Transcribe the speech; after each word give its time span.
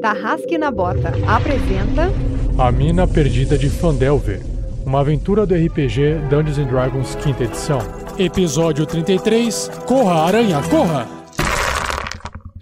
Tarrasque 0.00 0.58
na 0.58 0.70
Bota 0.70 1.12
apresenta 1.26 2.10
A 2.58 2.70
Mina 2.70 3.06
Perdida 3.06 3.56
de 3.56 3.68
Fandelver, 3.68 4.40
uma 4.84 5.00
aventura 5.00 5.46
do 5.46 5.54
RPG 5.54 6.20
Dungeons 6.28 6.58
and 6.58 6.66
Dragons 6.66 7.14
quinta 7.16 7.44
edição. 7.44 7.78
Episódio 8.18 8.86
33, 8.86 9.70
Corra, 9.86 10.26
Aranha, 10.26 10.62
corra! 10.70 11.06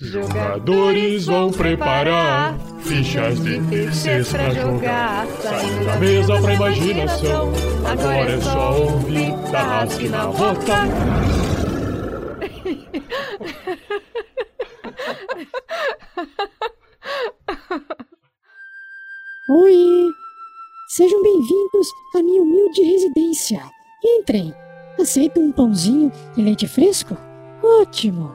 Jogadores 0.01 1.27
vão 1.27 1.51
preparar 1.51 2.57
fichas 2.81 3.41
de 3.43 3.61
terceiros 3.63 4.31
pra 4.31 4.51
jogar. 4.51 5.27
Saindo 5.41 5.85
da 5.87 5.97
mesa 5.97 6.41
pra 6.41 6.55
imaginação. 6.55 7.53
Agora 7.85 8.31
é 8.31 8.41
só 8.41 8.81
ouvir 8.83 9.35
Tarrasque 9.51 10.09
na 10.09 10.27
Bota. 10.27 10.85
Oi! 19.47 20.11
Sejam 20.89 21.23
bem-vindos 21.23 21.89
à 22.15 22.23
minha 22.23 22.43
humilde 22.43 22.81
residência. 22.81 23.63
Entrem. 24.03 24.55
Aceita 24.99 25.39
um 25.39 25.53
pãozinho 25.53 26.11
e 26.35 26.41
leite 26.41 26.67
fresco? 26.67 27.15
Ótimo! 27.63 28.33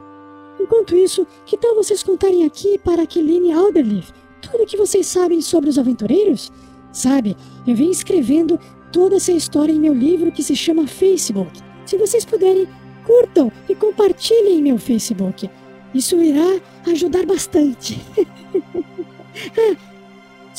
Enquanto 0.59 0.95
isso, 0.95 1.25
que 1.47 1.57
tal 1.57 1.73
vocês 1.73 2.03
contarem 2.03 2.45
aqui 2.45 2.77
para 2.77 3.07
Kilene 3.07 3.51
Alderleaf 3.51 4.11
tudo 4.39 4.61
o 4.61 4.67
que 4.67 4.77
vocês 4.77 5.07
sabem 5.07 5.41
sobre 5.41 5.71
os 5.71 5.79
aventureiros? 5.79 6.51
Sabe, 6.91 7.35
eu 7.65 7.75
venho 7.75 7.89
escrevendo 7.89 8.59
toda 8.93 9.15
essa 9.15 9.31
história 9.31 9.73
em 9.73 9.79
meu 9.79 9.95
livro 9.95 10.31
que 10.31 10.43
se 10.43 10.55
chama 10.55 10.85
Facebook. 10.85 11.59
Se 11.87 11.97
vocês 11.97 12.23
puderem, 12.23 12.67
curtam 13.03 13.51
e 13.67 13.73
compartilhem 13.73 14.59
em 14.59 14.61
meu 14.61 14.77
Facebook. 14.77 15.49
Isso 15.91 16.21
irá 16.21 16.61
ajudar 16.85 17.25
bastante. 17.25 17.99
Ah, 19.57 19.98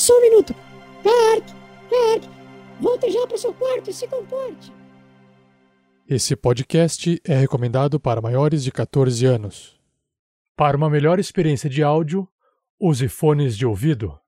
só 0.01 0.17
um 0.17 0.23
minuto. 0.23 0.55
Clark, 1.03 1.53
Clark, 1.91 2.29
volte 2.81 3.11
já 3.11 3.27
para 3.27 3.37
o 3.37 3.39
seu 3.39 3.53
quarto 3.53 3.91
e 3.91 3.93
se 3.93 4.09
comporte. 4.09 4.73
Esse 6.09 6.35
podcast 6.35 7.21
é 7.23 7.37
recomendado 7.37 8.01
para 8.01 8.23
maiores 8.23 8.65
de 8.65 8.73
14 8.73 9.27
anos. 9.27 9.79
Para 10.57 10.77
uma 10.77 10.89
melhor 10.89 11.21
experiência 11.21 11.69
de 11.69 11.83
áudio, 11.83 12.27
use 12.81 13.09
fones 13.09 13.57
de 13.57 13.67
ouvido. 13.67 14.19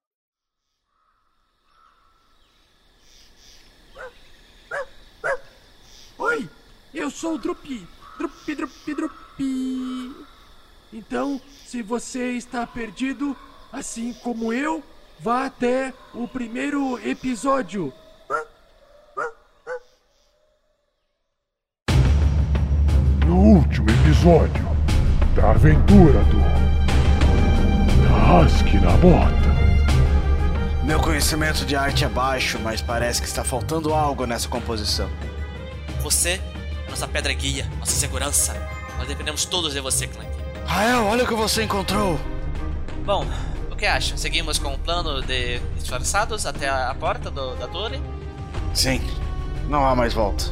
Oi, 6.18 6.48
eu 6.92 7.11
sou 7.11 7.36
o 7.36 7.39
Drupi. 7.39 7.86
Drupi, 8.18 8.55
Drupi, 8.55 8.94
Drupi. 8.94 10.27
Então, 10.92 11.41
se 11.64 11.83
você 11.83 12.33
está 12.33 12.66
perdido, 12.66 13.34
assim 13.72 14.12
como 14.22 14.52
eu, 14.52 14.83
vá 15.22 15.46
até 15.46 15.94
o 16.12 16.26
primeiro 16.26 16.98
episódio. 17.08 17.92
No 23.24 23.36
último 23.36 23.88
episódio 23.88 24.64
da 25.36 25.50
aventura 25.50 26.24
do 26.24 26.42
Tarrasque 28.08 28.78
na 28.78 28.90
Bota. 28.96 29.52
Meu 30.84 31.00
conhecimento 31.00 31.64
de 31.64 31.76
arte 31.76 32.04
é 32.04 32.08
baixo, 32.08 32.58
mas 32.58 32.82
parece 32.82 33.22
que 33.22 33.28
está 33.28 33.44
faltando 33.44 33.94
algo 33.94 34.26
nessa 34.26 34.48
composição. 34.48 35.08
Você 36.00 36.30
é 36.30 36.90
nossa 36.90 37.06
pedra 37.06 37.32
guia, 37.32 37.64
nossa 37.78 37.92
segurança. 37.92 38.54
Nós 38.98 39.06
dependemos 39.06 39.44
todos 39.44 39.72
de 39.72 39.80
você, 39.80 40.08
Clank. 40.08 40.30
Rael, 40.66 41.04
olha 41.04 41.22
o 41.22 41.28
que 41.28 41.34
você 41.34 41.62
encontrou! 41.62 42.18
Bom, 43.04 43.24
que 43.83 43.86
acha? 43.86 44.16
Seguimos 44.16 44.61
com 44.61 44.75
o 44.75 44.78
plano 44.78 45.20
de 45.22 45.58
disfarçados 45.77 46.47
até 46.47 46.69
a 46.69 46.94
porta 46.94 47.28
do- 47.33 47.56
da 47.56 47.66
torre? 47.66 48.00
Sim, 48.72 49.00
não 49.69 49.84
há 49.84 49.92
mais 49.97 50.14
volta. 50.14 50.44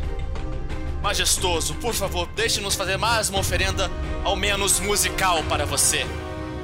Majestoso, 1.01 1.75
por 1.75 1.95
favor, 1.95 2.29
deixe-nos 2.35 2.75
fazer 2.75 2.97
mais 2.99 3.31
uma 3.31 3.39
oferenda, 3.39 3.89
ao 4.25 4.35
menos 4.35 4.81
musical, 4.81 5.45
para 5.49 5.65
você. 5.65 6.05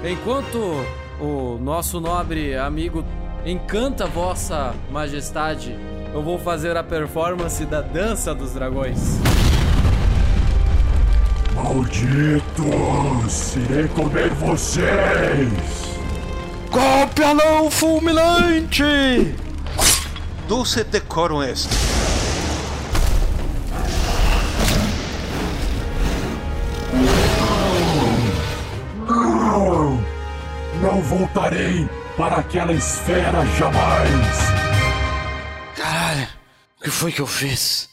Enquanto 0.04 0.84
o 1.20 1.56
nosso 1.62 2.00
nobre 2.00 2.56
amigo 2.56 3.04
encanta 3.44 4.04
vossa 4.04 4.74
majestade, 4.90 5.72
eu 6.12 6.20
vou 6.20 6.36
fazer 6.36 6.76
a 6.76 6.82
performance 6.82 7.64
da 7.64 7.80
dança 7.80 8.34
dos 8.34 8.54
dragões. 8.54 9.20
Malditos! 11.54 13.54
Irei 13.54 13.86
comer 13.86 14.30
vocês! 14.30 15.85
Golpe 16.76 17.24
anão 17.24 17.70
fulminante! 17.70 19.34
Dulce 20.46 20.84
decorum 20.84 21.42
est. 21.42 21.70
Não! 29.08 30.04
Não 30.82 31.00
voltarei 31.00 31.88
para 32.14 32.36
aquela 32.36 32.74
esfera 32.74 33.46
jamais! 33.58 34.36
Caralho, 35.74 36.28
o 36.78 36.84
que 36.84 36.90
foi 36.90 37.10
que 37.10 37.22
eu 37.22 37.26
fiz? 37.26 37.88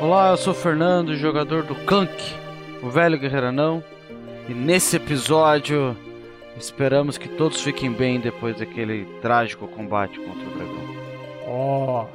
Olá, 0.00 0.30
eu 0.30 0.36
sou 0.36 0.52
o 0.52 0.56
Fernando, 0.56 1.14
jogador 1.14 1.62
do 1.62 1.76
Clank, 1.86 2.42
o 2.82 2.90
velho 2.90 3.18
guerreiro 3.18 3.46
anão. 3.46 3.82
E 4.48 4.52
nesse 4.52 4.96
episódio, 4.96 5.96
esperamos 6.56 7.16
que 7.16 7.28
todos 7.28 7.62
fiquem 7.62 7.90
bem 7.90 8.20
depois 8.20 8.58
daquele 8.58 9.06
trágico 9.22 9.66
combate 9.68 10.18
contra 10.18 10.46
o 10.46 10.50
dragão. 10.50 10.84
Ó, 11.46 12.06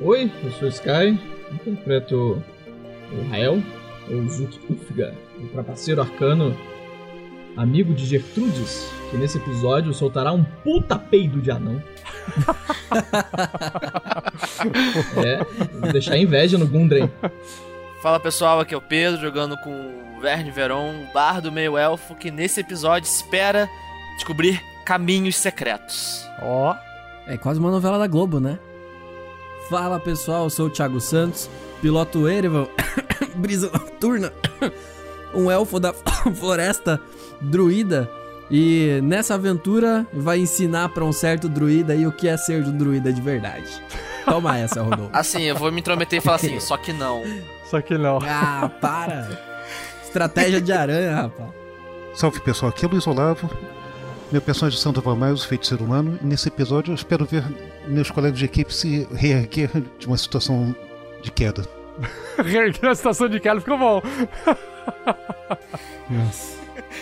Oi, 0.00 0.32
eu 0.42 0.50
sou 0.52 0.66
o 0.66 0.70
Sky, 0.70 1.18
interpreto 1.52 2.42
o 3.12 3.28
Rael, 3.30 3.62
ou 4.10 4.28
Zut 4.28 4.58
Ufga, 4.68 5.14
um 5.40 5.46
trapaceiro 5.48 6.00
arcano, 6.00 6.56
amigo 7.56 7.94
de 7.94 8.04
Gertrudes, 8.06 8.90
que 9.10 9.16
nesse 9.16 9.38
episódio 9.38 9.94
soltará 9.94 10.32
um 10.32 10.42
puta 10.42 10.98
peido 10.98 11.40
de 11.40 11.52
anão. 11.52 11.80
é, 15.24 15.44
vou 15.80 15.92
deixar 15.92 16.16
inveja 16.16 16.58
no 16.58 16.66
Gundren. 16.66 17.08
Fala 18.00 18.20
pessoal, 18.20 18.60
aqui 18.60 18.72
é 18.72 18.76
o 18.76 18.80
Pedro, 18.80 19.20
jogando 19.20 19.56
com 19.56 19.70
o 19.70 20.20
Verne 20.20 20.52
Veron, 20.52 20.90
um 20.90 21.06
bardo 21.12 21.50
meio 21.50 21.76
elfo, 21.76 22.14
que 22.14 22.30
nesse 22.30 22.60
episódio 22.60 23.08
espera 23.08 23.68
descobrir 24.14 24.62
caminhos 24.84 25.36
secretos. 25.36 26.24
ó. 26.40 26.76
É 27.26 27.36
quase 27.36 27.58
uma 27.58 27.70
novela 27.70 27.98
da 27.98 28.06
Globo, 28.06 28.40
né? 28.40 28.58
Fala 29.68 30.00
pessoal, 30.00 30.44
eu 30.44 30.50
sou 30.50 30.68
o 30.68 30.70
Thiago 30.70 31.00
Santos, 31.00 31.50
piloto 31.82 32.28
Erevan, 32.28 32.68
brisa 33.34 33.68
noturna, 33.70 34.32
um 35.34 35.50
elfo 35.50 35.78
da 35.80 35.92
floresta 36.34 37.00
druida. 37.40 38.08
E 38.50 39.00
nessa 39.02 39.34
aventura 39.34 40.06
vai 40.10 40.38
ensinar 40.38 40.88
pra 40.90 41.04
um 41.04 41.12
certo 41.12 41.50
druida 41.50 41.92
aí 41.92 42.06
o 42.06 42.12
que 42.12 42.26
é 42.28 42.36
ser 42.36 42.64
um 42.64 42.78
druida 42.78 43.12
de 43.12 43.20
verdade. 43.20 43.68
Toma 44.24 44.56
essa, 44.56 44.80
Rodolfo. 44.80 45.10
Assim, 45.12 45.42
eu 45.42 45.56
vou 45.56 45.70
me 45.70 45.80
intrometer 45.80 46.18
e 46.18 46.22
falar 46.22 46.36
assim, 46.36 46.58
só 46.60 46.76
que 46.78 46.92
não. 46.92 47.22
Só 47.70 47.82
que 47.82 47.98
não. 47.98 48.18
Ah, 48.22 48.70
para! 48.80 49.28
Estratégia 50.02 50.60
de 50.60 50.72
aranha, 50.72 51.22
rapaz. 51.22 51.50
Salve 52.14 52.40
pessoal, 52.40 52.70
aqui 52.70 52.84
é 52.84 52.88
o 52.88 52.90
Luiz 52.90 53.06
Olavo. 53.06 53.50
Meu 54.32 54.40
personagem 54.40 54.78
é 54.78 54.82
Sandro 54.82 55.02
Valmais, 55.02 55.44
o 55.44 55.48
feiticeiro 55.48 55.84
humano. 55.84 56.18
E 56.22 56.26
nesse 56.26 56.48
episódio 56.48 56.92
eu 56.92 56.94
espero 56.94 57.24
ver 57.24 57.44
meus 57.86 58.10
colegas 58.10 58.38
de 58.38 58.44
equipe 58.44 58.72
se 58.72 59.06
reerguer 59.12 59.70
de 59.98 60.06
uma 60.06 60.16
situação 60.16 60.74
de 61.22 61.30
queda. 61.30 61.62
Na 62.82 62.94
situação 62.94 63.28
de 63.28 63.38
queda 63.38 63.60
ficou 63.60 63.78
bom. 63.78 64.02
Nossa. 66.10 66.58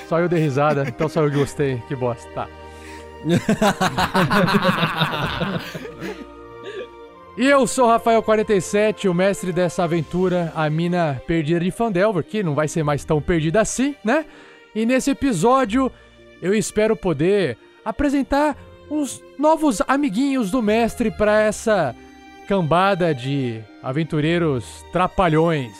Só 0.08 0.20
eu 0.20 0.28
dei 0.28 0.40
risada, 0.40 0.84
então 0.86 1.08
só 1.08 1.22
eu 1.22 1.30
que 1.30 1.36
gostei. 1.36 1.82
Que 1.88 1.94
bosta. 1.94 2.28
Tá. 2.34 2.48
E 7.38 7.44
eu 7.46 7.66
sou 7.66 7.86
o 7.86 7.98
Rafael47, 7.98 9.10
o 9.10 9.12
mestre 9.12 9.52
dessa 9.52 9.84
aventura, 9.84 10.50
a 10.54 10.70
mina 10.70 11.20
perdida 11.26 11.60
de 11.60 11.70
Fandelver, 11.70 12.24
que 12.24 12.42
não 12.42 12.54
vai 12.54 12.66
ser 12.66 12.82
mais 12.82 13.04
tão 13.04 13.20
perdida 13.20 13.60
assim, 13.60 13.94
né? 14.02 14.24
E 14.74 14.86
nesse 14.86 15.10
episódio 15.10 15.92
eu 16.40 16.54
espero 16.54 16.96
poder 16.96 17.58
apresentar 17.84 18.56
uns 18.90 19.22
novos 19.38 19.82
amiguinhos 19.86 20.50
do 20.50 20.62
mestre 20.62 21.10
para 21.10 21.42
essa 21.42 21.94
cambada 22.48 23.14
de 23.14 23.60
aventureiros 23.82 24.82
trapalhões. 24.90 25.72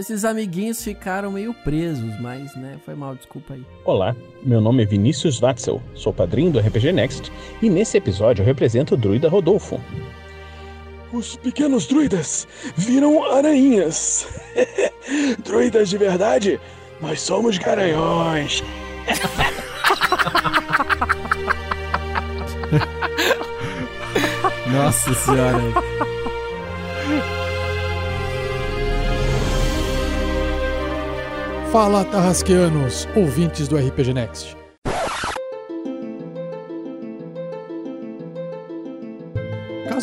Esses 0.00 0.24
amiguinhos 0.24 0.82
ficaram 0.82 1.30
meio 1.30 1.54
presos, 1.54 2.18
mas, 2.18 2.56
né, 2.56 2.78
foi 2.84 2.96
mal, 2.96 3.14
desculpa 3.14 3.54
aí. 3.54 3.62
Olá, 3.84 4.16
meu 4.42 4.60
nome 4.60 4.82
é 4.82 4.86
Vinícius 4.86 5.38
Watzel, 5.38 5.80
sou 5.94 6.12
padrinho 6.12 6.50
do 6.50 6.58
RPG 6.58 6.92
Next 6.92 7.30
e 7.62 7.70
nesse 7.70 7.96
episódio 7.96 8.42
eu 8.42 8.46
represento 8.46 8.94
o 8.94 8.96
druida 8.96 9.28
Rodolfo. 9.28 9.78
Os 11.12 11.36
pequenos 11.36 11.86
druidas 11.86 12.48
viram 12.76 13.24
aranhas. 13.32 14.26
druidas 15.44 15.88
de 15.88 15.96
verdade 15.98 16.60
Nós 17.00 17.20
somos 17.20 17.58
garanhões. 17.58 18.62
Nossa 24.72 25.14
senhora. 25.14 25.60
Fala, 31.70 32.04
Tarrasqueanos, 32.04 33.06
ouvintes 33.14 33.68
do 33.68 33.76
RPG 33.76 34.12
Next. 34.14 34.65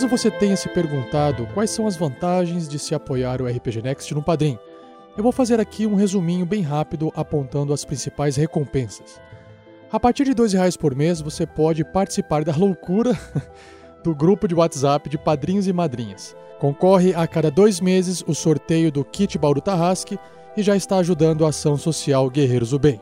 Caso 0.04 0.18
você 0.18 0.30
tenha 0.30 0.58
se 0.58 0.68
perguntado 0.68 1.48
quais 1.54 1.70
são 1.70 1.88
as 1.88 1.96
vantagens 1.96 2.68
de 2.68 2.78
se 2.78 2.94
apoiar 2.94 3.42
o 3.42 3.48
RPG 3.48 3.82
Next 3.82 4.14
no 4.14 4.22
Padrim, 4.22 4.60
eu 5.16 5.24
vou 5.24 5.32
fazer 5.32 5.62
aqui 5.62 5.88
um 5.88 5.96
resuminho 5.96 6.46
bem 6.46 6.62
rápido 6.62 7.10
apontando 7.16 7.72
as 7.72 7.86
principais 7.86 8.36
recompensas. 8.36 9.22
A 9.90 9.98
partir 9.98 10.26
de 10.26 10.32
R$ 10.32 10.36
2,00 10.36 10.78
por 10.78 10.94
mês, 10.94 11.22
você 11.22 11.46
pode 11.46 11.86
participar 11.86 12.44
da 12.44 12.54
loucura 12.54 13.18
do 14.04 14.14
grupo 14.14 14.46
de 14.46 14.54
WhatsApp 14.54 15.08
de 15.08 15.18
padrinhos 15.18 15.68
e 15.68 15.72
madrinhas. 15.72 16.36
Concorre 16.60 17.16
a 17.16 17.26
cada 17.26 17.50
dois 17.50 17.80
meses 17.80 18.22
o 18.28 18.36
sorteio 18.36 18.92
do 18.92 19.06
kit 19.06 19.38
Bauru 19.38 19.62
Tarrasque 19.62 20.20
e 20.58 20.62
já 20.62 20.76
está 20.76 20.98
ajudando 20.98 21.46
a 21.46 21.50
ação 21.50 21.78
social 21.78 22.30
Guerreiros 22.30 22.72
do 22.72 22.80
Bem. 22.80 23.00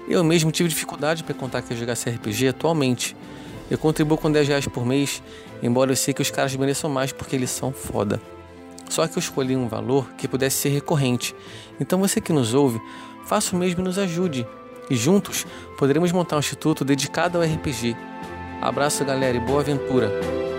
Eu 0.07 0.23
mesmo 0.23 0.51
tive 0.51 0.69
dificuldade 0.69 1.23
para 1.23 1.33
contar 1.33 1.63
que 1.63 1.73
eu 1.73 1.77
jogasse 1.77 2.07
RPG 2.07 2.49
atualmente. 2.49 3.17
Eu 3.71 3.79
contribuo 3.79 4.19
com 4.19 4.31
10 4.31 4.47
reais 4.47 4.67
por 4.67 4.85
mês, 4.85 5.23
embora 5.63 5.91
eu 5.91 5.95
sei 5.95 6.13
que 6.13 6.21
os 6.21 6.29
caras 6.29 6.55
mereçam 6.55 6.87
mais 6.91 7.11
porque 7.11 7.35
eles 7.35 7.49
são 7.49 7.71
foda. 7.71 8.21
Só 8.87 9.07
que 9.07 9.17
eu 9.17 9.19
escolhi 9.19 9.55
um 9.55 9.67
valor 9.67 10.07
que 10.15 10.27
pudesse 10.27 10.57
ser 10.57 10.69
recorrente. 10.69 11.35
Então 11.79 11.97
você 11.97 12.21
que 12.21 12.31
nos 12.31 12.53
ouve, 12.53 12.79
faça 13.25 13.55
o 13.55 13.57
mesmo 13.57 13.81
e 13.81 13.83
nos 13.83 13.97
ajude. 13.97 14.45
E 14.91 14.95
juntos 14.95 15.43
poderemos 15.75 16.11
montar 16.11 16.35
um 16.35 16.39
instituto 16.39 16.85
dedicado 16.85 17.39
ao 17.39 17.43
RPG. 17.43 17.97
Abraço 18.61 19.03
galera 19.03 19.35
e 19.37 19.39
boa 19.39 19.61
aventura! 19.61 20.54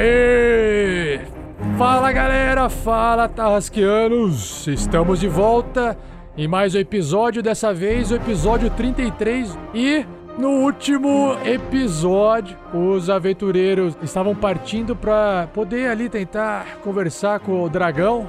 Aê! 0.00 1.20
Fala 1.76 2.10
galera, 2.10 2.70
fala 2.70 3.28
Tarrasqueanos! 3.28 4.66
Estamos 4.66 5.20
de 5.20 5.28
volta 5.28 5.94
em 6.38 6.48
mais 6.48 6.74
um 6.74 6.78
episódio, 6.78 7.42
dessa 7.42 7.74
vez 7.74 8.10
o 8.10 8.14
episódio 8.14 8.70
33 8.70 9.58
e 9.74 10.06
no 10.38 10.62
último 10.62 11.36
episódio 11.44 12.56
os 12.72 13.10
aventureiros 13.10 13.94
estavam 14.02 14.34
partindo 14.34 14.96
para 14.96 15.50
poder 15.52 15.90
ali 15.90 16.08
tentar 16.08 16.78
conversar 16.82 17.40
com 17.40 17.62
o 17.62 17.68
dragão 17.68 18.26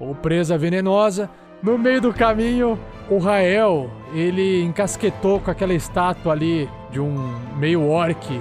ou 0.00 0.14
presa 0.14 0.56
venenosa. 0.56 1.28
No 1.62 1.76
meio 1.76 2.00
do 2.00 2.14
caminho, 2.14 2.78
o 3.10 3.18
Rael, 3.18 3.90
ele 4.14 4.62
encasquetou 4.62 5.40
com 5.40 5.50
aquela 5.50 5.74
estátua 5.74 6.32
ali 6.32 6.66
de 6.90 7.00
um 7.00 7.34
meio 7.58 7.86
orc 7.86 8.40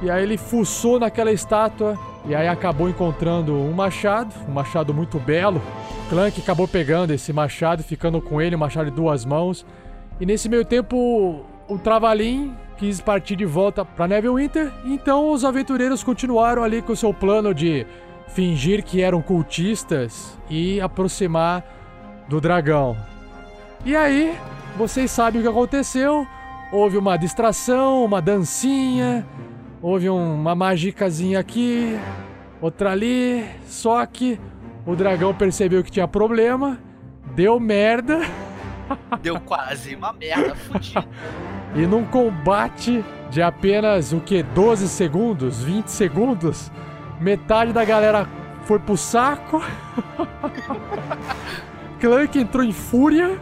e 0.00 0.08
aí 0.08 0.22
ele 0.22 0.36
fuçou 0.36 1.00
naquela 1.00 1.32
estátua 1.32 1.98
e 2.24 2.34
aí 2.34 2.46
acabou 2.46 2.88
encontrando 2.88 3.54
um 3.54 3.72
machado, 3.72 4.32
um 4.48 4.52
machado 4.52 4.94
muito 4.94 5.18
belo. 5.18 5.60
Clank 6.08 6.40
acabou 6.40 6.68
pegando 6.68 7.12
esse 7.12 7.32
machado, 7.32 7.82
ficando 7.82 8.20
com 8.20 8.40
ele, 8.40 8.54
um 8.54 8.58
machado 8.58 8.90
de 8.90 8.96
duas 8.96 9.24
mãos. 9.24 9.66
E 10.20 10.26
nesse 10.26 10.48
meio 10.48 10.64
tempo, 10.64 11.44
o 11.68 11.78
Travalim 11.78 12.54
quis 12.76 13.00
partir 13.00 13.34
de 13.34 13.44
volta 13.44 13.84
para 13.84 14.06
Neverwinter. 14.06 14.72
Então 14.84 15.30
os 15.30 15.44
aventureiros 15.44 16.04
continuaram 16.04 16.62
ali 16.62 16.80
com 16.80 16.92
o 16.92 16.96
seu 16.96 17.12
plano 17.12 17.52
de 17.52 17.86
fingir 18.28 18.84
que 18.84 19.02
eram 19.02 19.20
cultistas 19.20 20.38
e 20.48 20.80
aproximar 20.80 21.64
do 22.28 22.40
dragão. 22.40 22.96
E 23.84 23.96
aí, 23.96 24.38
vocês 24.76 25.10
sabem 25.10 25.40
o 25.40 25.44
que 25.44 25.50
aconteceu? 25.50 26.26
Houve 26.70 26.96
uma 26.96 27.16
distração, 27.16 28.04
uma 28.04 28.22
dancinha, 28.22 29.26
Houve 29.82 30.08
uma 30.08 30.54
magicazinha 30.54 31.40
aqui, 31.40 31.98
outra 32.60 32.92
ali, 32.92 33.44
só 33.66 34.06
que 34.06 34.38
o 34.86 34.94
dragão 34.94 35.34
percebeu 35.34 35.82
que 35.82 35.90
tinha 35.90 36.06
problema, 36.06 36.78
deu 37.34 37.58
merda. 37.58 38.20
Deu 39.22 39.40
quase 39.40 39.96
uma 39.96 40.12
merda 40.12 40.54
fudida. 40.54 41.04
E 41.74 41.86
num 41.86 42.04
combate 42.04 43.04
de 43.30 43.42
apenas 43.42 44.12
o 44.12 44.20
que 44.20 44.42
12 44.42 44.86
segundos, 44.88 45.64
20 45.64 45.88
segundos, 45.88 46.70
metade 47.20 47.72
da 47.72 47.84
galera 47.84 48.28
foi 48.64 48.78
pro 48.78 48.96
saco. 48.96 49.62
Clank 51.98 52.38
entrou 52.38 52.64
em 52.64 52.72
fúria 52.72 53.38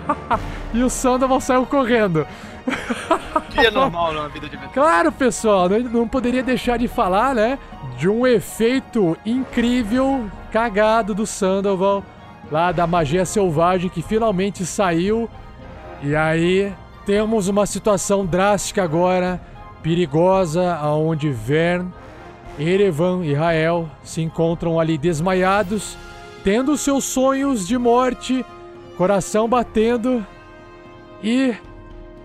e 0.74 0.82
o 0.82 0.90
Sandoval 0.90 1.40
saiu 1.40 1.66
correndo. 1.66 2.26
Que 3.50 3.66
é 3.66 3.70
normal 3.70 4.12
na 4.12 4.28
vida 4.28 4.48
de 4.48 4.56
aventura. 4.56 4.72
Claro, 4.72 5.12
pessoal, 5.12 5.68
não, 5.68 5.78
não 5.80 6.08
poderia 6.08 6.42
deixar 6.42 6.78
de 6.78 6.88
falar, 6.88 7.34
né? 7.34 7.58
De 7.98 8.08
um 8.08 8.26
efeito 8.26 9.16
incrível, 9.26 10.30
cagado 10.50 11.14
do 11.14 11.26
Sandoval, 11.26 12.02
lá 12.50 12.72
da 12.72 12.86
magia 12.86 13.24
selvagem 13.24 13.90
que 13.90 14.02
finalmente 14.02 14.64
saiu. 14.64 15.28
E 16.02 16.16
aí 16.16 16.72
temos 17.04 17.48
uma 17.48 17.66
situação 17.66 18.24
drástica 18.24 18.82
agora, 18.82 19.40
perigosa, 19.82 20.74
aonde 20.76 21.30
Vern, 21.30 21.92
Erevan 22.58 23.24
e 23.24 23.34
Rael 23.34 23.88
se 24.02 24.22
encontram 24.22 24.78
ali 24.78 24.96
desmaiados, 24.96 25.96
tendo 26.44 26.76
seus 26.76 27.04
sonhos 27.04 27.66
de 27.66 27.76
morte, 27.76 28.44
coração 28.96 29.48
batendo 29.48 30.24
e 31.22 31.54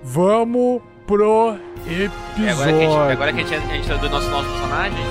vamos 0.07 0.81
pro 1.05 1.57
episódio. 1.85 2.11
É 2.45 2.51
agora 2.51 2.71
que 2.71 2.79
a 2.79 2.79
gente, 2.79 3.11
agora 3.11 3.33
que 3.33 3.41
a 3.41 3.43
gente, 3.43 3.55
a 3.55 3.75
gente 3.75 4.09
nossos 4.09 4.29
novos 4.29 4.47
personagens. 4.51 5.07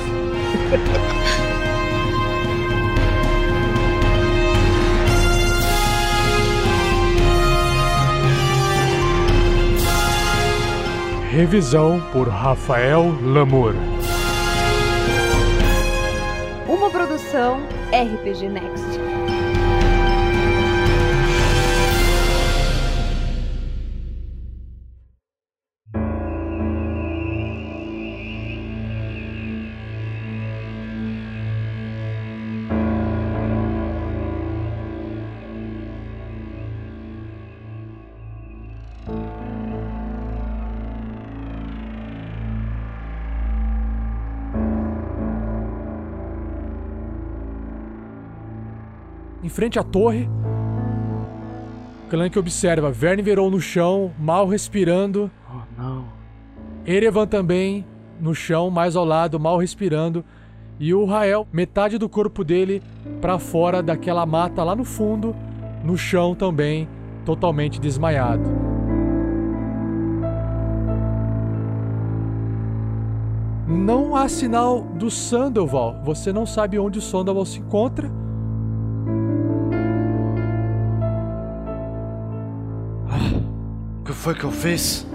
Revisão 11.31 12.03
por 12.13 12.29
Rafael 12.29 13.15
Lamour. 13.23 13.75
Uma 16.67 16.89
produção 16.89 17.61
RPG 17.93 18.49
Next. 18.49 19.06
Frente 49.57 49.79
à 49.79 49.83
torre, 49.83 50.29
Clank 52.11 52.39
observa 52.39 52.91
Verne 52.91 53.23
Veron 53.23 53.49
no 53.49 53.59
chão, 53.59 54.13
mal 54.19 54.47
respirando. 54.47 55.31
Oh, 55.51 55.81
não. 55.81 56.05
Erevan 56.85 57.27
também 57.27 57.83
no 58.21 58.35
chão, 58.35 58.69
mais 58.69 58.97
ao 58.97 59.05
lado, 59.07 59.41
mal 59.41 59.57
respirando. 59.57 60.23
E 60.79 60.93
o 60.93 61.07
Rael, 61.07 61.49
metade 61.51 61.97
do 61.97 62.07
corpo 62.07 62.45
dele 62.45 62.83
para 63.19 63.39
fora 63.39 63.83
daquela 63.83 64.27
mata 64.27 64.63
lá 64.63 64.77
no 64.77 64.85
fundo, 64.85 65.35
no 65.83 65.97
chão 65.97 66.35
também, 66.35 66.87
totalmente 67.25 67.81
desmaiado. 67.81 68.45
Não 73.67 74.15
há 74.15 74.29
sinal 74.29 74.83
do 74.83 75.11
Sandoval. 75.11 76.03
Você 76.05 76.31
não 76.31 76.45
sabe 76.45 76.79
onde 76.79 76.99
o 76.99 77.03
Sandoval 77.03 77.47
se 77.47 77.61
encontra. 77.61 78.26
Foi 84.27 84.35
que 84.35 84.43
eu 84.43 84.51
fiz? 84.51 85.07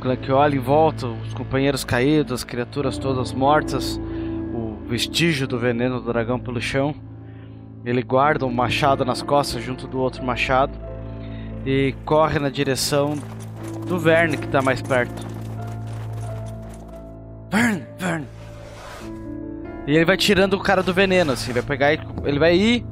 Clank 0.00 0.30
olha 0.30 0.54
em 0.54 0.60
volta, 0.60 1.08
os 1.08 1.34
companheiros 1.34 1.82
caídos, 1.82 2.32
as 2.32 2.44
criaturas 2.44 2.96
todas 2.96 3.32
mortas, 3.32 4.00
o 4.54 4.88
vestígio 4.88 5.44
do 5.48 5.58
veneno 5.58 6.00
do 6.00 6.12
dragão 6.12 6.38
pelo 6.38 6.60
chão. 6.60 6.94
Ele 7.84 8.04
guarda 8.04 8.46
um 8.46 8.52
machado 8.52 9.04
nas 9.04 9.20
costas 9.20 9.64
junto 9.64 9.88
do 9.88 9.98
outro 9.98 10.22
machado 10.22 10.72
e 11.66 11.92
corre 12.04 12.38
na 12.38 12.50
direção 12.50 13.16
do 13.84 13.98
Verne 13.98 14.36
que 14.36 14.46
tá 14.46 14.62
mais 14.62 14.80
perto. 14.80 15.26
Verne, 17.50 17.84
Verne. 17.98 18.26
E 19.88 19.96
ele 19.96 20.04
vai 20.04 20.16
tirando 20.16 20.54
o 20.54 20.60
cara 20.60 20.84
do 20.84 20.94
veneno, 20.94 21.32
assim, 21.32 21.52
vai 21.52 21.62
pegar 21.62 21.92
e 21.92 21.98
ele 22.24 22.38
vai 22.38 22.54
ir 22.54 22.86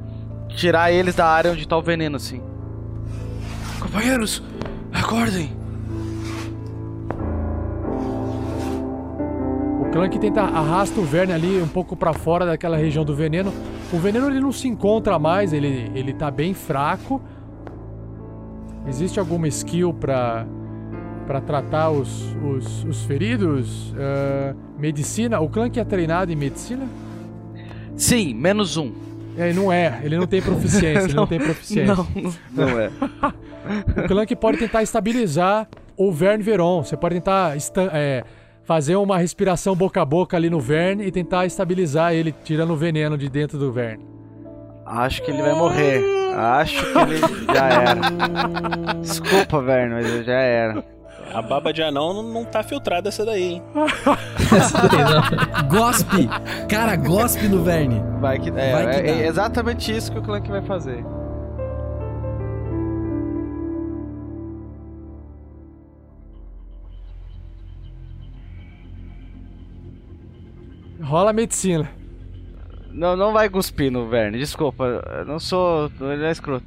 tirar 0.49 0.91
eles 0.91 1.15
da 1.15 1.27
área 1.27 1.53
onde 1.53 1.65
tá 1.65 1.77
o 1.77 1.81
veneno, 1.81 2.17
assim. 2.17 2.41
Companheiros, 3.79 4.43
acordem! 4.91 5.51
O 9.81 9.91
Clank 9.91 10.19
tenta 10.19 10.41
arrasta 10.41 10.99
o 10.99 11.03
Verne 11.03 11.33
ali 11.33 11.61
um 11.61 11.67
pouco 11.67 11.95
para 11.95 12.13
fora 12.13 12.45
daquela 12.45 12.77
região 12.77 13.05
do 13.05 13.15
veneno. 13.15 13.53
O 13.91 13.97
veneno 13.97 14.27
ele 14.27 14.39
não 14.39 14.51
se 14.51 14.67
encontra 14.67 15.17
mais, 15.17 15.53
ele, 15.53 15.91
ele 15.95 16.13
tá 16.13 16.29
bem 16.29 16.53
fraco. 16.53 17.21
Existe 18.87 19.19
alguma 19.19 19.47
skill 19.47 19.93
para 19.93 20.45
para 21.27 21.41
tratar 21.41 21.89
os, 21.89 22.33
os, 22.41 22.85
os 22.85 23.03
feridos? 23.03 23.91
Uh, 23.91 24.55
medicina? 24.79 25.41
O 25.41 25.49
Clank 25.49 25.77
é 25.77 25.83
treinado 25.83 26.31
em 26.31 26.37
medicina? 26.37 26.87
Sim, 27.97 28.33
menos 28.33 28.77
um. 28.77 28.93
É, 29.37 29.53
não 29.53 29.71
é. 29.71 29.99
Ele 30.03 30.17
não 30.17 30.27
tem 30.27 30.41
proficiência. 30.41 31.03
ele 31.05 31.13
não 31.13 31.27
tem 31.27 31.39
proficiência. 31.39 31.95
Não, 31.95 32.07
não 32.51 32.79
é. 32.79 32.89
o 34.03 34.07
Clank 34.07 34.35
pode 34.35 34.57
tentar 34.57 34.83
estabilizar 34.83 35.67
o 35.95 36.11
Verne 36.11 36.43
Veron. 36.43 36.83
Você 36.83 36.97
pode 36.97 37.15
tentar 37.15 37.55
é, 37.93 38.23
fazer 38.63 38.95
uma 38.95 39.17
respiração 39.17 39.75
boca 39.75 40.01
a 40.01 40.05
boca 40.05 40.35
ali 40.35 40.49
no 40.49 40.59
Verne 40.59 41.05
e 41.05 41.11
tentar 41.11 41.45
estabilizar 41.45 42.13
ele, 42.13 42.33
tirando 42.43 42.71
o 42.71 42.75
veneno 42.75 43.17
de 43.17 43.29
dentro 43.29 43.57
do 43.57 43.71
Verne. 43.71 44.05
Acho 44.85 45.21
que 45.23 45.31
ele 45.31 45.41
vai 45.41 45.53
morrer. 45.53 46.01
Acho 46.35 46.81
que 46.93 46.99
ele 46.99 47.45
já 47.53 47.67
era. 47.67 47.95
Desculpa, 49.01 49.61
Verne, 49.61 49.95
mas 49.95 50.05
ele 50.05 50.23
já 50.23 50.39
era. 50.39 50.96
A 51.33 51.41
baba 51.41 51.71
de 51.73 51.83
anão 51.83 52.13
não, 52.13 52.23
não 52.23 52.45
tá 52.45 52.63
filtrada 52.63 53.09
essa 53.09 53.25
daí, 53.25 53.43
hein? 53.43 53.63
Gospe! 55.69 56.27
Cara, 56.69 56.95
gospe 56.95 57.47
no 57.47 57.63
Verne. 57.63 58.01
Vai 58.19 58.39
que, 58.39 58.49
é, 58.49 58.71
Vai 58.71 58.89
que 58.89 58.97
é, 58.97 59.01
dá. 59.03 59.09
é 59.09 59.27
exatamente 59.27 59.95
isso 59.95 60.11
que 60.11 60.19
o 60.19 60.21
Clank 60.21 60.49
vai 60.49 60.61
fazer. 60.61 61.03
Rola 71.01 71.29
a 71.29 71.33
medicina. 71.33 71.89
Não, 72.91 73.15
não 73.15 73.31
vai 73.31 73.49
cuspir 73.49 73.91
no 73.91 74.09
Verne, 74.09 74.39
desculpa. 74.39 74.85
Eu 75.19 75.25
não 75.25 75.39
sou. 75.39 75.91
Ele 76.01 76.25
é 76.25 76.31
escroto. 76.31 76.65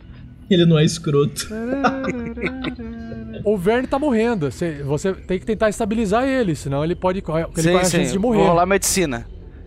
Ele 0.48 0.64
não 0.64 0.78
é 0.78 0.84
escroto. 0.84 1.48
O 3.44 3.56
Verne 3.56 3.86
tá 3.86 3.98
morrendo. 3.98 4.50
Você, 4.50 4.82
você 4.82 5.12
tem 5.12 5.38
que 5.38 5.46
tentar 5.46 5.68
estabilizar 5.68 6.24
ele, 6.24 6.54
senão 6.54 6.84
ele 6.84 6.94
pode 6.94 7.20
correr, 7.22 7.46
ele 7.52 7.62
sim, 7.62 7.72
corre 7.72 7.82
a 7.82 7.84
sim. 7.84 7.98
chance 7.98 8.12
de 8.12 8.18
morrer. 8.18 8.38
Vou 8.38 8.48
rolar 8.48 8.66
medicina. 8.66 9.26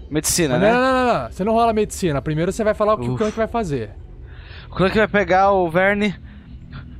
Medicina, 0.09 0.59
Mas 0.59 0.61
né? 0.61 0.71
não, 0.73 0.81
não, 0.81 0.93
não, 0.93 1.23
não, 1.23 1.31
Você 1.31 1.43
não 1.43 1.53
rola 1.53 1.73
medicina. 1.73 2.21
Primeiro 2.21 2.51
você 2.51 2.63
vai 2.63 2.73
falar 2.73 2.93
o 2.93 2.97
que 2.99 3.09
o 3.09 3.17
Clank 3.17 3.35
vai 3.35 3.47
fazer. 3.47 3.91
O 4.69 4.75
Clank 4.75 4.95
vai 4.95 5.07
pegar 5.07 5.51
o 5.51 5.69
Verne. 5.69 6.15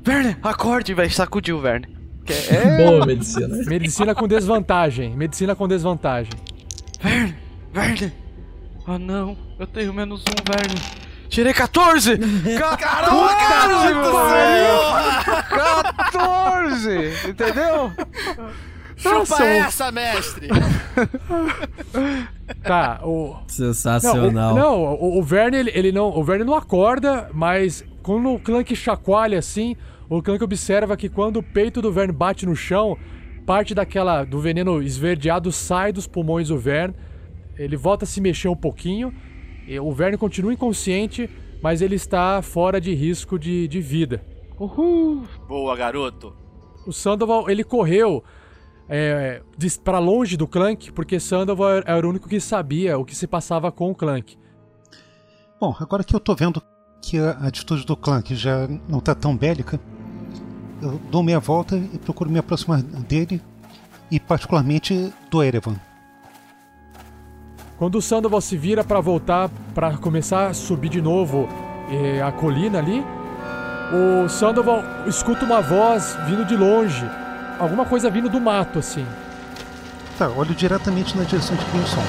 Verne, 0.04 0.36
acorde 0.42 0.94
vai 0.94 1.10
sacudir 1.10 1.54
o 1.54 1.60
Verne. 1.62 1.88
Que 2.26 2.34
é... 2.34 2.78
Boa 2.84 3.06
medicina. 3.06 3.56
Medicina 3.68 4.16
com 4.16 4.28
desvantagem. 4.28 5.16
Medicina 5.16 5.56
com 5.56 5.68
desvantagem. 5.68 6.32
Verne, 7.00 7.36
Verne. 7.72 8.14
Oh 8.88 8.98
não, 8.98 9.38
eu 9.60 9.68
tenho 9.68 9.94
menos 9.94 10.22
um, 10.22 10.52
Verne. 10.52 11.03
Tirei 11.34 11.52
14! 11.52 12.16
14, 12.16 13.94
meu 13.96 14.04
14! 16.12 17.28
Entendeu? 17.28 17.92
Chupa 18.96 19.16
Nossa, 19.16 19.44
essa, 19.44 19.92
mestre! 19.92 20.48
Tá, 22.62 23.00
o. 23.04 23.36
Sensacional. 23.48 24.54
Não, 24.54 24.84
o, 24.84 24.86
não, 24.86 24.94
o, 24.94 25.20
o 25.20 25.24
Verne, 25.24 25.58
ele, 25.58 25.72
ele 25.74 25.92
não. 25.92 26.10
O 26.10 26.24
Verne 26.24 26.44
não 26.44 26.54
acorda, 26.54 27.30
mas 27.34 27.84
quando 28.04 28.32
o 28.32 28.40
Clank 28.40 28.76
chacoalha 28.76 29.40
assim, 29.40 29.76
o 30.08 30.22
Clank 30.22 30.44
observa 30.44 30.96
que 30.96 31.10
quando 31.10 31.38
o 31.38 31.44
peito 31.44 31.82
do 31.82 31.92
Verne 31.92 32.14
bate 32.14 32.46
no 32.46 32.56
chão, 32.56 32.96
parte 33.46 33.74
daquela. 33.74 34.24
do 34.24 34.40
veneno 34.40 34.84
esverdeado 34.84 35.52
sai 35.52 35.92
dos 35.92 36.06
pulmões 36.06 36.50
do 36.50 36.60
Verne. 36.60 36.94
Ele 37.58 37.76
volta 37.76 38.06
a 38.06 38.08
se 38.08 38.22
mexer 38.22 38.50
um 38.50 38.56
pouquinho. 38.56 39.12
O 39.82 39.92
Verne 39.92 40.18
continua 40.18 40.54
inconsciente, 40.54 41.30
mas 41.62 41.82
ele 41.82 41.96
está 41.96 42.42
fora 42.42 42.80
de 42.82 42.94
risco 42.94 43.38
de, 43.40 43.68
de 43.68 43.80
vida. 43.82 44.24
Uhul! 44.60 45.24
Boa, 45.48 45.76
garoto. 45.76 46.36
O 46.86 46.92
Sandoval, 46.92 47.50
ele 47.50 47.64
correu 47.64 48.24
é, 48.90 49.42
pra 49.84 50.00
longe 50.00 50.36
do 50.36 50.48
Clank, 50.48 50.92
porque 50.92 51.20
Sandoval 51.20 51.70
era- 51.86 52.06
o 52.06 52.10
único 52.10 52.28
que 52.28 52.40
sabia 52.40 52.98
o 52.98 53.06
que 53.06 53.16
se 53.16 53.26
passava 53.26 53.72
com 53.72 53.90
o 53.90 53.96
Clank. 53.96 54.38
Bom, 55.60 55.76
agora 55.80 56.04
que 56.04 56.14
eu 56.16 56.20
tô 56.20 56.36
vendo 56.36 56.62
que 57.02 57.18
a 57.18 57.32
atitude 57.48 57.86
do 57.86 57.96
Clank 57.96 58.36
já 58.36 58.68
não 58.88 59.00
tá 59.00 59.16
tão 59.16 59.36
bélica, 59.36 59.80
eu 60.82 61.00
dou 61.10 61.24
meia 61.24 61.40
volta 61.40 61.78
e 61.78 61.98
procuro 61.98 62.30
me 62.30 62.40
aproximar 62.40 62.82
dele 62.82 63.42
e 64.12 64.20
particularmente 64.20 65.12
do 65.32 65.42
Erevan. 65.42 65.80
Quando 67.84 67.96
o 67.98 68.02
Sandoval 68.02 68.40
se 68.40 68.56
vira 68.56 68.82
pra 68.82 69.02
voltar, 69.02 69.50
pra 69.76 69.98
começar 69.98 70.48
a 70.48 70.54
subir 70.54 70.88
de 70.88 71.02
novo 71.02 71.50
eh, 71.92 72.22
a 72.22 72.32
colina 72.32 72.80
ali, 72.80 73.04
o 74.24 74.30
Sandoval 74.30 74.82
escuta 75.06 75.44
uma 75.44 75.60
voz 75.60 76.16
vindo 76.26 76.46
de 76.46 76.56
longe. 76.56 77.06
Alguma 77.60 77.86
coisa 77.86 78.10
vindo 78.10 78.30
do 78.30 78.40
mato, 78.40 78.80
assim. 78.80 79.06
Tá, 80.18 80.30
olho 80.30 80.56
diretamente 80.56 81.18
na 81.18 81.26
direção 81.26 81.58
de 81.58 81.66
que 81.66 81.72
vem 81.72 81.82
o 81.82 81.86
som. 81.86 82.02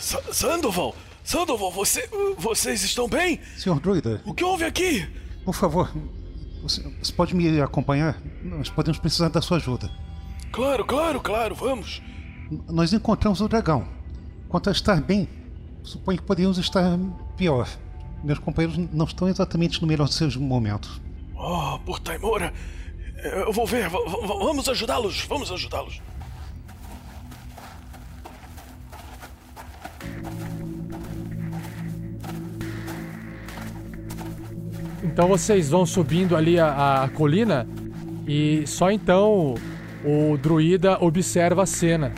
Sa- 0.00 0.22
Sandoval! 0.32 0.96
Sandoval, 1.22 1.70
você, 1.70 2.08
vocês 2.38 2.82
estão 2.82 3.06
bem? 3.06 3.38
Senhor 3.58 3.78
Druida, 3.78 4.22
O 4.24 4.32
que 4.32 4.42
houve 4.42 4.64
aqui? 4.64 5.06
por 5.44 5.54
favor, 5.54 5.92
você, 6.62 6.82
você 7.02 7.12
pode 7.12 7.36
me 7.36 7.60
acompanhar? 7.60 8.16
Nós 8.42 8.70
podemos 8.70 8.98
precisar 8.98 9.28
da 9.28 9.42
sua 9.42 9.58
ajuda. 9.58 9.90
Claro, 10.50 10.82
claro, 10.82 11.20
claro, 11.20 11.54
vamos. 11.54 12.00
Nós 12.68 12.92
encontramos 12.92 13.40
o 13.40 13.48
dragão. 13.48 13.86
Quanto 14.48 14.68
a 14.68 14.72
estar 14.72 15.00
bem, 15.00 15.28
suponho 15.82 16.18
que 16.18 16.24
poderíamos 16.24 16.58
estar 16.58 16.98
pior. 17.36 17.68
Meus 18.22 18.38
companheiros 18.38 18.78
não 18.92 19.04
estão 19.04 19.28
exatamente 19.28 19.80
no 19.82 19.88
melhor 19.88 20.06
dos 20.06 20.16
seus 20.16 20.36
momentos. 20.36 21.00
Oh, 21.34 21.78
por 21.84 21.98
Taimora. 22.00 22.52
Eu 23.22 23.52
vou 23.52 23.66
ver. 23.66 23.88
v- 23.88 23.98
vamos 24.26 24.68
ajudá-los. 24.68 25.24
Vamos 25.28 25.50
ajudá-los. 25.50 26.00
Então 35.02 35.28
vocês 35.28 35.70
vão 35.70 35.86
subindo 35.86 36.36
ali 36.36 36.58
a, 36.58 37.04
a 37.04 37.08
colina 37.08 37.66
e 38.26 38.64
só 38.66 38.90
então 38.90 39.54
o 40.04 40.36
druida 40.36 40.98
observa 41.02 41.62
a 41.62 41.66
cena. 41.66 42.12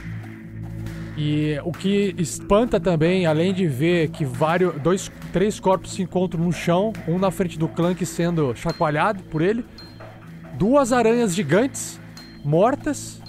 E 1.20 1.58
o 1.64 1.72
que 1.72 2.14
espanta 2.16 2.78
também, 2.78 3.26
além 3.26 3.52
de 3.52 3.66
ver 3.66 4.08
que 4.10 4.24
vários, 4.24 4.80
dois, 4.80 5.10
três 5.32 5.58
corpos 5.58 5.94
se 5.94 6.02
encontram 6.02 6.44
no 6.44 6.52
chão, 6.52 6.92
um 7.08 7.18
na 7.18 7.32
frente 7.32 7.58
do 7.58 7.66
Clank 7.66 8.06
sendo 8.06 8.54
chacoalhado 8.54 9.24
por 9.24 9.42
ele, 9.42 9.64
duas 10.56 10.92
aranhas 10.92 11.34
gigantes 11.34 12.00
mortas 12.44 13.20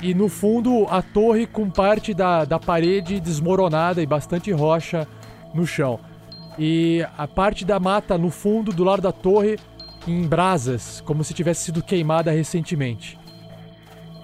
e 0.00 0.14
no 0.14 0.30
fundo 0.30 0.86
a 0.88 1.02
torre 1.02 1.46
com 1.46 1.68
parte 1.68 2.14
da, 2.14 2.46
da 2.46 2.58
parede 2.58 3.20
desmoronada 3.20 4.00
e 4.00 4.06
bastante 4.06 4.50
rocha 4.50 5.06
no 5.52 5.66
chão. 5.66 6.00
E 6.58 7.06
a 7.18 7.28
parte 7.28 7.62
da 7.62 7.78
mata 7.78 8.16
no 8.16 8.30
fundo, 8.30 8.72
do 8.72 8.84
lado 8.84 9.02
da 9.02 9.12
torre, 9.12 9.58
em 10.06 10.26
brasas, 10.26 11.02
como 11.02 11.22
se 11.22 11.34
tivesse 11.34 11.64
sido 11.64 11.82
queimada 11.82 12.30
recentemente. 12.30 13.18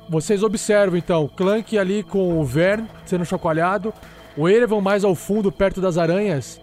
Vocês 0.09 0.43
observam 0.43 0.99
então 0.99 1.29
Clank 1.35 1.79
ali 1.79 2.03
com 2.03 2.41
o 2.41 2.45
Vern 2.45 2.87
sendo 3.05 3.25
chacoalhado, 3.25 3.93
o 4.37 4.49
Erevan 4.49 4.81
mais 4.81 5.05
ao 5.05 5.15
fundo, 5.15 5.51
perto 5.51 5.81
das 5.81 5.97
aranhas, 5.97 6.61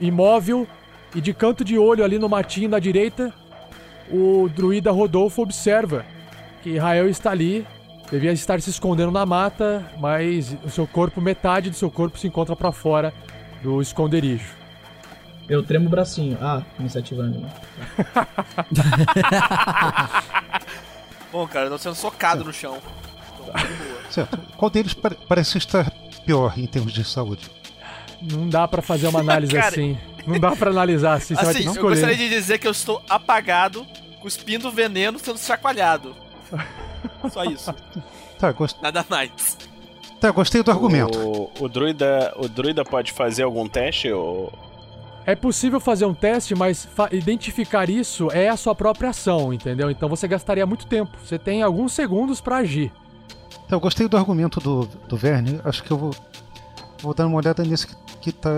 imóvel, 0.00 0.66
e 1.14 1.20
de 1.20 1.32
canto 1.32 1.64
de 1.64 1.78
olho 1.78 2.04
ali 2.04 2.18
no 2.18 2.28
matinho 2.28 2.68
na 2.68 2.78
direita, 2.78 3.32
o 4.10 4.48
druida 4.54 4.90
Rodolfo 4.90 5.42
observa 5.42 6.04
que 6.62 6.76
Rael 6.76 7.08
está 7.08 7.30
ali, 7.30 7.66
devia 8.10 8.32
estar 8.32 8.60
se 8.60 8.70
escondendo 8.70 9.10
na 9.10 9.24
mata, 9.24 9.84
mas 9.98 10.56
o 10.64 10.70
seu 10.70 10.86
corpo, 10.86 11.20
metade 11.20 11.70
do 11.70 11.76
seu 11.76 11.90
corpo 11.90 12.18
se 12.18 12.26
encontra 12.26 12.54
para 12.54 12.72
fora 12.72 13.12
do 13.62 13.80
esconderijo. 13.80 14.56
Eu 15.48 15.62
tremo 15.62 15.86
o 15.86 15.88
bracinho. 15.88 16.36
Ah, 16.40 16.62
iniciativa 16.78 17.22
né? 17.22 17.50
Bom, 21.38 21.46
cara, 21.46 21.66
eu 21.66 21.70
tô 21.70 21.78
sendo 21.78 21.94
socado 21.94 22.44
no 22.44 22.52
chão. 22.52 22.78
Certo. 24.10 24.36
Qual 24.56 24.68
deles 24.68 24.92
pare- 24.92 25.16
parece 25.28 25.56
estar 25.56 25.88
pior 26.26 26.58
em 26.58 26.66
termos 26.66 26.92
de 26.92 27.04
saúde? 27.04 27.48
Não 28.20 28.48
dá 28.48 28.66
pra 28.66 28.82
fazer 28.82 29.06
uma 29.06 29.20
análise 29.22 29.54
Cara, 29.54 29.68
assim. 29.68 29.96
Não 30.26 30.40
dá 30.40 30.50
pra 30.56 30.70
analisar 30.72 31.12
assim, 31.12 31.36
você 31.36 31.44
vai 31.44 31.54
Assim, 31.54 31.72
que 31.72 31.78
eu 31.78 31.82
gostaria 31.84 32.16
de 32.16 32.28
dizer 32.28 32.58
que 32.58 32.66
eu 32.66 32.72
estou 32.72 33.00
apagado, 33.08 33.86
cuspindo 34.20 34.68
veneno, 34.68 35.16
sendo 35.20 35.38
chacoalhado. 35.38 36.12
Só 37.30 37.44
isso. 37.44 37.72
Tá, 38.36 38.50
gost... 38.50 38.76
Nada 38.82 39.06
mais. 39.08 39.56
tá, 40.20 40.32
gostei 40.32 40.60
do 40.64 40.72
argumento. 40.72 41.16
O, 41.20 41.52
o, 41.60 41.68
druida, 41.68 42.34
o 42.36 42.48
druida 42.48 42.84
pode 42.84 43.12
fazer 43.12 43.44
algum 43.44 43.68
teste? 43.68 44.10
Ou... 44.10 44.52
É 45.28 45.36
possível 45.36 45.78
fazer 45.78 46.06
um 46.06 46.14
teste, 46.14 46.54
mas 46.54 46.88
identificar 47.12 47.90
isso 47.90 48.30
é 48.32 48.48
a 48.48 48.56
sua 48.56 48.74
própria 48.74 49.10
ação, 49.10 49.52
entendeu? 49.52 49.90
Então 49.90 50.08
você 50.08 50.26
gastaria 50.26 50.64
muito 50.64 50.86
tempo. 50.86 51.18
Você 51.22 51.38
tem 51.38 51.62
alguns 51.62 51.92
segundos 51.92 52.40
pra 52.40 52.56
agir. 52.56 52.90
Eu 53.70 53.78
gostei 53.78 54.08
do 54.08 54.16
argumento 54.16 54.58
do, 54.58 54.86
do 54.86 55.18
Verne. 55.18 55.60
Acho 55.66 55.82
que 55.82 55.90
eu 55.90 55.98
vou, 55.98 56.14
vou 57.02 57.12
dar 57.12 57.26
uma 57.26 57.36
olhada 57.36 57.62
nesse 57.62 57.88
que, 57.88 57.94
que 58.22 58.32
tá 58.32 58.48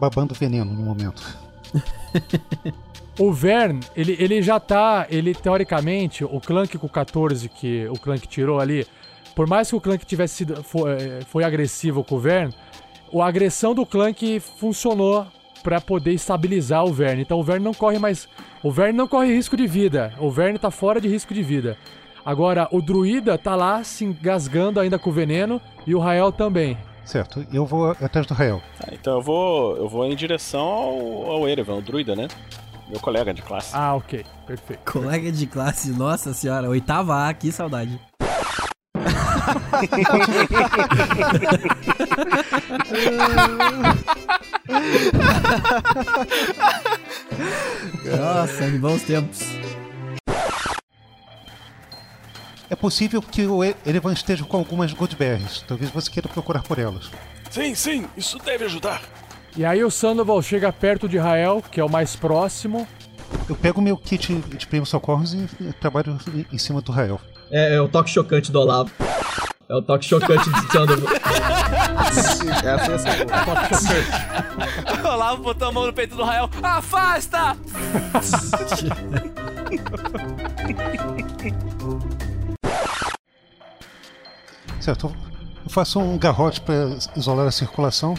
babando 0.00 0.34
veneno 0.34 0.72
no 0.72 0.82
momento. 0.82 1.22
O 3.18 3.30
Vern, 3.30 3.78
ele, 3.94 4.16
ele 4.18 4.40
já 4.40 4.58
tá. 4.58 5.06
Ele, 5.10 5.34
teoricamente, 5.34 6.24
o 6.24 6.40
Clank 6.40 6.78
com 6.78 6.88
14 6.88 7.46
que 7.46 7.86
o 7.88 7.98
Clank 7.98 8.26
tirou 8.26 8.58
ali, 8.58 8.86
por 9.36 9.46
mais 9.46 9.68
que 9.68 9.76
o 9.76 9.80
Clank 9.80 10.06
tivesse 10.06 10.36
sido. 10.36 10.64
Foi, 10.64 11.20
foi 11.28 11.44
agressivo 11.44 12.02
com 12.02 12.14
o 12.14 12.18
Vern, 12.18 12.54
a 13.14 13.26
agressão 13.26 13.74
do 13.74 13.84
Clank 13.84 14.40
funcionou 14.40 15.26
pra 15.62 15.80
poder 15.80 16.12
estabilizar 16.12 16.84
o 16.84 16.92
Vern. 16.92 17.20
Então 17.20 17.38
o 17.38 17.42
Vern 17.42 17.62
não 17.62 17.74
corre 17.74 17.98
mais. 17.98 18.28
O 18.62 18.70
Vern 18.70 18.96
não 18.96 19.08
corre 19.08 19.34
risco 19.34 19.56
de 19.56 19.66
vida. 19.66 20.12
O 20.18 20.30
Vern 20.30 20.58
tá 20.58 20.70
fora 20.70 21.00
de 21.00 21.08
risco 21.08 21.32
de 21.32 21.42
vida. 21.42 21.76
Agora, 22.24 22.68
o 22.70 22.80
druida 22.80 23.36
tá 23.36 23.56
lá 23.56 23.82
se 23.82 24.04
engasgando 24.04 24.78
ainda 24.78 24.98
com 24.98 25.10
o 25.10 25.12
veneno 25.12 25.60
e 25.86 25.94
o 25.94 25.98
Rael 25.98 26.30
também. 26.30 26.78
Certo, 27.04 27.44
eu 27.52 27.66
vou 27.66 27.90
atrás 27.90 28.26
do 28.26 28.34
Rael. 28.34 28.62
Tá, 28.78 28.88
então 28.92 29.14
eu 29.14 29.22
vou, 29.22 29.76
eu 29.76 29.88
vou 29.88 30.06
em 30.06 30.14
direção 30.14 30.60
ao, 30.60 31.30
ao 31.30 31.48
Erevan, 31.48 31.74
o 31.74 31.82
druida, 31.82 32.14
né? 32.14 32.28
Meu 32.88 33.00
colega 33.00 33.34
de 33.34 33.42
classe. 33.42 33.74
Ah, 33.74 33.96
ok. 33.96 34.24
Perfeito. 34.46 34.90
Colega 34.90 35.32
de 35.32 35.46
classe, 35.46 35.90
nossa 35.90 36.32
senhora, 36.32 36.68
oitava 36.68 37.26
A, 37.26 37.34
que 37.34 37.50
saudade. 37.50 37.98
Nossa, 48.04 48.70
que 48.70 48.78
bons 48.78 49.02
tempos. 49.02 49.40
É 52.70 52.74
possível 52.74 53.20
que 53.20 53.46
o 53.46 53.62
Erevan 53.64 54.12
esteja 54.12 54.44
com 54.44 54.56
algumas 54.56 54.92
Goodberries. 54.92 55.62
Talvez 55.68 55.90
você 55.90 56.10
queira 56.10 56.28
procurar 56.28 56.62
por 56.62 56.78
elas. 56.78 57.10
Sim, 57.50 57.74
sim, 57.74 58.06
isso 58.16 58.38
deve 58.38 58.64
ajudar. 58.64 59.02
E 59.54 59.64
aí 59.64 59.84
o 59.84 59.90
Sandoval 59.90 60.40
chega 60.40 60.72
perto 60.72 61.06
de 61.06 61.18
Rael, 61.18 61.62
que 61.70 61.78
é 61.78 61.84
o 61.84 61.90
mais 61.90 62.16
próximo. 62.16 62.88
Eu 63.48 63.56
pego 63.56 63.80
meu 63.80 63.96
kit 63.96 64.34
de 64.34 64.66
primeiros 64.66 64.88
socorros 64.88 65.34
e 65.34 65.46
trabalho 65.80 66.18
em- 66.52 66.58
cima 66.58 66.80
do 66.80 66.92
Rael. 66.92 67.20
É, 67.50 67.74
é 67.74 67.80
o 67.80 67.88
toque 67.88 68.10
chocante 68.10 68.50
do 68.52 68.60
Olavo. 68.60 68.90
É 69.68 69.74
o 69.74 69.82
toque 69.82 70.04
chocante 70.04 70.50
de 70.50 70.72
Sandoval. 70.72 71.14
Essa 72.64 72.92
ia 72.92 72.98
ser 72.98 73.24
boa. 73.24 75.12
Olavo 75.14 75.42
botou 75.42 75.68
a 75.68 75.72
mão 75.72 75.86
no 75.86 75.92
peito 75.92 76.16
do 76.16 76.22
Rael. 76.24 76.48
Afasta! 76.62 77.56
Certo, 84.80 85.14
eu 85.64 85.70
faço 85.70 86.00
um 86.00 86.18
garrote 86.18 86.60
para 86.60 86.96
isolar 87.16 87.46
a 87.46 87.50
circulação 87.52 88.14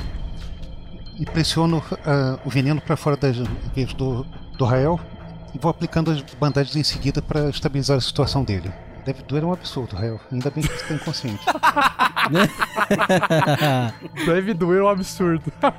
e 1.19 1.25
pressiono 1.25 1.83
ah, 2.05 2.39
o 2.45 2.49
veneno 2.49 2.79
para 2.81 2.95
fora 2.95 3.17
das 3.17 3.35
veias 3.75 3.93
do, 3.93 4.25
do 4.57 4.65
Rael 4.65 4.99
e 5.53 5.59
vou 5.59 5.69
aplicando 5.69 6.11
as 6.11 6.21
bandagens 6.21 6.75
em 6.75 6.83
seguida 6.83 7.21
para 7.21 7.49
estabilizar 7.49 7.97
a 7.97 8.01
situação 8.01 8.43
dele. 8.43 8.71
Deve 9.05 9.21
doer 9.23 9.43
um 9.43 9.51
absurdo, 9.51 9.95
Rael. 9.95 10.19
Ainda 10.31 10.49
bem 10.49 10.63
que 10.63 10.69
você 10.69 10.81
está 10.81 10.93
inconsciente. 10.93 11.45
Deve 14.25 14.53
doer 14.53 14.81
um 14.81 14.87
absurdo. 14.87 15.51
Ah, 15.61 15.73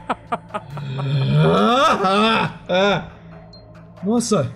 ah, 2.04 2.60
ah. 2.68 3.08
Nossa, 4.02 4.52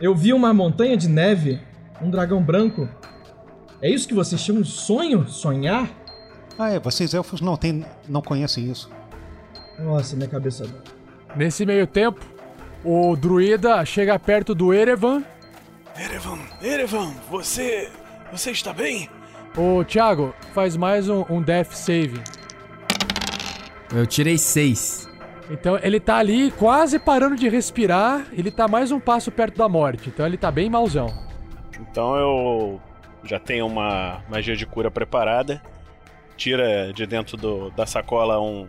eu 0.00 0.14
vi 0.14 0.32
uma 0.32 0.54
montanha 0.54 0.96
de 0.96 1.08
neve, 1.08 1.60
um 2.00 2.10
dragão 2.10 2.40
branco. 2.40 2.88
É 3.82 3.90
isso 3.90 4.06
que 4.06 4.14
vocês 4.14 4.40
chamam 4.40 4.62
de 4.62 4.70
sonho? 4.70 5.28
Sonhar? 5.28 5.88
Ah, 6.56 6.70
é, 6.70 6.78
vocês 6.78 7.12
elfos 7.12 7.40
não, 7.40 7.56
tem, 7.56 7.84
não 8.08 8.22
conhecem 8.22 8.70
isso. 8.70 8.88
Nossa, 9.78 10.14
minha 10.14 10.28
cabeça. 10.28 10.64
Nesse 11.34 11.66
meio 11.66 11.88
tempo, 11.88 12.24
o 12.84 13.16
druida 13.16 13.84
chega 13.84 14.18
perto 14.18 14.54
do 14.54 14.72
Erevan. 14.72 15.22
Erevan, 15.98 16.38
Erevan, 16.62 17.12
você. 17.30 17.90
Você 18.32 18.50
está 18.50 18.72
bem? 18.72 19.08
Ô, 19.56 19.84
Thiago, 19.84 20.34
faz 20.52 20.76
mais 20.76 21.08
um, 21.08 21.24
um 21.30 21.40
Death 21.40 21.72
Save. 21.72 22.20
Eu 23.94 24.06
tirei 24.06 24.36
seis. 24.36 25.08
Então 25.50 25.78
ele 25.82 26.00
tá 26.00 26.16
ali 26.16 26.50
quase 26.52 26.98
parando 26.98 27.36
de 27.36 27.48
respirar. 27.48 28.26
Ele 28.32 28.50
tá 28.50 28.66
mais 28.66 28.90
um 28.90 28.98
passo 28.98 29.30
perto 29.30 29.56
da 29.58 29.68
morte. 29.68 30.08
Então 30.08 30.26
ele 30.26 30.36
tá 30.36 30.50
bem 30.50 30.68
mauzão. 30.68 31.06
Então 31.78 32.16
eu 32.16 32.80
já 33.22 33.38
tenho 33.38 33.66
uma 33.66 34.22
magia 34.28 34.56
de 34.56 34.66
cura 34.66 34.90
preparada. 34.90 35.62
Tira 36.36 36.92
de 36.92 37.06
dentro 37.06 37.36
do- 37.36 37.70
da 37.70 37.86
sacola 37.86 38.40
um, 38.40 38.66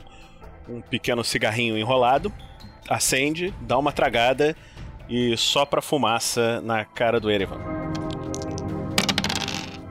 um 0.69 0.82
pequeno 0.82 1.23
cigarrinho 1.23 1.75
enrolado, 1.75 2.32
acende, 2.89 3.54
dá 3.62 3.78
uma 3.78 3.91
tragada 3.91 4.56
e 5.10 5.36
sopra 5.38 5.82
fumaça 5.82 6.62
na 6.62 6.86
cara 6.86 7.19
do 7.19 7.32
Erevan. 7.32 7.60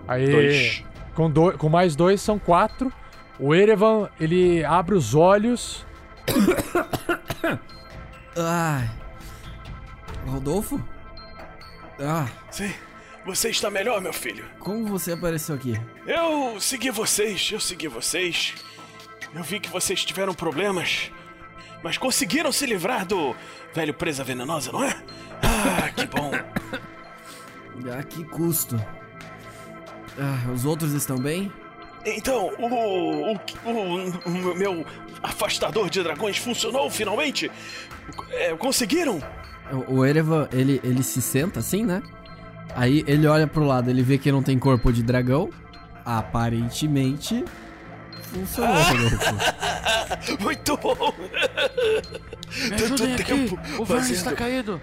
Aí, 0.07 0.31
Dois. 0.31 0.85
Com, 1.15 1.31
do- 1.31 1.57
com 1.57 1.69
mais 1.69 1.95
dois 1.95 2.21
são 2.21 2.39
quatro. 2.39 2.93
O 3.39 3.55
Erevan, 3.55 4.09
ele 4.21 4.65
abre 4.65 4.95
os 4.95 5.15
olhos. 5.15 5.87
Ai. 8.37 8.91
Rodolfo? 10.27 10.83
Ah. 12.01 12.27
Sim. 12.51 12.73
Você 13.25 13.49
está 13.49 13.71
melhor, 13.71 14.01
meu 14.01 14.13
filho? 14.13 14.45
Como 14.59 14.87
você 14.87 15.13
apareceu 15.13 15.55
aqui? 15.55 15.81
Eu 16.07 16.61
segui 16.61 16.91
vocês, 16.91 17.51
eu 17.53 17.61
segui 17.61 17.89
vocês. 17.89 18.55
Eu 19.35 19.43
vi 19.43 19.59
que 19.59 19.71
vocês 19.71 20.05
tiveram 20.05 20.35
problemas, 20.35 21.11
mas 21.85 21.99
conseguiram 21.99 22.51
se 22.51 22.65
livrar 22.65 23.05
do 23.05 23.37
velho 23.75 23.93
presa 23.93 24.25
venenosa, 24.25 24.73
não 24.73 24.83
é? 24.83 24.97
Ah, 25.43 25.91
que 25.91 26.07
bom. 26.07 26.33
A 27.93 28.03
que 28.03 28.25
custo? 28.25 28.83
Ah, 30.19 30.51
os 30.51 30.65
outros 30.65 30.93
estão 30.93 31.19
bem? 31.19 31.53
Então, 32.07 32.51
o, 32.59 32.67
o, 32.67 33.35
o, 33.35 34.19
o 34.25 34.55
meu 34.57 34.87
afastador 35.23 35.91
de 35.91 36.03
dragões 36.03 36.39
funcionou 36.39 36.89
finalmente? 36.89 37.51
É, 38.31 38.57
conseguiram? 38.57 39.23
O, 39.89 40.07
Erevan, 40.07 40.49
ele, 40.53 40.81
ele 40.83 41.03
se 41.03 41.21
senta 41.21 41.61
assim, 41.61 41.85
né? 41.85 42.03
Aí 42.75 43.05
ele 43.07 43.27
olha 43.27 43.47
pro 43.47 43.65
lado, 43.65 43.91
ele 43.91 44.03
vê 44.03 44.17
que 44.17 44.33
não 44.33 44.43
tem 44.43 44.59
corpo 44.59 44.91
de 44.91 45.03
dragão. 45.03 45.51
Aparentemente, 46.03 47.45
funcionou, 48.35 48.83
Rodolfo. 48.83 50.43
Muito 50.43 50.77
bom! 50.77 51.15
Me 52.69 52.75
ajudem 52.75 53.15
aqui, 53.15 53.59
o 53.79 53.85
Verne 53.85 54.13
está 54.13 54.33
caído. 54.33 54.81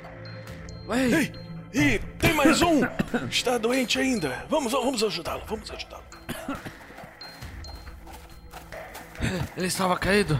Ei, 0.89 1.31
e 1.73 1.99
tem 2.19 2.33
mais 2.33 2.61
um! 2.63 2.81
Está 3.29 3.57
doente 3.57 3.99
ainda. 3.99 4.45
Vamos, 4.49 4.71
vamos 4.71 5.03
ajudá-lo, 5.03 5.43
vamos 5.47 5.69
ajudá-lo. 5.71 6.03
Ele 9.55 9.67
estava 9.67 9.97
caído. 9.97 10.39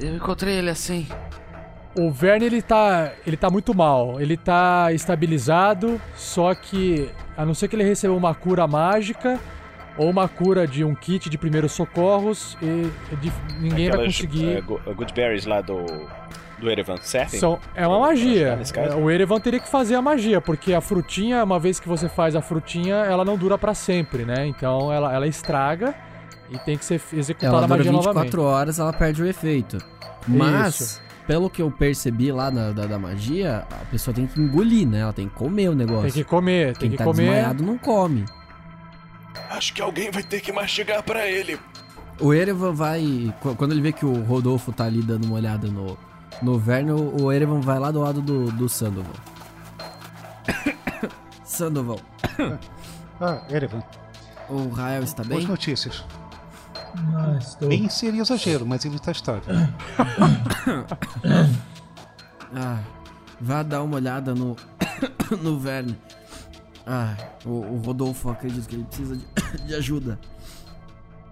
Eu 0.00 0.16
encontrei 0.16 0.56
ele 0.56 0.70
assim. 0.70 1.06
O 1.96 2.10
Verne 2.10 2.46
ele 2.46 2.62
tá, 2.62 3.12
ele 3.26 3.36
tá 3.36 3.50
muito 3.50 3.74
mal. 3.74 4.20
Ele 4.20 4.36
tá 4.36 4.92
estabilizado, 4.92 6.00
só 6.16 6.54
que 6.54 7.10
a 7.36 7.44
não 7.44 7.54
ser 7.54 7.68
que 7.68 7.76
ele 7.76 7.84
receba 7.84 8.14
uma 8.14 8.34
cura 8.34 8.66
mágica 8.66 9.38
ou 10.00 10.08
uma 10.10 10.26
cura 10.28 10.66
de 10.66 10.82
um 10.84 10.94
kit 10.94 11.28
de 11.28 11.36
primeiros 11.36 11.72
socorros, 11.72 12.56
e, 12.62 12.90
de- 13.16 13.32
ninguém 13.60 13.88
vai 13.90 13.98
Aquelas, 13.98 14.06
conseguir. 14.16 14.56
é, 14.56 14.60
go- 14.60 14.80
good 14.96 15.12
berries 15.12 15.44
lá 15.44 15.60
do, 15.60 15.84
do 16.58 16.70
Erevan, 16.70 16.96
certo? 17.02 17.36
São, 17.36 17.58
é 17.74 17.86
uma 17.86 17.98
magia. 18.00 18.58
É, 18.76 18.94
O 18.94 19.10
Erevan 19.10 19.38
teria 19.40 19.60
que 19.60 19.68
fazer 19.68 19.94
a 19.96 20.02
magia, 20.02 20.40
porque 20.40 20.72
a 20.72 20.80
frutinha, 20.80 21.44
uma 21.44 21.58
vez 21.58 21.78
que 21.78 21.86
você 21.88 22.08
faz 22.08 22.34
a 22.34 22.40
frutinha, 22.40 22.94
ela 22.96 23.24
não 23.24 23.36
dura 23.36 23.58
pra 23.58 23.74
sempre, 23.74 24.24
né? 24.24 24.46
Então 24.46 24.90
ela, 24.92 25.12
ela 25.14 25.26
estraga 25.26 25.94
e 26.50 26.58
tem 26.58 26.78
que 26.78 26.84
ser 26.84 27.00
executada 27.12 27.56
Ela 27.56 27.64
a 27.64 27.66
dura 27.66 27.76
magia 27.78 27.92
24 27.92 28.14
novamente. 28.14 28.38
horas, 28.38 28.78
ela 28.78 28.92
perde 28.92 29.22
o 29.22 29.26
efeito. 29.26 29.78
Mas, 30.26 30.80
Isso. 30.80 31.02
pelo 31.26 31.48
que 31.50 31.60
eu 31.62 31.70
percebi 31.70 32.32
lá 32.32 32.50
na, 32.50 32.70
da, 32.72 32.86
da 32.86 32.98
magia, 32.98 33.64
a 33.70 33.84
pessoa 33.90 34.14
tem 34.14 34.26
que 34.26 34.40
engolir, 34.40 34.88
né? 34.88 35.00
Ela 35.00 35.12
tem 35.12 35.28
que 35.28 35.34
comer 35.34 35.68
o 35.68 35.74
negócio. 35.74 36.02
Tem 36.04 36.12
que 36.12 36.24
comer, 36.24 36.72
Quem 36.78 36.88
tem 36.88 36.90
que 36.92 36.96
tá 36.96 37.04
comer. 37.04 37.22
desmaiado 37.24 37.62
não 37.62 37.76
come. 37.78 38.24
Acho 39.50 39.74
que 39.74 39.82
alguém 39.82 40.10
vai 40.10 40.22
ter 40.22 40.40
que 40.40 40.52
mastigar 40.52 41.02
pra 41.02 41.26
ele. 41.26 41.58
O 42.20 42.32
Erevan 42.32 42.72
vai. 42.72 43.34
qu- 43.40 43.54
Quando 43.56 43.72
ele 43.72 43.80
vê 43.82 43.92
que 43.92 44.06
o 44.06 44.22
Rodolfo 44.24 44.72
tá 44.72 44.84
ali 44.84 45.02
dando 45.02 45.24
uma 45.26 45.34
olhada 45.34 45.66
no, 45.68 45.98
no 46.40 46.58
Verne, 46.58 46.92
o 46.92 47.32
Erevan 47.32 47.60
vai 47.60 47.78
lá 47.78 47.90
do 47.90 48.00
lado 48.00 48.20
do, 48.22 48.50
do 48.52 48.68
Sandoval. 48.68 49.12
Sandoval, 51.44 52.00
Ah, 53.20 53.42
Erevan, 53.50 53.82
o 54.48 54.68
Rael 54.70 55.02
está 55.02 55.22
boas 55.22 55.40
bem? 55.40 55.46
notícias. 55.48 56.04
Ah, 57.14 57.36
estou... 57.38 57.68
Bem 57.68 57.88
seria 57.88 58.22
exagero, 58.22 58.64
mas 58.66 58.84
ele 58.84 58.96
está 58.96 59.12
estável. 59.12 59.42
Ah, 62.54 62.78
vá 63.40 63.62
dar 63.62 63.82
uma 63.82 63.96
olhada 63.96 64.34
no. 64.34 64.56
no 65.40 65.58
Verne. 65.58 65.96
Ah, 66.92 67.16
o, 67.44 67.50
o 67.50 67.76
Rodolfo 67.76 68.28
acredito 68.30 68.68
que 68.68 68.74
ele 68.74 68.82
precisa 68.82 69.16
de, 69.16 69.24
de 69.64 69.74
ajuda. 69.76 70.18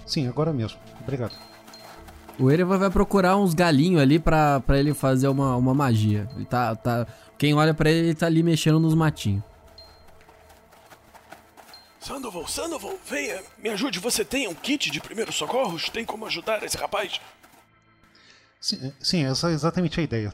Sim, 0.06 0.28
agora 0.28 0.52
mesmo. 0.52 0.78
Obrigado. 1.00 1.36
O 2.38 2.48
Erevan 2.48 2.78
vai 2.78 2.90
procurar 2.90 3.36
uns 3.36 3.54
galinhos 3.54 4.00
ali 4.00 4.20
pra, 4.20 4.60
pra 4.60 4.78
ele 4.78 4.94
fazer 4.94 5.26
uma, 5.26 5.56
uma 5.56 5.74
magia. 5.74 6.28
Ele 6.36 6.44
tá, 6.44 6.76
tá. 6.76 7.08
Quem 7.36 7.54
olha 7.54 7.74
pra 7.74 7.90
ele, 7.90 8.10
ele 8.10 8.14
tá 8.14 8.26
ali 8.26 8.40
mexendo 8.40 8.78
nos 8.78 8.94
matinhos. 8.94 9.42
Sandoval, 11.98 12.46
Sandoval, 12.46 12.96
venha, 13.04 13.42
me 13.58 13.68
ajude. 13.70 13.98
Você 13.98 14.24
tem 14.24 14.46
um 14.46 14.54
kit 14.54 14.92
de 14.92 15.00
primeiros 15.00 15.34
socorros? 15.34 15.90
Tem 15.90 16.04
como 16.04 16.24
ajudar 16.26 16.62
esse 16.62 16.76
rapaz? 16.76 17.20
Sim, 18.60 18.92
sim, 19.00 19.24
essa 19.24 19.50
é 19.50 19.54
exatamente 19.54 19.98
a 19.98 20.04
ideia. 20.04 20.32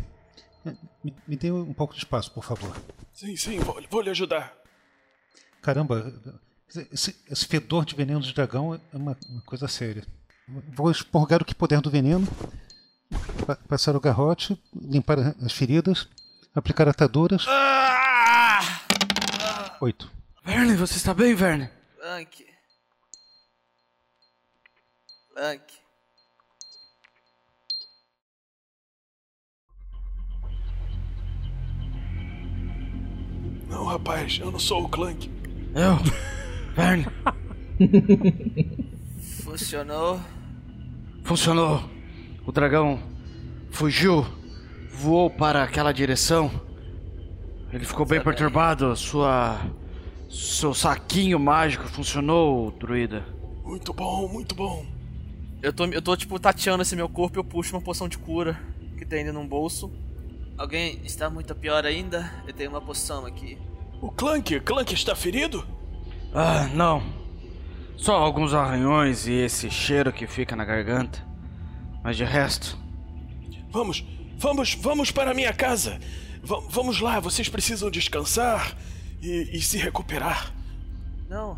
Me, 1.02 1.14
me 1.26 1.37
dê 1.37 1.50
um 1.50 1.72
pouco 1.72 1.94
de 1.94 2.00
espaço, 2.00 2.30
por 2.30 2.44
favor. 2.44 2.76
Sim, 3.14 3.34
sim, 3.37 3.58
vou, 3.60 3.82
vou 3.90 4.02
lhe 4.02 4.10
ajudar. 4.10 4.63
Caramba, 5.64 6.12
esse, 6.92 7.16
esse 7.31 7.46
fedor 7.46 7.87
de 7.87 7.94
veneno 7.96 8.20
de 8.20 8.35
dragão 8.35 8.74
é 8.74 8.81
uma, 8.92 9.16
uma 9.31 9.40
coisa 9.46 9.66
séria. 9.66 10.05
Vou 10.77 10.90
expurgar 10.90 11.40
o 11.40 11.44
que 11.44 11.55
puder 11.55 11.81
do 11.81 11.90
veneno, 11.90 12.29
pa- 13.46 13.57
passar 13.66 13.96
o 13.96 14.00
garrote, 14.00 14.61
limpar 14.74 15.18
as 15.42 15.53
feridas, 15.55 16.07
aplicar 16.55 16.87
ataduras. 16.87 17.46
Oito. 19.81 20.12
Verne, 20.44 20.77
você 20.77 20.98
está 20.98 21.14
bem, 21.14 21.35
Verne? 21.35 21.70
Blank. 21.98 22.46
Blank. 25.35 25.62
Não, 33.68 33.85
rapaz, 33.85 34.38
eu 34.40 34.50
não 34.50 34.59
sou 34.59 34.85
o 34.85 34.88
Clank. 34.88 35.31
Eu? 35.74 35.98
Verne? 36.76 37.06
Funcionou. 39.42 40.20
Funcionou. 41.24 41.82
O 42.46 42.52
dragão 42.52 43.02
fugiu, 43.70 44.24
voou 44.92 45.28
para 45.28 45.64
aquela 45.64 45.92
direção. 45.92 46.48
Ele 47.72 47.84
ficou 47.84 48.06
bem 48.06 48.22
perturbado. 48.22 48.94
Sua. 48.94 49.60
Seu 50.30 50.72
saquinho 50.72 51.38
mágico 51.38 51.88
funcionou, 51.88 52.70
druida. 52.72 53.24
Muito 53.64 53.92
bom, 53.92 54.28
muito 54.28 54.54
bom. 54.54 54.87
Eu 55.62 55.72
tô, 55.72 55.87
eu 55.87 56.02
tô 56.02 56.16
tipo 56.16 56.38
tateando 56.38 56.82
esse 56.82 56.94
meu 56.94 57.08
corpo 57.08 57.38
e 57.38 57.40
eu 57.40 57.44
puxo 57.44 57.74
uma 57.74 57.82
poção 57.82 58.08
de 58.08 58.18
cura 58.18 58.60
que 58.96 59.04
tem 59.04 59.22
ali 59.22 59.32
num 59.32 59.46
bolso. 59.46 59.92
Alguém 60.56 61.00
está 61.04 61.28
muito 61.28 61.54
pior 61.54 61.84
ainda? 61.84 62.30
Eu 62.46 62.52
tenho 62.52 62.70
uma 62.70 62.80
poção 62.80 63.26
aqui. 63.26 63.58
O 64.04 64.10
Clank, 64.12 64.60
Clank 64.60 64.92
está 64.92 65.14
ferido? 65.16 65.66
Ah, 66.34 66.68
não. 66.74 67.02
Só 67.96 68.16
alguns 68.16 68.52
arranhões 68.52 69.26
e 69.26 69.32
esse 69.32 69.70
cheiro 69.70 70.12
que 70.12 70.26
fica 70.26 70.54
na 70.54 70.64
garganta. 70.64 71.24
Mas 72.02 72.16
de 72.16 72.24
resto. 72.24 72.76
Vamos, 73.70 74.04
vamos, 74.36 74.74
vamos 74.74 75.10
para 75.10 75.30
a 75.30 75.34
minha 75.34 75.54
casa. 75.54 75.98
Va- 76.42 76.60
vamos 76.68 77.00
lá, 77.00 77.18
vocês 77.18 77.48
precisam 77.48 77.90
descansar 77.90 78.76
e, 79.22 79.48
e 79.56 79.62
se 79.62 79.78
recuperar. 79.78 80.52
Não. 81.28 81.56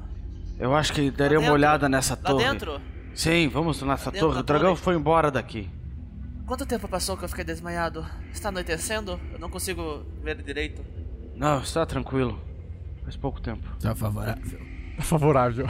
Eu 0.58 0.72
acho 0.74 0.92
que 0.92 1.10
daria 1.10 1.40
uma 1.40 1.50
olhada 1.52 1.88
nessa 1.88 2.14
Lá 2.14 2.30
torre. 2.30 2.44
dentro? 2.44 2.80
Sim, 3.12 3.48
vamos 3.48 3.82
nessa 3.82 4.12
dentro 4.12 4.28
torre. 4.28 4.40
O 4.40 4.42
dragão 4.44 4.70
torre? 4.70 4.82
foi 4.82 4.94
embora 4.94 5.32
daqui. 5.32 5.68
Quanto 6.46 6.64
tempo 6.64 6.86
passou 6.86 7.16
que 7.16 7.24
eu 7.24 7.28
fiquei 7.28 7.44
desmaiado? 7.44 8.06
Está 8.32 8.50
anoitecendo? 8.50 9.18
Eu 9.32 9.38
não 9.40 9.50
consigo 9.50 10.06
ver 10.22 10.40
direito. 10.42 10.80
Não, 11.36 11.60
está 11.60 11.84
tranquilo. 11.84 12.38
Faz 13.04 13.16
pouco 13.16 13.40
tempo. 13.40 13.68
Tá 13.80 13.94
favorável. 13.94 14.60
Favorável. 15.00 15.68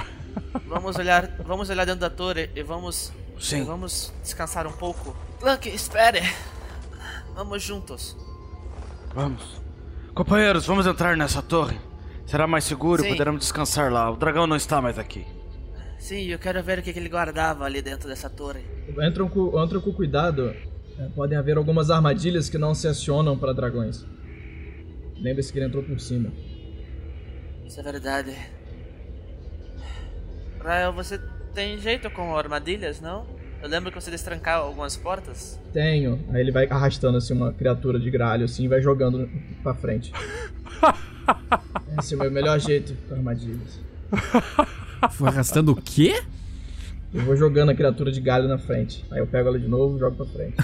Vamos 0.66 0.96
olhar, 0.96 1.28
vamos 1.44 1.68
olhar 1.68 1.84
dentro 1.84 2.00
da 2.00 2.10
torre 2.10 2.50
e 2.54 2.62
vamos, 2.62 3.12
Sim. 3.40 3.62
e 3.62 3.64
vamos 3.64 4.12
descansar 4.22 4.66
um 4.66 4.72
pouco. 4.72 5.16
Clank, 5.40 5.68
espere. 5.68 6.20
Vamos 7.34 7.62
juntos. 7.62 8.16
Vamos. 9.14 9.60
Companheiros, 10.14 10.66
vamos 10.66 10.86
entrar 10.86 11.16
nessa 11.16 11.42
torre. 11.42 11.78
Será 12.26 12.46
mais 12.46 12.64
seguro 12.64 13.04
e 13.04 13.08
poderemos 13.08 13.40
descansar 13.40 13.92
lá. 13.92 14.10
O 14.10 14.16
dragão 14.16 14.46
não 14.46 14.56
está 14.56 14.80
mais 14.80 14.98
aqui. 14.98 15.26
Sim, 15.98 16.22
eu 16.26 16.38
quero 16.38 16.62
ver 16.62 16.78
o 16.78 16.82
que, 16.82 16.92
que 16.92 16.98
ele 16.98 17.08
guardava 17.08 17.64
ali 17.64 17.82
dentro 17.82 18.08
dessa 18.08 18.30
torre. 18.30 18.64
Entram 19.02 19.28
com, 19.28 19.62
entram 19.62 19.80
com 19.80 19.92
cuidado. 19.92 20.54
É, 20.98 21.08
podem 21.14 21.36
haver 21.36 21.56
algumas 21.56 21.90
armadilhas 21.90 22.48
que 22.48 22.56
não 22.56 22.74
se 22.74 22.88
acionam 22.88 23.36
para 23.36 23.52
dragões. 23.52 24.04
Lembre-se 25.20 25.52
que 25.52 25.58
ele 25.58 25.66
entrou 25.66 25.82
por 25.82 25.98
cima. 26.00 26.32
Isso 27.64 27.80
é 27.80 27.82
verdade. 27.82 28.36
Rael, 30.62 30.92
você 30.92 31.20
tem 31.54 31.78
jeito 31.78 32.10
com 32.10 32.36
armadilhas, 32.36 33.00
não? 33.00 33.26
Eu 33.62 33.68
lembro 33.68 33.90
que 33.90 34.00
você 34.00 34.10
destrancar 34.10 34.58
algumas 34.58 34.96
portas. 34.96 35.58
Tenho. 35.72 36.24
Aí 36.32 36.40
ele 36.40 36.52
vai 36.52 36.66
arrastando 36.66 37.18
assim 37.18 37.32
uma 37.32 37.52
criatura 37.52 37.98
de 37.98 38.10
gralho 38.10 38.44
assim 38.44 38.64
e 38.64 38.68
vai 38.68 38.80
jogando 38.80 39.28
pra 39.62 39.74
frente. 39.74 40.12
Esse 41.98 42.14
é 42.14 42.16
o 42.16 42.20
meu 42.20 42.30
melhor 42.30 42.58
jeito 42.60 42.94
com 43.08 43.14
armadilhas. 43.14 43.80
Foi 45.12 45.28
arrastando 45.28 45.72
o 45.72 45.76
quê? 45.76 46.22
Eu 47.12 47.22
vou 47.22 47.36
jogando 47.36 47.70
a 47.70 47.74
criatura 47.74 48.12
de 48.12 48.20
galho 48.20 48.46
na 48.46 48.58
frente. 48.58 49.04
Aí 49.10 49.18
eu 49.18 49.26
pego 49.26 49.48
ela 49.48 49.58
de 49.58 49.66
novo 49.66 49.96
e 49.96 50.00
jogo 50.00 50.16
pra 50.16 50.26
frente. 50.26 50.56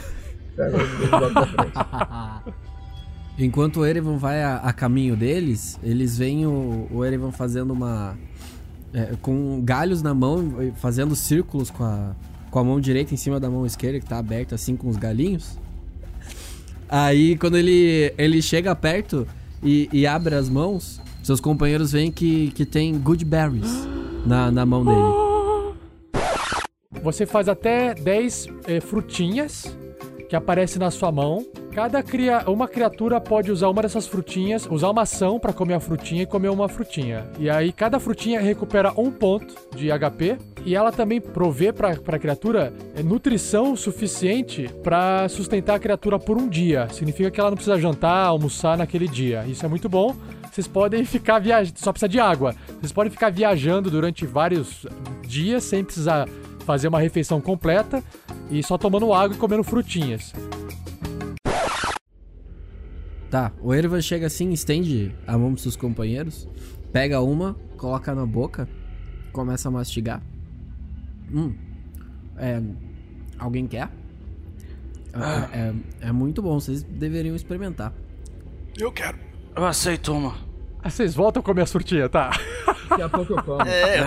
Pego 0.55 0.77
ela 0.77 0.87
de 0.87 0.95
novo 0.95 1.05
e 1.05 1.21
jogo 1.21 1.33
pra 1.33 1.47
frente. 1.47 2.63
Enquanto 3.39 3.81
o 3.81 3.87
Erevan 3.87 4.17
vai 4.17 4.43
a, 4.43 4.57
a 4.57 4.73
caminho 4.73 5.17
deles, 5.17 5.79
eles 5.83 6.19
veem 6.19 6.47
o, 6.47 6.87
o 6.91 7.05
Erevan 7.05 7.33
fazendo 7.33 7.73
uma. 7.73 8.17
é, 8.93 9.15
com 9.23 9.61
galhos 9.63 10.03
na 10.03 10.13
mão, 10.13 10.73
fazendo 10.77 11.17
círculos 11.17 11.71
com 11.71 11.83
a, 11.83 12.15
com 12.51 12.59
a 12.59 12.65
mão 12.65 12.81
direita 12.81 13.15
em 13.15 13.17
cima 13.17 13.41
da 13.41 13.49
mão 13.49 13.65
esquerda, 13.65 14.01
que 14.01 14.07
tá 14.07 14.19
aberta 14.19 14.55
assim 14.55 14.77
com 14.77 14.89
os 14.89 14.97
galinhos. 14.97 15.59
Aí 16.89 17.37
quando 17.39 17.57
ele, 17.57 18.13
ele 18.19 18.43
chega 18.43 18.75
perto 18.77 19.27
e, 19.63 19.89
e 19.91 20.07
abre 20.07 20.35
as 20.35 20.51
mãos, 20.51 21.01
seus 21.23 21.41
companheiros 21.41 21.93
veem 21.93 22.13
que, 22.13 22.51
que 22.51 22.67
tem 22.67 22.99
good 22.99 23.25
berries 23.25 23.89
na, 24.27 24.51
na 24.51 24.67
mão 24.67 24.85
dele. 24.85 25.23
Você 27.03 27.25
faz 27.25 27.49
até 27.49 27.95
10 27.95 28.49
eh, 28.67 28.81
frutinhas 28.81 29.75
que 30.33 30.37
aparecem 30.37 30.81
na 30.81 30.91
sua 30.91 31.13
mão. 31.13 31.45
Cada 31.75 32.03
cria... 32.03 32.43
uma 32.49 32.67
criatura 32.67 33.21
pode 33.21 33.53
usar 33.53 33.69
uma 33.69 33.83
dessas 33.83 34.07
frutinhas, 34.07 34.67
usar 34.71 34.89
uma 34.89 35.03
ação 35.03 35.39
pra 35.39 35.53
comer 35.53 35.75
a 35.75 35.81
frutinha 35.81 36.23
e 36.23 36.27
comer 36.27 36.49
uma 36.49 36.71
frutinha. 36.71 37.27
E 37.39 37.51
aí 37.51 37.71
cada 37.71 38.01
frutinha 38.01 38.41
recupera 38.41 38.95
um 38.99 39.11
ponto 39.11 39.55
de 39.77 39.89
HP 39.89 40.39
e 40.65 40.75
ela 40.75 40.91
também 40.91 41.21
provê 41.21 41.71
pra, 41.71 41.97
pra 41.97 42.19
criatura 42.19 42.73
eh, 42.97 43.03
nutrição 43.03 43.77
suficiente 43.77 44.71
pra 44.83 45.29
sustentar 45.29 45.75
a 45.75 45.79
criatura 45.79 46.19
por 46.19 46.39
um 46.39 46.49
dia. 46.49 46.89
Significa 46.89 47.31
que 47.31 47.39
ela 47.39 47.51
não 47.51 47.57
precisa 47.57 47.79
jantar, 47.79 48.29
almoçar 48.29 48.79
naquele 48.79 49.07
dia. 49.07 49.45
Isso 49.47 49.67
é 49.67 49.69
muito 49.69 49.87
bom. 49.87 50.17
Vocês 50.51 50.67
podem 50.67 51.05
ficar 51.05 51.41
viajando, 51.41 51.79
só 51.79 51.93
precisa 51.93 52.09
de 52.09 52.19
água. 52.19 52.55
Vocês 52.81 52.93
podem 52.93 53.11
ficar 53.11 53.31
viajando 53.31 53.91
durante 53.91 54.25
vários 54.25 54.87
dias 55.27 55.63
sem 55.65 55.85
precisar 55.85 56.27
fazer 56.65 56.89
uma 56.89 57.01
refeição 57.01 57.41
completa 57.41 58.03
e 58.51 58.63
só 58.63 58.77
tomando 58.79 59.13
água 59.13 59.37
e 59.37 59.39
comendo 59.39 59.63
frutinhas. 59.65 60.33
Tá, 63.31 63.51
o 63.63 63.73
Erevan 63.73 64.01
chega 64.03 64.27
assim, 64.27 64.51
estende 64.53 65.15
a 65.27 65.39
mão 65.39 65.51
pros 65.53 65.63
seus 65.63 65.77
companheiros, 65.77 66.47
pega 66.93 67.21
uma, 67.23 67.55
coloca 67.79 68.15
na 68.15 68.27
boca, 68.27 68.69
começa 69.33 69.69
a 69.69 69.71
mastigar. 69.71 70.23
Hum. 71.33 71.55
É. 72.37 72.61
Alguém 73.39 73.67
quer? 73.67 73.89
Ah. 75.15 75.49
É, 75.53 75.59
é- 75.59 76.09
é 76.09 76.13
muito 76.13 76.43
bom, 76.43 76.61
vocês 76.61 76.83
deveriam 76.83 77.35
experimentar. 77.35 77.93
Eu 78.79 78.93
quero. 78.93 79.19
Eu 79.57 79.65
aceito 79.65 80.13
uma. 80.13 80.35
Ah, 80.85 80.91
vocês 80.91 81.15
voltam 81.15 81.41
a 81.41 81.45
comer 81.45 81.63
a 81.63 81.67
frutinha, 81.67 82.09
tá? 82.09 82.31
Daqui 82.89 83.03
a 83.03 83.09
pouco 83.09 83.33
eu 83.35 83.43
como. 83.43 83.63
É, 83.63 84.01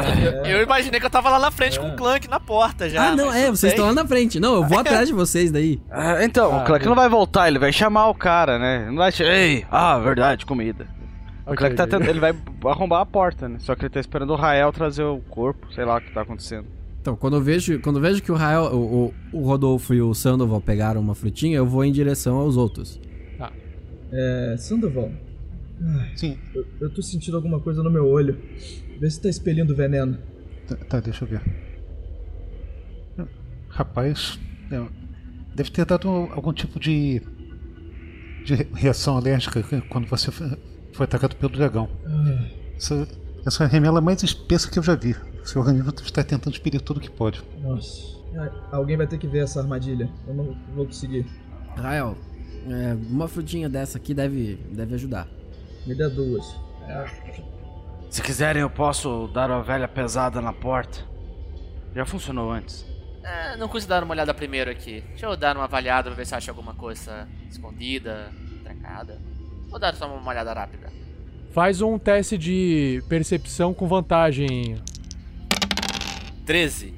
eu, 0.43 0.57
eu 0.57 0.63
imaginei 0.63 0.99
que 0.99 1.05
eu 1.05 1.09
tava 1.09 1.29
lá 1.29 1.39
na 1.39 1.49
frente 1.49 1.79
com 1.79 1.87
o 1.89 1.95
Clank 1.95 2.27
na 2.29 2.39
porta 2.39 2.89
já. 2.89 3.09
ah, 3.11 3.15
não, 3.15 3.31
é, 3.33 3.49
vocês 3.49 3.73
estão 3.73 3.85
lá 3.87 3.93
na 3.93 4.05
frente. 4.05 4.39
Não, 4.39 4.55
eu 4.55 4.63
vou 4.65 4.77
atrás 4.79 5.07
de 5.07 5.13
vocês 5.13 5.51
daí. 5.51 5.81
Ah, 5.89 6.23
então, 6.23 6.53
Ah, 6.53 6.57
o 6.61 6.65
Clank 6.65 6.83
eu- 6.85 6.89
não 6.89 6.95
vai 6.95 7.07
voltar, 7.09 7.47
ele 7.47 7.57
vai 7.59 7.71
chamar 7.71 8.09
o 8.09 8.13
cara, 8.13 8.59
né? 8.59 8.87
Não 8.89 8.97
vai 8.97 9.11
chamar, 9.11 9.31
ei, 9.31 9.65
ah, 9.71 9.97
verdade, 9.99 10.45
comida. 10.45 10.85
O 11.45 11.51
Ok, 11.51 11.57
Clank 11.57 11.75
tá 11.75 11.87
tentando, 11.87 12.09
ele 12.09 12.19
vai 12.19 12.35
arrombar 12.65 13.01
a 13.01 13.05
porta, 13.05 13.47
né? 13.47 13.57
Só 13.59 13.73
que 13.75 13.83
ele 13.83 13.89
tá 13.89 13.99
esperando 13.99 14.31
o 14.33 14.35
Rael 14.35 14.71
trazer 14.73 15.03
o 15.03 15.19
corpo, 15.29 15.71
sei 15.73 15.85
lá 15.85 15.97
o 15.97 16.01
que 16.01 16.11
tá 16.11 16.21
acontecendo. 16.21 16.65
Então, 17.01 17.15
quando 17.15 17.35
eu 17.37 17.41
vejo, 17.41 17.79
quando 17.81 17.97
eu 17.97 18.01
vejo 18.01 18.21
que 18.21 18.31
o 18.31 18.35
Rael, 18.35 18.63
o, 18.73 19.13
o, 19.31 19.39
o 19.39 19.41
Rodolfo 19.47 19.93
e 19.93 20.01
o 20.01 20.13
Sandoval 20.13 20.59
pegaram 20.59 20.99
uma 20.99 21.13
frutinha, 21.15 21.55
eu 21.57 21.65
vou 21.65 21.85
em 21.85 21.91
direção 21.91 22.37
aos 22.37 22.57
outros. 22.57 22.99
É. 24.11 24.55
Sandoval. 24.57 25.11
Ai, 25.81 26.11
Sim. 26.15 26.37
Eu, 26.53 26.65
eu 26.81 26.89
tô 26.93 27.01
sentindo 27.01 27.35
alguma 27.37 27.59
coisa 27.59 27.83
no 27.83 27.89
meu 27.91 28.07
olho. 28.07 28.37
Vê 28.99 29.09
se 29.09 29.21
tá 29.21 29.29
expelindo 29.29 29.75
veneno. 29.75 30.17
Tá, 30.67 30.75
tá, 30.75 30.99
deixa 30.99 31.23
eu 31.25 31.29
ver. 31.29 31.41
Rapaz, 33.69 34.39
é, 34.71 34.85
deve 35.53 35.69
ter 35.69 35.85
dado 35.85 36.07
algum 36.07 36.53
tipo 36.53 36.79
de, 36.79 37.21
de 38.45 38.55
reação 38.73 39.17
alérgica 39.17 39.61
quando 39.89 40.07
você 40.07 40.31
foi 40.31 40.57
foi 40.93 41.03
atacado 41.03 41.35
pelo 41.35 41.51
dragão. 41.51 41.89
Ah, 42.05 42.47
Essa, 42.77 43.05
essa 43.45 43.63
é 43.65 43.67
a 43.67 43.69
remela 43.69 43.99
mais 43.99 44.23
espessa 44.23 44.71
que 44.71 44.79
eu 44.79 44.83
já 44.83 44.95
vi. 44.95 45.13
Seu 45.43 45.61
organismo 45.61 45.91
está 46.01 46.23
tentando 46.23 46.53
expelir 46.53 46.79
tudo 46.79 47.01
que 47.01 47.11
pode. 47.11 47.43
nossa. 47.61 48.15
Alguém 48.71 48.95
vai 48.97 49.05
ter 49.07 49.17
que 49.17 49.27
ver 49.27 49.39
essa 49.39 49.59
armadilha. 49.61 50.09
Eu 50.27 50.33
não 50.33 50.57
vou 50.73 50.85
conseguir. 50.85 51.25
Rael, 51.75 52.17
é, 52.69 52.93
uma 53.09 53.27
frutinha 53.27 53.67
dessa 53.69 53.97
aqui 53.97 54.13
deve, 54.13 54.55
deve 54.71 54.95
ajudar. 54.95 55.27
Me 55.85 55.93
dê 55.93 56.09
duas. 56.09 56.55
Se 58.09 58.21
quiserem, 58.21 58.61
eu 58.61 58.69
posso 58.69 59.27
dar 59.33 59.49
uma 59.49 59.61
velha 59.61 59.87
pesada 59.87 60.41
na 60.41 60.53
porta. 60.53 60.99
Já 61.93 62.05
funcionou 62.05 62.51
antes. 62.51 62.85
É, 63.23 63.57
não 63.57 63.67
custa 63.67 63.89
dar 63.89 64.03
uma 64.03 64.13
olhada 64.13 64.33
primeiro 64.33 64.69
aqui. 64.69 65.03
Deixa 65.09 65.25
eu 65.25 65.35
dar 65.35 65.55
uma 65.55 65.65
avaliada 65.65 66.09
pra 66.09 66.17
ver 66.17 66.25
se 66.25 66.35
acha 66.35 66.51
alguma 66.51 66.73
coisa 66.73 67.27
escondida, 67.49 68.31
trancada. 68.63 69.19
Vou 69.69 69.79
dar 69.79 69.95
só 69.95 70.07
uma 70.07 70.31
olhada 70.31 70.53
rápida. 70.53 70.91
Faz 71.51 71.81
um 71.81 71.97
teste 71.97 72.37
de 72.37 73.03
percepção 73.07 73.73
com 73.73 73.87
vantagem. 73.87 74.77
13. 76.45 76.93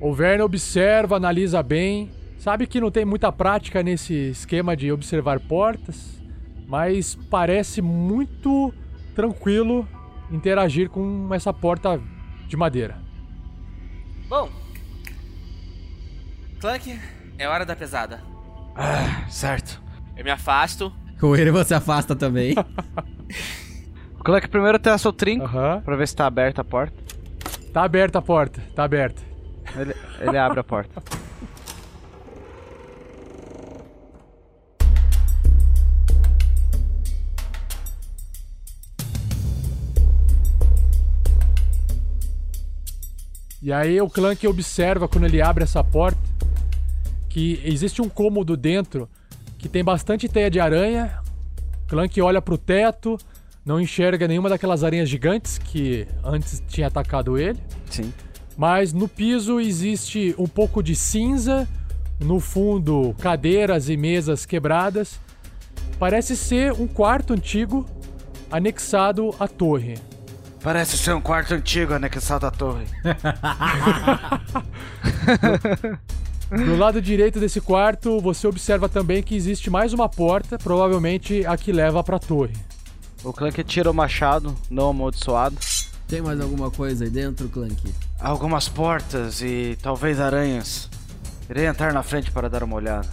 O 0.00 0.14
Verne 0.14 0.42
observa, 0.42 1.16
analisa 1.16 1.62
bem. 1.62 2.10
Sabe 2.38 2.66
que 2.66 2.80
não 2.80 2.90
tem 2.90 3.04
muita 3.04 3.30
prática 3.30 3.82
nesse 3.82 4.30
esquema 4.30 4.74
de 4.74 4.90
observar 4.90 5.38
portas, 5.40 6.19
mas 6.70 7.16
parece 7.28 7.82
muito 7.82 8.72
tranquilo 9.12 9.88
interagir 10.30 10.88
com 10.88 11.28
essa 11.34 11.52
porta 11.52 12.00
de 12.46 12.56
madeira. 12.56 12.96
Bom. 14.28 14.48
Clank, 16.60 16.96
é 17.36 17.48
hora 17.48 17.66
da 17.66 17.74
pesada. 17.74 18.22
Ah, 18.76 19.26
certo. 19.28 19.82
Eu 20.16 20.22
me 20.22 20.30
afasto. 20.30 20.92
O 21.20 21.34
Erevan 21.34 21.64
se 21.64 21.74
afasta 21.74 22.14
também. 22.14 22.54
O 24.18 24.22
Clank 24.22 24.48
primeiro 24.48 24.78
testa 24.78 25.08
o 25.08 25.14
trinco 25.14 25.48
pra 25.82 25.96
ver 25.96 26.06
se 26.06 26.14
tá 26.14 26.26
aberta 26.26 26.60
a 26.60 26.64
porta. 26.64 26.94
Tá 27.72 27.84
aberta 27.84 28.18
a 28.18 28.22
porta, 28.22 28.62
tá 28.76 28.84
aberta. 28.84 29.22
Ele, 29.74 29.94
ele 30.20 30.36
abre 30.36 30.60
a 30.60 30.64
porta. 30.64 31.02
E 43.62 43.72
aí 43.72 44.00
o 44.00 44.08
Clank 44.08 44.46
observa 44.46 45.06
quando 45.06 45.24
ele 45.24 45.42
abre 45.42 45.64
essa 45.64 45.84
porta 45.84 46.18
que 47.28 47.60
existe 47.64 48.00
um 48.00 48.08
cômodo 48.08 48.56
dentro 48.56 49.08
que 49.58 49.68
tem 49.68 49.84
bastante 49.84 50.28
teia 50.28 50.50
de 50.50 50.58
aranha. 50.58 51.18
Clank 51.86 52.20
olha 52.22 52.40
pro 52.40 52.56
teto, 52.56 53.18
não 53.64 53.80
enxerga 53.80 54.26
nenhuma 54.26 54.48
daquelas 54.48 54.82
aranhas 54.82 55.08
gigantes 55.08 55.58
que 55.58 56.06
antes 56.24 56.62
tinha 56.68 56.86
atacado 56.86 57.36
ele. 57.38 57.58
Sim. 57.90 58.12
Mas 58.56 58.92
no 58.92 59.06
piso 59.06 59.60
existe 59.60 60.34
um 60.38 60.46
pouco 60.46 60.82
de 60.82 60.94
cinza, 60.94 61.68
no 62.18 62.40
fundo 62.40 63.14
cadeiras 63.20 63.88
e 63.88 63.96
mesas 63.96 64.46
quebradas. 64.46 65.20
Parece 65.98 66.34
ser 66.34 66.72
um 66.72 66.86
quarto 66.86 67.34
antigo 67.34 67.86
anexado 68.50 69.34
à 69.38 69.46
torre. 69.46 69.94
Parece 70.62 70.98
ser 70.98 71.14
um 71.14 71.20
quarto 71.20 71.54
antigo 71.54 71.94
anexado 71.94 72.46
à 72.46 72.50
torre. 72.50 72.86
Do 76.50 76.76
lado 76.76 77.00
direito 77.00 77.38
desse 77.38 77.60
quarto, 77.60 78.20
você 78.20 78.46
observa 78.46 78.88
também 78.88 79.22
que 79.22 79.36
existe 79.36 79.70
mais 79.70 79.92
uma 79.92 80.08
porta, 80.08 80.58
provavelmente 80.58 81.46
a 81.46 81.56
que 81.56 81.70
leva 81.72 82.02
pra 82.02 82.18
torre. 82.18 82.54
O 83.22 83.32
Clank 83.32 83.62
tira 83.64 83.90
o 83.90 83.94
machado, 83.94 84.54
não 84.68 84.90
amaldiçoado. 84.90 85.56
Tem 86.08 86.20
mais 86.20 86.40
alguma 86.40 86.70
coisa 86.70 87.04
aí 87.04 87.10
dentro, 87.10 87.48
Clank? 87.48 87.94
Algumas 88.18 88.68
portas 88.68 89.40
e 89.40 89.78
talvez 89.80 90.18
aranhas. 90.18 90.90
Irei 91.48 91.66
entrar 91.66 91.92
na 91.92 92.02
frente 92.02 92.30
para 92.32 92.50
dar 92.50 92.64
uma 92.64 92.76
olhada. 92.76 93.08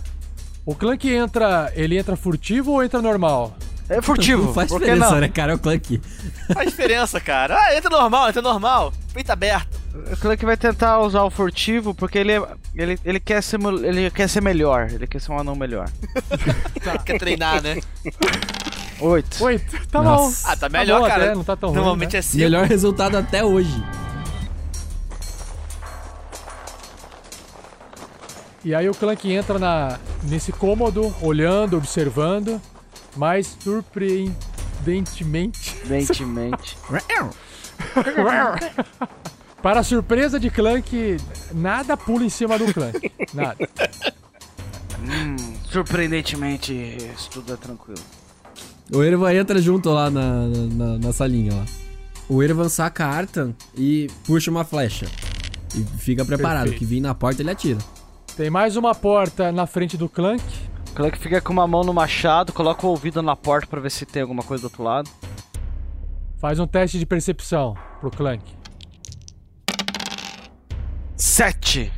O 0.66 0.74
Clank 0.74 1.08
entra, 1.08 1.72
ele 1.76 1.98
entra 1.98 2.16
furtivo 2.16 2.72
ou 2.72 2.84
entra 2.84 3.02
normal? 3.02 3.56
É 3.90 4.02
furtivo, 4.02 4.44
Não 4.48 4.54
faz 4.54 4.70
diferença, 4.70 5.12
não? 5.12 5.20
né, 5.22 5.30
cara? 5.30 5.54
É 5.54 5.56
o 5.56 5.60
Clank. 5.60 6.02
Faz 6.54 6.70
diferença, 6.70 7.22
cara. 7.22 7.56
Ah, 7.58 7.76
entra 7.78 7.90
normal, 7.90 8.28
entra 8.28 8.42
normal. 8.42 8.92
Peito 9.14 9.32
aberto. 9.32 9.80
O 10.12 10.18
Clank 10.18 10.46
vai 10.46 10.58
tentar 10.58 11.00
usar 11.00 11.24
o 11.24 11.30
furtivo 11.30 11.96
porque 11.96 12.18
ele, 12.18 12.34
é- 12.34 12.42
ele, 12.76 13.00
ele, 13.06 13.20
quer 13.20 13.42
ser, 13.42 13.58
ele 13.84 14.12
quer 14.12 14.28
ser 14.28 14.42
melhor. 14.42 14.90
Ele 14.92 15.08
quer 15.08 15.22
ser 15.22 15.32
um 15.32 15.40
anão 15.40 15.56
melhor. 15.56 15.90
Quer 17.06 17.18
treinar, 17.18 17.62
né? 17.64 17.80
Oito. 19.00 19.44
Oito, 19.44 19.88
tá 19.88 20.02
Nossa. 20.02 20.48
bom. 20.48 20.52
Ah, 20.54 20.58
tá 20.58 20.70
melhor, 20.70 21.02
bom 21.02 21.08
cara. 21.08 21.24
até, 21.26 21.36
não 21.36 21.44
tá 21.44 21.56
tão 21.56 21.70
ruim, 21.70 21.78
Normalmente 21.78 22.14
né? 22.14 22.20
é 22.20 22.22
cinco. 22.22 22.44
Melhor 22.44 22.66
resultado 22.66 23.16
até 23.18 23.44
hoje. 23.44 23.84
E 28.66 28.76
aí 28.76 28.90
o 28.90 28.94
Clank 28.94 29.32
entra 29.32 29.58
na, 29.58 29.98
nesse 30.24 30.52
cômodo, 30.52 31.16
olhando, 31.22 31.78
observando, 31.78 32.62
mas 33.18 33.58
surpreendentemente. 33.62 35.76
Dentemente. 35.86 36.78
Para 39.62 39.82
a 39.82 39.84
surpresa 39.84 40.40
de 40.40 40.50
Clank, 40.50 41.18
nada 41.54 41.98
pula 41.98 42.24
em 42.24 42.30
cima 42.30 42.58
do 42.58 42.74
Clank. 42.74 43.12
Nada. 43.34 43.68
hum, 45.02 45.36
Surpreendentemente, 45.70 46.72
isso 46.74 47.30
tudo 47.32 47.54
é 47.54 47.58
tranquilo. 47.58 48.00
O 48.94 49.04
Ervan 49.04 49.34
entra 49.34 49.62
junto 49.62 49.90
lá 49.90 50.10
na, 50.10 50.48
na, 50.48 50.98
na 50.98 51.12
salinha 51.12 51.54
lá. 51.54 51.66
O 52.30 52.42
Ervan 52.42 52.70
saca 52.70 53.06
a 53.06 53.10
Artan 53.10 53.54
e 53.76 54.10
puxa 54.26 54.50
uma 54.52 54.64
flecha. 54.64 55.06
E 55.76 55.84
fica 56.00 56.24
preparado, 56.24 56.70
Perfeito. 56.70 56.80
que 56.80 56.86
vir 56.86 57.02
na 57.02 57.14
porta 57.14 57.42
ele 57.42 57.52
atira. 57.52 57.80
Tem 58.38 58.50
mais 58.50 58.78
uma 58.78 58.96
porta 58.96 59.52
na 59.52 59.66
frente 59.66 59.98
do 59.98 60.08
Clank. 60.08 60.42
O 60.98 61.00
Clank 61.00 61.20
fica 61.20 61.40
com 61.40 61.54
uma 61.54 61.68
mão 61.68 61.84
no 61.84 61.94
machado, 61.94 62.52
coloca 62.52 62.84
o 62.88 62.90
ouvido 62.90 63.22
na 63.22 63.36
porta 63.36 63.68
pra 63.68 63.80
ver 63.80 63.92
se 63.92 64.04
tem 64.04 64.24
alguma 64.24 64.42
coisa 64.42 64.64
do 64.64 64.66
outro 64.66 64.82
lado. 64.82 65.08
Faz 66.40 66.60
um 66.60 66.66
teste 66.66 66.98
de 66.98 67.06
percepção 67.06 67.76
pro 68.00 68.10
Clank. 68.10 68.44
Sete! 71.16 71.94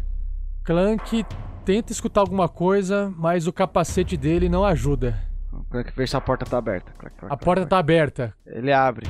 Clank 0.66 1.26
tenta 1.64 1.94
escutar 1.94 2.20
alguma 2.20 2.50
coisa, 2.50 3.10
mas 3.16 3.48
o 3.48 3.54
capacete 3.54 4.18
dele 4.18 4.50
não 4.50 4.66
ajuda. 4.66 5.18
O 5.54 5.64
Clank 5.64 5.94
vê 5.96 6.06
se 6.06 6.18
a 6.18 6.20
porta 6.20 6.46
tá 6.46 6.58
aberta. 6.58 6.92
Clac, 6.98 7.16
clac, 7.16 7.34
A 7.34 7.38
porta 7.38 7.66
tá 7.66 7.78
aberta. 7.78 8.36
Ele 8.46 8.74
abre. 8.74 9.08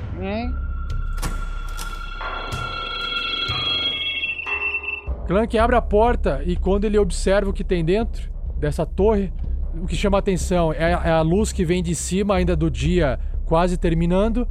Clank 5.26 5.58
abre 5.58 5.76
a 5.76 5.82
porta 5.82 6.44
e 6.46 6.56
quando 6.56 6.86
ele 6.86 7.00
observa 7.00 7.50
o 7.50 7.54
que 7.54 7.64
tem 7.64 7.84
dentro 7.84 8.30
dessa 8.60 8.86
torre, 8.86 9.34
o 9.82 9.88
que 9.88 9.96
chama 9.96 10.18
a 10.18 10.20
atenção 10.20 10.74
é 10.74 10.94
a, 10.94 11.02
é 11.06 11.12
a 11.12 11.22
luz 11.22 11.52
que 11.52 11.66
vem 11.66 11.82
de 11.82 11.96
cima 11.96 12.36
ainda 12.36 12.56
do 12.56 12.70
dia 12.70 13.20
quase 13.46 13.78
terminando 13.78 14.48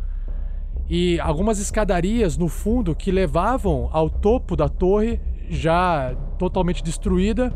e 0.89 1.21
algumas 1.21 1.59
escadarias 1.59 2.37
no 2.37 2.49
fundo 2.49 2.95
que 2.95 3.11
levavam 3.11 3.89
ao 3.93 4.09
topo 4.09 4.57
da 4.57 4.69
torre 4.69 5.21
já 5.51 6.15
totalmente 6.39 6.83
destruída. 6.83 7.53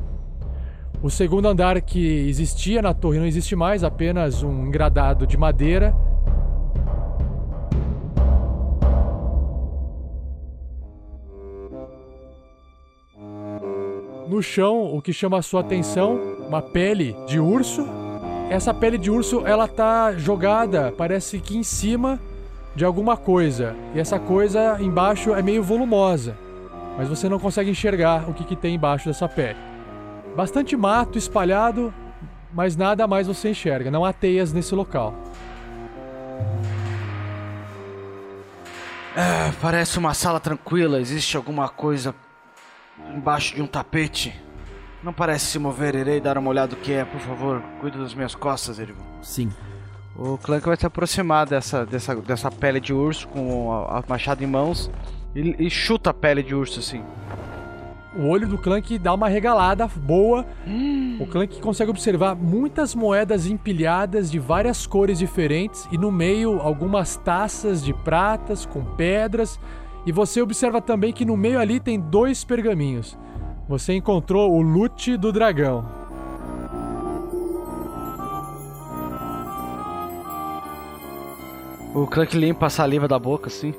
O 1.03 1.11
segundo 1.11 1.49
andar 1.49 1.81
que 1.81 2.29
existia 2.29 2.81
na 2.81 2.95
torre 2.95 3.19
não 3.19 3.27
existe 3.27 3.57
mais, 3.57 3.83
apenas 3.83 4.43
um 4.43 4.67
engradado 4.67 5.27
de 5.27 5.37
madeira. 5.37 5.97
No 14.29 14.43
chão, 14.43 14.95
o 14.95 15.03
que 15.03 15.13
chama 15.13 15.39
a 15.39 15.43
sua 15.43 15.61
atenção, 15.61 16.19
uma 16.47 16.63
pele 16.63 17.17
de 17.27 17.41
urso. 17.41 17.87
Essa 18.49 18.73
pele 18.73 18.97
de 18.97 19.11
urso, 19.11 19.47
ela 19.47 19.67
tá 19.67 20.13
jogada, 20.13 20.93
parece 20.97 21.39
que 21.41 21.57
em 21.57 21.63
cima 21.63 22.21
de 22.75 22.85
alguma 22.85 23.17
coisa. 23.17 23.75
E 23.95 24.01
essa 24.01 24.19
coisa 24.19 24.77
embaixo 24.81 25.35
é 25.35 25.43
meio 25.43 25.63
volumosa, 25.63 26.37
mas 26.97 27.09
você 27.09 27.29
não 27.29 27.39
consegue 27.39 27.71
enxergar 27.71 28.29
o 28.29 28.35
que, 28.35 28.45
que 28.45 28.57
tem 28.57 28.75
embaixo 28.75 29.07
dessa 29.07 29.29
pele. 29.29 29.59
Bastante 30.37 30.77
mato 30.77 31.19
espalhado, 31.19 31.93
mas 32.53 32.77
nada 32.77 33.07
mais 33.07 33.27
você 33.27 33.51
enxerga. 33.51 33.91
Não 33.91 34.05
há 34.05 34.13
teias 34.13 34.53
nesse 34.53 34.75
local. 34.75 35.15
É, 39.17 39.53
parece 39.61 39.99
uma 39.99 40.15
sala 40.15 40.41
tranquila. 40.41 41.01
Existe 41.01 41.37
alguma 41.37 41.69
coisa 41.69 42.15
embaixo 43.15 43.55
de 43.55 43.63
um 43.63 43.67
tapete. 43.67 44.35
Não 45.03 45.13
parece 45.13 45.47
se 45.47 45.59
mover. 45.59 45.95
Irei 45.95 46.21
dar 46.21 46.39
uma 46.39 46.51
olhada 46.51 46.75
o 46.75 46.77
que 46.77 46.93
é. 46.93 47.05
Por 47.05 47.21
favor, 47.21 47.63
cuide 47.81 47.99
das 47.99 48.15
minhas 48.15 48.35
costas, 48.35 48.79
Erivan. 48.79 49.03
Sim. 49.21 49.51
O 50.17 50.37
Clank 50.39 50.67
vai 50.67 50.77
se 50.77 50.87
aproximar 50.87 51.47
dessa, 51.47 51.87
dessa, 51.87 52.15
dessa 52.17 52.51
pele 52.51 52.81
de 52.81 52.93
urso 52.93 53.27
com 53.29 53.73
a, 53.73 53.99
a 53.99 54.05
machado 54.07 54.45
em 54.45 54.47
mãos 54.47 54.91
e, 55.35 55.67
e 55.67 55.71
chuta 55.71 56.11
a 56.11 56.15
pele 56.15 56.43
de 56.43 56.55
urso 56.55 56.81
assim. 56.81 57.03
O 58.15 58.27
olho 58.29 58.47
do 58.47 58.59
Clank 58.59 58.99
dá 58.99 59.15
uma 59.15 59.27
regalada 59.27 59.87
boa. 59.87 60.45
O 61.19 61.27
Clank 61.27 61.59
consegue 61.63 61.91
observar 61.91 62.35
muitas 62.35 62.95
moedas 62.95 63.47
empilhadas 63.47 64.31
de 64.31 64.39
várias 64.39 64.87
cores 64.87 65.19
diferentes 65.19 65.89
e 65.91 65.97
no 65.97 66.13
meio 66.13 66.61
algumas 66.61 67.17
taças 67.17 67.83
de 67.83 67.95
pratas 67.95 68.67
com 68.67 68.85
pedras. 68.85 69.59
E 70.05 70.13
você 70.13 70.43
observa 70.43 70.81
também 70.81 71.13
que 71.13 71.25
no 71.25 71.37
meio 71.37 71.61
ali 71.61 71.79
tem 71.79 71.99
dois 71.99 72.45
pergaminhos. 72.45 73.17
Você 73.69 73.95
encontrou 73.95 74.53
o 74.53 74.61
loot 74.61 75.17
do 75.17 75.33
dragão. 75.33 75.87
O 81.95 82.07
Clank 82.07 82.37
limpa 82.37 82.67
a 82.67 82.71
saliva 82.71 83.07
da 83.07 83.19
boca 83.19 83.49
assim. 83.49 83.75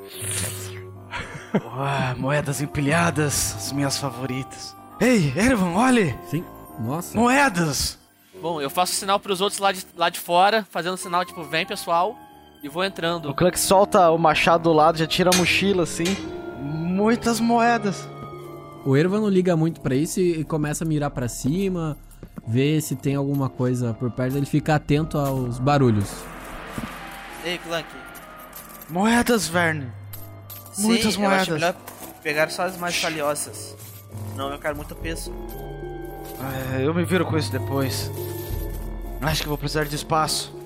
Ué, 1.54 2.14
moedas 2.16 2.60
empilhadas, 2.60 3.54
as 3.56 3.72
minhas 3.72 3.98
favoritas. 3.98 4.74
Ei, 5.00 5.32
Ervan, 5.36 5.72
olhe! 5.74 6.16
Sim, 6.28 6.44
nossa. 6.78 7.16
Moedas! 7.18 7.98
Bom, 8.40 8.60
eu 8.60 8.70
faço 8.70 8.92
sinal 8.92 9.18
pros 9.18 9.40
outros 9.40 9.60
lá 9.60 9.72
de, 9.72 9.84
lá 9.96 10.08
de 10.08 10.20
fora, 10.20 10.66
fazendo 10.70 10.96
sinal 10.96 11.24
tipo, 11.24 11.42
vem 11.44 11.66
pessoal, 11.66 12.16
e 12.64 12.68
vou 12.68 12.82
entrando. 12.82 13.28
O 13.28 13.34
Clank 13.34 13.60
solta 13.60 14.10
o 14.10 14.16
machado 14.16 14.64
do 14.64 14.72
lado, 14.72 14.96
já 14.96 15.06
tira 15.06 15.30
a 15.32 15.36
mochila 15.36 15.82
assim. 15.82 16.16
Muitas 16.58 17.38
moedas. 17.38 18.08
O 18.86 18.96
Ervan 18.96 19.20
não 19.20 19.28
liga 19.28 19.54
muito 19.54 19.82
pra 19.82 19.94
isso 19.94 20.18
e 20.18 20.42
começa 20.44 20.82
a 20.82 20.86
mirar 20.86 21.10
pra 21.10 21.28
cima, 21.28 21.96
ver 22.46 22.80
se 22.80 22.96
tem 22.96 23.16
alguma 23.16 23.50
coisa 23.50 23.92
por 23.92 24.10
perto. 24.10 24.38
Ele 24.38 24.46
fica 24.46 24.74
atento 24.76 25.18
aos 25.18 25.58
barulhos. 25.58 26.10
Ei, 27.44 27.58
Clank. 27.58 27.86
Moedas, 28.88 29.46
Verne. 29.46 29.92
Muitas 30.78 31.14
Sim, 31.14 31.22
eu 31.22 31.28
acho 31.28 31.50
moedas. 31.50 31.60
melhor 31.60 31.74
pegar 32.22 32.50
só 32.50 32.62
as 32.62 32.78
mais 32.78 33.00
valiosas. 33.00 33.76
Não, 34.36 34.50
eu 34.50 34.58
quero 34.58 34.74
muito 34.74 34.94
peso. 34.94 35.34
É, 36.74 36.86
eu 36.86 36.94
me 36.94 37.04
viro 37.04 37.26
com 37.26 37.36
isso 37.36 37.52
depois. 37.52 38.10
Acho 39.20 39.42
que 39.42 39.48
vou 39.48 39.58
precisar 39.58 39.84
de 39.84 39.94
espaço. 39.96 40.63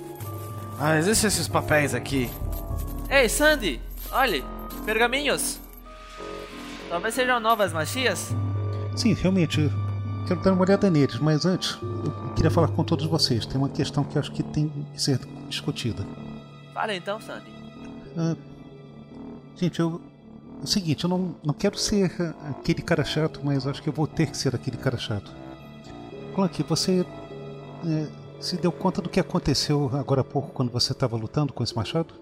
Ah, 0.81 0.97
existem 0.97 1.27
esses 1.27 1.47
papéis 1.47 1.93
aqui. 1.93 2.29
Ei, 3.09 3.27
Sandy! 3.27 3.81
Olhe, 4.11 4.45
pergaminhos! 4.85 5.59
Talvez 6.87 7.13
sejam 7.13 7.37
novas 7.39 7.73
magias? 7.73 8.33
Sim, 8.95 9.13
realmente, 9.13 9.59
eu 9.59 10.25
quero 10.25 10.41
dar 10.41 10.53
uma 10.53 10.61
olhada 10.61 10.89
neles, 10.89 11.19
mas 11.19 11.45
antes, 11.45 11.77
eu 11.81 12.33
queria 12.33 12.49
falar 12.49 12.69
com 12.69 12.83
todos 12.83 13.05
vocês. 13.05 13.45
Tem 13.45 13.57
uma 13.57 13.67
questão 13.67 14.05
que 14.05 14.17
eu 14.17 14.21
acho 14.21 14.31
que 14.31 14.41
tem 14.41 14.69
que 14.93 15.01
ser 15.01 15.19
discutida. 15.49 16.05
Fala 16.73 16.95
então, 16.95 17.19
Sandy. 17.19 17.51
Ah, 18.17 18.35
gente, 19.55 19.79
eu. 19.79 20.01
É 20.61 20.63
o 20.63 20.67
seguinte, 20.67 21.03
eu 21.03 21.09
não, 21.09 21.35
não 21.43 21.53
quero 21.53 21.77
ser 21.77 22.11
ah, 22.21 22.51
aquele 22.51 22.81
cara 22.81 23.03
chato, 23.03 23.41
mas 23.43 23.67
acho 23.67 23.81
que 23.83 23.89
eu 23.89 23.93
vou 23.93 24.07
ter 24.07 24.27
que 24.27 24.37
ser 24.37 24.55
aquele 24.55 24.77
cara 24.77 24.97
chato. 24.97 25.31
Clank, 26.35 26.63
você 26.63 27.05
eh, 27.85 28.07
se 28.39 28.57
deu 28.57 28.71
conta 28.71 29.01
do 29.01 29.09
que 29.09 29.19
aconteceu 29.19 29.89
agora 29.93 30.21
há 30.21 30.23
pouco 30.23 30.51
quando 30.51 30.71
você 30.71 30.91
estava 30.91 31.15
lutando 31.15 31.53
com 31.53 31.63
esse 31.63 31.75
machado? 31.75 32.13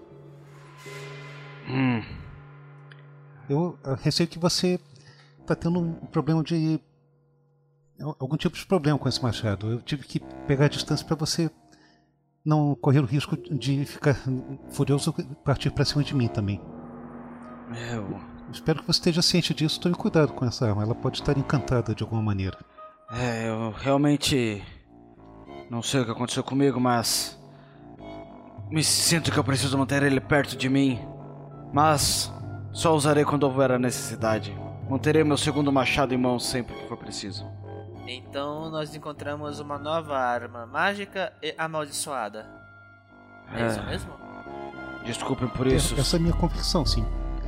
Hum. 1.68 2.02
Eu 3.48 3.78
receio 4.02 4.28
que 4.28 4.38
você 4.38 4.80
está 5.40 5.54
tendo 5.54 5.78
um 5.78 5.92
problema 5.94 6.42
de. 6.42 6.80
algum 8.18 8.36
tipo 8.36 8.56
de 8.56 8.66
problema 8.66 8.98
com 8.98 9.08
esse 9.08 9.22
machado. 9.22 9.72
Eu 9.72 9.80
tive 9.80 10.04
que 10.04 10.20
pegar 10.46 10.66
a 10.66 10.68
distância 10.68 11.06
para 11.06 11.16
você 11.16 11.50
não 12.44 12.74
correr 12.74 13.00
o 13.00 13.04
risco 13.04 13.36
de 13.36 13.84
ficar 13.84 14.16
furioso 14.70 15.14
e 15.18 15.34
partir 15.36 15.70
para 15.70 15.84
cima 15.84 16.02
de 16.02 16.14
mim 16.14 16.28
também. 16.28 16.60
Eu. 17.92 18.20
Espero 18.50 18.80
que 18.80 18.86
você 18.86 18.98
esteja 18.98 19.20
ciente 19.20 19.52
disso. 19.52 19.80
Tome 19.80 19.94
cuidado 19.94 20.32
com 20.32 20.44
essa 20.44 20.66
arma. 20.66 20.82
Ela 20.82 20.94
pode 20.94 21.20
estar 21.20 21.36
encantada 21.36 21.94
de 21.94 22.02
alguma 22.02 22.22
maneira. 22.22 22.58
É, 23.10 23.48
eu 23.48 23.70
realmente. 23.70 24.62
Não 25.70 25.82
sei 25.82 26.00
o 26.00 26.04
que 26.04 26.10
aconteceu 26.10 26.42
comigo, 26.42 26.80
mas. 26.80 27.38
Me 28.70 28.82
sinto 28.84 29.30
que 29.32 29.38
eu 29.38 29.44
preciso 29.44 29.76
manter 29.78 30.02
ele 30.02 30.20
perto 30.20 30.56
de 30.56 30.68
mim. 30.68 30.98
Mas. 31.72 32.32
Só 32.72 32.94
usarei 32.94 33.24
quando 33.24 33.42
houver 33.44 33.72
a 33.72 33.78
necessidade. 33.78 34.56
Manterei 34.88 35.24
meu 35.24 35.36
segundo 35.36 35.72
machado 35.72 36.14
em 36.14 36.18
mãos 36.18 36.46
sempre 36.46 36.74
que 36.74 36.86
for 36.86 36.96
preciso. 36.96 37.46
Então 38.06 38.70
nós 38.70 38.94
encontramos 38.94 39.58
uma 39.60 39.78
nova 39.78 40.16
arma 40.16 40.64
mágica 40.66 41.32
e 41.42 41.54
amaldiçoada. 41.58 42.46
É, 43.52 43.66
isso 43.66 43.82
mesmo? 43.84 44.12
Desculpem 45.04 45.48
por 45.48 45.66
isso. 45.66 45.98
Essa 45.98 46.16
é 46.16 46.18
a 46.18 46.22
minha 46.22 46.34
convicção, 46.34 46.86
sim. 46.86 47.04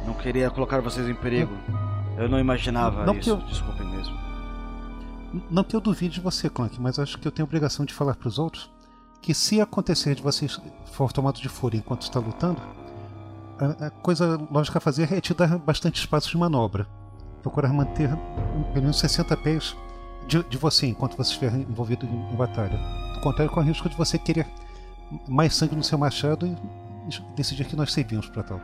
Não 0.07 0.15
queria 0.15 0.51
colocar 0.51 0.81
vocês 0.81 1.09
em 1.09 1.15
perigo. 1.15 1.53
Eu 2.19 2.29
não 2.29 2.39
imaginava 2.39 3.05
Não 3.07 3.15
que 3.15 3.21
isso. 3.21 3.31
eu- 3.31 3.37
Desculpem. 3.37 3.90
Não 5.51 5.63
que 5.63 5.77
eu 5.77 5.81
duvide 5.81 6.15
de 6.15 6.21
você, 6.21 6.49
Clank, 6.49 6.81
mas 6.81 6.99
acho 6.99 7.19
que 7.19 7.27
eu 7.27 7.33
tenho 7.33 7.47
obrigação 7.47 7.85
de 7.85 7.95
falar 7.95 8.15
para 8.15 8.29
os 8.29 8.39
outros 8.39 8.71
que 9.21 9.35
se 9.35 9.61
acontecer 9.61 10.15
de 10.15 10.23
você 10.23 10.47
for 10.93 11.13
tomado 11.13 11.41
de 11.41 11.49
fúria 11.49 11.79
enquanto 11.79 12.03
está 12.03 12.19
lutando, 12.19 12.61
a, 13.59 13.87
a 13.87 13.91
coisa 13.91 14.41
lógica 14.51 14.79
a 14.79 14.81
fazer 14.81 15.13
é 15.13 15.21
te 15.21 15.35
dar 15.35 15.59
bastante 15.59 16.01
espaço 16.01 16.31
de 16.31 16.39
manobra. 16.39 16.87
Procurar 17.43 17.73
manter 17.73 18.09
pelo 18.73 18.83
menos 18.83 18.99
60 18.99 19.37
pés 19.39 19.77
de, 20.27 20.43
de 20.45 20.59
você 20.59 20.87
enquanto 20.87 21.17
você 21.17 21.33
estiver 21.33 21.55
envolvido 21.55 22.07
em, 22.07 22.33
em 22.33 22.37
batalha. 22.37 22.79
Do 23.15 23.21
contrário, 23.21 23.53
com 23.53 23.61
o 23.61 23.63
risco 23.63 23.89
de 23.89 23.97
você 23.97 24.19
querer 24.19 24.47
mais 25.29 25.55
sangue 25.55 25.77
no 25.77 25.83
seu 25.83 25.99
machado 25.99 26.47
e 26.47 26.57
decidir 27.35 27.65
que 27.67 27.77
nós 27.77 27.93
servimos 27.93 28.29
para 28.29 28.43
tal. 28.43 28.61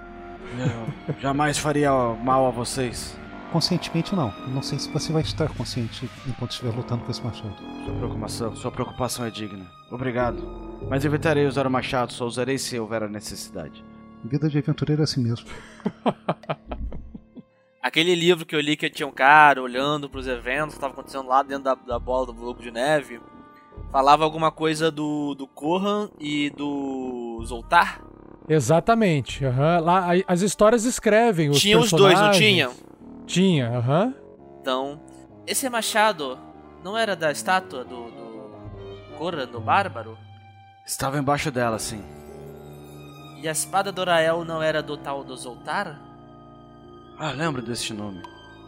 Eu 1.09 1.15
jamais 1.21 1.59
faria 1.59 1.91
mal 2.23 2.47
a 2.47 2.51
vocês. 2.51 3.17
Conscientemente 3.57 4.15
não. 4.15 4.35
Não 4.49 4.61
sei 4.61 4.79
se 4.79 4.91
você 4.91 5.11
vai 5.11 5.23
estar 5.23 5.49
consciente 5.49 6.11
enquanto 6.29 6.51
estiver 6.51 6.77
lutando 6.77 7.03
com 7.03 7.11
esse 7.11 7.25
machado. 7.25 7.57
Sua 7.87 7.95
preocupação, 7.95 8.57
sua 8.57 8.71
preocupação 8.71 9.25
é 9.25 9.31
digna. 9.31 9.67
Obrigado. 9.91 10.37
Mas 10.91 11.07
evitarei 11.07 11.47
usar 11.47 11.67
o 11.67 11.71
machado, 11.71 12.13
só 12.13 12.27
usarei 12.27 12.59
se 12.59 12.79
houver 12.79 13.03
a 13.03 13.09
necessidade. 13.09 13.83
Vida 14.23 14.51
de 14.51 14.59
aventureiro 14.59 15.01
é 15.01 15.05
assim 15.05 15.23
mesmo. 15.23 15.47
Aquele 17.83 18.15
livro 18.15 18.45
que 18.45 18.55
eu 18.55 18.61
li 18.61 18.77
que 18.77 18.91
tinha 18.91 19.07
um 19.07 19.13
cara 19.13 19.63
olhando 19.63 20.11
pros 20.11 20.27
eventos 20.27 20.75
que 20.75 20.79
estavam 20.79 20.93
acontecendo 20.93 21.27
lá 21.27 21.43
dentro 21.43 21.65
da, 21.65 21.75
da 21.75 21.99
bola 21.99 22.27
do 22.27 22.35
globo 22.35 22.61
de 22.61 22.71
neve, 22.71 23.21
falava 23.91 24.23
alguma 24.23 24.53
coisa 24.53 24.91
do, 24.91 25.35
do 25.35 25.47
Corran 25.47 26.11
e 26.21 26.51
do 26.51 27.43
Zoltar. 27.47 28.03
Exatamente. 28.47 29.47
aham. 29.47 29.81
Lá, 29.81 30.09
as 30.27 30.43
histórias 30.43 30.85
escrevem 30.85 31.49
os 31.49 31.59
Tinha 31.59 31.79
os 31.79 31.91
dois, 31.91 32.21
não 32.21 32.33
tinha? 32.33 32.71
Tinha, 33.27 33.69
aham. 33.79 34.15
Então, 34.61 35.01
esse 35.47 35.69
machado 35.69 36.39
não 36.83 36.97
era 36.97 37.17
da 37.17 37.31
estátua 37.31 37.85
do, 37.85 38.11
do 38.11 39.17
Corran, 39.19 39.47
do 39.47 39.61
Bárbaro? 39.61 40.17
Estava 40.85 41.19
embaixo 41.19 41.51
dela, 41.51 41.79
sim. 41.79 42.03
E 43.41 43.49
a 43.49 43.53
espada 43.53 43.93
do 43.93 44.05
Rael 44.05 44.45
não 44.45 44.63
era 44.63 44.83
do 44.83 44.97
tal 44.97 45.23
do 45.23 45.37
Zoltar? 45.37 46.01
Ah, 47.19 47.31
lembro 47.31 47.63
deste 47.63 47.93
nome. 47.93 48.23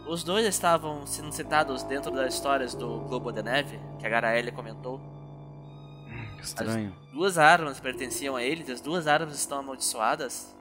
Os 0.07 0.23
dois 0.23 0.45
estavam 0.45 1.05
sendo 1.05 1.31
citados 1.31 1.83
dentro 1.83 2.11
das 2.11 2.33
histórias 2.33 2.73
do 2.73 2.99
Globo 3.01 3.31
da 3.31 3.43
Neve, 3.43 3.79
que 3.99 4.05
a 4.05 4.09
Garaele 4.09 4.51
comentou. 4.51 4.99
Estranho. 6.41 6.95
As 7.07 7.13
duas 7.13 7.37
armas 7.37 7.79
pertenciam 7.79 8.35
a 8.35 8.43
eles, 8.43 8.69
as 8.69 8.81
duas 8.81 9.07
armas 9.07 9.35
estão 9.35 9.59
amaldiçoadas. 9.59 10.55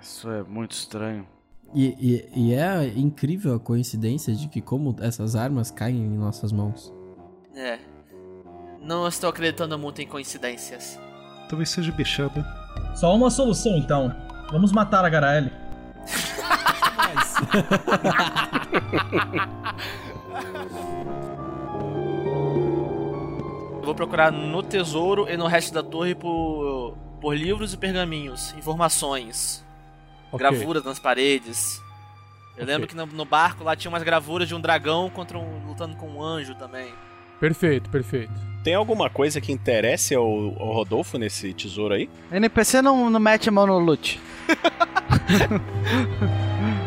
Isso 0.00 0.30
é 0.30 0.42
muito 0.42 0.72
estranho. 0.72 1.26
E, 1.74 1.86
e- 1.86 2.28
e 2.34 2.54
é 2.54 2.86
incrível 2.96 3.54
a 3.54 3.60
coincidência 3.60 4.34
de 4.34 4.48
que 4.48 4.60
como 4.60 4.96
essas 5.00 5.36
armas 5.36 5.70
caem 5.70 5.96
em 5.98 6.16
nossas 6.16 6.50
mãos. 6.50 6.92
É. 7.54 7.78
Não 8.80 9.06
estou 9.06 9.28
acreditando 9.28 9.78
muito 9.78 10.00
em 10.00 10.06
coincidências. 10.06 10.98
Talvez 11.48 11.68
seja 11.68 11.92
bichada. 11.92 12.44
Só 12.94 13.14
uma 13.14 13.30
solução 13.30 13.76
então. 13.76 14.14
Vamos 14.50 14.72
matar 14.72 15.04
a 15.04 15.08
Garaele. 15.08 15.50
Eu 23.80 23.82
vou 23.84 23.94
procurar 23.94 24.30
no 24.32 24.62
tesouro 24.62 25.28
e 25.28 25.36
no 25.36 25.46
resto 25.46 25.72
da 25.72 25.82
torre 25.82 26.14
por, 26.14 26.94
por 27.20 27.34
livros 27.36 27.72
e 27.72 27.76
pergaminhos, 27.76 28.54
informações, 28.58 29.64
Ok. 30.32 30.38
gravuras 30.38 30.84
nas 30.84 30.98
paredes. 30.98 31.80
Eu 32.56 32.64
Ok. 32.64 32.66
lembro 32.66 32.88
que 32.88 32.96
no, 32.96 33.06
no 33.06 33.24
barco 33.24 33.62
lá 33.64 33.74
tinha 33.76 33.90
umas 33.90 34.02
gravuras 34.02 34.48
de 34.48 34.54
um 34.54 34.60
dragão 34.60 35.08
contra 35.10 35.38
um 35.38 35.66
lutando 35.66 35.96
com 35.96 36.08
um 36.08 36.22
anjo 36.22 36.54
também. 36.56 36.92
Perfeito, 37.40 37.88
perfeito. 37.88 38.32
Tem 38.64 38.74
alguma 38.74 39.08
coisa 39.08 39.40
que 39.40 39.52
interesse 39.52 40.14
ao, 40.14 40.24
ao 40.24 40.72
Rodolfo 40.72 41.16
nesse 41.18 41.54
tesouro 41.54 41.94
aí? 41.94 42.10
NPC 42.32 42.82
não, 42.82 43.08
não 43.08 43.20
mete 43.20 43.48
a 43.48 43.52
mão 43.52 43.66
no 43.66 43.78
loot. 43.78 44.20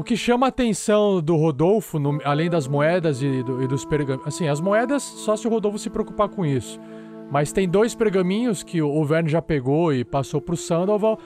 O 0.00 0.02
que 0.02 0.16
chama 0.16 0.46
a 0.46 0.48
atenção 0.48 1.20
do 1.20 1.36
Rodolfo, 1.36 1.98
no- 1.98 2.20
além 2.24 2.48
das 2.48 2.66
moedas 2.66 3.20
e, 3.20 3.42
do- 3.42 3.62
e 3.62 3.66
dos 3.66 3.84
pergaminhos. 3.84 4.26
Assim, 4.26 4.48
as 4.48 4.58
moedas, 4.58 5.02
só 5.02 5.36
se 5.36 5.46
o 5.46 5.50
Rodolfo 5.50 5.78
se 5.78 5.90
preocupar 5.90 6.26
com 6.30 6.46
isso. 6.46 6.80
Mas 7.30 7.52
tem 7.52 7.68
dois 7.68 7.94
pergaminhos 7.94 8.62
que 8.62 8.80
o, 8.80 9.04
Verne 9.04 9.28
já 9.28 9.42
pegou 9.42 9.92
e 9.92 10.02
passou 10.02 10.40
pro 10.40 10.56
Sandoval. 10.56 11.18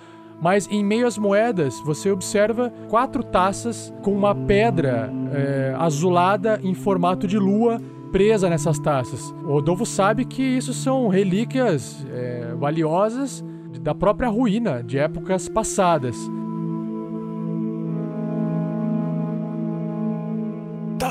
Mas 0.42 0.66
em 0.68 0.84
meio 0.84 1.06
às 1.06 1.16
moedas, 1.16 1.78
você 1.82 2.10
observa 2.10 2.72
quatro 2.90 3.22
taças 3.22 3.94
com 4.02 4.10
uma 4.12 4.34
pedra 4.34 5.08
é, 5.32 5.72
azulada 5.78 6.58
em 6.60 6.74
formato 6.74 7.28
de 7.28 7.38
lua 7.38 7.80
presa 8.10 8.50
nessas 8.50 8.80
taças. 8.80 9.30
O 9.44 9.52
Rodolfo 9.52 9.86
sabe 9.86 10.24
que 10.24 10.42
isso 10.42 10.74
são 10.74 11.06
relíquias 11.06 12.04
é, 12.12 12.52
valiosas 12.58 13.44
da 13.80 13.94
própria 13.94 14.28
ruína 14.28 14.82
de 14.82 14.98
épocas 14.98 15.48
passadas. 15.48 16.16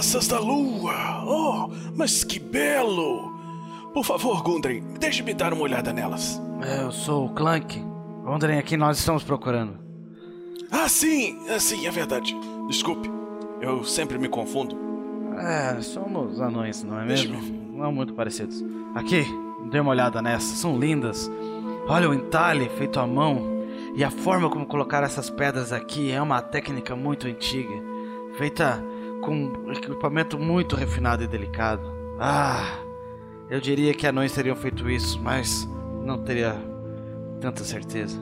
Taças 0.04 0.28
da 0.28 0.38
lua! 0.38 1.24
Oh, 1.26 1.70
mas 1.95 2.26
que 2.26 2.38
belo! 2.38 3.32
Por 3.93 4.04
favor, 4.04 4.43
Gundren, 4.43 4.84
deixe-me 4.99 5.34
dar 5.34 5.54
uma 5.54 5.62
olhada 5.64 5.93
nelas. 5.93 6.41
É, 6.62 6.84
Eu 6.84 6.91
sou 6.91 7.28
o 7.28 7.30
Clank. 7.30 7.82
Ondrem, 8.26 8.60
aqui 8.60 8.76
nós 8.76 8.99
estamos 8.99 9.24
procurando. 9.24 9.80
Ah, 10.70 10.89
sim! 10.89 11.39
Ah, 11.49 11.58
sim, 11.58 11.88
é 11.88 11.89
verdade. 11.89 12.36
Desculpe, 12.68 13.10
eu 13.62 13.86
sempre 13.86 14.18
me 14.18 14.28
confundo. 14.28 14.78
É, 15.38 15.82
somos 15.82 16.41
anões, 16.41 16.84
não 16.84 16.99
é 16.99 17.06
mesmo? 17.06 17.39
Não 17.72 17.93
muito 17.93 18.14
parecidos. 18.14 18.62
Aqui, 18.93 19.26
dê 19.72 19.80
uma 19.80 19.91
olhada 19.91 20.22
nessas, 20.22 20.58
são 20.58 20.78
lindas. 20.78 21.32
Olha 21.88 22.10
o 22.10 22.14
entalhe 22.14 22.68
feito 22.78 22.99
à 22.99 23.08
mão. 23.08 23.54
E 23.95 24.04
a 24.04 24.12
forma 24.12 24.49
como 24.49 24.66
colocar 24.66 25.01
essas 25.01 25.30
pedras 25.30 25.72
aqui 25.72 26.12
é 26.12 26.22
uma 26.22 26.41
técnica 26.41 26.93
muito 26.93 27.26
antiga. 27.26 27.82
Feita 28.38 28.84
com 29.24 29.71
equipamento 29.71 30.38
muito 30.38 30.76
refinado 30.76 31.24
e 31.24 31.28
delicado. 31.28 31.82
Ah, 32.19 32.80
eu 33.49 33.59
diria 33.59 33.93
que 33.93 34.05
anões 34.05 34.34
teriam 34.34 34.55
feito 34.55 34.89
isso, 34.89 35.19
mas 35.21 35.67
não 36.03 36.17
teria 36.19 36.55
tanta 37.39 37.63
certeza. 37.63 38.19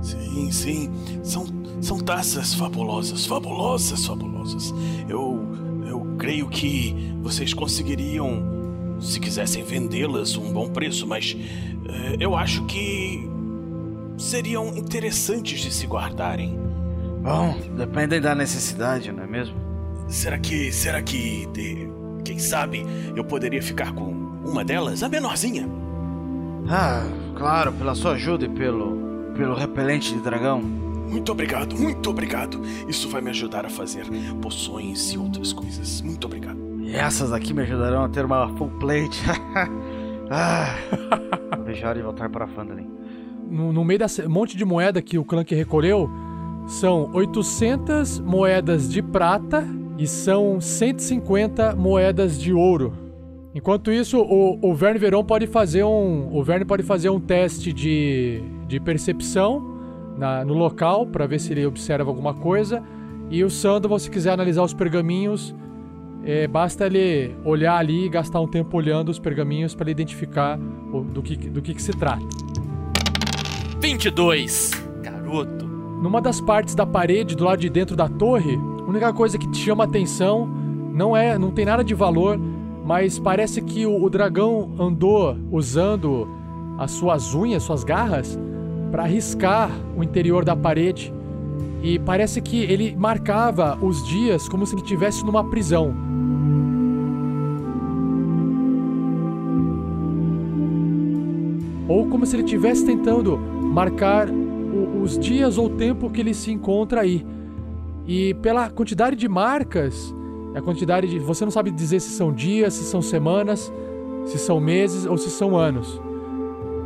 Sim, 0.00 0.50
sim. 0.52 0.92
São, 1.22 1.46
são 1.80 1.98
taças 1.98 2.54
fabulosas, 2.54 3.26
fabulosas, 3.26 4.06
fabulosas. 4.06 4.72
Eu, 5.08 5.46
eu 5.86 6.16
creio 6.18 6.48
que 6.48 6.94
vocês 7.22 7.52
conseguiriam, 7.52 8.96
se 9.00 9.18
quisessem 9.18 9.64
vendê-las, 9.64 10.36
um 10.36 10.52
bom 10.52 10.68
preço, 10.68 11.06
mas 11.06 11.36
eh, 11.88 12.16
eu 12.20 12.36
acho 12.36 12.64
que 12.66 13.28
seriam 14.16 14.68
interessantes 14.76 15.60
de 15.60 15.72
se 15.72 15.86
guardarem. 15.86 16.58
Bom, 17.22 17.56
dependem 17.76 18.20
da 18.20 18.34
necessidade, 18.34 19.10
não 19.10 19.24
é 19.24 19.26
mesmo? 19.26 19.63
Será 20.08 20.38
que, 20.38 20.70
será 20.72 21.02
que, 21.02 21.46
de- 21.52 21.88
quem 22.24 22.38
sabe, 22.38 22.84
eu 23.14 23.24
poderia 23.24 23.62
ficar 23.62 23.92
com 23.92 24.12
uma 24.44 24.64
delas, 24.64 25.02
a 25.02 25.08
menorzinha? 25.08 25.68
Ah, 26.68 27.06
claro, 27.36 27.72
pela 27.72 27.94
sua 27.94 28.12
ajuda 28.12 28.44
e 28.46 28.48
pelo, 28.48 28.96
pelo 29.34 29.54
repelente 29.54 30.14
de 30.14 30.20
dragão. 30.20 30.60
Muito 30.62 31.30
obrigado, 31.32 31.76
muito 31.76 32.08
obrigado. 32.10 32.60
Isso 32.88 33.08
vai 33.08 33.20
me 33.20 33.30
ajudar 33.30 33.66
a 33.66 33.68
fazer 33.68 34.06
poções 34.40 35.12
e 35.12 35.18
outras 35.18 35.52
coisas. 35.52 36.00
Muito 36.00 36.26
obrigado. 36.26 36.58
E 36.80 36.94
essas 36.94 37.32
aqui 37.32 37.52
me 37.52 37.62
ajudarão 37.62 38.04
a 38.04 38.08
ter 38.08 38.24
uma 38.24 38.48
full 38.56 38.70
plate. 38.80 39.22
ah, 40.30 40.74
hora 41.84 41.94
de 41.94 42.02
voltar 42.02 42.28
para 42.30 42.46
Phandalin. 42.46 42.88
no, 43.50 43.72
no 43.72 43.84
meio 43.84 43.98
desse 43.98 44.26
monte 44.26 44.56
de 44.56 44.64
moeda 44.64 45.02
que 45.02 45.18
o 45.18 45.24
Clank 45.24 45.54
recolheu, 45.54 46.10
são 46.66 47.10
800 47.12 48.20
moedas 48.20 48.88
de 48.88 49.02
prata 49.02 49.66
e 49.98 50.06
são 50.06 50.60
150 50.60 51.74
moedas 51.76 52.38
de 52.40 52.52
ouro. 52.52 52.92
Enquanto 53.54 53.92
isso, 53.92 54.18
o, 54.20 54.58
o 54.60 54.74
Verne 54.74 54.98
Veron 54.98 55.22
pode 55.24 55.46
fazer 55.46 55.84
um, 55.84 56.28
o 56.36 56.42
Verne 56.42 56.64
pode 56.64 56.82
fazer 56.82 57.08
um 57.10 57.20
teste 57.20 57.72
de, 57.72 58.42
de 58.66 58.80
percepção 58.80 59.62
na- 60.18 60.44
no 60.44 60.54
local 60.54 61.06
para 61.06 61.26
ver 61.26 61.38
se 61.40 61.52
ele 61.52 61.64
observa 61.64 62.10
alguma 62.10 62.34
coisa. 62.34 62.82
E 63.30 63.44
o 63.44 63.48
Sandoval, 63.50 63.98
se 64.00 64.10
quiser 64.10 64.32
analisar 64.32 64.62
os 64.64 64.74
pergaminhos, 64.74 65.54
é, 66.24 66.48
basta 66.48 66.86
ele 66.86 67.34
olhar 67.44 67.76
ali 67.76 68.06
e 68.06 68.08
gastar 68.08 68.40
um 68.40 68.48
tempo 68.48 68.76
olhando 68.76 69.08
os 69.10 69.20
pergaminhos 69.20 69.72
para 69.74 69.88
identificar 69.88 70.58
o- 70.92 71.02
do, 71.02 71.22
que, 71.22 71.36
do 71.36 71.62
que, 71.62 71.74
que 71.74 71.82
se 71.82 71.92
trata. 71.92 72.24
22! 73.80 74.70
Garoto! 75.02 75.63
Numa 76.04 76.20
das 76.20 76.38
partes 76.38 76.74
da 76.74 76.84
parede 76.84 77.34
do 77.34 77.44
lado 77.44 77.60
de 77.60 77.70
dentro 77.70 77.96
da 77.96 78.06
torre, 78.06 78.60
a 78.78 78.90
única 78.90 79.10
coisa 79.10 79.38
que 79.38 79.48
te 79.48 79.56
chama 79.56 79.84
atenção 79.84 80.46
não 80.92 81.16
é, 81.16 81.38
não 81.38 81.50
tem 81.50 81.64
nada 81.64 81.82
de 81.82 81.94
valor, 81.94 82.38
mas 82.84 83.18
parece 83.18 83.62
que 83.62 83.86
o, 83.86 84.04
o 84.04 84.10
dragão 84.10 84.70
andou 84.78 85.34
usando 85.50 86.28
as 86.76 86.90
suas 86.90 87.34
unhas, 87.34 87.62
suas 87.62 87.84
garras, 87.84 88.38
para 88.90 89.04
riscar 89.04 89.70
o 89.96 90.04
interior 90.04 90.44
da 90.44 90.54
parede. 90.54 91.10
E 91.82 91.98
parece 91.98 92.42
que 92.42 92.58
ele 92.64 92.94
marcava 92.94 93.78
os 93.80 94.06
dias 94.06 94.46
como 94.46 94.66
se 94.66 94.76
estivesse 94.76 95.24
numa 95.24 95.42
prisão. 95.48 95.94
Ou 101.88 102.06
como 102.08 102.26
se 102.26 102.36
ele 102.36 102.42
estivesse 102.42 102.84
tentando 102.84 103.38
marcar 103.38 104.28
os 105.04 105.18
dias 105.18 105.58
ou 105.58 105.68
tempo 105.68 106.10
que 106.10 106.20
ele 106.20 106.32
se 106.32 106.50
encontra 106.50 107.02
aí. 107.02 107.24
E 108.06 108.34
pela 108.34 108.70
quantidade 108.70 109.14
de 109.14 109.28
marcas, 109.28 110.14
a 110.54 110.60
quantidade 110.60 111.08
de. 111.08 111.18
Você 111.18 111.44
não 111.44 111.52
sabe 111.52 111.70
dizer 111.70 112.00
se 112.00 112.10
são 112.10 112.32
dias, 112.32 112.74
se 112.74 112.84
são 112.84 113.02
semanas, 113.02 113.72
se 114.24 114.38
são 114.38 114.58
meses 114.58 115.04
ou 115.04 115.18
se 115.18 115.30
são 115.30 115.56
anos. 115.56 116.00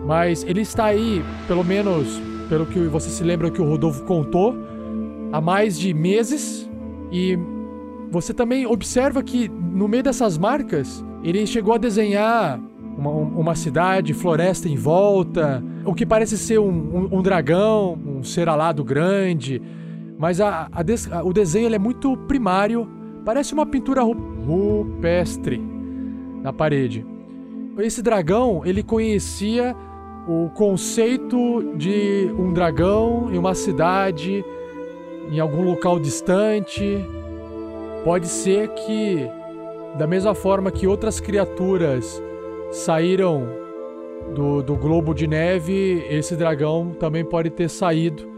Mas 0.04 0.42
ele 0.44 0.62
está 0.62 0.86
aí, 0.86 1.22
pelo 1.46 1.64
menos 1.64 2.20
pelo 2.48 2.66
que 2.66 2.78
você 2.80 3.10
se 3.10 3.22
lembra 3.22 3.50
que 3.50 3.60
o 3.60 3.64
Rodolfo 3.64 4.02
contou, 4.04 4.54
há 5.32 5.40
mais 5.40 5.78
de 5.78 5.92
meses. 5.92 6.68
E 7.12 7.38
você 8.10 8.32
também 8.32 8.66
observa 8.66 9.22
que 9.22 9.48
no 9.48 9.86
meio 9.86 10.02
dessas 10.02 10.38
marcas, 10.38 11.04
ele 11.22 11.46
chegou 11.46 11.74
a 11.74 11.78
desenhar 11.78 12.58
uma, 12.98 13.10
uma 13.10 13.54
cidade, 13.54 14.12
floresta 14.12 14.68
em 14.68 14.74
volta, 14.74 15.62
o 15.84 15.94
que 15.94 16.04
parece 16.04 16.36
ser 16.36 16.58
um, 16.58 16.68
um, 16.68 17.18
um 17.18 17.22
dragão, 17.22 17.96
um 18.04 18.24
ser 18.24 18.48
alado 18.48 18.82
grande. 18.82 19.62
Mas 20.18 20.40
a, 20.40 20.68
a 20.72 20.82
des, 20.82 21.10
a, 21.10 21.22
o 21.22 21.32
desenho 21.32 21.72
é 21.72 21.78
muito 21.78 22.16
primário, 22.16 22.88
parece 23.24 23.54
uma 23.54 23.64
pintura 23.64 24.02
rupestre 24.02 25.62
na 26.42 26.52
parede. 26.52 27.06
Esse 27.78 28.02
dragão, 28.02 28.62
ele 28.64 28.82
conhecia 28.82 29.76
o 30.26 30.50
conceito 30.50 31.74
de 31.76 32.28
um 32.36 32.52
dragão 32.52 33.32
em 33.32 33.38
uma 33.38 33.54
cidade, 33.54 34.44
em 35.30 35.38
algum 35.38 35.62
local 35.62 36.00
distante. 36.00 36.98
Pode 38.02 38.26
ser 38.26 38.68
que, 38.70 39.28
da 39.96 40.06
mesma 40.06 40.34
forma 40.34 40.72
que 40.72 40.88
outras 40.88 41.20
criaturas 41.20 42.20
saíram 42.70 43.46
do, 44.34 44.62
do 44.62 44.76
globo 44.76 45.14
de 45.14 45.26
neve, 45.26 46.04
esse 46.08 46.36
dragão 46.36 46.94
também 46.98 47.24
pode 47.24 47.50
ter 47.50 47.68
saído. 47.68 48.28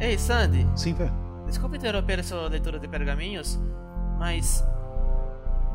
Ei, 0.00 0.16
Sandy. 0.18 0.66
Sim, 0.74 0.94
velho. 0.94 1.12
Desculpe 1.46 1.76
interromper 1.76 2.24
sua 2.24 2.48
leitura 2.48 2.78
de 2.78 2.88
pergaminhos, 2.88 3.60
mas. 4.18 4.64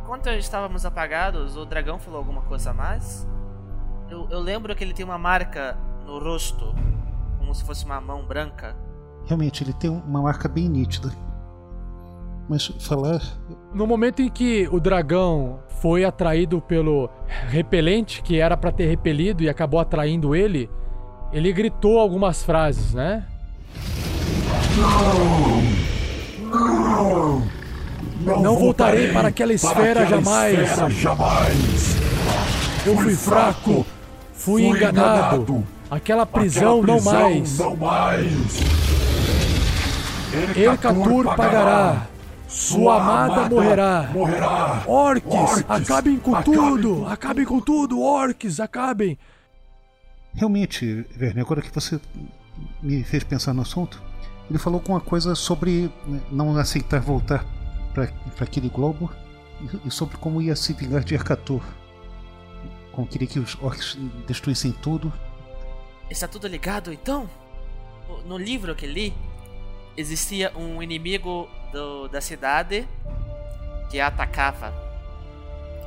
Enquanto 0.01 0.30
estávamos 0.30 0.86
apagados, 0.86 1.55
o 1.57 1.65
dragão 1.65 1.99
falou 1.99 2.19
alguma 2.19 2.41
coisa 2.41 2.71
a 2.71 2.73
mais? 2.73 3.28
Eu, 4.10 4.28
eu 4.30 4.39
lembro 4.39 4.76
que 4.76 4.84
ele 4.84 4.93
tem 4.93 5.03
uma 5.06 5.18
marca 5.18 5.78
no 6.06 6.20
rosto, 6.20 6.74
como 7.39 7.53
se 7.53 7.64
fosse 7.64 7.86
uma 7.86 7.99
mão 7.99 8.26
branca. 8.26 8.76
Realmente, 9.26 9.64
ele 9.64 9.74
tem 9.74 9.89
uma 9.89 10.22
marca 10.22 10.47
bem 10.47 10.70
nítida. 10.70 11.12
Mas 12.47 12.68
falar. 12.80 13.22
No 13.74 13.88
momento 13.88 14.22
em 14.22 14.30
que 14.30 14.68
o 14.72 14.80
dragão 14.80 15.60
foi 15.82 16.06
atraído 16.06 16.62
pelo 16.62 17.10
repelente, 17.47 18.22
que 18.22 18.39
era 18.39 18.56
para 18.56 18.72
ter 18.72 18.86
repelido 18.86 19.41
e 19.43 19.49
acabou 19.49 19.80
atraindo 19.80 20.36
ele, 20.36 20.70
ele 21.34 21.51
gritou 21.51 21.99
algumas 21.99 22.43
frases, 22.43 22.93
né? 22.93 23.26
Não! 24.78 25.86
Não! 26.49 27.56
Não, 28.22 28.41
não 28.41 28.58
voltarei 28.58 29.12
para 29.12 29.28
aquela 29.28 29.53
esfera, 29.53 29.74
para 29.76 30.03
aquela 30.03 30.22
jamais. 30.22 30.60
esfera 30.60 30.89
jamais. 30.89 31.95
Eu 32.86 32.97
fui 32.97 33.16
fraco, 33.16 33.86
fui, 34.46 34.62
fui 34.62 34.78
enganado. 34.78 35.41
enganado. 35.41 35.68
Aquela 35.89 36.26
prisão, 36.26 36.82
Aquela 36.82 36.93
não 36.93 37.04
prisão 37.04 37.14
mais. 37.14 37.58
Não 37.58 37.76
mais. 37.76 38.60
Ercatur 40.56 41.36
pagará. 41.36 42.08
Sua 42.48 43.02
amada 43.02 43.50
morrerá. 43.50 44.10
morrerá. 44.14 44.84
Orques, 44.88 45.34
Orques, 45.34 45.66
acabem 45.68 46.18
com 46.18 46.36
acabem 46.36 46.54
tudo. 46.54 47.06
Acabem 47.08 47.46
com 47.46 47.60
tudo, 47.60 48.02
orques, 48.02 48.60
acabem. 48.60 49.18
Realmente, 50.34 51.06
Verne, 51.16 51.41
agora 51.41 51.62
que 51.62 51.74
você 51.74 52.00
me 52.82 53.04
fez 53.04 53.24
pensar 53.24 53.54
no 53.54 53.62
assunto, 53.62 54.02
ele 54.50 54.60
falou 54.60 54.80
alguma 54.80 55.02
coisa 55.02 55.34
sobre 55.34 55.91
né, 56.06 56.22
não 56.32 56.56
aceitar 56.58 57.02
voltar 57.02 57.46
para 57.93 58.10
aquele 58.39 58.70
globo 58.70 59.12
e 59.84 59.91
sobre 59.91 60.18
como 60.18 60.41
ia 60.41 60.56
se 60.56 60.72
vingar 60.74 61.04
de 61.04 61.16
Ercatur. 61.16 61.62
Como 62.96 63.06
queria 63.08 63.28
que 63.28 63.39
os 63.39 63.58
orcs 63.62 63.98
destruíssem 64.26 64.72
tudo. 64.72 65.12
Está 66.10 66.28
tudo 66.28 66.48
ligado 66.48 66.93
então? 66.93 67.30
No- 68.26 68.38
livro 68.38 68.74
que 68.76 68.86
li, 68.88 69.14
existia 69.98 70.52
um 70.56 70.82
inimigo 70.82 71.50
do- 71.74 72.08
da 72.08 72.22
cidade 72.22 72.88
que 73.89 74.00
a 74.00 74.08
atacava. 74.08 74.74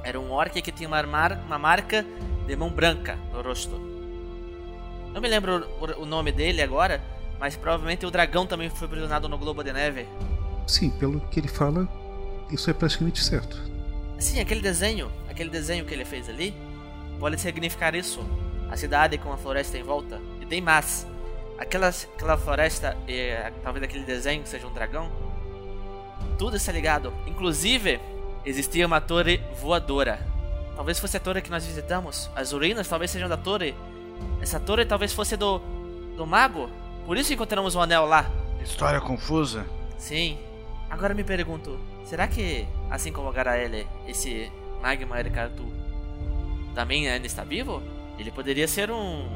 Era 0.05 0.21
um 0.21 0.31
orc 0.31 0.61
que 0.61 0.71
tinha 0.73 0.87
uma, 0.89 1.03
mar- 1.05 1.41
uma 1.47 1.59
marca 1.59 2.05
de 2.47 2.57
mão 2.57 2.71
branca 2.71 3.17
no 3.33 3.41
rosto. 3.43 3.79
Não 5.15 5.21
me 5.21 5.29
lembro 5.29 5.67
o, 5.81 6.03
o 6.03 6.07
nome 6.07 6.31
dele 6.31 6.61
agora, 6.61 7.03
mas 7.41 7.57
provavelmente 7.57 8.05
o 8.05 8.11
dragão 8.11 8.47
também 8.47 8.69
foi 8.69 8.87
aprisionado 8.87 9.29
no 9.29 9.39
Globo 9.39 9.63
de 9.65 9.73
Neve. 9.73 10.07
Sim, 10.67 10.91
pelo 10.91 11.21
que 11.29 11.41
ele 11.41 11.49
fala, 11.49 11.89
isso 12.51 12.69
é 12.69 12.75
praticamente 12.75 13.23
certo. 13.25 13.57
Sim, 14.19 14.41
aquele 14.41 14.61
desenho, 14.61 15.11
aquele 15.31 15.49
desenho 15.49 15.85
que 15.85 15.95
ele 15.95 16.05
fez 16.05 16.29
ali, 16.29 16.55
pode 17.19 17.41
significar 17.41 17.95
isso. 17.95 18.25
A 18.71 18.77
cidade 18.77 19.19
com 19.19 19.33
a 19.33 19.37
floresta 19.37 19.79
em 19.79 19.83
volta. 19.83 20.21
E 20.41 20.47
tem 20.47 20.61
mais. 20.61 21.07
Aquela, 21.59 21.89
aquela 21.89 22.37
floresta 22.37 22.97
e 23.09 23.33
talvez 23.63 23.85
aquele 23.85 24.05
desenho 24.05 24.47
seja 24.47 24.67
um 24.67 24.73
dragão. 24.73 25.11
Tudo 26.39 26.57
está 26.57 26.71
ligado. 26.71 27.13
Inclusive, 27.27 28.01
existia 28.45 28.87
uma 28.87 29.01
torre 29.01 29.39
voadora. 29.61 30.21
Talvez 30.77 31.01
fosse 31.01 31.17
a 31.17 31.21
torre 31.21 31.43
que 31.43 31.51
nós 31.51 31.67
visitamos. 31.67 32.31
As 32.37 32.53
ruínas 32.53 32.87
talvez 32.87 33.11
sejam 33.11 33.29
da 33.29 33.37
torre. 33.37 33.75
Essa 34.41 34.61
torre 34.61 34.85
talvez 34.85 35.13
fosse 35.13 35.37
do, 35.37 35.59
do 36.17 36.27
mago. 36.27 36.71
Por 37.05 37.17
isso 37.17 37.33
encontramos 37.33 37.75
o 37.75 37.81
anel 37.81 38.05
lá. 38.05 38.31
História 38.63 39.01
confusa. 39.01 39.67
Sim. 39.97 40.39
Agora 40.91 41.15
me 41.15 41.25
pergunto, 41.25 41.79
será 42.05 42.27
que, 42.29 42.67
assim 42.91 43.13
como 43.13 43.29
o 43.29 43.33
Garaele, 43.33 43.87
esse 44.07 44.51
Magma 44.81 45.19
Ericatu 45.19 45.78
também 46.79 47.09
ainda 47.09 47.27
está 47.27 47.43
vivo? 47.43 47.83
Ele 48.21 48.31
poderia 48.31 48.69
ser 48.69 48.89
um 48.89 49.29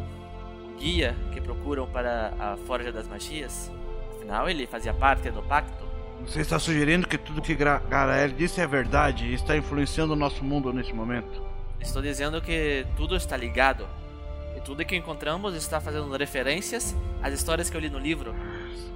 guia 0.79 1.17
que 1.33 1.41
procuram 1.41 1.89
para 1.89 2.33
a 2.39 2.57
Forja 2.69 2.93
das 2.93 3.09
Magias? 3.09 3.69
Afinal, 4.15 4.49
ele 4.49 4.65
fazia 4.65 4.95
parte 4.95 5.29
do 5.29 5.43
pacto. 5.43 5.85
Você 6.25 6.41
está 6.41 6.57
sugerindo 6.57 7.05
que 7.05 7.19
tudo 7.19 7.43
que 7.43 7.57
Garael 7.57 8.29
disse 8.29 8.61
é 8.61 8.67
verdade 8.67 9.27
e 9.27 9.35
está 9.35 9.57
influenciando 9.57 10.13
o 10.13 10.17
nosso 10.17 10.45
mundo 10.45 10.73
nesse 10.73 10.93
momento? 10.93 11.43
Estou 11.81 12.01
dizendo 12.01 12.41
que 12.41 12.87
tudo 12.97 13.17
está 13.17 13.37
ligado. 13.37 13.89
E 14.57 14.61
tudo 14.61 14.85
que 14.85 14.95
encontramos 14.95 15.57
está 15.57 15.81
fazendo 15.81 16.17
referências 16.17 16.95
às 17.21 17.35
histórias 17.35 17.69
que 17.69 17.77
eu 17.77 17.81
li 17.81 17.91
no 17.91 17.99
livro. 17.99 18.33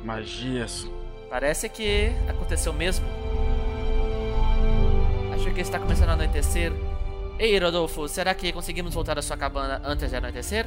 Magias. 0.04 0.88
Parece 1.28 1.68
que 1.68 2.12
aconteceu 2.28 2.72
mesmo. 2.72 3.04
Acho 5.34 5.52
que 5.52 5.60
está 5.60 5.80
começando 5.80 6.10
a 6.10 6.12
anoitecer. 6.12 6.72
Ei, 7.38 7.58
Rodolfo, 7.58 8.08
será 8.08 8.34
que 8.34 8.52
conseguimos 8.52 8.94
voltar 8.94 9.18
à 9.18 9.22
sua 9.22 9.36
cabana 9.36 9.80
antes 9.84 10.08
de 10.10 10.16
anoitecer? 10.16 10.66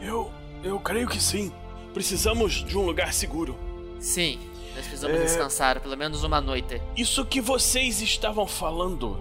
Eu. 0.00 0.30
eu 0.64 0.78
creio 0.80 1.08
que 1.08 1.22
sim. 1.22 1.52
Precisamos 1.94 2.64
de 2.64 2.76
um 2.76 2.82
lugar 2.84 3.12
seguro. 3.12 3.56
Sim, 4.00 4.40
nós 4.74 4.86
precisamos 4.86 5.18
É. 5.18 5.22
descansar 5.24 5.78
pelo 5.80 5.96
menos 5.96 6.24
uma 6.24 6.40
noite. 6.40 6.80
Isso 6.96 7.24
que 7.24 7.40
vocês 7.40 8.00
estavam 8.00 8.46
falando 8.46 9.20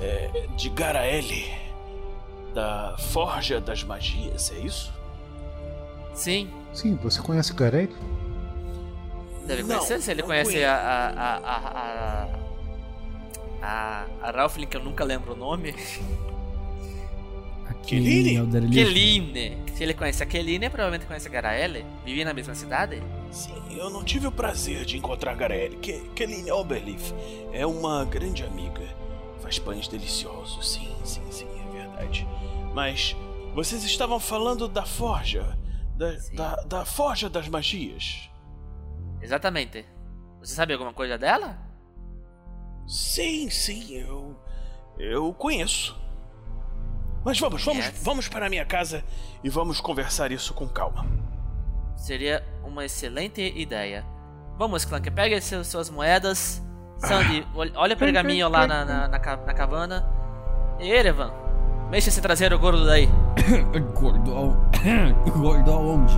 é, 0.00 0.46
de 0.56 0.68
Garaele, 0.68 1.50
da 2.52 2.96
Forja 2.98 3.60
das 3.60 3.82
Magias, 3.84 4.50
é 4.52 4.58
isso? 4.58 4.92
Sim. 6.12 6.50
Sim, 6.74 6.96
você 6.96 7.22
conhece 7.22 7.52
Garel? 7.54 7.88
Deve 9.46 9.62
Não, 9.62 9.76
conhecer 9.76 10.00
se 10.02 10.10
ele 10.10 10.20
não 10.20 10.28
conhece 10.28 10.62
a. 10.62 10.74
a. 10.74 11.36
a. 11.36 12.24
a. 12.24 12.47
a, 13.62 14.06
a 14.22 14.30
Ralphlin, 14.30 14.66
que 14.66 14.76
eu 14.76 14.82
nunca 14.82 15.04
lembro 15.04 15.32
o 15.32 15.36
nome. 15.36 15.74
Keline? 17.88 18.36
Elderly. 18.36 18.70
Keline. 18.70 19.58
Se 19.74 19.82
ele 19.82 19.94
conhece 19.94 20.22
a 20.22 20.26
Keline, 20.26 20.68
provavelmente 20.68 21.06
conhece 21.06 21.28
a 21.28 21.30
Garaele. 21.30 21.86
Vivia 22.04 22.24
na 22.24 22.34
mesma 22.34 22.54
cidade. 22.54 23.02
Sim, 23.30 23.54
eu 23.76 23.88
não 23.88 24.04
tive 24.04 24.26
o 24.26 24.32
prazer 24.32 24.84
de 24.84 24.96
encontrar 24.96 25.34
Garaele. 25.34 25.76
Que, 25.76 26.00
Keline 26.10 26.50
Oberleaf 26.50 27.12
é 27.52 27.66
uma 27.66 28.04
grande 28.04 28.44
amiga. 28.44 28.82
Faz 29.40 29.58
pães 29.58 29.88
deliciosos, 29.88 30.72
sim, 30.72 30.94
sim, 31.04 31.22
sim, 31.30 31.46
é 31.46 31.72
verdade. 31.78 32.28
Mas 32.74 33.16
vocês 33.54 33.82
estavam 33.84 34.20
falando 34.20 34.68
da 34.68 34.84
Forja. 34.84 35.56
Da, 35.96 36.12
da, 36.34 36.56
da 36.62 36.84
Forja 36.84 37.28
das 37.28 37.48
Magias. 37.48 38.28
Exatamente. 39.22 39.84
Você 40.40 40.54
sabe 40.54 40.72
alguma 40.72 40.92
coisa 40.92 41.16
dela? 41.16 41.58
Sim, 42.88 43.48
sim, 43.50 43.92
eu. 43.94 44.34
Eu 44.98 45.32
conheço. 45.34 45.96
Mas 47.24 47.38
vamos, 47.38 47.62
vamos, 47.64 47.84
Conhece? 47.84 48.04
vamos 48.04 48.28
para 48.28 48.46
a 48.46 48.48
minha 48.50 48.64
casa 48.64 49.04
e 49.44 49.50
vamos 49.50 49.80
conversar 49.80 50.32
isso 50.32 50.54
com 50.54 50.66
calma. 50.66 51.04
Seria 51.96 52.42
uma 52.64 52.84
excelente 52.84 53.42
ideia. 53.56 54.04
Vamos, 54.56 54.84
Clank, 54.84 55.10
pega 55.10 55.40
seus, 55.40 55.66
suas 55.66 55.90
moedas. 55.90 56.62
Sandy, 56.98 57.46
ol- 57.54 57.70
olha 57.76 57.94
o 57.94 57.98
pergaminho 57.98 58.48
lá 58.48 58.66
na, 58.66 58.84
na, 58.84 59.08
na, 59.08 59.18
na 59.18 59.54
cabana. 59.54 60.08
E 60.80 60.88
Erevan, 60.90 61.32
mexa 61.90 62.08
esse 62.08 62.20
traseiro 62.20 62.58
gordo 62.58 62.86
daí. 62.86 63.08
gordo 63.94 64.32
ao... 64.34 64.56
gordo 65.38 65.70
aonde? 65.72 66.14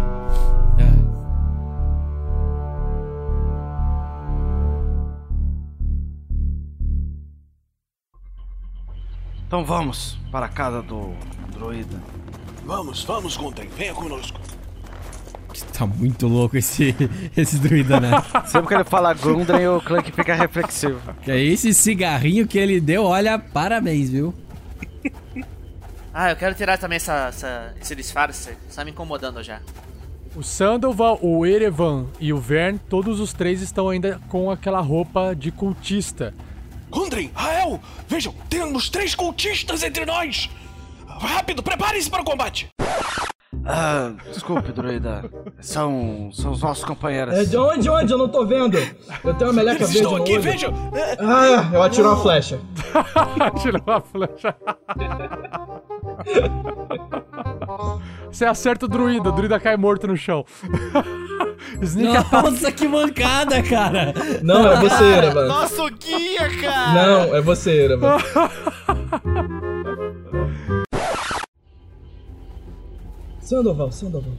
Então 9.51 9.65
vamos 9.65 10.17
para 10.31 10.47
a 10.47 10.49
casa 10.49 10.81
do 10.81 11.13
druida. 11.53 12.01
Vamos, 12.65 13.03
vamos, 13.03 13.37
Gundren, 13.37 13.69
venha 13.77 13.93
conosco. 13.93 14.39
Tá 15.77 15.85
muito 15.85 16.29
louco 16.29 16.57
esse, 16.57 16.95
esse 17.37 17.59
druida, 17.59 17.99
né? 17.99 18.11
Sempre 18.47 18.69
que 18.69 18.75
ele 18.75 18.85
fala 18.85 19.13
Gundren, 19.13 19.67
o 19.67 19.81
Clank 19.81 20.13
fica 20.13 20.37
reflexivo. 20.37 21.01
Que 21.25 21.33
é 21.33 21.43
esse 21.43 21.75
cigarrinho 21.75 22.47
que 22.47 22.59
ele 22.59 22.81
deu, 22.81 23.03
olha, 23.03 23.41
parabéns, 23.41 24.09
viu? 24.11 24.33
Ah, 26.15 26.31
eu 26.31 26.37
quero 26.37 26.55
tirar 26.55 26.79
também 26.79 26.95
essa, 26.95 27.27
essa- 27.27 27.75
esse 27.81 27.97
disfarce. 27.97 28.57
Está 28.69 28.85
me 28.85 28.93
incomodando 28.93 29.43
já. 29.43 29.59
O 30.37 30.45
Sandoval, 30.45 31.19
o 31.21 31.45
Erevan 31.45 32.07
e 32.21 32.33
o 32.33 32.39
Vern, 32.39 32.79
todos 32.89 33.19
os 33.19 33.33
três 33.33 33.61
estão 33.61 33.89
ainda 33.89 34.21
com 34.29 34.49
aquela 34.49 34.81
roupa 34.81 35.35
de 35.35 35.51
cultista. 35.51 36.33
Gundren, 36.91 37.31
Rael, 37.35 37.81
vejam, 38.09 38.35
temos 38.49 38.89
três 38.89 39.15
cultistas 39.15 39.83
entre 39.83 40.05
nós. 40.05 40.51
Rápido, 41.07 41.63
preparem-se 41.63 42.11
para 42.11 42.23
o 42.23 42.25
combate. 42.25 42.69
Ah, 43.67 44.13
desculpe, 44.33 44.73
druida. 44.73 45.25
São, 45.61 46.31
são 46.33 46.53
os 46.53 46.63
nossos 46.63 46.85
companheiros. 46.85 47.35
É 47.35 47.45
de 47.45 47.57
onde, 47.57 47.81
de 47.83 47.91
onde? 47.91 48.13
Eu 48.13 48.19
não 48.19 48.29
tô 48.29 48.47
vendo. 48.47 48.77
Eu 49.25 49.35
tenho 49.35 49.51
uma 49.51 49.53
meleca 49.53 49.83
Eles 49.85 49.95
estão 49.95 50.13
no 50.13 50.23
aqui, 50.23 50.33
olho. 50.35 50.43
vejam. 50.43 50.73
Ah, 51.19 51.69
eu 51.73 51.83
atiro 51.83 52.09
uma 52.09 52.17
flecha. 52.23 52.61
Tirou 53.61 53.83
uma 53.87 54.01
flecha. 54.01 54.55
Você 58.31 58.45
acerta 58.45 58.87
o 58.87 58.89
druida, 58.89 59.29
o 59.29 59.33
druida 59.33 59.59
cai 59.59 59.77
morto 59.77 60.07
no 60.07 60.17
chão. 60.17 60.45
Sneak. 61.83 62.33
Nossa, 62.33 62.73
que 62.73 62.89
mancada, 62.89 63.63
cara! 63.63 64.15
Não, 64.43 64.67
é 64.73 64.77
você, 64.81 65.05
Erevan. 65.05 65.47
Nosso 65.47 65.87
guia, 65.91 66.49
cara! 66.61 66.95
Não, 66.95 67.37
é 67.37 67.41
você, 67.41 67.71
Erevan. 67.85 68.17
Sandoval, 73.51 73.91
Sandoval. 73.91 74.33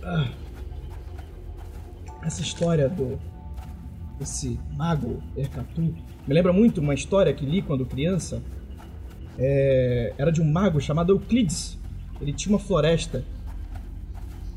Ah. 0.00 0.30
Essa 2.22 2.40
história 2.40 2.88
do. 2.88 3.18
Esse 4.20 4.60
mago 4.76 5.20
Ercatu 5.36 5.80
me 5.82 6.32
lembra 6.32 6.52
muito 6.52 6.80
uma 6.80 6.94
história 6.94 7.34
que 7.34 7.44
li 7.44 7.62
quando 7.62 7.84
criança. 7.84 8.40
É, 9.36 10.14
era 10.16 10.30
de 10.30 10.40
um 10.40 10.44
mago 10.44 10.80
chamado 10.80 11.10
Euclides. 11.10 11.76
Ele 12.20 12.32
tinha 12.32 12.54
uma 12.54 12.60
floresta 12.60 13.24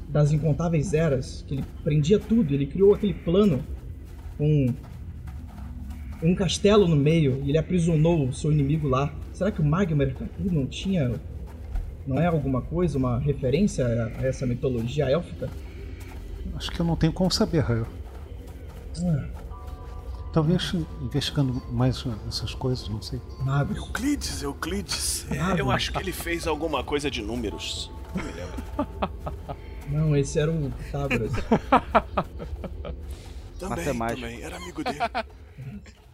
das 0.08 0.32
incontáveis 0.32 0.94
eras 0.94 1.44
que 1.48 1.56
ele 1.56 1.66
prendia 1.84 2.20
tudo. 2.20 2.54
Ele 2.54 2.68
criou 2.68 2.94
aquele 2.94 3.16
plano 3.16 3.64
com 4.38 4.68
um 6.22 6.36
castelo 6.36 6.88
no 6.88 6.96
meio 6.96 7.42
e 7.44 7.50
ele 7.50 7.58
aprisionou 7.58 8.28
o 8.28 8.32
seu 8.32 8.52
inimigo 8.52 8.88
lá. 8.88 9.12
Será 9.34 9.52
que 9.52 9.60
o 9.60 9.66
Magma 9.66 10.04
Ercatu 10.04 10.44
não 10.54 10.68
tinha. 10.68 11.20
Não 12.08 12.20
é 12.20 12.26
alguma 12.26 12.62
coisa, 12.62 12.98
uma 12.98 13.20
referência 13.20 13.86
a 13.86 14.22
a 14.22 14.26
essa 14.26 14.46
mitologia 14.48 15.10
élfica? 15.10 15.50
Acho 16.56 16.72
que 16.72 16.80
eu 16.80 16.86
não 16.86 16.96
tenho 16.96 17.12
como 17.12 17.30
saber, 17.30 17.60
Raio. 17.60 17.86
Ah, 19.04 19.28
Talvez 20.32 20.74
investigando 21.02 21.62
mais 21.72 22.04
essas 22.28 22.54
coisas, 22.54 22.88
não 22.90 23.02
sei. 23.02 23.20
magos. 23.44 23.76
Euclides, 23.78 24.42
Euclides. 24.42 25.26
É, 25.32 25.40
Ah, 25.40 25.56
eu 25.58 25.70
acho 25.70 25.92
que 25.92 26.00
ele 26.00 26.12
fez 26.12 26.48
alguma 26.48 26.84
coisa 26.84 27.12
de 27.12 27.22
números. 27.22 27.92
Não 28.16 28.24
me 28.24 28.32
lembro. 28.32 28.64
Não, 29.90 30.16
esse 30.18 30.38
era 30.38 30.52
o 30.52 30.70
Pitágoras. 30.72 31.32
Também, 33.58 33.86
também, 33.86 34.42
era 34.44 34.58
amigo 34.58 34.84
dele. 34.84 35.00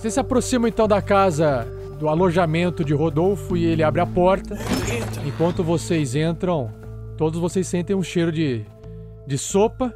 Vocês 0.00 0.14
se 0.14 0.20
aproximam 0.20 0.66
então 0.66 0.88
da 0.88 1.02
casa 1.02 1.68
do 1.98 2.08
alojamento 2.08 2.82
de 2.82 2.94
Rodolfo 2.94 3.54
e 3.54 3.66
ele 3.66 3.82
abre 3.82 4.00
a 4.00 4.06
porta. 4.06 4.56
Enquanto 5.26 5.62
vocês 5.62 6.14
entram, 6.14 6.72
todos 7.18 7.38
vocês 7.38 7.68
sentem 7.68 7.94
um 7.94 8.02
cheiro 8.02 8.32
de, 8.32 8.64
de 9.26 9.36
sopa 9.36 9.94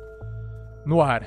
no 0.84 1.00
ar. 1.00 1.22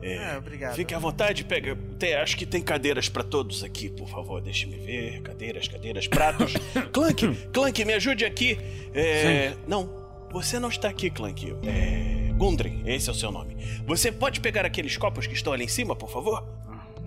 É, 0.00 0.16
Ah, 0.30 0.38
obrigado. 0.38 0.74
Fique 0.74 0.94
à 0.94 0.98
vontade, 0.98 1.44
pega. 1.44 1.76
Tem, 1.98 2.14
acho 2.14 2.34
que 2.34 2.46
tem 2.46 2.62
cadeiras 2.62 3.10
pra 3.10 3.22
todos 3.22 3.62
aqui, 3.62 3.90
por 3.90 4.08
favor, 4.08 4.40
deixe-me 4.40 4.78
ver. 4.78 5.20
Cadeiras, 5.20 5.68
cadeiras, 5.68 6.08
pratos. 6.08 6.54
Clank, 6.90 7.34
Clank, 7.52 7.84
me 7.84 7.92
ajude 7.92 8.24
aqui. 8.24 8.58
É, 8.94 9.52
não, 9.68 9.90
você 10.32 10.58
não 10.58 10.70
está 10.70 10.88
aqui, 10.88 11.10
Clank. 11.10 11.54
É, 11.62 12.32
Gundren, 12.38 12.80
esse 12.86 13.10
é 13.10 13.12
o 13.12 13.14
seu 13.14 13.30
nome. 13.30 13.54
Você 13.86 14.10
pode 14.10 14.40
pegar 14.40 14.64
aqueles 14.64 14.96
copos 14.96 15.26
que 15.26 15.34
estão 15.34 15.52
ali 15.52 15.64
em 15.64 15.68
cima, 15.68 15.94
por 15.94 16.08
favor? 16.08 16.42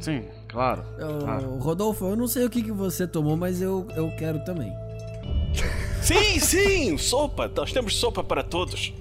Sim, 0.03 0.25
claro. 0.49 0.83
Ô, 0.99 1.59
Rodolfo, 1.59 2.05
eu 2.05 2.15
não 2.17 2.27
sei 2.27 2.45
o 2.45 2.49
que, 2.49 2.61
que 2.61 2.73
você 2.73 3.07
tomou, 3.07 3.37
mas 3.37 3.61
eu, 3.61 3.87
eu 3.95 4.11
quero 4.17 4.43
também. 4.43 4.69
Sim, 6.01 6.39
sim, 6.41 6.97
sopa. 6.97 7.49
Nós 7.55 7.71
temos 7.71 7.95
sopa 7.95 8.21
para 8.21 8.43
todos. 8.43 8.93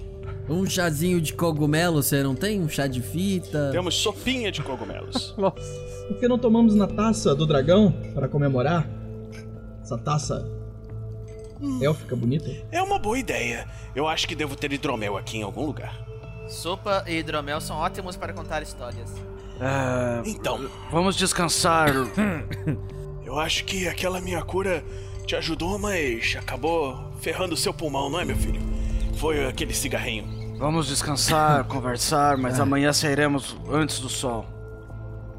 Um 0.49 0.65
chazinho 0.65 1.19
de 1.19 1.33
cogumelo, 1.33 2.01
você 2.01 2.23
não 2.23 2.35
tem? 2.35 2.61
Um 2.61 2.69
chá 2.69 2.87
de 2.87 3.01
fita? 3.01 3.69
Temos 3.73 3.95
sopinha 3.95 4.49
de 4.49 4.61
cogumelos. 4.61 5.31
Por 5.35 6.19
que 6.19 6.27
não 6.27 6.37
tomamos 6.37 6.73
na 6.73 6.87
taça 6.87 7.35
do 7.35 7.45
dragão 7.45 7.93
para 8.13 8.29
comemorar? 8.29 8.87
Essa 9.81 9.97
taça 9.97 10.49
élfica 11.81 12.15
bonita? 12.15 12.49
É 12.71 12.81
uma 12.81 12.97
boa 12.97 13.19
ideia. 13.19 13.67
Eu 13.93 14.07
acho 14.07 14.25
que 14.25 14.35
devo 14.35 14.55
ter 14.55 14.71
hidromel 14.71 15.17
aqui 15.17 15.37
em 15.39 15.43
algum 15.43 15.65
lugar. 15.65 16.05
Sopa 16.47 17.03
e 17.07 17.17
hidromel 17.17 17.59
são 17.59 17.75
ótimos 17.75 18.15
para 18.15 18.31
contar 18.31 18.61
histórias. 18.63 19.09
É, 19.65 20.29
Então, 20.29 20.69
vamos 20.91 21.15
descansar. 21.15 21.89
eu 23.25 23.39
acho 23.39 23.63
que 23.65 23.87
aquela 23.87 24.19
minha 24.19 24.41
cura 24.43 24.83
te 25.25 25.35
ajudou, 25.35 25.79
mas 25.79 26.35
acabou 26.37 27.11
ferrando 27.19 27.53
o 27.53 27.57
seu 27.57 27.73
pulmão, 27.73 28.09
não 28.09 28.19
é, 28.19 28.25
meu 28.25 28.35
filho? 28.35 28.61
Foi 29.15 29.45
aquele 29.47 29.73
cigarrinho. 29.73 30.57
Vamos 30.57 30.87
descansar, 30.87 31.63
conversar, 31.67 32.37
mas 32.37 32.59
amanhã 32.59 32.91
sairemos 32.91 33.55
antes 33.71 33.99
do 33.99 34.09
sol. 34.09 34.45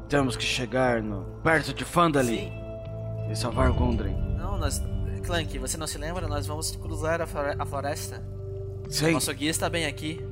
Temos 0.09 0.35
que 0.35 0.43
chegar 0.43 1.01
no 1.01 1.23
perto 1.43 1.73
de 1.73 1.83
Fandali 1.85 2.51
e 3.31 3.35
salvar 3.35 3.71
Gundren. 3.71 4.15
Não, 4.37 4.57
nós. 4.57 4.81
Clank, 5.25 5.57
você 5.57 5.75
não 5.77 5.87
se 5.87 5.97
lembra? 5.97 6.27
Nós 6.27 6.45
vamos 6.45 6.75
cruzar 6.75 7.19
a, 7.19 7.25
flore- 7.25 7.55
a 7.57 7.65
floresta. 7.65 8.23
Sim. 8.87 9.13
Nosso 9.13 9.33
guia 9.33 9.49
está 9.49 9.67
bem 9.67 9.87
aqui. 9.87 10.23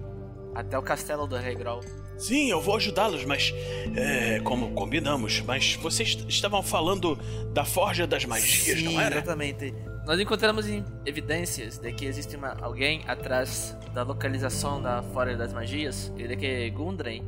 Até 0.54 0.78
o 0.78 0.84
castelo 0.84 1.26
do 1.26 1.36
Rei 1.36 1.56
Grol. 1.56 1.82
Sim, 2.24 2.50
eu 2.50 2.62
vou 2.62 2.78
ajudá-los, 2.78 3.26
mas. 3.26 3.54
É, 3.98 4.40
como 4.40 4.72
combinamos, 4.72 5.42
mas 5.42 5.76
vocês 5.76 6.18
estavam 6.30 6.64
falando 6.64 7.18
da 7.54 7.66
Forja 7.66 8.08
das 8.08 8.24
Magias, 8.24 8.80
Sim, 8.80 8.86
não 8.86 9.02
era? 9.02 9.18
exatamente. 9.18 9.74
Nós 10.06 10.18
encontramos 10.18 10.66
evidências 11.06 11.80
de 11.80 11.92
que 11.92 12.06
existe 12.06 12.38
uma, 12.38 12.56
alguém 12.62 13.02
atrás 13.08 13.76
da 13.94 14.04
localização 14.04 14.82
da 14.82 15.04
Forja 15.04 15.36
das 15.36 15.52
Magias 15.52 16.14
e 16.18 16.26
de 16.26 16.38
que 16.38 16.70
Gundren, 16.70 17.26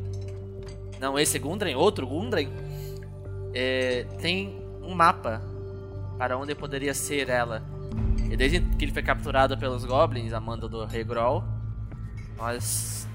não 0.97 1.19
esse 1.19 1.37
Gundren, 1.39 1.75
outro 1.75 2.07
Gundren, 2.07 2.49
é, 3.53 4.05
tem 4.21 4.61
um 4.81 4.95
mapa 4.95 5.41
para 6.17 6.37
onde 6.37 6.55
poderia 6.55 6.93
ser 6.93 7.27
ela. 7.27 7.61
E 8.31 8.37
desde 8.37 8.61
que 8.61 8.85
ele 8.85 8.93
foi 8.93 9.03
capturado 9.03 9.57
pelos 9.57 9.83
Goblins, 9.83 10.31
a 10.31 10.39
mando 10.39 10.69
do 10.69 10.85
Rei 10.85 11.03
Grol, 11.03 11.43
nós 12.37 13.05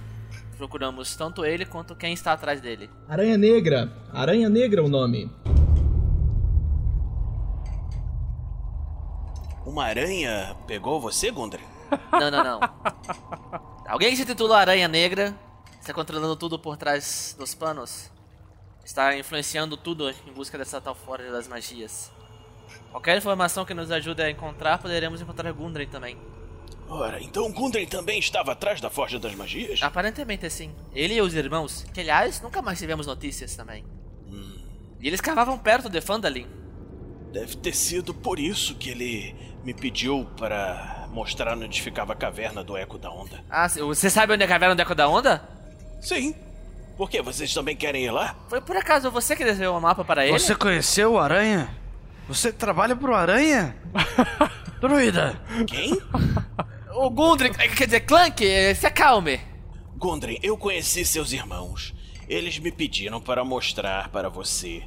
procuramos 0.61 1.17
tanto 1.17 1.43
ele 1.43 1.65
quanto 1.65 1.97
quem 1.97 2.13
está 2.13 2.35
atrás 2.35 2.61
dele. 2.61 2.91
Aranha 3.09 3.39
Negra. 3.39 3.91
Aranha 4.13 4.47
Negra 4.47 4.83
é 4.83 4.85
o 4.85 4.89
nome. 4.89 5.33
Uma 9.65 9.85
aranha 9.85 10.55
pegou 10.67 11.01
você, 11.01 11.31
Gundren? 11.31 11.65
Não, 12.13 12.31
não, 12.31 12.45
não. 12.45 12.61
Alguém 13.87 14.11
que 14.11 14.17
se 14.17 14.25
titula 14.25 14.59
Aranha 14.59 14.87
Negra 14.87 15.35
está 15.81 15.93
controlando 15.93 16.37
tudo 16.37 16.57
por 16.59 16.77
trás 16.77 17.35
dos 17.37 17.53
panos. 17.55 18.11
Está 18.85 19.17
influenciando 19.17 19.77
tudo 19.77 20.09
em 20.11 20.33
busca 20.33 20.57
dessa 20.57 20.81
tal 20.81 20.95
Forja 20.95 21.33
das 21.33 21.49
Magias. 21.49 22.13
Qualquer 22.93 23.17
informação 23.17 23.65
que 23.65 23.75
nos 23.75 23.91
ajude 23.91 24.23
a 24.23 24.31
encontrar, 24.31 24.79
poderemos 24.79 25.21
encontrar 25.21 25.51
Gundren 25.53 25.89
também. 25.89 26.17
Ora, 26.91 27.22
então 27.22 27.51
Gundren 27.53 27.86
também 27.86 28.18
estava 28.18 28.51
atrás 28.51 28.80
da 28.80 28.91
Forja 28.91 29.18
das 29.18 29.34
Magias? 29.34 29.80
Aparentemente 29.80 30.51
sim. 30.51 30.74
Ele 30.93 31.14
e 31.14 31.22
os 31.22 31.34
irmãos, 31.34 31.86
que 31.95 32.01
aliás 32.01 32.41
nunca 32.41 32.61
mais 32.61 32.80
tivemos 32.80 33.07
notícias 33.07 33.55
também. 33.55 33.84
E 35.01 35.07
eles 35.07 35.20
cavavam 35.20 35.57
perto 35.57 35.88
de 35.88 36.01
Fandalin. 36.01 36.47
Deve 37.32 37.57
ter 37.57 37.74
sido 37.74 38.12
por 38.12 38.38
isso 38.38 38.74
que 38.74 38.91
ele 38.91 39.34
me 39.64 39.72
pediu 39.72 40.26
para 40.36 41.07
mostrar 41.11 41.57
onde 41.57 41.80
ficava 41.80 42.12
a 42.12 42.16
caverna 42.16 42.62
do 42.62 42.76
Eco 42.76 42.99
da 42.99 43.11
Onda. 43.11 43.43
Ah, 43.49 43.68
você 43.68 44.11
sabe 44.11 44.34
onde 44.34 44.43
é 44.43 44.47
a 44.47 44.49
caverna 44.49 44.74
do 44.74 44.82
Eco 44.82 44.95
da 44.95 45.09
Onda? 45.09 45.49
Sim. 46.03 46.34
Por 46.97 47.09
quê? 47.09 47.22
Vocês 47.22 47.55
também 47.55 47.76
querem 47.76 48.05
ir 48.05 48.11
lá? 48.11 48.36
Foi 48.49 48.61
por 48.61 48.76
acaso 48.76 49.11
você 49.11 49.34
que 49.34 49.45
desenhou 49.45 49.78
o 49.78 49.80
mapa 49.80 50.05
para 50.05 50.26
ele? 50.26 50.38
Você 50.38 50.55
conheceu 50.55 51.12
o 51.12 51.18
Aranha? 51.18 51.70
Você 52.28 52.53
trabalha 52.53 52.95
pro 52.95 53.14
Aranha? 53.14 53.76
Druida! 54.80 55.41
Quem? 55.66 55.99
O 56.95 57.11
Gundren, 57.11 57.53
quer 57.53 57.84
dizer, 57.86 58.01
Clank, 58.01 58.45
se 58.74 58.86
acalme. 58.86 59.41
Gundren, 59.97 60.38
eu 60.43 60.57
conheci 60.57 61.05
seus 61.05 61.32
irmãos. 61.32 61.95
Eles 62.28 62.59
me 62.59 62.70
pediram 62.72 63.20
para 63.20 63.45
mostrar 63.45 64.09
para 64.11 64.28
você 64.28 64.82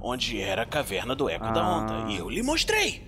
onde 0.00 0.40
era 0.40 0.62
a 0.62 0.66
caverna 0.66 1.14
do 1.14 1.28
Eco 1.28 1.52
da 1.52 1.66
Onda. 1.66 2.10
E 2.12 2.16
eu 2.16 2.28
lhe 2.28 2.42
mostrei. 2.42 3.06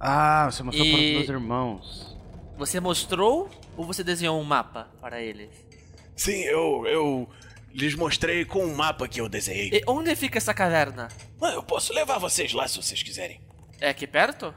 Ah, 0.00 0.48
você 0.50 0.62
mostrou 0.62 0.86
para 0.86 0.94
os 0.96 1.00
E- 1.02 1.12
meus 1.14 1.28
irmãos. 1.28 2.16
Você 2.56 2.80
mostrou 2.80 3.50
ou 3.76 3.84
você 3.84 4.04
desenhou 4.04 4.40
um 4.40 4.44
mapa 4.44 4.88
para 5.00 5.20
eles? 5.20 5.50
Sim, 6.16 6.42
eu, 6.44 6.86
eu 6.86 7.28
lhes 7.72 7.94
mostrei 7.94 8.44
com 8.44 8.64
um 8.64 8.74
mapa 8.74 9.08
que 9.08 9.20
eu 9.20 9.28
desenhei. 9.28 9.70
E 9.72 9.82
onde 9.86 10.14
fica 10.14 10.38
essa 10.38 10.54
caverna? 10.54 11.08
Ah, 11.42 11.50
eu 11.52 11.62
posso 11.62 11.92
levar 11.92 12.18
vocês 12.18 12.52
lá 12.52 12.68
se 12.68 12.76
vocês 12.80 13.02
quiserem. 13.02 13.40
É 13.80 13.88
aqui 13.88 14.06
perto? 14.06 14.54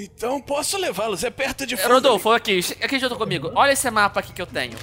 Então 0.00 0.40
posso 0.40 0.78
levá-los, 0.78 1.24
é 1.24 1.30
perto 1.30 1.66
de 1.66 1.76
Fandalin. 1.76 1.94
Rodolfo, 1.94 2.30
aqui, 2.30 2.60
aqui 2.80 3.00
junto 3.00 3.16
comigo. 3.16 3.50
Olha 3.54 3.72
esse 3.72 3.90
mapa 3.90 4.20
aqui 4.20 4.32
que 4.32 4.40
eu 4.40 4.46
tenho. 4.46 4.78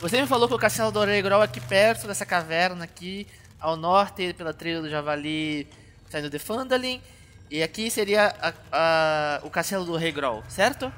Você 0.00 0.20
me 0.20 0.26
falou 0.26 0.48
que 0.48 0.54
o 0.54 0.58
Castelo 0.58 0.90
do 0.90 0.98
Oregrol 0.98 1.40
é 1.40 1.44
aqui 1.44 1.60
perto 1.60 2.06
dessa 2.08 2.26
caverna 2.26 2.82
aqui, 2.84 3.26
ao 3.60 3.76
norte, 3.76 4.32
pela 4.34 4.52
trilha 4.52 4.82
do 4.82 4.90
Javali, 4.90 5.68
saindo 6.10 6.28
de 6.28 6.38
Fandalin. 6.40 7.00
E 7.48 7.62
aqui 7.62 7.88
seria 7.90 8.34
a- 8.42 8.52
a- 8.72 9.40
o 9.44 9.50
Castelo 9.50 9.84
do 9.84 9.96
Rei 9.96 10.10
Grol, 10.10 10.42
certo? 10.48 10.92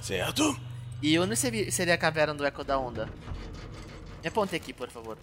Certo. 0.00 0.58
E 1.02 1.18
onde 1.18 1.36
seria 1.36 1.70
seria 1.70 1.94
a 1.94 1.98
caverna 1.98 2.32
do 2.32 2.46
Eco 2.46 2.64
da 2.64 2.78
Onda? 2.78 3.08
Me 4.22 4.28
aponte 4.28 4.56
aqui, 4.56 4.72
por 4.72 4.88
favor. 4.90 5.18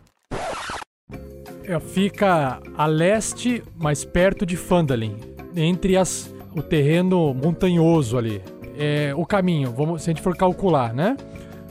É, 1.63 1.79
fica 1.79 2.61
a 2.77 2.85
leste, 2.85 3.63
mais 3.75 4.05
perto 4.05 4.45
de 4.45 4.55
Fandalin, 4.55 5.19
entre 5.55 5.97
as, 5.97 6.31
o 6.57 6.63
terreno 6.63 7.33
montanhoso 7.33 8.17
ali. 8.17 8.41
É, 8.77 9.13
o 9.15 9.25
caminho, 9.25 9.71
vamos, 9.71 10.03
se 10.03 10.09
a 10.09 10.13
gente 10.13 10.21
for 10.21 10.35
calcular, 10.35 10.93
né? 10.93 11.17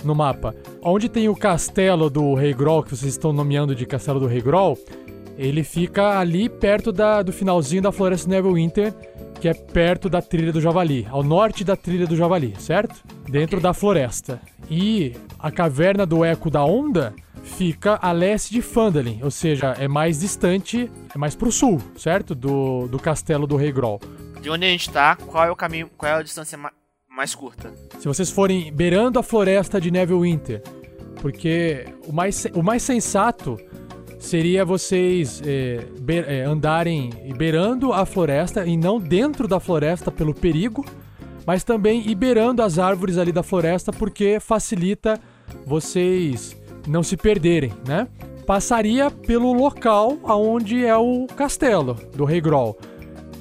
No 0.05 0.15
mapa. 0.15 0.55
Onde 0.83 1.09
tem 1.09 1.29
o 1.29 1.35
castelo 1.35 2.11
do 2.11 2.35
Rei 2.35 2.53
Grol, 2.53 2.83
que 2.83 2.91
vocês 2.91 3.13
estão 3.13 3.33
nomeando 3.33 3.75
de 3.75 3.87
Castelo 3.87 4.21
do 4.21 4.27
Rei 4.27 4.41
Grol, 4.41 4.79
ele 5.37 5.63
fica 5.65 6.19
ali 6.19 6.49
perto 6.49 6.93
da, 6.93 7.23
do 7.23 7.33
finalzinho 7.33 7.83
da 7.83 7.93
Floresta 7.93 8.29
Neverwinter, 8.29 8.95
que 9.41 9.49
é 9.49 9.55
perto 9.55 10.09
da 10.09 10.23
Trilha 10.23 10.53
do 10.53 10.61
Javali, 10.61 11.07
ao 11.11 11.23
norte 11.23 11.63
da 11.63 11.77
Trilha 11.77 12.07
do 12.07 12.17
Javali, 12.17 12.55
certo? 12.59 13.03
Dentro 13.29 13.61
da 13.61 13.75
floresta. 13.75 14.41
E 14.71 15.15
a 15.39 15.51
Caverna 15.51 16.07
do 16.07 16.25
Eco 16.25 16.51
da 16.51 16.65
Onda 16.65 17.15
fica 17.43 17.99
a 18.03 18.13
leste 18.13 18.53
de 18.53 18.63
Fandalin, 18.63 19.21
ou 19.23 19.31
seja, 19.31 19.77
é 19.79 19.87
mais 19.87 20.21
distante, 20.21 20.91
é 21.15 21.19
mais 21.19 21.35
pro 21.35 21.53
sul, 21.53 21.81
certo? 21.97 22.35
Do, 22.35 22.89
do 22.89 22.99
castelo 22.99 23.47
do 23.47 23.57
Rei 23.57 23.71
Grol. 23.71 24.01
De 24.47 24.51
onde 24.51 24.65
a 24.65 24.69
gente 24.69 24.89
tá, 24.91 25.17
qual 25.17 25.45
é 25.45 25.51
o 25.51 25.57
caminho, 25.57 25.91
qual 25.99 26.09
é 26.13 26.15
a 26.15 26.23
distância 26.23 26.57
ma- 26.57 26.71
mais 27.11 27.35
curta? 27.35 27.75
Se 27.99 28.07
vocês 28.07 28.31
forem 28.31 28.73
beirando 28.73 29.19
a 29.19 29.23
floresta 29.25 29.81
de 29.81 29.91
Neverwinter, 29.91 30.63
porque 31.21 31.85
o 32.07 32.13
mais, 32.13 32.47
o 32.55 32.63
mais 32.63 32.85
sensato 32.85 33.57
seria 34.21 34.65
vocês 34.65 35.43
é, 35.45 35.85
be- 35.99 36.25
é, 36.25 36.45
andarem 36.45 37.11
beirando 37.37 37.93
a 37.93 38.07
floresta 38.07 38.65
e 38.65 38.77
não 38.77 39.01
dentro 39.01 39.49
da 39.49 39.59
floresta 39.59 40.13
pelo 40.13 40.33
perigo, 40.33 40.87
mas 41.45 41.65
também 41.65 42.09
ir 42.09 42.15
beirando 42.15 42.63
as 42.63 42.79
árvores 42.79 43.19
ali 43.19 43.33
da 43.33 43.43
floresta 43.43 43.93
porque 43.93 44.39
facilita 44.39 45.21
vocês 45.67 46.57
não 46.87 47.03
se 47.03 47.17
perderem, 47.17 47.73
né? 47.85 48.07
Passaria 48.47 49.11
pelo 49.11 49.53
local 49.53 50.17
aonde 50.23 50.85
é 50.87 50.97
o 50.97 51.27
castelo 51.35 51.95
do 52.15 52.25
Rei 52.25 52.41
Grol, 52.41 52.79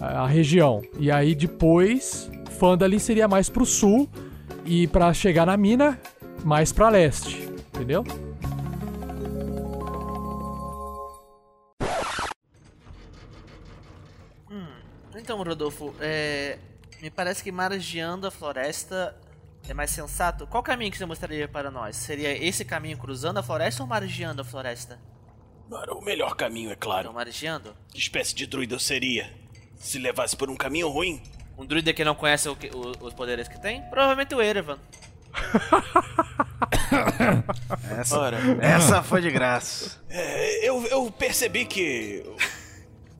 a 0.05 0.27
região. 0.27 0.81
E 0.99 1.11
aí 1.11 1.35
depois 1.35 2.29
Fandalin 2.59 2.99
seria 2.99 3.27
mais 3.27 3.49
pro 3.49 3.65
sul 3.65 4.09
e 4.65 4.87
pra 4.87 5.13
chegar 5.13 5.45
na 5.45 5.57
mina 5.57 5.99
mais 6.43 6.71
pra 6.71 6.89
leste, 6.89 7.49
entendeu? 7.73 8.03
Então, 15.25 15.41
Rodolfo, 15.41 15.91
é, 15.99 16.59
me 17.01 17.09
parece 17.09 17.43
que 17.43 17.51
margeando 17.51 18.27
a 18.27 18.31
floresta 18.31 19.19
é 19.67 19.73
mais 19.73 19.89
sensato. 19.89 20.45
Qual 20.45 20.61
caminho 20.61 20.91
que 20.91 20.99
você 20.99 21.05
mostraria 21.05 21.47
para 21.47 21.71
nós? 21.71 21.95
Seria 21.95 22.31
esse 22.31 22.63
caminho 22.63 22.95
cruzando 22.95 23.39
a 23.39 23.43
floresta 23.43 23.81
ou 23.81 23.89
margeando 23.89 24.43
a 24.43 24.45
floresta? 24.45 24.99
Ora, 25.71 25.95
o 25.95 26.01
melhor 26.03 26.35
caminho, 26.35 26.69
é 26.69 26.75
claro. 26.75 27.07
Então, 27.07 27.13
margeando? 27.13 27.75
Que 27.91 27.97
espécie 27.97 28.35
de 28.35 28.45
druida 28.45 28.75
eu 28.75 28.79
seria? 28.79 29.33
Se 29.77 29.99
levasse 29.99 30.35
por 30.35 30.49
um 30.49 30.55
caminho 30.55 30.89
ruim? 30.89 31.21
Um 31.57 31.65
druida 31.65 31.93
que 31.93 32.03
não 32.03 32.15
conhece 32.15 32.49
o 32.49 32.55
que- 32.55 32.69
o- 32.73 33.05
os 33.05 33.13
poderes 33.13 33.47
que 33.47 33.61
tem? 33.61 33.81
Provavelmente 33.89 34.33
o 34.35 34.41
Erevan. 34.41 34.77
Essa, 37.99 38.19
Ora. 38.19 38.37
essa 38.61 39.03
foi 39.03 39.21
de 39.21 39.31
graça. 39.31 39.99
É, 40.09 40.67
eu, 40.67 40.85
eu 40.87 41.11
percebi 41.11 41.65
que 41.65 42.23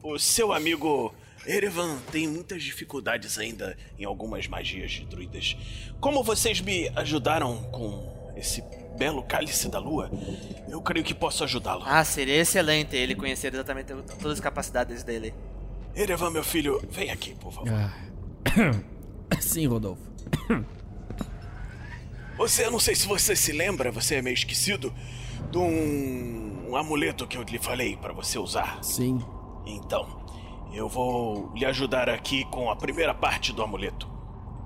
o, 0.01 0.14
o 0.14 0.20
seu 0.20 0.53
amigo 0.53 1.14
Erevan 1.45 1.97
tem 2.12 2.28
muitas 2.28 2.64
dificuldades 2.64 3.38
ainda 3.38 3.78
em 3.97 4.06
algumas 4.06 4.47
magias 4.47 4.91
de 4.91 5.06
druidas. 5.06 5.56
Como 5.99 6.24
vocês 6.24 6.62
me 6.62 6.91
ajudaram 6.95 7.64
com 7.72 8.34
esse 8.36 8.64
belo 8.97 9.24
cálice 9.24 9.70
da 9.70 9.80
lua, 9.80 10.10
eu 10.70 10.82
creio 10.82 11.06
que 11.06 11.14
posso 11.14 11.43
ajudá-lo. 11.43 11.84
Ah, 11.86 12.03
seria 12.03 12.36
excelente 12.36 12.95
ele 12.95 13.16
conhecer 13.16 13.53
exatamente 13.53 13.93
todas 13.93 14.34
as 14.34 14.39
capacidades 14.39 15.03
dele. 15.03 15.34
Erevan, 15.95 16.29
meu 16.29 16.43
filho, 16.43 16.81
vem 16.89 17.09
aqui, 17.09 17.33
por 17.35 17.51
favor. 17.53 17.71
Sim, 19.39 19.67
Rodolfo. 19.67 20.01
Você, 22.37 22.65
eu 22.65 22.71
não 22.71 22.79
sei 22.79 22.95
se 22.95 23.07
você 23.07 23.33
se 23.33 23.53
lembra, 23.53 23.89
você 23.91 24.15
é 24.15 24.21
meio 24.21 24.33
esquecido, 24.33 24.93
de 25.49 25.57
um, 25.57 26.65
um 26.69 26.75
amuleto 26.75 27.25
que 27.25 27.37
eu 27.37 27.43
lhe 27.43 27.57
falei 27.57 27.95
pra 27.95 28.11
você 28.11 28.37
usar. 28.37 28.77
Sim. 28.83 29.23
Então, 29.65 30.05
eu 30.73 30.89
vou 30.89 31.49
lhe 31.55 31.63
ajudar 31.65 32.09
aqui 32.09 32.43
com 32.51 32.69
a 32.69 32.75
primeira 32.75 33.13
parte 33.13 33.53
do 33.53 33.63
amuleto. 33.63 34.09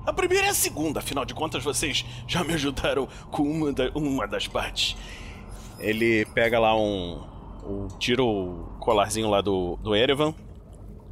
A 0.04 0.12
primeira 0.12 0.48
e 0.48 0.50
a 0.50 0.54
segunda, 0.56 0.98
afinal 1.00 1.24
de 1.26 1.36
contas 1.36 1.64
vocês 1.64 2.04
já 2.28 2.44
me 2.44 2.56
ajudaram 2.56 3.08
com 3.30 3.44
uma, 3.44 3.72
da- 3.72 3.92
uma 3.94 4.26
das 4.28 4.48
partes. 4.48 4.98
Ele 5.78 6.26
pega 6.34 6.60
lá 6.60 6.76
um. 6.76 7.24
um 7.64 7.88
tira 8.00 8.24
o 8.24 8.78
colarzinho 8.80 9.30
lá 9.30 9.42
do, 9.42 9.76
do 9.78 9.96
Erevan. 9.96 10.34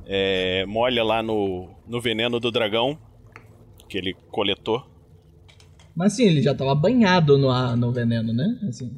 É, 0.08 0.66
molha 0.66 1.04
lá 1.04 1.22
no, 1.22 1.70
no 1.88 2.00
veneno 2.02 2.40
do 2.40 2.52
dragão. 2.52 2.98
Que 3.90 3.98
ele 3.98 4.14
coletou. 4.32 4.84
Mas 5.96 6.14
sim, 6.14 6.26
ele 6.26 6.42
já 6.42 6.54
tava 6.54 6.76
banhado 6.76 7.38
no, 7.38 7.50
a- 7.50 7.76
no 7.76 7.92
veneno, 7.92 8.34
né? 8.34 8.46
Assim. 8.68 8.92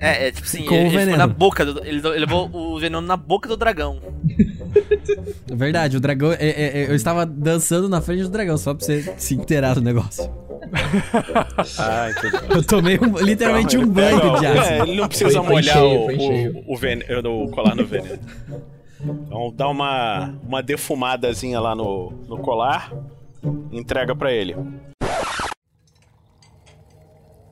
É, 0.00 0.28
é 0.28 0.30
tipo 0.30 0.46
assim, 0.46 0.64
Com 0.64 0.74
ele, 0.74 0.96
o 0.96 1.00
ele 1.00 1.16
na 1.16 1.26
boca 1.26 1.64
do, 1.64 1.80
ele, 1.84 1.98
ele 2.06 2.18
levou 2.20 2.48
o 2.54 2.78
veneno 2.78 3.00
na 3.00 3.16
boca 3.16 3.48
do 3.48 3.56
dragão. 3.56 4.00
É 5.50 5.54
Verdade, 5.56 5.96
o 5.96 6.00
dragão. 6.00 6.30
é- 6.32 6.36
é- 6.40 6.78
é, 6.82 6.90
eu 6.90 6.94
estava 6.94 7.26
dançando 7.26 7.88
na 7.88 8.00
frente 8.00 8.22
do 8.22 8.28
dragão, 8.28 8.56
só 8.56 8.74
pra 8.74 8.84
você 8.86 9.02
se 9.16 9.34
inteirar 9.34 9.74
do 9.74 9.80
negócio. 9.80 10.30
Ah. 11.78 12.08
Eu 12.54 12.62
tomei 12.62 12.98
um- 12.98 13.16
literalmente 13.24 13.78
um 13.78 13.88
banho 13.88 14.38
de 14.38 14.44
É, 14.44 14.58
ácido. 14.58 14.82
ele 14.84 14.96
não 15.00 15.08
precisa 15.08 15.30
Foi- 15.30 15.42
foi 15.42 15.54
molhar 15.54 15.74
cheio, 15.78 15.98
o, 16.58 16.58
o, 16.68 16.74
o, 16.74 16.76
veneno, 16.76 17.42
o 17.44 17.50
colar 17.50 17.74
no 17.74 17.86
veneno. 17.86 18.18
Então 19.00 19.52
dá 19.54 19.68
uma, 19.68 20.34
uma 20.42 20.62
defumadazinha 20.62 21.60
lá 21.60 21.74
no, 21.74 22.10
no 22.26 22.38
colar. 22.38 22.92
Entrega 23.70 24.14
pra 24.14 24.32
ele. 24.32 24.54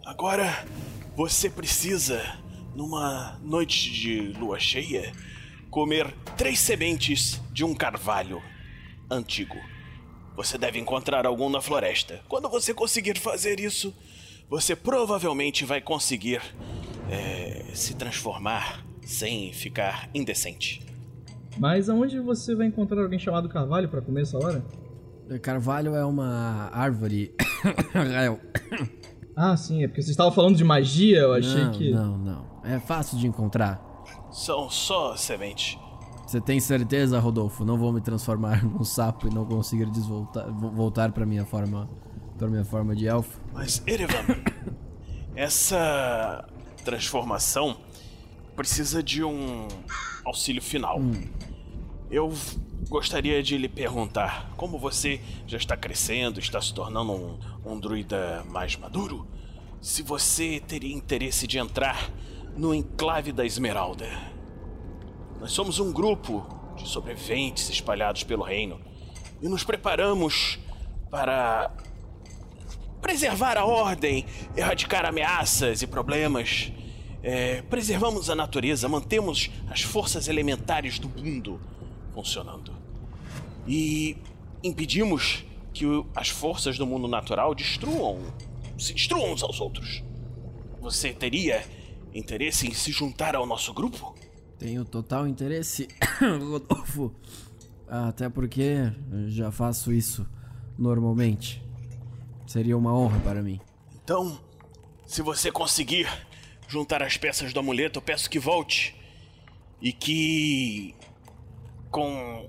Agora, 0.04 0.64
você 1.14 1.48
precisa, 1.48 2.22
numa 2.74 3.38
noite 3.42 3.92
de 3.92 4.20
lua 4.38 4.58
cheia, 4.58 5.12
comer 5.70 6.12
três 6.36 6.58
sementes 6.58 7.40
de 7.52 7.64
um 7.64 7.74
carvalho 7.74 8.42
antigo. 9.10 9.56
Você 10.34 10.58
deve 10.58 10.78
encontrar 10.78 11.26
algum 11.26 11.48
na 11.48 11.60
floresta. 11.60 12.22
Quando 12.28 12.48
você 12.48 12.74
conseguir 12.74 13.18
fazer 13.18 13.60
isso, 13.60 13.94
você 14.48 14.76
provavelmente 14.76 15.64
vai 15.64 15.80
conseguir 15.80 16.40
é, 17.10 17.64
se 17.74 17.94
transformar 17.94 18.84
sem 19.02 19.52
ficar 19.52 20.08
indecente. 20.14 20.82
Mas 21.58 21.88
aonde 21.88 22.20
você 22.20 22.54
vai 22.54 22.66
encontrar 22.66 23.02
alguém 23.02 23.18
chamado 23.18 23.48
Carvalho 23.48 23.88
pra 23.88 24.00
comer 24.00 24.22
essa 24.22 24.36
hora? 24.38 24.64
Carvalho 25.42 25.94
é 25.94 26.04
uma 26.04 26.70
árvore. 26.72 27.34
Ah, 29.38 29.54
sim, 29.54 29.84
é 29.84 29.86
porque 29.86 30.00
você 30.00 30.10
estava 30.12 30.32
falando 30.32 30.56
de 30.56 30.64
magia, 30.64 31.18
eu 31.18 31.34
achei 31.34 31.64
não, 31.64 31.70
que. 31.72 31.90
Não, 31.90 32.16
não. 32.16 32.46
É 32.64 32.78
fácil 32.78 33.18
de 33.18 33.26
encontrar. 33.26 33.78
São 34.30 34.70
só 34.70 35.14
sementes. 35.14 35.78
Você 36.26 36.40
tem 36.40 36.58
certeza, 36.58 37.18
Rodolfo? 37.18 37.62
Não 37.62 37.76
vou 37.76 37.92
me 37.92 38.00
transformar 38.00 38.64
num 38.64 38.82
sapo 38.82 39.28
e 39.28 39.30
não 39.30 39.44
conseguir 39.44 39.90
desvoltar, 39.90 40.50
vo- 40.50 40.70
voltar 40.70 41.12
para 41.12 41.26
minha 41.26 41.44
forma, 41.44 41.86
para 42.38 42.48
minha 42.48 42.64
forma 42.64 42.96
de 42.96 43.06
elfo. 43.06 43.38
Mas, 43.52 43.82
Erevan, 43.86 44.24
essa 45.36 46.48
transformação 46.82 47.76
precisa 48.56 49.02
de 49.02 49.22
um 49.22 49.68
auxílio 50.24 50.62
final. 50.62 50.98
Eu 52.08 52.32
gostaria 52.88 53.42
de 53.42 53.58
lhe 53.58 53.68
perguntar: 53.68 54.52
como 54.56 54.78
você 54.78 55.20
já 55.46 55.56
está 55.56 55.76
crescendo, 55.76 56.38
está 56.38 56.60
se 56.60 56.72
tornando 56.72 57.12
um, 57.12 57.38
um 57.64 57.80
druida 57.80 58.44
mais 58.48 58.76
maduro, 58.76 59.26
se 59.80 60.02
você 60.02 60.62
teria 60.66 60.94
interesse 60.94 61.48
de 61.48 61.58
entrar 61.58 62.10
no 62.56 62.72
enclave 62.72 63.32
da 63.32 63.44
Esmeralda? 63.44 64.08
Nós 65.40 65.50
somos 65.50 65.80
um 65.80 65.92
grupo 65.92 66.46
de 66.76 66.88
sobreviventes 66.88 67.68
espalhados 67.68 68.22
pelo 68.22 68.44
reino 68.44 68.80
e 69.42 69.48
nos 69.48 69.64
preparamos 69.64 70.60
para 71.10 71.72
preservar 73.02 73.58
a 73.58 73.64
ordem, 73.64 74.24
erradicar 74.56 75.04
ameaças 75.04 75.82
e 75.82 75.88
problemas. 75.88 76.72
É, 77.20 77.62
preservamos 77.62 78.30
a 78.30 78.36
natureza, 78.36 78.88
mantemos 78.88 79.50
as 79.68 79.82
forças 79.82 80.28
elementares 80.28 81.00
do 81.00 81.08
mundo 81.08 81.60
funcionando. 82.16 82.72
E 83.68 84.16
impedimos 84.64 85.44
que 85.74 85.84
as 86.14 86.30
forças 86.30 86.78
do 86.78 86.86
mundo 86.86 87.06
natural 87.06 87.54
destruam, 87.54 88.18
se 88.78 88.94
destruam 88.94 89.34
uns 89.34 89.42
aos 89.42 89.60
outros. 89.60 90.02
Você 90.80 91.12
teria 91.12 91.62
interesse 92.14 92.66
em 92.66 92.72
se 92.72 92.90
juntar 92.90 93.36
ao 93.36 93.44
nosso 93.44 93.74
grupo? 93.74 94.14
Tenho 94.58 94.82
total 94.86 95.28
interesse, 95.28 95.88
Rodolfo. 96.18 97.14
Até 97.86 98.30
porque 98.30 98.90
eu 99.12 99.28
já 99.28 99.52
faço 99.52 99.92
isso 99.92 100.26
normalmente. 100.78 101.62
Seria 102.46 102.78
uma 102.78 102.96
honra 102.96 103.20
para 103.20 103.42
mim. 103.42 103.60
Então, 104.02 104.40
se 105.04 105.20
você 105.20 105.52
conseguir 105.52 106.08
juntar 106.66 107.02
as 107.02 107.18
peças 107.18 107.52
do 107.52 107.60
amuleto, 107.60 107.98
eu 107.98 108.02
peço 108.02 108.30
que 108.30 108.38
volte. 108.38 108.96
E 109.82 109.92
que. 109.92 110.94
Com 111.96 112.46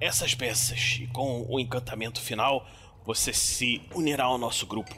essas 0.00 0.34
peças 0.34 0.96
e 1.02 1.06
com 1.08 1.44
o 1.46 1.60
encantamento 1.60 2.22
final, 2.22 2.66
você 3.04 3.30
se 3.30 3.82
unirá 3.94 4.24
ao 4.24 4.38
nosso 4.38 4.66
grupo. 4.66 4.96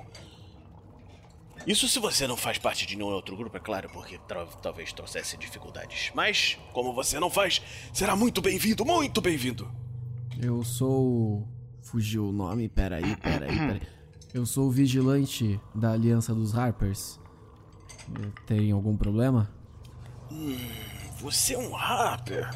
Isso 1.66 1.88
se 1.88 1.98
você 1.98 2.24
não 2.28 2.36
faz 2.36 2.56
parte 2.56 2.86
de 2.86 2.94
nenhum 2.94 3.08
outro 3.08 3.36
grupo, 3.36 3.56
é 3.56 3.58
claro, 3.58 3.90
porque 3.90 4.16
talvez 4.62 4.92
trouxesse 4.92 5.36
dificuldades. 5.36 6.12
Mas, 6.14 6.56
como 6.72 6.92
você 6.94 7.18
não 7.18 7.28
faz, 7.28 7.60
será 7.92 8.14
muito 8.14 8.40
bem-vindo, 8.40 8.84
muito 8.84 9.20
bem-vindo. 9.20 9.68
Eu 10.40 10.62
sou. 10.62 11.44
Fugiu 11.82 12.28
o 12.28 12.32
nome? 12.32 12.68
Peraí, 12.68 13.16
peraí, 13.16 13.56
peraí. 13.58 13.82
Eu 14.32 14.46
sou 14.46 14.68
o 14.68 14.70
vigilante 14.70 15.60
da 15.74 15.94
Aliança 15.94 16.32
dos 16.32 16.56
Harpers. 16.56 17.18
Tem 18.46 18.70
algum 18.70 18.96
problema? 18.96 19.50
Hum, 20.30 20.56
você 21.18 21.54
é 21.54 21.58
um 21.58 21.72
rapper. 21.72 22.48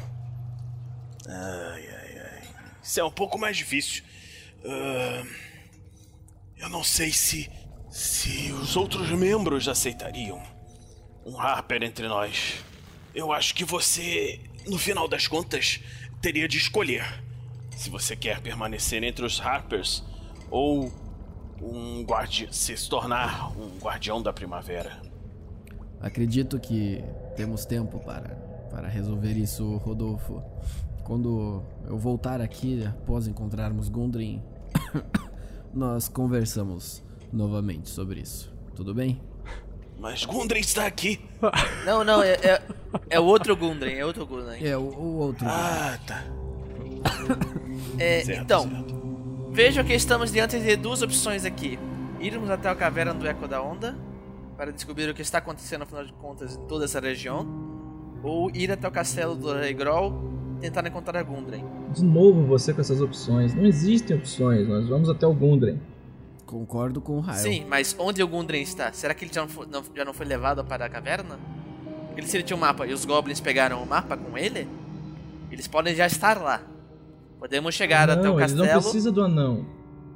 Ai, 1.27 1.87
ai, 1.87 2.19
ai. 2.19 2.41
Isso 2.81 2.99
é 2.99 3.03
um 3.03 3.11
pouco 3.11 3.37
mais 3.37 3.57
difícil. 3.57 4.03
Ah, 4.65 5.23
eu 6.57 6.69
não 6.69 6.83
sei 6.83 7.11
se. 7.11 7.49
se 7.89 8.51
os 8.51 8.75
outros 8.75 9.09
membros 9.11 9.67
aceitariam 9.67 10.41
um 11.25 11.35
rapper 11.35 11.83
entre 11.83 12.07
nós. 12.07 12.63
Eu 13.13 13.31
acho 13.31 13.53
que 13.53 13.63
você, 13.63 14.39
no 14.67 14.77
final 14.77 15.07
das 15.07 15.27
contas, 15.27 15.79
teria 16.21 16.47
de 16.47 16.57
escolher 16.57 17.05
se 17.75 17.89
você 17.89 18.15
quer 18.15 18.41
permanecer 18.41 19.03
entre 19.03 19.25
os 19.25 19.39
Harpers 19.39 20.03
ou 20.49 20.91
um 21.61 22.03
guardi 22.03 22.47
se 22.51 22.75
tornar 22.89 23.51
um 23.57 23.77
guardião 23.77 24.21
da 24.21 24.33
primavera. 24.33 25.01
Acredito 26.01 26.59
que 26.59 27.03
temos 27.35 27.65
tempo 27.65 27.99
para, 27.99 28.29
para 28.69 28.87
resolver 28.87 29.33
isso, 29.33 29.77
Rodolfo. 29.77 30.43
Quando 31.03 31.63
eu 31.87 31.97
voltar 31.97 32.39
aqui, 32.41 32.85
após 32.85 33.27
encontrarmos 33.27 33.89
Gundren, 33.89 34.41
nós 35.73 36.07
conversamos 36.07 37.03
novamente 37.31 37.89
sobre 37.89 38.21
isso. 38.21 38.53
Tudo 38.75 38.93
bem? 38.93 39.21
Mas 39.99 40.25
Gundren 40.25 40.61
está 40.61 40.85
aqui. 40.85 41.19
Não, 41.85 42.03
não, 42.03 42.21
é, 42.21 42.33
é, 42.33 42.61
é 43.09 43.19
o 43.19 43.23
outro 43.23 43.55
Gundren, 43.55 43.95
é 43.95 44.05
outro 44.05 44.25
Gundren. 44.25 44.65
É, 44.65 44.77
o, 44.77 44.81
o 44.81 45.17
outro. 45.17 45.45
Ah, 45.47 45.97
tá. 46.05 46.23
É, 47.97 48.23
Certo, 48.23 48.41
então, 48.41 49.49
vejo 49.51 49.83
que 49.83 49.93
estamos 49.93 50.31
diante 50.31 50.59
de 50.59 50.75
duas 50.75 51.01
opções 51.01 51.45
aqui. 51.45 51.77
Irmos 52.19 52.49
até 52.49 52.69
a 52.69 52.75
caverna 52.75 53.13
do 53.13 53.27
Eco 53.27 53.47
da 53.47 53.61
Onda, 53.61 53.95
para 54.57 54.71
descobrir 54.71 55.09
o 55.09 55.13
que 55.13 55.21
está 55.21 55.37
acontecendo, 55.37 55.83
afinal 55.83 56.05
de 56.05 56.13
contas, 56.13 56.55
em 56.55 56.65
toda 56.65 56.85
essa 56.85 56.99
região. 56.99 57.45
Ou 58.23 58.49
ir 58.51 58.71
até 58.71 58.87
o 58.87 58.91
castelo 58.91 59.35
do 59.35 59.53
Rei 59.53 59.73
Grol, 59.73 60.32
tentar 60.63 60.87
encontrar 60.87 61.19
a 61.19 61.23
Gundren. 61.23 61.63
De 61.93 62.03
novo 62.03 62.45
você 62.45 62.73
com 62.73 62.79
essas 62.81 63.01
opções. 63.01 63.53
Não 63.53 63.65
existem 63.65 64.15
opções, 64.17 64.67
nós 64.67 64.87
vamos 64.87 65.09
até 65.09 65.27
o 65.27 65.33
Gundren. 65.33 65.77
Concordo 66.45 67.01
com 67.01 67.17
o 67.17 67.19
Rael. 67.19 67.39
Sim, 67.39 67.65
mas 67.67 67.95
onde 67.99 68.21
o 68.23 68.27
Gundren 68.27 68.61
está? 68.61 68.91
Será 68.93 69.13
que 69.13 69.25
ele 69.25 69.33
já 69.33 69.41
não 69.41 69.49
foi, 69.49 69.65
não- 69.67 69.83
já 69.95 70.05
não 70.05 70.13
foi 70.13 70.25
levado 70.25 70.63
para 70.63 70.85
a 70.85 70.89
caverna? 70.89 71.37
Porque 72.07 72.21
se 72.23 72.37
ele 72.37 72.43
tinha 72.43 72.55
um 72.55 72.59
mapa 72.59 72.85
e 72.87 72.93
os 72.93 73.05
goblins 73.05 73.39
pegaram 73.39 73.81
o 73.81 73.87
mapa 73.87 74.15
com 74.15 74.37
ele, 74.37 74.67
eles 75.51 75.67
podem 75.67 75.95
já 75.95 76.05
estar 76.05 76.39
lá. 76.41 76.61
Podemos 77.39 77.73
chegar 77.75 78.09
até 78.09 78.21
o 78.21 78.33
não, 78.35 78.39
ele 78.39 78.53
não 78.53 78.63
castelo. 78.65 78.81
precisa 78.81 79.11
do 79.11 79.21
anão. 79.23 79.65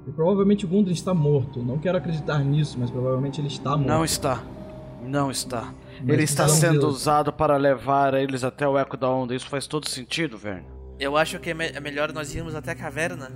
E 0.08 0.12
provavelmente 0.12 0.64
o 0.64 0.68
Gundren 0.70 0.93
está 0.93 1.14
morto. 1.14 1.62
Não 1.62 1.78
quero 1.78 1.98
acreditar 1.98 2.39
nisso, 2.39 2.78
mas 2.80 2.89
provavelmente 2.89 3.41
ele 3.41 3.48
está 3.50 3.72
morto. 3.72 3.86
Não 3.88 4.06
está. 4.06 4.43
Não 5.06 5.30
está. 5.32 5.74
Mas 6.02 6.10
Ele 6.10 6.24
está 6.24 6.48
sendo 6.48 6.80
deu. 6.80 6.89
usado 6.89 7.32
para 7.34 7.58
levar 7.58 8.14
eles 8.14 8.43
até 8.43 8.68
o 8.68 8.78
Eco 8.78 8.95
da 8.98 9.10
Onda. 9.10 9.34
Isso 9.36 9.48
faz 9.50 9.66
todo 9.68 9.88
sentido, 9.89 10.38
Verne. 10.38 10.66
Eu 11.00 11.16
acho 11.18 11.39
que 11.39 11.50
é, 11.52 11.54
me- 11.54 11.68
é 11.70 11.80
melhor 11.80 12.12
nós 12.14 12.34
irmos 12.36 12.56
até 12.56 12.72
a 12.72 12.76
caverna. 12.76 13.32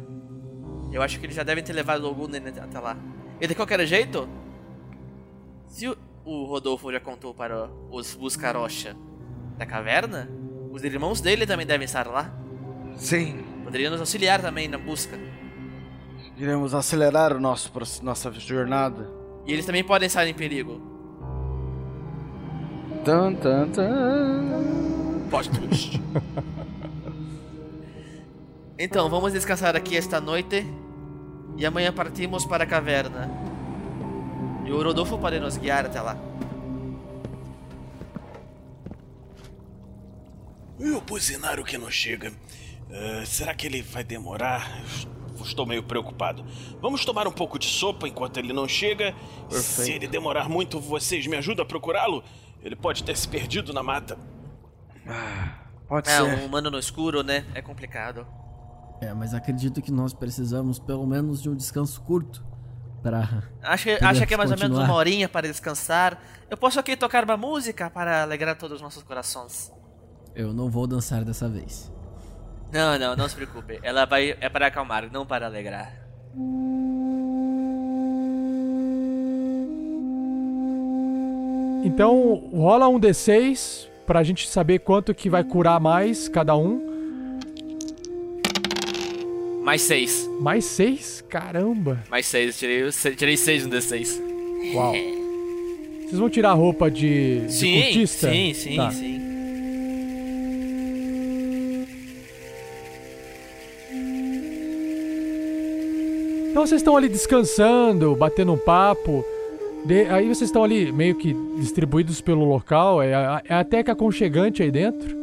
Eu 0.91 1.01
acho 1.01 1.19
que 1.19 1.25
eles 1.25 1.35
já 1.35 1.43
devem 1.43 1.63
ter 1.63 1.73
levado 1.73 2.05
o 2.09 2.13
Gundren 2.13 2.43
até 2.59 2.79
lá. 2.79 2.97
E 3.39 3.47
de 3.47 3.55
qualquer 3.55 3.85
jeito, 3.85 4.27
se 5.67 5.87
o, 5.87 5.95
o 6.25 6.45
Rodolfo 6.45 6.91
já 6.91 6.99
contou 6.99 7.33
para 7.33 7.69
os 7.89 8.13
Buscarocha 8.15 8.95
da 9.57 9.65
caverna, 9.65 10.29
os 10.71 10.83
irmãos 10.83 11.21
dele 11.21 11.45
também 11.45 11.65
devem 11.65 11.85
estar 11.85 12.07
lá. 12.07 12.33
Sim. 12.97 13.43
Poderiam 13.63 13.91
nos 13.91 13.99
auxiliar 13.99 14.41
também 14.41 14.67
na 14.67 14.77
busca. 14.77 15.17
Iremos 16.37 16.73
acelerar 16.73 17.33
o 17.35 17.39
nosso, 17.39 17.71
nossa 18.03 18.31
jornada. 18.31 19.09
E 19.45 19.53
eles 19.53 19.65
também 19.65 19.83
podem 19.83 20.07
estar 20.07 20.25
em 20.27 20.33
perigo. 20.33 20.81
Tan, 23.03 23.33
tan, 23.35 23.67
tan. 23.69 24.61
Então, 28.77 29.09
vamos 29.09 29.33
descansar 29.33 29.75
aqui 29.75 29.97
esta 29.97 30.21
noite. 30.21 30.65
E 31.57 31.65
amanhã 31.65 31.91
partimos 31.91 32.45
para 32.45 32.63
a 32.63 32.67
caverna. 32.67 33.29
E 34.65 34.71
o 34.71 34.83
Rodolfo 34.83 35.17
pode 35.17 35.39
nos 35.39 35.57
guiar 35.57 35.85
até 35.85 35.99
lá. 35.99 36.15
E 40.79 40.89
o 40.91 41.01
buzinário 41.01 41.63
que 41.63 41.77
não 41.77 41.89
chega? 41.89 42.31
Ah, 42.91 43.23
será 43.25 43.53
que 43.53 43.65
ele 43.65 43.81
vai 43.81 44.03
demorar? 44.03 44.83
Estou 45.43 45.65
meio 45.65 45.81
preocupado. 45.81 46.45
Vamos 46.79 47.03
tomar 47.03 47.27
um 47.27 47.31
pouco 47.31 47.57
de 47.57 47.65
sopa 47.65 48.07
enquanto 48.07 48.37
ele 48.37 48.53
não 48.53 48.67
chega. 48.67 49.15
Se 49.49 49.77
Perfeito. 49.77 49.95
ele 49.95 50.07
demorar 50.07 50.47
muito, 50.47 50.79
vocês 50.79 51.25
me 51.25 51.35
ajudam 51.35 51.63
a 51.63 51.67
procurá-lo? 51.67 52.23
Ele 52.63 52.75
pode 52.75 53.03
ter 53.03 53.15
se 53.17 53.27
perdido 53.27 53.73
na 53.73 53.81
mata. 53.81 54.17
Pode 55.87 56.09
é, 56.09 56.17
ser. 56.17 56.23
um 56.23 56.45
humano 56.45 56.69
no 56.69 56.79
escuro, 56.79 57.23
né? 57.23 57.45
É 57.53 57.61
complicado. 57.61 58.25
É, 59.01 59.13
mas 59.13 59.33
acredito 59.33 59.81
que 59.81 59.91
nós 59.91 60.13
precisamos 60.13 60.79
pelo 60.79 61.05
menos 61.07 61.41
de 61.41 61.49
um 61.49 61.55
descanso 61.55 61.99
curto 62.01 62.43
para. 63.01 63.43
Acho 63.63 63.83
que, 63.85 64.05
acho 64.05 64.27
que 64.27 64.33
é 64.33 64.37
mais 64.37 64.51
ou 64.51 64.57
menos 64.57 64.77
continuar. 64.77 64.85
uma 64.85 64.95
horinha 64.95 65.27
para 65.27 65.47
descansar. 65.47 66.21
Eu 66.49 66.55
posso 66.55 66.79
aqui 66.79 66.95
tocar 66.95 67.23
uma 67.23 67.35
música 67.35 67.89
para 67.89 68.21
alegrar 68.21 68.55
todos 68.55 68.75
os 68.75 68.81
nossos 68.81 69.03
corações. 69.03 69.71
Eu 70.35 70.53
não 70.53 70.69
vou 70.69 70.85
dançar 70.85 71.25
dessa 71.25 71.49
vez. 71.49 71.91
Não, 72.71 72.97
não, 72.97 73.15
não 73.15 73.27
se 73.27 73.35
preocupe. 73.35 73.79
Ela 73.83 74.05
vai 74.05 74.37
é 74.39 74.47
para 74.49 74.67
acalmar, 74.67 75.11
não 75.11 75.25
para 75.25 75.45
alegrar. 75.45 75.93
Então 81.83 82.49
rola 82.53 82.87
um 82.87 82.99
D6 82.99 83.87
pra 84.05 84.23
gente 84.23 84.47
saber 84.47 84.79
quanto 84.79 85.13
que 85.13 85.29
vai 85.29 85.43
curar 85.43 85.79
mais 85.79 86.27
cada 86.27 86.55
um. 86.55 86.89
Mais 89.63 89.81
6. 89.83 90.29
Mais 90.39 90.65
6? 90.65 91.23
Caramba. 91.29 91.99
Mais 92.09 92.25
6, 92.25 92.57
tirei, 92.57 92.89
tirei 93.15 93.37
6 93.37 93.65
no 93.67 93.71
D6. 93.77 94.19
Uau. 94.73 94.93
Vocês 96.03 96.19
vão 96.19 96.29
tirar 96.29 96.49
a 96.49 96.53
roupa 96.53 96.89
de, 96.91 97.41
de 97.41 97.53
Sim, 97.53 97.81
cultista? 97.83 98.29
sim, 98.31 98.53
sim, 98.53 98.75
Tá. 98.75 98.91
sim. 98.91 99.21
Então 106.49 106.65
vocês 106.67 106.81
estão 106.81 106.97
ali 106.97 107.07
descansando, 107.07 108.15
batendo 108.15 108.53
um 108.53 108.57
papo. 108.57 109.23
De- 109.85 110.05
aí 110.07 110.27
vocês 110.27 110.49
estão 110.49 110.63
ali 110.63 110.91
meio 110.91 111.15
que 111.15 111.33
distribuídos 111.57 112.21
pelo 112.21 112.45
local. 112.45 113.01
É, 113.01 113.11
é 113.47 113.55
até 113.55 113.83
que 113.83 113.91
aconchegante 113.91 114.61
aí 114.61 114.71
dentro. 114.71 115.15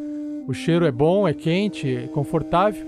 O 0.47 0.55
cheiro 0.55 0.87
é 0.87 0.91
bom, 0.91 1.29
é 1.29 1.35
quente, 1.35 1.95
é 1.97 2.07
confortável. 2.09 2.87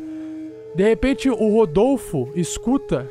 De 0.75 0.89
repente 0.89 1.29
o 1.29 1.53
Rodolfo 1.55 2.29
escuta 2.35 3.07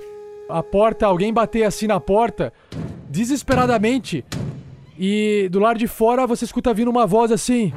a 0.49 0.63
porta, 0.63 1.05
alguém 1.05 1.31
bater 1.31 1.63
assim 1.63 1.87
na 1.87 1.99
porta, 1.99 2.51
desesperadamente. 3.09 4.25
E 4.97 5.47
do 5.51 5.59
lado 5.59 5.77
de 5.77 5.87
fora 5.87 6.25
você 6.27 6.45
escuta 6.45 6.73
vindo 6.73 6.89
uma 6.89 7.05
voz 7.05 7.31
assim. 7.31 7.71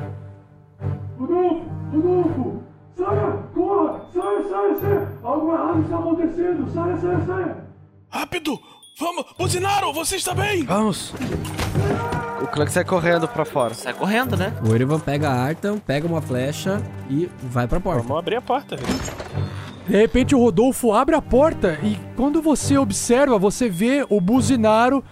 Rodolfo, 1.19 1.65
Rodolfo, 1.93 2.63
saia, 2.97 3.39
corra, 3.55 4.01
saia, 4.13 4.43
saia, 4.49 4.75
saia. 4.77 5.09
Algo 5.23 5.53
errado 5.53 5.83
está 5.83 5.99
acontecendo, 5.99 6.71
saia, 6.73 6.97
saia, 6.97 7.21
saia. 7.27 7.57
Rápido! 8.09 8.59
Vamos! 8.99 9.25
Buzinaro, 9.39 9.93
você 9.93 10.17
está 10.17 10.35
bem? 10.35 10.65
Vamos! 10.65 11.15
O 12.43 12.47
Clank 12.47 12.71
sai 12.71 12.85
correndo 12.85 13.27
pra 13.27 13.45
fora. 13.45 13.73
Sai 13.75 13.95
correndo, 13.95 14.37
né? 14.37 14.53
O 14.69 14.75
Erevan 14.75 15.01
pega 15.01 15.31
a 15.31 15.35
Artan, 15.35 15.79
pega 15.79 16.07
uma 16.07 16.21
flecha 16.21 16.83
e 17.09 17.29
vai 17.43 17.67
pra 17.67 17.81
porta. 17.81 18.03
Vamos 18.03 18.19
abrir 18.19 18.37
a 18.37 18.43
porta. 18.43 18.77
De 18.77 19.97
repente 19.97 20.35
o 20.35 20.39
Rodolfo 20.39 20.93
abre 20.93 21.15
a 21.15 21.23
porta 21.23 21.79
e 21.83 21.99
quando 22.17 22.43
você 22.43 22.77
observa, 22.77 23.39
você 23.39 23.69
vê 23.69 24.05
o 24.09 24.21
Buzinaro 24.21 25.03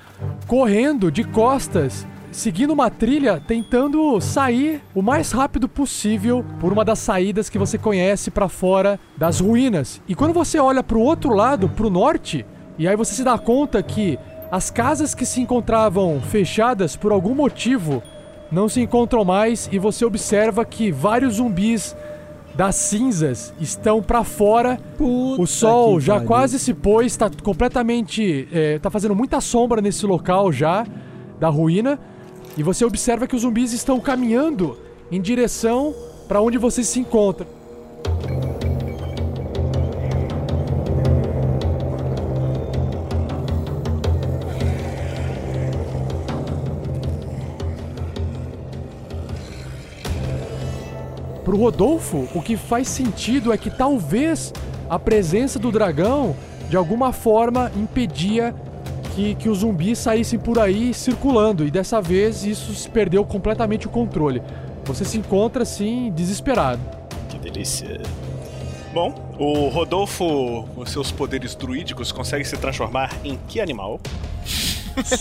correndo 0.47 1.11
de 1.11 1.24
costas, 1.24 2.07
seguindo 2.31 2.72
uma 2.72 2.91
trilha, 2.91 3.43
tentando 3.45 4.20
sair 4.20 4.83
o 4.95 5.03
mais 5.03 5.33
rápido 5.33 5.68
possível 5.68 6.45
por 6.61 6.72
uma 6.72 6.85
das 6.85 6.99
saídas 6.99 7.49
que 7.49 7.59
você 7.59 7.78
conhece 7.78 8.31
pra 8.31 8.49
fora 8.49 9.01
das 9.16 9.41
ruínas. 9.41 10.01
E 10.07 10.14
quando 10.14 10.35
você 10.35 10.59
olha 10.59 10.83
pro 10.83 11.01
outro 11.01 11.35
lado, 11.35 11.68
pro 11.68 11.91
norte, 11.91 12.45
e 12.81 12.89
aí 12.89 12.97
você 12.97 13.12
se 13.12 13.22
dá 13.22 13.37
conta 13.37 13.83
que 13.83 14.18
as 14.51 14.70
casas 14.70 15.14
que 15.14 15.26
se 15.26 15.39
encontravam 15.39 16.18
fechadas 16.18 16.97
por 16.97 17.12
algum 17.12 17.35
motivo 17.35 18.03
não 18.51 18.70
se 18.70 18.81
encontram 18.81 19.22
mais 19.22 19.68
e 19.70 19.78
você 19.78 20.03
observa 20.03 20.64
que 20.64 20.91
vários 20.91 21.35
zumbis 21.35 21.95
das 22.55 22.76
cinzas 22.76 23.53
estão 23.61 24.03
pra 24.03 24.24
fora. 24.24 24.81
o 25.39 25.47
sol 25.47 26.01
já 26.01 26.20
quase 26.22 26.59
se 26.59 26.72
pôs, 26.72 27.14
tá 27.18 27.31
completamente. 27.43 28.49
é, 28.51 28.78
tá 28.78 28.89
fazendo 28.89 29.14
muita 29.14 29.43
sombra 29.43 29.83
nesse 29.83 30.07
local 30.07 30.51
já, 30.51 30.87
da 31.39 31.51
ruína. 31.51 31.99
E 32.57 32.62
você 32.62 32.83
observa 32.83 33.26
que 33.26 33.37
os 33.37 33.43
zumbis 33.43 33.74
estão 33.74 34.01
caminhando 34.01 34.78
em 35.12 35.20
direção 35.20 35.95
pra 36.26 36.41
onde 36.41 36.57
você 36.57 36.83
se 36.83 36.99
encontra. 36.99 37.47
Pro 51.51 51.59
Rodolfo, 51.59 52.29
o 52.33 52.41
que 52.41 52.57
faz 52.57 52.87
sentido 52.87 53.53
é 53.53 53.59
que 53.59 53.71
talvez 53.71 54.53
a 54.89 55.01
presença 55.01 55.59
do 55.59 55.73
dragão 55.73 56.37
de 56.69 56.77
alguma 56.77 57.13
forma 57.13 57.73
impedia 57.75 58.55
que, 59.17 59.35
que 59.35 59.49
os 59.49 59.59
zumbis 59.59 59.99
saíssem 59.99 60.39
por 60.39 60.61
aí 60.61 60.95
circulando. 60.95 61.67
E 61.67 61.71
dessa 61.73 62.01
vez 62.01 62.45
isso 62.45 62.73
se 62.73 62.89
perdeu 62.89 63.25
completamente 63.25 63.89
o 63.89 63.91
controle. 63.91 64.41
Você 64.85 65.05
se 65.05 65.19
encontra 65.19 65.65
assim, 65.65 66.13
desesperado. 66.15 66.81
Que 67.29 67.37
delícia. 67.37 68.01
Bom, 68.95 69.13
o 69.37 69.67
Rodolfo, 69.71 70.69
com 70.77 70.87
seus 70.87 71.11
poderes 71.11 71.57
druídicos, 71.57 72.13
consegue 72.13 72.45
se 72.45 72.57
transformar 72.59 73.11
em 73.25 73.37
que 73.49 73.61
animal? 73.61 73.99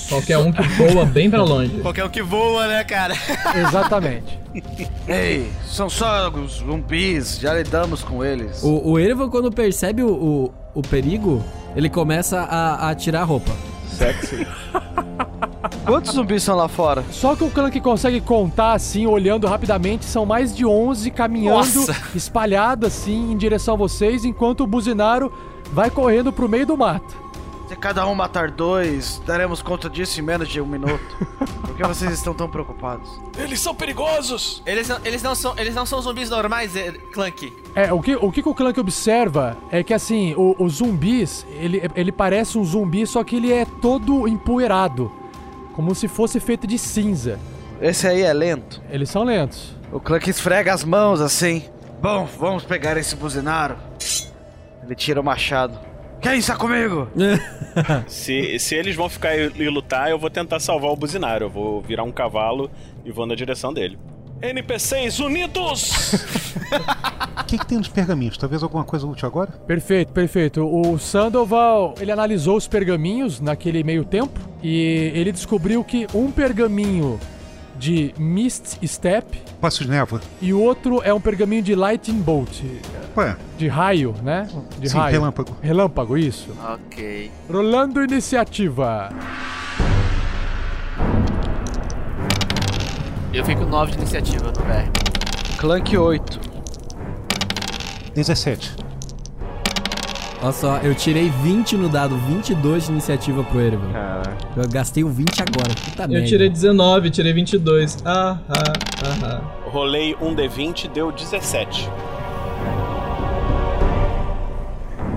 Qualquer 0.07 0.37
um 0.37 0.51
que 0.51 0.61
voa 0.61 1.05
bem 1.05 1.29
pra 1.29 1.43
longe. 1.43 1.79
Qualquer 1.81 2.05
um 2.05 2.09
que 2.09 2.21
voa, 2.21 2.67
né, 2.67 2.83
cara? 2.83 3.13
Exatamente. 3.55 4.39
Ei, 5.07 5.49
são 5.65 5.89
só 5.89 6.29
os 6.29 6.57
zumbis, 6.57 7.39
já 7.39 7.53
lidamos 7.53 8.03
com 8.03 8.23
eles. 8.23 8.61
O, 8.63 8.91
o 8.91 8.99
Erevan, 8.99 9.29
quando 9.29 9.51
percebe 9.51 10.03
o, 10.03 10.09
o, 10.11 10.53
o 10.75 10.81
perigo, 10.81 11.43
ele 11.75 11.89
começa 11.89 12.39
a, 12.41 12.89
a 12.89 12.95
tirar 12.95 13.21
a 13.21 13.25
roupa. 13.25 13.51
Sexy. 13.87 14.47
Quantos 15.85 16.13
zumbis 16.13 16.43
são 16.43 16.55
lá 16.55 16.67
fora? 16.67 17.03
Só 17.11 17.35
que 17.35 17.43
o 17.43 17.49
Clank 17.49 17.79
consegue 17.81 18.21
contar 18.21 18.73
assim, 18.73 19.07
olhando 19.07 19.47
rapidamente, 19.47 20.05
são 20.05 20.25
mais 20.25 20.55
de 20.55 20.65
11 20.65 21.11
caminhando, 21.11 21.57
Nossa. 21.57 21.95
espalhado 22.15 22.85
assim 22.85 23.31
em 23.31 23.37
direção 23.37 23.73
a 23.73 23.77
vocês, 23.77 24.23
enquanto 24.23 24.61
o 24.61 24.67
Buzinaro 24.67 25.31
vai 25.73 25.89
correndo 25.89 26.31
pro 26.31 26.47
meio 26.47 26.65
do 26.65 26.77
mato. 26.77 27.28
Se 27.69 27.75
cada 27.75 28.05
um 28.07 28.15
matar 28.15 28.49
dois, 28.49 29.21
daremos 29.27 29.61
conta 29.61 29.87
disso 29.87 30.19
em 30.19 30.23
menos 30.23 30.49
de 30.49 30.59
um 30.59 30.65
minuto. 30.65 31.15
Por 31.61 31.75
que 31.77 31.83
vocês 31.83 32.11
estão 32.11 32.33
tão 32.33 32.49
preocupados? 32.49 33.07
Eles 33.37 33.59
são 33.59 33.75
perigosos! 33.75 34.63
Eles 34.65 34.87
não, 34.89 34.97
eles 35.05 35.21
não, 35.21 35.35
são, 35.35 35.53
eles 35.55 35.75
não 35.75 35.85
são 35.85 36.01
zumbis 36.01 36.31
normais, 36.31 36.75
eh, 36.75 36.91
Clank. 37.13 37.53
É, 37.75 37.93
o 37.93 38.01
que 38.01 38.15
o, 38.15 38.31
que 38.31 38.41
o 38.41 38.55
Clank 38.55 38.79
observa 38.79 39.55
é 39.71 39.83
que 39.83 39.93
assim, 39.93 40.33
o- 40.35 40.55
os 40.57 40.77
zumbis, 40.77 41.45
ele, 41.59 41.79
ele 41.95 42.11
parece 42.11 42.57
um 42.57 42.65
zumbi, 42.65 43.05
só 43.05 43.23
que 43.23 43.35
ele 43.35 43.53
é 43.53 43.65
todo 43.79 44.27
empoeirado. 44.27 45.11
Como 45.73 45.93
se 45.93 46.07
fosse 46.07 46.39
feito 46.39 46.65
de 46.65 46.77
cinza. 46.79 47.39
Esse 47.79 48.07
aí 48.07 48.23
é 48.23 48.33
lento. 48.33 48.81
Eles 48.89 49.11
são 49.11 49.23
lentos. 49.23 49.77
O 49.91 49.99
Clank 49.99 50.27
esfrega 50.27 50.73
as 50.73 50.83
mãos 50.83 51.21
assim. 51.21 51.63
Bom, 52.01 52.27
vamos 52.39 52.63
pegar 52.65 52.97
esse 52.97 53.15
buzinaro. 53.15 53.77
Ele 54.83 54.95
tira 54.95 55.21
o 55.21 55.23
machado. 55.23 55.77
Quem 56.21 56.37
está 56.37 56.55
comigo? 56.55 57.07
se, 58.07 58.59
se 58.59 58.75
eles 58.75 58.95
vão 58.95 59.09
ficar 59.09 59.35
e, 59.35 59.51
e 59.55 59.69
lutar, 59.69 60.09
eu 60.09 60.19
vou 60.19 60.29
tentar 60.29 60.59
salvar 60.59 60.91
o 60.91 60.95
buzinário. 60.95 61.45
Eu 61.45 61.49
vou 61.49 61.81
virar 61.81 62.03
um 62.03 62.11
cavalo 62.11 62.69
e 63.05 63.11
vou 63.11 63.25
na 63.25 63.35
direção 63.35 63.73
dele. 63.73 63.97
NPCs 64.41 65.19
unidos! 65.19 65.91
O 67.39 67.43
que, 67.49 67.57
que 67.57 67.65
tem 67.65 67.79
nos 67.79 67.87
pergaminhos? 67.87 68.37
Talvez 68.37 68.61
alguma 68.61 68.83
coisa 68.83 69.07
útil 69.07 69.27
agora? 69.27 69.49
Perfeito, 69.65 70.11
perfeito. 70.11 70.63
O 70.63 70.99
Sandoval, 70.99 71.95
ele 71.99 72.11
analisou 72.11 72.55
os 72.55 72.67
pergaminhos 72.67 73.39
naquele 73.39 73.83
meio 73.83 74.05
tempo 74.05 74.39
e 74.61 75.11
ele 75.15 75.31
descobriu 75.31 75.83
que 75.83 76.05
um 76.13 76.29
pergaminho 76.31 77.19
de 77.79 78.13
Mist 78.17 78.77
Step 78.85 79.41
Passos 79.61 79.85
de 79.85 79.91
névoa. 79.91 80.19
e 80.41 80.53
o 80.53 80.61
outro 80.61 81.01
é 81.03 81.13
um 81.13 81.19
pergaminho 81.21 81.63
de 81.63 81.73
Lightning 81.75 82.19
Bolt. 82.21 82.61
Ué. 83.15 83.35
De 83.57 83.67
raio, 83.67 84.13
né? 84.21 84.47
De 84.79 84.89
Sim, 84.89 84.97
raio. 84.97 85.13
relâmpago. 85.13 85.55
Relâmpago, 85.61 86.17
isso. 86.17 86.49
Ok. 86.73 87.31
Rolando 87.49 88.03
iniciativa. 88.03 89.09
Eu 93.33 93.45
fico 93.45 93.63
9 93.65 93.91
de 93.91 93.97
iniciativa 93.99 94.45
no 94.47 94.53
VR. 94.53 94.89
Clank 95.57 95.97
8. 95.97 96.39
17. 98.15 98.75
Olha 100.41 100.53
só, 100.53 100.77
eu 100.77 100.95
tirei 100.95 101.29
20 101.29 101.75
no 101.75 101.89
dado, 101.89 102.15
22 102.15 102.85
de 102.85 102.91
iniciativa 102.93 103.43
pro 103.43 103.59
Erevan. 103.59 103.91
Eu 104.55 104.69
gastei 104.69 105.03
o 105.03 105.09
20 105.09 105.41
agora, 105.41 105.75
puta 105.75 106.07
merda. 106.07 106.23
Eu 106.23 106.25
tirei 106.25 106.49
19, 106.49 107.09
tirei 107.09 107.33
22. 107.33 107.97
Ah, 108.05 108.37
ah, 108.47 108.73
ah, 109.03 109.25
ah. 109.25 109.69
Rolei 109.69 110.15
um 110.21 110.33
D20, 110.33 110.89
deu 110.91 111.11
17. 111.11 111.89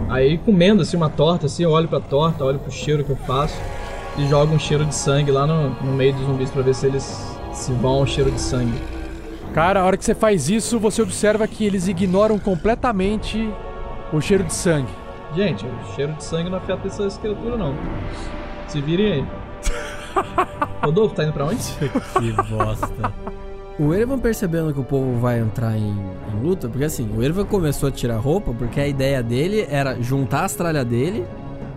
Aí 0.09 0.39
comendo 0.39 0.83
assim 0.83 0.97
uma 0.97 1.09
torta, 1.09 1.47
assim, 1.47 1.63
eu 1.63 1.71
olho 1.71 1.87
pra 1.87 2.01
torta, 2.01 2.45
olho 2.45 2.59
pro 2.59 2.73
cheiro 2.73 3.05
que 3.05 3.11
eu 3.11 3.17
faço 3.17 3.55
e 4.19 4.27
jogo 4.27 4.53
um 4.53 4.59
cheiro 4.59 4.85
de 4.85 4.95
sangue 4.95 5.31
lá 5.31 5.47
no, 5.47 5.71
no 5.71 5.93
meio 5.93 6.13
dos 6.15 6.27
zumbis 6.27 6.51
pra 6.51 6.63
ver 6.63 6.75
se 6.75 6.87
eles 6.87 7.37
se 7.55 7.73
vão 7.73 7.93
ao 7.93 8.07
cheiro 8.07 8.31
de 8.31 8.41
sangue. 8.41 8.77
Cara, 9.55 9.83
a 9.83 9.85
hora 9.85 9.97
que 9.97 10.05
você 10.05 10.17
faz 10.17 10.51
isso, 10.51 10.81
você 10.81 11.01
observa 11.01 11.47
que 11.47 11.65
eles 11.65 11.87
ignoram 11.87 12.41
completamente 12.41 13.49
o 14.13 14.21
cheiro 14.21 14.43
de 14.43 14.53
sangue. 14.53 15.02
Gente, 15.35 15.67
o 15.67 15.95
cheiro 15.95 16.13
de 16.13 16.25
sangue 16.25 16.51
não 16.51 16.59
afeta 16.59 16.87
essas 16.87 17.17
criaturas 17.17 17.59
não. 17.59 17.75
Se 18.69 18.81
virem 18.81 19.13
aí. 19.13 19.27
Rodolfo, 20.85 21.15
tá 21.15 21.25
indo 21.25 21.33
pra 21.33 21.47
onde? 21.47 21.63
que 22.19 22.33
bosta. 22.51 23.13
O 23.79 23.95
Erevan 23.95 24.19
percebendo 24.19 24.73
que 24.75 24.81
o 24.81 24.85
povo 24.85 25.19
vai 25.19 25.41
entrar 25.41 25.77
em, 25.77 25.91
em 25.91 26.43
luta, 26.43 26.69
porque 26.69 26.85
assim, 26.85 27.09
o 27.17 27.23
Erevan 27.23 27.47
começou 27.47 27.89
a 27.89 27.93
tirar 27.93 28.19
roupa 28.19 28.53
porque 28.53 28.79
a 28.79 28.87
ideia 28.87 29.23
dele 29.23 29.67
era 29.71 30.01
juntar 30.01 30.45
as 30.45 30.55
tralhas 30.55 30.85
dele 30.85 31.27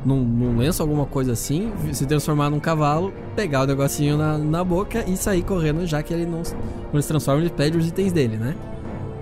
num, 0.05 0.21
num 0.21 0.57
lenço, 0.57 0.83
alguma 0.83 1.05
coisa 1.05 1.31
assim, 1.31 1.73
se 1.91 2.05
transformar 2.05 2.49
num 2.49 2.59
cavalo, 2.59 3.11
pegar 3.35 3.63
o 3.63 3.65
negocinho 3.65 4.17
na, 4.17 4.37
na 4.37 4.63
boca 4.63 5.03
e 5.07 5.17
sair 5.17 5.41
correndo, 5.41 5.85
já 5.87 6.03
que 6.03 6.13
ele 6.13 6.25
não, 6.25 6.43
quando 6.43 6.93
ele 6.93 7.01
se 7.01 7.07
transforma, 7.07 7.41
ele 7.41 7.49
pede 7.49 7.77
os 7.77 7.87
itens 7.87 8.13
dele, 8.13 8.37
né? 8.37 8.55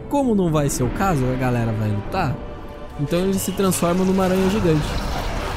Como 0.09 0.35
não 0.35 0.51
vai 0.51 0.69
ser 0.69 0.83
o 0.83 0.89
caso, 0.89 1.23
a 1.25 1.35
galera 1.37 1.71
vai 1.71 1.89
lutar, 1.89 2.35
Então 2.99 3.19
ele 3.19 3.33
se 3.39 3.51
transforma 3.51 4.03
numa 4.05 4.25
aranha 4.25 4.49
gigante. 4.49 4.83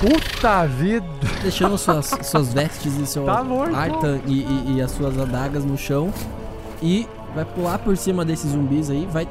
Puta 0.01 0.66
vida! 0.66 1.07
Deixando 1.43 1.76
suas, 1.78 2.07
suas 2.22 2.53
vestes 2.53 2.97
e 2.99 3.07
seu 3.07 3.24
Tá 3.24 3.43
morto. 3.43 3.74
arta 3.74 4.20
e, 4.26 4.41
e- 4.41 4.74
e 4.76 4.82
as 4.82 4.91
suas 4.91 5.18
adagas 5.18 5.64
no 5.64 5.76
chão. 5.76 6.12
E 6.82 7.07
vai 7.34 7.45
pular 7.45 7.78
por 7.78 7.97
cima 7.97 8.24
desses 8.24 8.51
zumbis 8.53 8.91
aí. 8.91 9.09
Vai, 9.11 9.26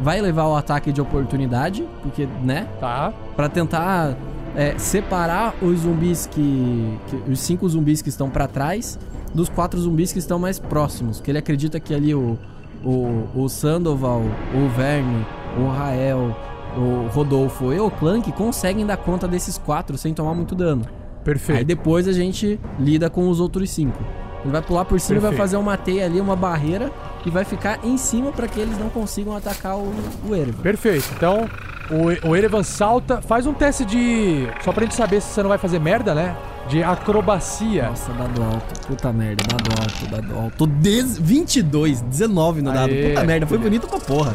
vai 0.00 0.20
levar 0.20 0.46
o 0.46 0.56
ataque 0.56 0.92
de 0.92 1.00
oportunidade. 1.00 1.84
Porque, 2.02 2.28
né? 2.42 2.68
Tá. 2.80 3.12
Pra 3.34 3.48
tentar 3.48 4.14
é, 4.54 4.74
separar 4.78 5.54
os 5.60 5.80
zumbis 5.80 6.26
que, 6.30 6.98
que- 7.08 7.30
Os 7.32 7.40
cinco 7.40 7.68
zumbis 7.68 8.00
que 8.02 8.08
estão 8.08 8.30
pra 8.30 8.46
trás 8.46 8.98
dos 9.34 9.48
quatro 9.48 9.80
zumbis 9.80 10.12
que 10.12 10.20
estão 10.20 10.38
mais 10.38 10.60
próximos. 10.60 11.20
Que 11.20 11.30
ele 11.32 11.38
acredita 11.38 11.80
que 11.80 11.92
ali 11.92 12.14
o, 12.14 12.38
o, 12.84 13.24
o 13.34 13.48
Sandoval, 13.48 14.22
o 14.54 14.68
Verne, 14.76 15.26
o 15.58 15.68
Rael, 15.68 16.36
o 16.76 17.08
Rodolfo 17.12 17.72
e 17.72 17.78
o 17.78 17.90
Clank 17.90 18.30
conseguem 18.32 18.84
dar 18.84 18.96
conta 18.96 19.28
desses 19.28 19.58
quatro 19.58 19.96
sem 19.96 20.12
tomar 20.12 20.34
muito 20.34 20.54
dano. 20.54 20.86
Perfeito. 21.22 21.58
Aí 21.58 21.64
depois 21.64 22.06
a 22.06 22.12
gente 22.12 22.60
lida 22.78 23.08
com 23.08 23.28
os 23.28 23.40
outros 23.40 23.70
cinco. 23.70 23.98
Ele 24.42 24.52
vai 24.52 24.60
pular 24.60 24.84
por 24.84 25.00
cima 25.00 25.18
e 25.18 25.22
vai 25.22 25.32
fazer 25.32 25.56
uma 25.56 25.76
teia 25.76 26.04
ali, 26.04 26.20
uma 26.20 26.36
barreira, 26.36 26.92
e 27.24 27.30
vai 27.30 27.44
ficar 27.44 27.80
em 27.82 27.96
cima 27.96 28.30
pra 28.30 28.46
que 28.46 28.60
eles 28.60 28.78
não 28.78 28.90
consigam 28.90 29.34
atacar 29.34 29.76
o, 29.76 29.90
o 30.28 30.34
Erevan. 30.34 30.62
Perfeito. 30.62 31.08
Então, 31.16 31.48
o, 31.90 32.28
o 32.28 32.36
Erevan 32.36 32.62
salta, 32.62 33.22
faz 33.22 33.46
um 33.46 33.54
teste 33.54 33.86
de. 33.86 34.46
Só 34.62 34.70
pra 34.70 34.84
gente 34.84 34.94
saber 34.94 35.22
se 35.22 35.28
você 35.28 35.42
não 35.42 35.48
vai 35.48 35.56
fazer 35.56 35.78
merda, 35.78 36.14
né? 36.14 36.36
De 36.68 36.82
acrobacia. 36.82 37.88
Nossa, 37.88 38.12
dado 38.12 38.42
alto. 38.42 38.86
Puta 38.86 39.12
merda, 39.12 39.44
dado 39.48 39.80
alto, 39.80 40.10
dado 40.10 40.38
alto. 40.38 40.66
Des 40.66 41.18
22, 41.18 42.02
19 42.02 42.60
no 42.60 42.70
dado. 42.70 42.90
Aê. 42.90 43.08
Puta 43.08 43.24
merda, 43.24 43.46
foi 43.46 43.58
bonito 43.58 43.88
pra 43.88 43.98
porra. 43.98 44.34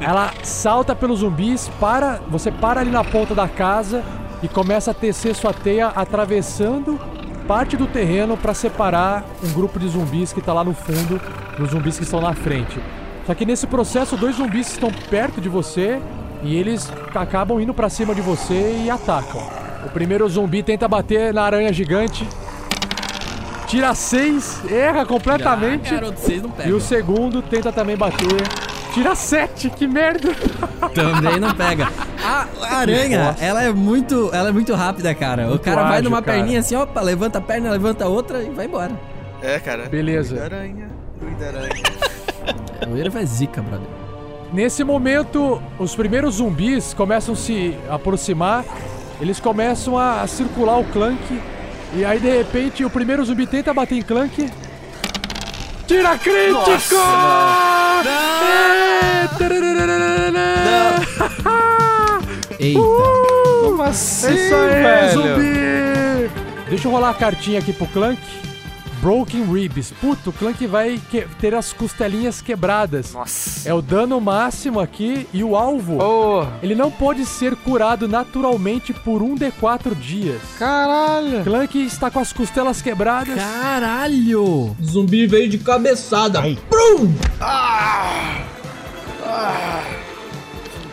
Ela 0.00 0.32
salta 0.42 0.96
pelos 0.96 1.20
zumbis, 1.20 1.70
para, 1.78 2.20
você 2.28 2.50
para 2.50 2.80
ali 2.80 2.90
na 2.90 3.04
ponta 3.04 3.34
da 3.34 3.46
casa 3.46 4.02
e 4.42 4.48
começa 4.48 4.92
a 4.92 4.94
tecer 4.94 5.34
sua 5.34 5.52
teia 5.52 5.88
atravessando 5.88 6.98
parte 7.46 7.76
do 7.76 7.86
terreno 7.86 8.36
para 8.36 8.54
separar 8.54 9.24
um 9.44 9.52
grupo 9.52 9.78
de 9.78 9.88
zumbis 9.88 10.32
que 10.32 10.40
tá 10.40 10.54
lá 10.54 10.64
no 10.64 10.72
fundo 10.72 11.20
dos 11.58 11.70
zumbis 11.70 11.98
que 11.98 12.04
estão 12.04 12.20
na 12.20 12.32
frente. 12.32 12.80
Só 13.26 13.34
que 13.34 13.44
nesse 13.44 13.66
processo, 13.66 14.16
dois 14.16 14.36
zumbis 14.36 14.70
estão 14.72 14.90
perto 15.10 15.40
de 15.40 15.48
você 15.48 16.00
e 16.42 16.56
eles 16.56 16.90
acabam 17.14 17.60
indo 17.60 17.74
para 17.74 17.90
cima 17.90 18.14
de 18.14 18.22
você 18.22 18.82
e 18.84 18.90
atacam. 18.90 19.42
O 19.84 19.90
primeiro 19.90 20.28
zumbi 20.28 20.62
tenta 20.62 20.88
bater 20.88 21.34
na 21.34 21.42
aranha 21.42 21.72
gigante. 21.72 22.26
Tira 23.66 23.94
seis, 23.94 24.62
erra 24.70 25.04
completamente. 25.04 25.94
Ah, 25.94 26.00
garoto. 26.00 26.20
E 26.66 26.72
o 26.72 26.80
segundo 26.80 27.42
tenta 27.42 27.70
também 27.70 27.96
bater. 27.96 28.69
Tira 28.92 29.14
sete, 29.14 29.70
que 29.70 29.86
merda! 29.86 30.30
Também 30.94 31.38
não 31.38 31.54
pega. 31.54 31.88
A 32.22 32.46
aranha, 32.78 33.24
Nossa. 33.26 33.44
ela 33.44 33.62
é 33.62 33.72
muito, 33.72 34.30
ela 34.32 34.48
é 34.48 34.52
muito 34.52 34.74
rápida, 34.74 35.14
cara. 35.14 35.44
o 35.46 35.50
Muito 35.50 35.62
cara 35.62 35.82
vai 35.84 35.92
ágil, 35.98 36.04
numa 36.10 36.20
cara. 36.22 36.38
perninha 36.38 36.60
assim, 36.60 36.74
opa, 36.74 37.00
levanta 37.00 37.38
a 37.38 37.40
perna, 37.40 37.70
levanta 37.70 38.04
a 38.04 38.08
outra 38.08 38.42
e 38.42 38.50
vai 38.50 38.66
embora. 38.66 38.92
É, 39.42 39.58
cara. 39.60 39.88
Beleza. 39.88 40.34
Druida 40.36 40.56
aranha, 40.56 40.88
druida 41.20 41.46
aranha. 41.46 41.82
O 42.90 42.96
Erevan 42.96 43.20
é 43.20 43.26
zica, 43.26 43.60
brother. 43.60 43.86
Nesse 44.52 44.82
momento, 44.82 45.60
os 45.78 45.94
primeiros 45.94 46.36
zumbis 46.36 46.94
começam 46.94 47.34
a 47.34 47.36
se 47.36 47.76
aproximar, 47.90 48.64
eles 49.20 49.38
começam 49.38 49.98
a 49.98 50.26
circular 50.26 50.78
o 50.78 50.84
Clank, 50.84 51.20
e 51.94 52.04
aí 52.06 52.18
de 52.18 52.38
repente 52.38 52.82
o 52.84 52.88
primeiro 52.90 53.22
zumbi 53.24 53.46
tenta 53.46 53.72
bater 53.74 53.98
em 53.98 54.02
Clank. 54.02 54.50
Tira 55.90 56.16
crítico! 56.16 56.94
É, 58.06 59.26
Eita. 62.60 62.80
Como 62.80 63.82
assim, 63.82 64.32
isso 64.32 64.54
aí, 64.54 64.82
velho? 64.82 65.12
zumbi! 65.12 66.30
Deixa 66.68 66.86
eu 66.86 66.92
rolar 66.92 67.10
a 67.10 67.14
cartinha 67.14 67.58
aqui 67.58 67.72
pro 67.72 67.88
Clank. 67.88 68.20
Broken 69.00 69.44
Ribs. 69.52 69.92
Puto, 70.00 70.30
o 70.30 70.32
Clank 70.32 70.66
vai 70.66 71.00
que- 71.10 71.26
ter 71.40 71.54
as 71.54 71.72
costelinhas 71.72 72.40
quebradas. 72.42 73.12
Nossa. 73.14 73.68
É 73.68 73.72
o 73.74 73.80
dano 73.80 74.20
máximo 74.20 74.78
aqui 74.80 75.26
e 75.32 75.42
o 75.42 75.56
alvo. 75.56 75.98
Oh, 76.02 76.46
Ele 76.62 76.74
não 76.74 76.90
pode 76.90 77.24
ser 77.24 77.56
curado 77.56 78.06
naturalmente 78.06 78.92
por 78.92 79.22
um 79.22 79.34
de 79.34 79.50
quatro 79.52 79.94
dias. 79.94 80.40
caralho. 80.58 81.42
Clank 81.44 81.78
está 81.84 82.10
com 82.10 82.18
as 82.20 82.32
costelas 82.32 82.82
quebradas. 82.82 83.36
Caralho! 83.36 84.76
Zumbi 84.82 85.26
veio 85.26 85.48
de 85.48 85.58
cabeçada. 85.58 86.40
Ai. 86.40 86.58
Brum! 86.68 87.12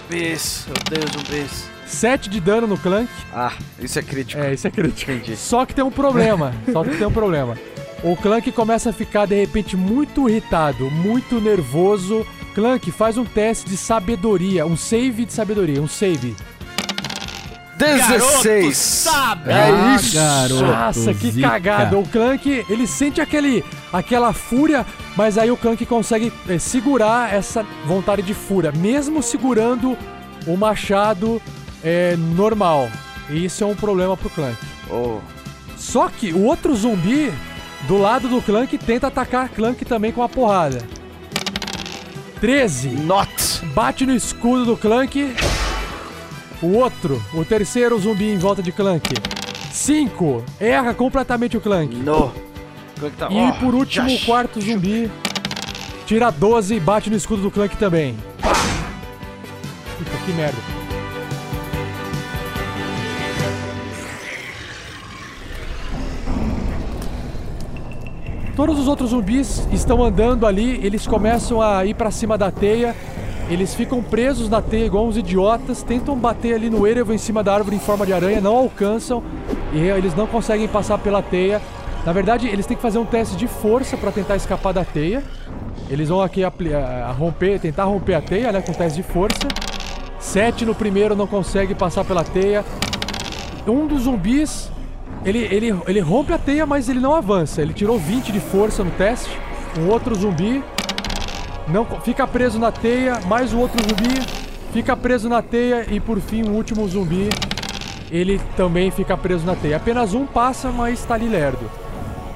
Zumbis, 0.10 0.66
eu 0.68 0.74
odeio 0.74 1.08
zumbis. 1.12 1.66
7 1.86 2.30
de 2.30 2.40
dano 2.40 2.68
no 2.68 2.78
Clank. 2.78 3.10
Ah, 3.34 3.54
isso 3.80 3.98
é 3.98 4.02
crítico. 4.02 4.42
É, 4.42 4.54
isso 4.54 4.68
é 4.68 4.72
crítico. 4.72 5.10
Entendi. 5.12 5.36
Só 5.38 5.66
que 5.66 5.74
tem 5.74 5.84
um 5.84 5.92
problema. 5.92 6.54
Só 6.72 6.84
que 6.84 6.98
tem 6.98 7.08
um 7.08 7.12
problema. 7.12 7.58
O 8.04 8.16
Clank 8.16 8.52
começa 8.52 8.92
a 8.92 8.94
ficar 8.94 9.26
de 9.26 9.36
repente 9.36 9.76
muito 9.76 10.30
irritado, 10.30 10.90
muito 10.90 11.42
nervoso. 11.42 12.26
Clank, 12.54 12.92
faz 12.92 13.18
um 13.18 13.26
teste 13.26 13.70
de 13.70 13.78
sabedoria, 13.78 14.66
um 14.66 14.78
save 14.78 15.26
de 15.26 15.34
sabedoria, 15.34 15.82
um 15.82 15.88
save. 15.88 16.36
16. 17.78 18.76
sabe! 18.76 19.52
É 19.52 19.70
Ah, 19.70 19.96
isso. 19.96 20.16
garoto. 20.16 20.64
Nossa, 20.66 21.14
que 21.14 21.30
zica. 21.32 21.48
cagada. 21.50 21.98
O 21.98 22.08
Clank, 22.08 22.66
ele 22.68 22.88
sente 22.88 23.22
aquele, 23.22 23.64
aquela 23.94 24.34
fúria, 24.34 24.84
mas 25.16 25.38
aí 25.38 25.52
o 25.52 25.58
Clank 25.58 25.86
consegue 25.86 26.34
eh, 26.50 26.58
segurar 26.58 27.32
essa 27.34 27.64
vontade 27.86 28.24
de 28.24 28.34
fúria, 28.34 28.72
mesmo 28.72 29.22
segurando 29.22 29.96
o 30.48 30.58
machado 30.58 31.40
eh, 31.84 32.16
normal. 32.36 32.90
E 33.30 33.46
isso 33.46 33.64
é 33.64 33.68
um 33.68 33.76
problema 33.76 34.18
pro 34.18 34.30
Clank. 34.32 34.58
Oh, 34.90 35.20
Só 35.76 36.10
que 36.10 36.34
o 36.34 36.46
outro 36.46 36.76
zumbi 36.76 37.32
do 37.84 37.98
lado 37.98 38.28
do 38.28 38.42
Clank 38.42 38.78
tenta 38.78 39.08
atacar 39.08 39.50
Clank 39.50 39.84
também 39.86 40.12
com 40.12 40.22
uma 40.22 40.30
porrada. 40.30 40.82
13. 42.40 42.90
not. 42.90 43.30
Bate 43.74 44.06
no 44.06 44.16
escudo 44.16 44.66
do 44.66 44.78
Clank. 44.78 45.36
O 46.62 46.74
outro, 46.74 47.22
o 47.34 47.46
terceiro 47.46 48.00
zumbi 48.00 48.30
em 48.30 48.38
volta 48.38 48.64
de 48.64 48.72
Clank. 48.72 49.14
5. 49.72 50.44
Erra 50.60 50.94
completamente 50.94 51.58
o 51.58 51.62
Clank. 51.62 51.96
No. 51.96 52.32
Que 53.00 53.10
tá? 53.12 53.30
E 53.30 53.52
por 53.60 53.76
último, 53.76 54.12
o 54.12 54.20
quarto 54.26 54.60
zumbi. 54.60 55.12
Tira 56.06 56.32
12 56.32 56.76
e 56.76 56.80
bate 56.80 57.10
no 57.10 57.16
escudo 57.16 57.44
do 57.44 57.52
Clank 57.52 57.78
também. 57.78 58.18
Puta, 58.42 60.12
que 60.26 60.32
merda. 60.32 60.87
Todos 68.58 68.80
os 68.80 68.88
outros 68.88 69.12
zumbis 69.12 69.68
estão 69.72 70.04
andando 70.04 70.48
ali, 70.48 70.84
eles 70.84 71.06
começam 71.06 71.62
a 71.62 71.86
ir 71.86 71.94
pra 71.94 72.10
cima 72.10 72.40
da 72.40 72.50
teia. 72.50 72.96
Eles 73.52 73.76
ficam 73.76 74.02
presos 74.02 74.50
na 74.50 74.64
teia 74.64 74.84
igual 74.84 75.06
uns 75.06 75.16
idiotas, 75.16 75.84
tentam 75.84 76.18
bater 76.18 76.56
ali 76.56 76.68
no 76.68 76.88
Erevo 76.88 77.14
em 77.14 77.20
cima 77.20 77.44
da 77.44 77.54
árvore 77.54 77.76
em 77.76 77.80
forma 77.80 78.04
de 78.04 78.14
aranha, 78.14 78.42
não 78.42 78.56
alcançam 78.58 79.22
e 79.72 79.78
eles 79.78 80.16
não 80.16 80.26
conseguem 80.26 80.68
passar 80.68 80.98
pela 80.98 81.22
teia. 81.22 81.62
Na 82.04 82.12
verdade, 82.12 82.48
eles 82.48 82.66
têm 82.66 82.76
que 82.76 82.82
fazer 82.82 82.98
um 82.98 83.06
teste 83.06 83.36
de 83.36 83.48
força 83.48 83.96
pra 83.96 84.12
tentar 84.12 84.36
escapar 84.36 84.74
da 84.74 84.84
teia. 84.84 85.24
Eles 85.88 86.10
vão 86.10 86.24
aqui 86.24 86.44
a- 86.44 86.52
a 87.08 87.12
romper, 87.12 87.60
tentar 87.60 87.84
romper 87.84 88.16
a 88.16 88.22
teia, 88.22 88.52
né, 88.52 88.60
com 88.60 88.74
teste 88.74 89.00
de 89.00 89.08
força. 89.08 89.48
Sete 90.20 90.66
no 90.66 90.74
primeiro 90.74 91.16
não 91.16 91.28
consegue 91.28 91.76
passar 91.76 92.04
pela 92.04 92.24
teia. 92.24 92.66
Um 93.68 93.86
dos 93.86 94.02
zumbis, 94.06 94.72
ele, 95.28 95.40
ele, 95.52 95.76
ele 95.86 96.00
rompe 96.00 96.32
a 96.32 96.38
teia, 96.38 96.66
mas 96.66 96.88
ele 96.88 97.02
não 97.02 97.14
avança. 97.14 97.62
Ele 97.62 97.74
tirou 97.74 98.00
20 98.00 98.32
de 98.32 98.40
força 98.40 98.82
no 98.82 98.92
teste. 98.92 99.30
Um 99.78 99.90
outro 99.90 100.16
zumbi 100.16 100.64
não 101.68 101.86
fica 102.02 102.26
preso 102.26 102.58
na 102.58 102.72
teia, 102.72 103.20
mais 103.28 103.54
o 103.54 103.60
outro 103.60 103.78
zumbi 103.84 104.22
fica 104.72 104.96
preso 104.96 105.28
na 105.28 105.42
teia 105.42 105.86
e 105.92 106.00
por 106.00 106.22
fim 106.22 106.44
o 106.44 106.52
último 106.52 106.88
zumbi 106.88 107.28
ele 108.10 108.40
também 108.56 108.90
fica 108.90 109.18
preso 109.18 109.46
na 109.46 109.54
teia. 109.54 109.76
Apenas 109.76 110.14
um 110.14 110.26
passa, 110.26 110.72
mas 110.72 111.00
está 111.00 111.16
ali 111.16 111.28
lerdo. 111.28 111.70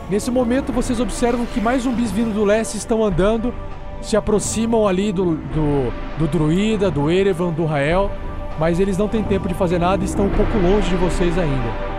Nesse 0.10 0.30
momento 0.30 0.74
vocês 0.74 1.00
observam 1.00 1.46
que 1.46 1.62
mais 1.62 1.84
zumbis 1.84 2.12
vindo 2.12 2.34
do 2.34 2.44
leste 2.44 2.76
estão 2.76 3.02
andando, 3.02 3.54
se 4.02 4.18
aproximam 4.18 4.86
ali 4.86 5.14
do, 5.14 5.36
do, 5.36 5.94
do 6.20 6.28
druida, 6.28 6.92
do 6.92 7.10
Erevan, 7.10 7.54
do 7.54 7.64
Rael, 7.64 8.12
mas 8.60 8.82
eles 8.82 8.98
não 8.98 9.08
têm 9.08 9.24
tempo 9.24 9.48
de 9.48 9.54
fazer 9.54 9.80
nada 9.80 10.04
e 10.04 10.06
estão 10.06 10.26
um 10.26 10.32
pouco 10.32 10.58
longe 10.58 10.90
de 10.90 10.96
vocês 10.98 11.38
ainda. 11.38 11.91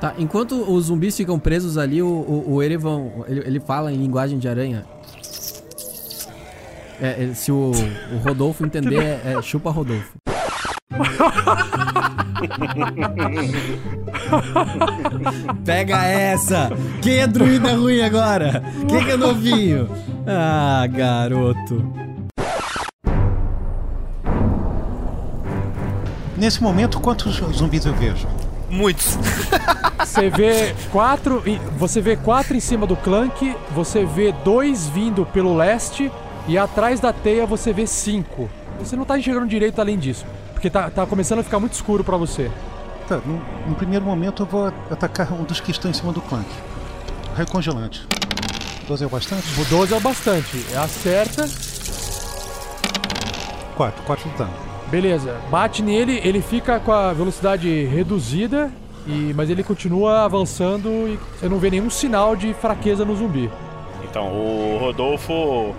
Tá, 0.00 0.14
enquanto 0.18 0.54
os 0.70 0.86
zumbis 0.86 1.16
ficam 1.16 1.38
presos 1.38 1.78
ali, 1.78 2.02
o, 2.02 2.06
o, 2.06 2.54
o 2.54 2.62
Erevan, 2.62 3.06
ele, 3.26 3.40
ele 3.46 3.60
fala 3.60 3.92
em 3.92 3.96
linguagem 3.96 4.38
de 4.38 4.48
aranha. 4.48 4.84
É, 7.00 7.16
ele- 7.22 7.34
se 7.34 7.50
o, 7.50 7.72
o 8.12 8.16
Rodolfo 8.18 8.64
entender, 8.64 9.02
é, 9.24 9.34
é 9.38 9.42
chupa 9.42 9.70
Rodolfo. 9.70 10.12
Pega 15.64 16.04
essa! 16.04 16.70
Quem 17.02 17.18
é 17.18 17.26
druida 17.26 17.74
ruim 17.74 18.00
agora? 18.02 18.62
Quem 18.88 19.04
que 19.04 19.10
é 19.12 19.16
novinho? 19.16 19.88
Ah, 20.26 20.86
garoto. 20.90 21.84
Nesse 26.36 26.62
momento, 26.62 27.00
quantos 27.00 27.36
zumbis 27.56 27.84
eu 27.86 27.94
vejo? 27.94 28.26
Muitos. 28.70 29.16
Você 30.04 30.30
vê 30.30 30.74
quatro. 30.90 31.42
Você 31.76 32.00
vê 32.00 32.16
quatro 32.16 32.56
em 32.56 32.60
cima 32.60 32.86
do 32.86 32.96
Clank, 32.96 33.56
você 33.70 34.04
vê 34.04 34.32
dois 34.44 34.86
vindo 34.86 35.26
pelo 35.26 35.56
leste 35.56 36.10
e 36.46 36.58
atrás 36.58 37.00
da 37.00 37.12
teia 37.12 37.46
você 37.46 37.72
vê 37.72 37.86
cinco. 37.86 38.48
Você 38.78 38.96
não 38.96 39.04
tá 39.04 39.18
enxergando 39.18 39.46
direito 39.46 39.80
além 39.80 39.98
disso. 39.98 40.26
Porque 40.52 40.68
tá, 40.68 40.90
tá 40.90 41.06
começando 41.06 41.40
a 41.40 41.42
ficar 41.42 41.58
muito 41.58 41.72
escuro 41.72 42.04
pra 42.04 42.16
você. 42.16 42.50
Tá, 43.08 43.16
no, 43.18 43.40
no 43.68 43.74
primeiro 43.74 44.04
momento 44.04 44.42
eu 44.42 44.46
vou 44.46 44.72
atacar 44.90 45.32
um 45.32 45.44
dos 45.44 45.60
que 45.60 45.70
estão 45.70 45.90
em 45.90 45.94
cima 45.94 46.12
do 46.12 46.20
Clank. 46.20 46.48
Raio 47.34 47.48
congelante. 47.48 48.06
12 48.86 49.04
é 49.04 49.06
o 49.06 49.10
bastante? 49.10 49.60
O 49.60 49.64
12 49.64 49.94
é 49.94 49.96
o 49.96 50.00
bastante. 50.00 50.64
Acerta. 50.76 51.48
4, 53.76 54.02
4 54.04 54.30
de 54.30 54.36
dano. 54.36 54.52
Beleza. 54.88 55.36
Bate 55.50 55.82
nele, 55.82 56.20
ele 56.22 56.40
fica 56.40 56.78
com 56.78 56.92
a 56.92 57.12
velocidade 57.12 57.84
reduzida, 57.86 58.70
e, 59.06 59.32
mas 59.34 59.50
ele 59.50 59.62
continua 59.62 60.24
avançando 60.24 60.88
e 60.88 61.18
você 61.38 61.48
não 61.48 61.58
vê 61.58 61.70
nenhum 61.70 61.90
sinal 61.90 62.34
de 62.34 62.54
fraqueza 62.54 63.04
no 63.04 63.14
zumbi. 63.16 63.50
Então, 64.04 64.28
o 64.28 64.78
Rodolfo 64.78 65.74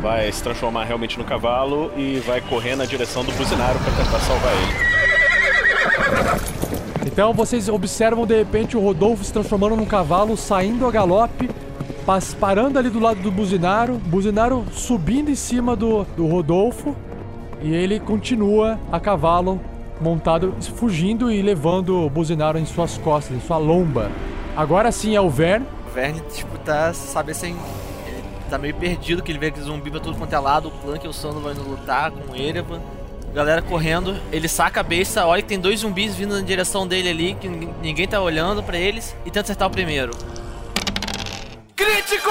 vai 0.00 0.30
se 0.30 0.42
transformar 0.42 0.84
realmente 0.84 1.18
no 1.18 1.24
cavalo 1.24 1.90
e 1.96 2.20
vai 2.26 2.40
correr 2.40 2.76
na 2.76 2.84
direção 2.84 3.24
do 3.24 3.32
buzinário 3.32 3.80
pra 3.80 3.92
tentar 3.92 4.20
salvar 4.20 4.52
ele. 4.52 4.96
Então 7.06 7.32
vocês 7.32 7.68
observam 7.68 8.26
de 8.26 8.36
repente 8.36 8.76
o 8.76 8.80
Rodolfo 8.80 9.24
se 9.24 9.32
transformando 9.32 9.74
num 9.74 9.86
cavalo, 9.86 10.36
saindo 10.36 10.86
a 10.86 10.90
galope, 10.90 11.48
parando 12.38 12.78
ali 12.78 12.90
do 12.90 13.00
lado 13.00 13.20
do 13.22 13.30
Buzinaro, 13.30 13.94
Buzinaro 13.94 14.66
subindo 14.70 15.30
em 15.30 15.34
cima 15.34 15.74
do, 15.74 16.04
do 16.16 16.26
Rodolfo 16.26 16.94
e 17.62 17.74
ele 17.74 17.98
continua 17.98 18.78
a 18.92 19.00
cavalo 19.00 19.58
montado, 20.00 20.54
fugindo 20.76 21.30
e 21.30 21.40
levando 21.42 22.04
o 22.04 22.10
Buzinaro 22.10 22.58
em 22.58 22.66
suas 22.66 22.98
costas, 22.98 23.36
em 23.36 23.40
sua 23.40 23.58
lomba. 23.58 24.10
Agora 24.56 24.90
sim 24.92 25.14
é 25.16 25.20
o 25.20 25.28
Vern. 25.30 25.64
O 25.88 25.94
Verne, 25.94 26.20
tipo, 26.32 26.56
tá, 26.58 26.92
sabe 26.92 27.32
assim, 27.32 27.56
ele 28.06 28.22
tá 28.50 28.58
meio 28.58 28.74
perdido, 28.74 29.22
que 29.22 29.32
ele 29.32 29.38
vê 29.38 29.50
que 29.50 29.60
zumbi 29.60 29.90
pra 29.90 30.00
tudo 30.00 30.16
quanto 30.18 30.32
é 30.34 30.38
lado, 30.38 30.68
o 30.68 30.70
Clank 30.70 31.04
e 31.04 31.08
o 31.08 31.12
Sando 31.12 31.40
vão 31.40 31.52
indo 31.52 31.62
lutar 31.62 32.10
com 32.10 32.32
o 32.32 32.36
Erevan. 32.36 32.80
Galera 33.34 33.60
correndo, 33.60 34.16
ele 34.32 34.48
saca 34.48 34.80
a 34.80 34.82
besta, 34.82 35.26
olha 35.26 35.42
que 35.42 35.48
tem 35.48 35.58
dois 35.60 35.80
zumbis 35.80 36.14
vindo 36.14 36.34
na 36.34 36.40
direção 36.40 36.86
dele 36.86 37.10
ali, 37.10 37.34
que 37.38 37.46
ninguém- 37.48 38.08
tá 38.08 38.18
olhando 38.20 38.62
pra 38.62 38.78
eles, 38.78 39.14
e 39.26 39.30
tenta 39.30 39.40
acertar 39.40 39.68
o 39.68 39.70
primeiro. 39.70 40.12
Crítico! 41.74 42.30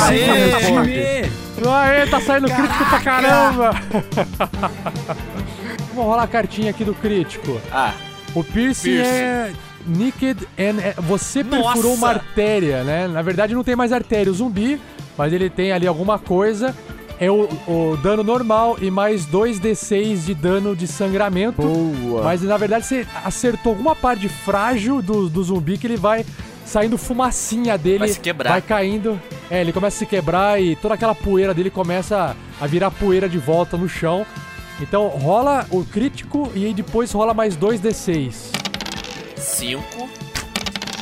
Aê! 0.00 1.23
Aê, 1.70 2.06
tá 2.06 2.20
saindo 2.20 2.46
crítico 2.48 2.84
pra 2.90 3.00
caramba! 3.00 3.70
Vamos 5.94 6.10
rolar 6.10 6.24
a 6.24 6.26
cartinha 6.26 6.70
aqui 6.70 6.84
do 6.84 6.94
crítico. 6.94 7.60
Ah. 7.72 7.92
O 8.34 8.42
piercing, 8.42 8.96
Piercing. 8.96 9.12
é 9.12 9.52
Naked 9.86 10.48
and... 10.58 10.80
é- 10.82 10.94
Você 11.02 11.42
Nossa! 11.44 11.72
perfurou 11.72 11.94
uma 11.94 12.08
artéria, 12.08 12.82
né? 12.82 13.06
Na 13.06 13.22
verdade 13.22 13.54
não 13.54 13.62
tem 13.62 13.76
mais 13.76 13.92
artéria 13.92 14.30
o 14.30 14.34
zumbi, 14.34 14.80
mas 15.16 15.32
ele 15.32 15.48
tem 15.48 15.70
ali 15.72 15.86
alguma 15.86 16.18
coisa. 16.18 16.74
É 17.20 17.30
o, 17.30 17.48
o 17.68 17.96
dano 18.02 18.24
normal 18.24 18.76
e 18.80 18.90
mais 18.90 19.24
2d6 19.24 20.24
de 20.24 20.34
dano 20.34 20.74
de 20.74 20.88
sangramento. 20.88 21.62
Boa. 21.62 22.24
Mas 22.24 22.42
na 22.42 22.56
verdade 22.56 22.84
você 22.86 23.06
acertou 23.24 23.70
alguma 23.70 23.94
parte 23.94 24.28
frágil 24.28 25.00
do, 25.00 25.28
do 25.28 25.44
zumbi 25.44 25.78
que 25.78 25.86
ele 25.86 25.96
vai 25.96 26.26
saindo 26.64 26.98
fumacinha 26.98 27.76
dele. 27.76 27.98
Vai 27.98 28.08
se 28.08 28.20
quebrar. 28.20 28.50
Vai 28.50 28.62
caindo. 28.62 29.20
É, 29.50 29.60
ele 29.60 29.72
começa 29.72 29.96
a 29.96 29.98
se 29.98 30.06
quebrar 30.06 30.60
e 30.60 30.76
toda 30.76 30.94
aquela 30.94 31.14
poeira 31.14 31.54
dele 31.54 31.70
começa 31.70 32.36
a 32.60 32.66
virar 32.66 32.90
poeira 32.90 33.28
de 33.28 33.38
volta 33.38 33.76
no 33.76 33.88
chão. 33.88 34.26
Então 34.80 35.08
rola 35.08 35.66
o 35.70 35.84
crítico 35.84 36.50
e 36.54 36.64
aí 36.64 36.74
depois 36.74 37.12
rola 37.12 37.32
mais 37.32 37.56
2d6. 37.56 38.52
5. 39.36 40.08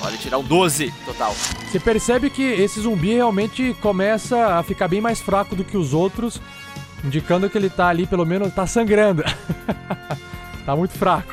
Pode 0.01 0.19
tirar 0.19 0.39
um 0.39 0.43
12 0.43 0.93
total. 1.07 1.35
Você 1.71 1.79
percebe 1.79 2.29
que 2.29 2.43
esse 2.43 2.81
zumbi 2.81 3.15
realmente 3.15 3.75
começa 3.81 4.59
a 4.59 4.63
ficar 4.63 4.89
bem 4.89 5.01
mais 5.01 5.21
fraco 5.21 5.55
do 5.55 5.65
que 5.65 5.77
os 5.77 5.95
outros, 5.95 6.41
indicando 7.05 7.49
que 7.49 7.57
ele 7.57 7.71
tá 7.71 7.89
ali, 7.89 8.05
pelo 8.05 8.27
menos, 8.27 8.53
tá 8.53 8.67
sangrando. 8.67 9.23
tá 10.67 10.77
muito 10.77 10.93
fraco. 10.99 11.33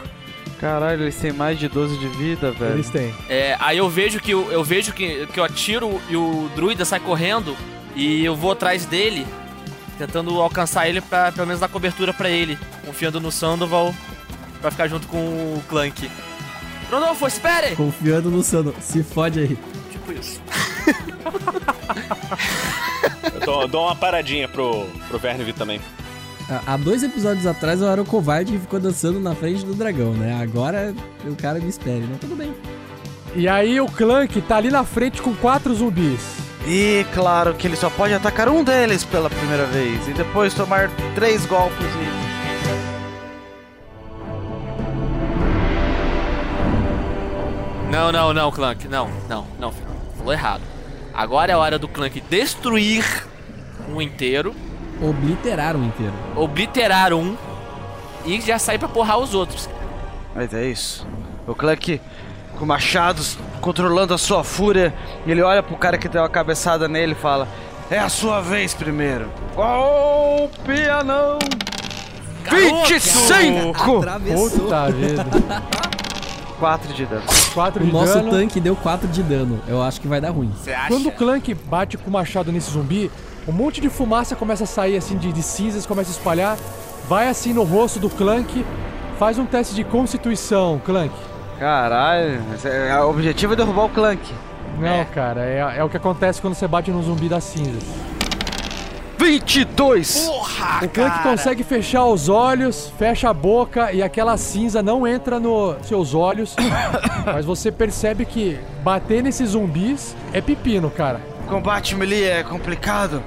Caralho, 0.60 1.04
eles 1.04 1.16
têm 1.16 1.32
mais 1.32 1.58
de 1.58 1.70
12 1.70 1.98
de 1.98 2.08
vida, 2.10 2.52
velho. 2.52 2.74
Eles 2.74 2.90
têm. 2.90 3.14
É, 3.30 3.56
aí 3.60 3.78
eu 3.78 3.90
vejo 3.90 4.20
que 4.20 4.32
eu, 4.32 4.52
eu 4.52 4.64
vejo 4.64 4.92
que, 4.94 5.26
que 5.28 5.40
eu 5.40 5.44
atiro 5.44 6.02
e 6.10 6.18
o 6.18 6.50
druida 6.56 6.84
sai 6.84 7.00
correndo 7.00 7.56
e 7.96 8.24
eu 8.26 8.36
vou 8.36 8.52
atrás 8.52 8.86
dele, 8.86 9.26
tentando 9.98 10.40
alcançar 10.42 10.88
ele 10.90 11.00
pra 11.02 11.32
pelo 11.32 11.48
menos 11.48 11.62
dar 11.62 11.70
cobertura 11.70 12.14
pra 12.14 12.30
ele, 12.30 12.58
confiando 12.86 13.22
no 13.22 13.32
Sandoval 13.32 13.94
pra 14.62 14.70
ficar 14.70 14.88
junto 14.88 15.08
com 15.08 15.18
o 15.18 15.64
Clank. 15.70 16.12
Rodolfo, 16.92 17.28
espere! 17.28 17.76
Confiando 17.76 18.30
no 18.30 18.44
Sando. 18.44 18.76
Se 18.82 19.04
fode 19.04 19.40
aí. 19.40 19.58
Tipo 19.92 20.12
isso. 20.12 20.42
Eu 23.34 23.40
dou, 23.46 23.68
dou 23.68 23.86
uma 23.86 23.96
paradinha 23.96 24.48
pro, 24.48 24.88
pro 25.08 25.20
Verne 25.20 25.44
vir 25.44 25.54
também. 25.54 25.80
Há- 26.66 26.78
dois 26.78 27.04
episódios 27.04 27.46
atrás 27.46 27.82
eu 27.82 27.88
era 27.88 28.02
o 28.02 28.06
covarde 28.06 28.52
que 28.54 28.60
ficou 28.60 28.80
dançando 28.80 29.20
na 29.20 29.36
frente 29.36 29.64
do 29.66 29.74
dragão, 29.76 30.14
né? 30.14 30.40
Agora 30.42 30.94
o 31.26 31.36
cara 31.36 31.60
me 31.60 31.70
espere, 31.70 32.00
né? 32.02 32.16
Tudo 32.20 32.36
bem. 32.36 32.54
E 33.36 33.48
aí 33.48 33.80
o 33.80 33.86
Clank 33.86 34.42
tá 34.42 34.58
ali 34.58 34.72
na 34.72 34.84
frente 34.84 35.22
com 35.22 35.36
quatro 35.36 35.74
zumbis. 35.76 36.22
E 36.68 37.06
claro 37.14 37.54
que 37.54 37.68
ele 37.68 37.76
só 37.76 37.90
pode 37.90 38.14
atacar 38.14 38.50
um 38.50 38.64
deles 38.64 39.04
pela 39.04 39.30
primeira 39.30 39.66
vez 39.68 40.08
e 40.08 40.12
depois 40.14 40.54
tomar 40.54 40.90
três 41.16 41.46
golpes 41.46 41.86
e. 41.86 42.20
Não, 47.92 48.12
não, 48.12 48.34
não, 48.34 48.52
Clank. 48.52 48.88
Não, 48.88 49.10
não, 49.28 49.46
não, 49.60 49.72
filho. 49.72 49.88
Falou 50.18 50.34
errado. 50.34 50.62
Agora 51.14 51.52
é 51.52 51.56
a 51.56 51.58
hora 51.58 51.80
do 51.80 51.88
Clank 51.88 52.22
destruir 52.22 53.04
um 53.90 54.02
inteiro, 54.02 54.56
Obliterar 55.02 55.76
um 55.76 55.86
inteiro. 55.86 56.14
obliterar 56.36 57.14
um 57.14 57.36
e 58.26 58.40
já 58.42 58.60
sair 58.60 58.78
pra 58.78 58.88
porrar 58.88 59.18
os 59.18 59.34
outros. 59.34 59.70
Mas 60.36 60.54
é 60.54 60.66
isso. 60.68 61.08
O 61.48 61.56
Clank 61.56 62.02
com 62.58 62.66
machados 62.66 63.38
controlando 63.62 64.14
a 64.14 64.18
sua 64.18 64.44
fúria 64.44 64.94
ele 65.26 65.42
olha 65.42 65.64
pro 65.64 65.76
cara 65.78 65.98
que 65.98 66.08
deu 66.10 66.24
a 66.24 66.30
cabeçada 66.30 66.88
nele 66.88 67.14
e 67.14 67.16
fala: 67.16 67.48
É 67.90 67.98
a 68.00 68.10
sua 68.10 68.42
vez 68.42 68.74
primeiro. 68.74 69.30
Golpe 69.56 70.88
anão! 70.90 71.40
25! 72.50 73.98
Atravessou. 73.98 74.50
Puta 74.50 74.92
vida. 74.92 75.26
4 76.60 76.94
de 76.94 77.06
dano. 77.06 77.24
4 77.54 77.82
O 77.82 77.86
de 77.86 77.94
nosso 77.94 78.14
dano. 78.16 78.32
tanque 78.32 78.60
deu 78.60 78.76
4 78.76 79.08
de 79.08 79.24
dano. 79.24 79.62
Eu 79.66 79.82
acho 79.82 80.02
que 80.02 80.08
vai 80.10 80.20
dar 80.20 80.32
ruim. 80.32 80.52
Quando 80.90 81.08
o 81.08 81.12
Clank 81.12 81.54
bate 81.54 81.98
com 81.98 82.10
o 82.10 82.14
machado 82.14 82.52
nesse 82.52 82.72
zumbi, 82.72 83.10
um 83.50 83.52
monte 83.52 83.82
de 83.82 83.90
fumaça 83.90 84.36
começa 84.36 84.64
a 84.64 84.68
sair 84.68 84.96
assim 84.96 85.18
de, 85.18 85.34
de 85.34 85.42
cinzas, 85.42 85.86
começa 85.86 86.12
a 86.12 86.14
espalhar, 86.14 86.58
vai 87.08 87.28
assim 87.28 87.52
no 87.52 87.64
rosto 87.64 88.00
do 88.00 88.10
Clank, 88.10 88.64
faz 89.18 89.40
um 89.40 89.46
teste 89.46 89.74
de 89.74 89.84
constituição, 89.84 90.80
Clank. 90.86 91.14
Caralho, 91.58 92.42
mas 92.48 92.64
é- 92.64 93.02
o 93.02 93.10
objetivo 93.10 93.54
é 93.54 93.56
derrubar 93.56 93.86
o 93.86 93.90
Clank. 93.90 94.22
Não, 94.80 95.04
cara, 95.06 95.42
é, 95.42 95.80
é 95.80 95.84
o 95.84 95.90
que 95.90 95.98
acontece 95.98 96.40
quando 96.40 96.54
você 96.54 96.68
bate 96.68 96.92
no 96.92 97.02
zumbi 97.02 97.28
das 97.28 97.44
cinzas. 97.44 97.84
22! 99.18 100.28
Porra, 100.28 100.86
O 100.86 100.90
Clank 100.90 101.24
consegue 101.24 101.64
fechar 101.64 102.06
os 102.06 102.30
olhos, 102.30 102.90
fecha 102.98 103.30
a 103.30 103.34
boca 103.34 103.92
e 103.92 104.02
aquela 104.02 104.38
cinza 104.38 104.82
não 104.82 105.06
entra 105.06 105.40
nos 105.40 105.86
seus 105.86 106.14
olhos. 106.14 106.56
mas 107.26 107.46
você 107.46 107.70
percebe 107.72 108.26
que 108.26 108.58
bater 108.82 109.22
nesses 109.22 109.50
zumbis 109.50 110.16
é 110.32 110.40
pepino, 110.40 110.90
cara. 110.90 111.20
Combate 111.48 111.96
melee 111.96 112.24
é 112.24 112.44
complicado. 112.44 113.22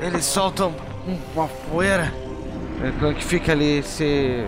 Eles 0.00 0.24
soltam 0.24 0.72
um- 1.08 1.16
uma 1.34 1.48
poeira. 1.70 2.12
O 2.80 2.98
Clank 2.98 3.24
fica 3.24 3.52
ali 3.52 3.82
se 3.82 4.44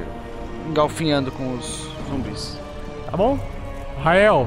engalfinhando 0.68 1.30
com 1.32 1.54
os 1.54 1.88
zumbis. 2.10 2.58
Tá 3.10 3.16
bom? 3.16 3.38
Rael, 4.02 4.46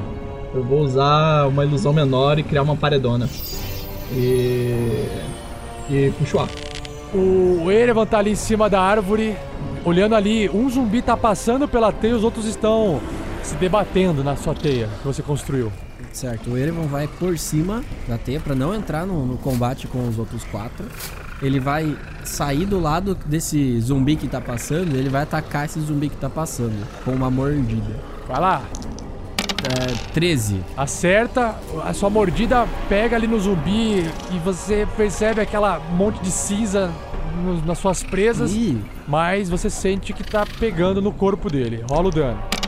Eu 0.54 0.64
vou 0.66 0.80
usar 0.82 1.48
uma 1.48 1.64
ilusão 1.64 1.94
menor 1.94 2.38
e 2.38 2.44
criar 2.44 2.62
uma 2.64 2.76
paredona. 2.76 3.30
E. 4.12 5.08
E 5.90 6.12
puxo 6.20 6.38
o 6.38 6.40
ar. 6.42 6.50
o 7.14 7.72
Erevan 7.72 8.06
tá 8.06 8.20
ali 8.20 8.32
em 8.32 8.36
cima 8.36 8.70
da 8.70 8.82
árvore, 8.82 9.36
olhando 9.86 10.14
ali. 10.16 10.50
Um 10.50 10.70
zumbi 10.70 11.02
tá 11.02 11.16
passando 11.18 11.68
pela 11.68 11.92
teia, 11.92 12.16
os 12.16 12.24
outros 12.24 12.46
estão 12.46 13.00
se 13.44 13.56
debatendo 13.56 14.24
na 14.24 14.36
sua 14.36 14.54
teia 14.54 14.88
que 15.02 15.06
você 15.08 15.22
construiu. 15.24 15.72
Certo, 16.14 16.52
o 16.52 16.58
Erevan 16.58 16.88
vai 16.88 17.08
por 17.08 17.38
cima 17.38 17.84
da 18.08 18.18
teia 18.18 18.40
pra 18.40 18.54
não 18.54 18.74
entrar 18.74 19.06
no, 19.06 19.26
no 19.26 19.38
combate 19.38 19.88
com 19.88 20.08
os 20.08 20.20
outros 20.20 20.44
quatro. 20.46 20.86
Ele 21.42 21.60
vai 21.60 21.98
sair 22.24 22.66
do 22.66 22.80
lado 22.80 23.16
desse 23.26 23.80
zumbi 23.80 24.16
que 24.16 24.28
tá 24.28 24.40
passando, 24.40 24.96
ele 24.96 25.10
vai 25.10 25.24
atacar 25.24 25.66
esse 25.66 25.80
zumbi 25.80 26.10
que 26.10 26.18
tá 26.18 26.30
passando 26.30 26.88
com 27.04 27.12
uma 27.12 27.32
mordida. 27.32 27.96
Vai 28.28 28.40
lá. 28.40 28.62
É, 29.64 30.12
13. 30.14 30.60
Acerta, 30.76 31.56
a 31.84 31.94
sua 31.94 32.10
mordida 32.10 32.68
pega 32.90 33.16
ali 33.16 33.28
no 33.28 33.40
zumbi 33.40 34.04
e 34.32 34.40
você 34.44 34.88
percebe 34.98 35.40
aquela 35.40 35.80
monte 35.80 36.22
de 36.22 36.32
cinza 36.32 36.92
nas 37.66 37.78
suas 37.78 38.04
presas, 38.04 38.52
mas 39.08 39.50
você 39.50 39.70
sente 39.70 40.14
que 40.14 40.24
tá 40.24 40.46
pegando 40.60 41.02
no 41.02 41.12
corpo 41.12 41.50
dele. 41.50 41.84
Rola 41.90 42.08
o 42.08 42.12
dano. 42.12 42.61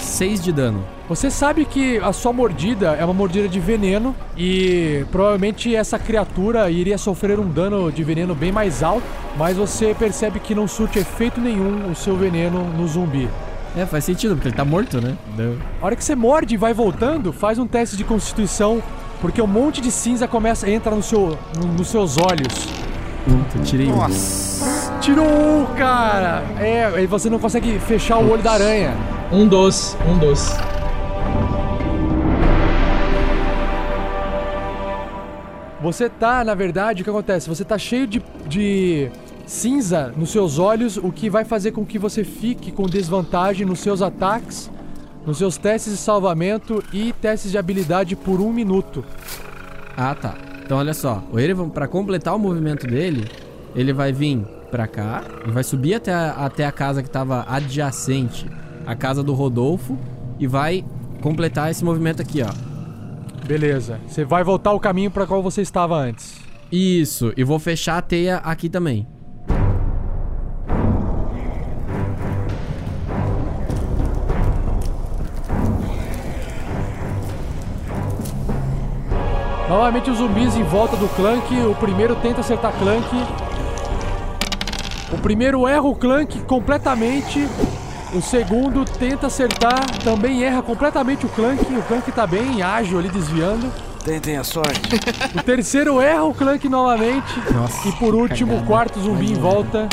6 0.00 0.42
de 0.42 0.52
dano. 0.52 0.82
Você 1.08 1.30
sabe 1.30 1.64
que 1.64 1.98
a 1.98 2.12
sua 2.12 2.32
mordida 2.32 2.96
é 2.98 3.04
uma 3.04 3.12
mordida 3.14 3.48
de 3.48 3.58
veneno 3.58 4.14
e 4.36 5.04
provavelmente 5.10 5.74
essa 5.74 5.98
criatura 5.98 6.70
iria 6.70 6.96
sofrer 6.96 7.38
um 7.40 7.48
dano 7.48 7.90
de 7.90 8.04
veneno 8.04 8.34
bem 8.34 8.52
mais 8.52 8.82
alto, 8.82 9.02
mas 9.36 9.56
você 9.56 9.94
percebe 9.98 10.38
que 10.38 10.54
não 10.54 10.68
surte 10.68 10.98
efeito 10.98 11.40
nenhum 11.40 11.90
o 11.90 11.94
seu 11.94 12.16
veneno 12.16 12.62
no 12.64 12.86
zumbi. 12.86 13.28
É, 13.76 13.86
faz 13.86 14.04
sentido, 14.04 14.34
porque 14.34 14.48
ele 14.48 14.56
tá 14.56 14.64
morto, 14.64 15.00
né? 15.00 15.16
Deu. 15.36 15.56
A 15.80 15.86
hora 15.86 15.96
que 15.96 16.02
você 16.04 16.14
morde 16.16 16.54
e 16.54 16.56
vai 16.56 16.72
voltando, 16.74 17.32
faz 17.32 17.58
um 17.58 17.66
teste 17.66 17.96
de 17.96 18.02
constituição, 18.04 18.82
porque 19.20 19.40
um 19.40 19.46
monte 19.46 19.80
de 19.80 19.90
cinza 19.92 20.26
começa 20.26 20.68
entra 20.68 20.94
no 20.94 21.02
seu, 21.02 21.38
no- 21.56 21.72
nos 21.74 21.88
seus 21.88 22.18
olhos. 22.18 22.66
Puta, 23.24 23.64
tirei 23.64 23.86
um. 23.86 23.98
Tirou, 25.00 25.66
cara! 25.76 26.42
É, 26.58 26.84
aí 26.96 27.06
você 27.06 27.30
não 27.30 27.38
consegue 27.38 27.78
fechar 27.78 28.18
o 28.18 28.30
olho 28.30 28.42
da 28.42 28.52
aranha. 28.52 28.92
Um 29.32 29.46
dos, 29.46 29.96
um 30.08 30.18
dos. 30.18 30.56
Você 35.80 36.08
tá, 36.08 36.44
na 36.44 36.52
verdade, 36.52 37.02
o 37.02 37.04
que 37.04 37.10
acontece? 37.10 37.48
Você 37.48 37.64
tá 37.64 37.78
cheio 37.78 38.08
de, 38.08 38.20
de 38.48 39.08
cinza 39.46 40.12
nos 40.16 40.30
seus 40.30 40.58
olhos, 40.58 40.96
o 40.96 41.12
que 41.12 41.30
vai 41.30 41.44
fazer 41.44 41.70
com 41.70 41.86
que 41.86 41.96
você 41.96 42.24
fique 42.24 42.72
com 42.72 42.86
desvantagem 42.86 43.64
nos 43.64 43.78
seus 43.78 44.02
ataques, 44.02 44.68
nos 45.24 45.38
seus 45.38 45.56
testes 45.56 45.92
de 45.92 45.98
salvamento 46.00 46.82
e 46.92 47.12
testes 47.12 47.52
de 47.52 47.58
habilidade 47.58 48.16
por 48.16 48.40
um 48.40 48.52
minuto. 48.52 49.04
Ah, 49.96 50.12
tá. 50.12 50.34
Então 50.64 50.76
olha 50.76 50.92
só, 50.92 51.22
o 51.30 51.38
Erevan, 51.38 51.68
pra 51.68 51.86
completar 51.86 52.34
o 52.34 52.38
movimento 52.38 52.84
dele, 52.84 53.28
ele 53.76 53.92
vai 53.92 54.12
vir 54.12 54.40
pra 54.72 54.88
cá 54.88 55.22
e 55.46 55.52
vai 55.52 55.62
subir 55.62 55.94
até 55.94 56.12
a, 56.12 56.30
até 56.32 56.66
a 56.66 56.72
casa 56.72 57.00
que 57.00 57.08
tava 57.08 57.46
adjacente 57.48 58.50
à 58.90 58.96
casa 58.96 59.22
do 59.22 59.32
Rodolfo 59.34 59.96
e 60.36 60.48
vai 60.48 60.84
completar 61.20 61.70
esse 61.70 61.84
movimento 61.84 62.20
aqui, 62.20 62.42
ó. 62.42 62.50
Beleza. 63.46 64.00
Você 64.04 64.24
vai 64.24 64.42
voltar 64.42 64.72
o 64.72 64.80
caminho 64.80 65.12
para 65.12 65.28
qual 65.28 65.40
você 65.40 65.62
estava 65.62 65.96
antes. 65.96 66.40
Isso, 66.72 67.32
e 67.36 67.44
vou 67.44 67.60
fechar 67.60 67.98
a 67.98 68.02
teia 68.02 68.38
aqui 68.38 68.68
também. 68.68 69.06
Novamente 79.68 80.10
os 80.10 80.18
zumbis 80.18 80.56
em 80.56 80.64
volta 80.64 80.96
do 80.96 81.08
Clank. 81.10 81.54
O 81.60 81.76
primeiro 81.76 82.16
tenta 82.16 82.40
acertar 82.40 82.72
Clank. 82.72 83.06
O 85.12 85.18
primeiro 85.18 85.68
erra 85.68 85.86
o 85.86 85.94
Clank 85.94 86.40
completamente. 86.40 87.46
O 88.12 88.20
segundo 88.20 88.84
tenta 88.84 89.28
acertar, 89.28 89.86
também 90.02 90.42
erra 90.42 90.60
completamente 90.62 91.26
o 91.26 91.28
Clank. 91.28 91.62
O 91.72 91.82
Clank 91.82 92.10
tá 92.10 92.26
bem 92.26 92.60
ágil 92.60 92.98
ali 92.98 93.08
desviando. 93.08 93.72
Tentem 94.04 94.36
a 94.36 94.42
sorte. 94.42 94.80
O 95.38 95.42
terceiro 95.44 96.00
erra 96.00 96.24
o 96.24 96.34
Clank 96.34 96.68
novamente. 96.68 97.38
Nossa, 97.52 97.88
e 97.88 97.92
por 97.92 98.14
último, 98.14 98.56
o 98.56 98.66
quarto 98.66 98.98
zumbi 98.98 99.30
em 99.30 99.34
volta. 99.34 99.88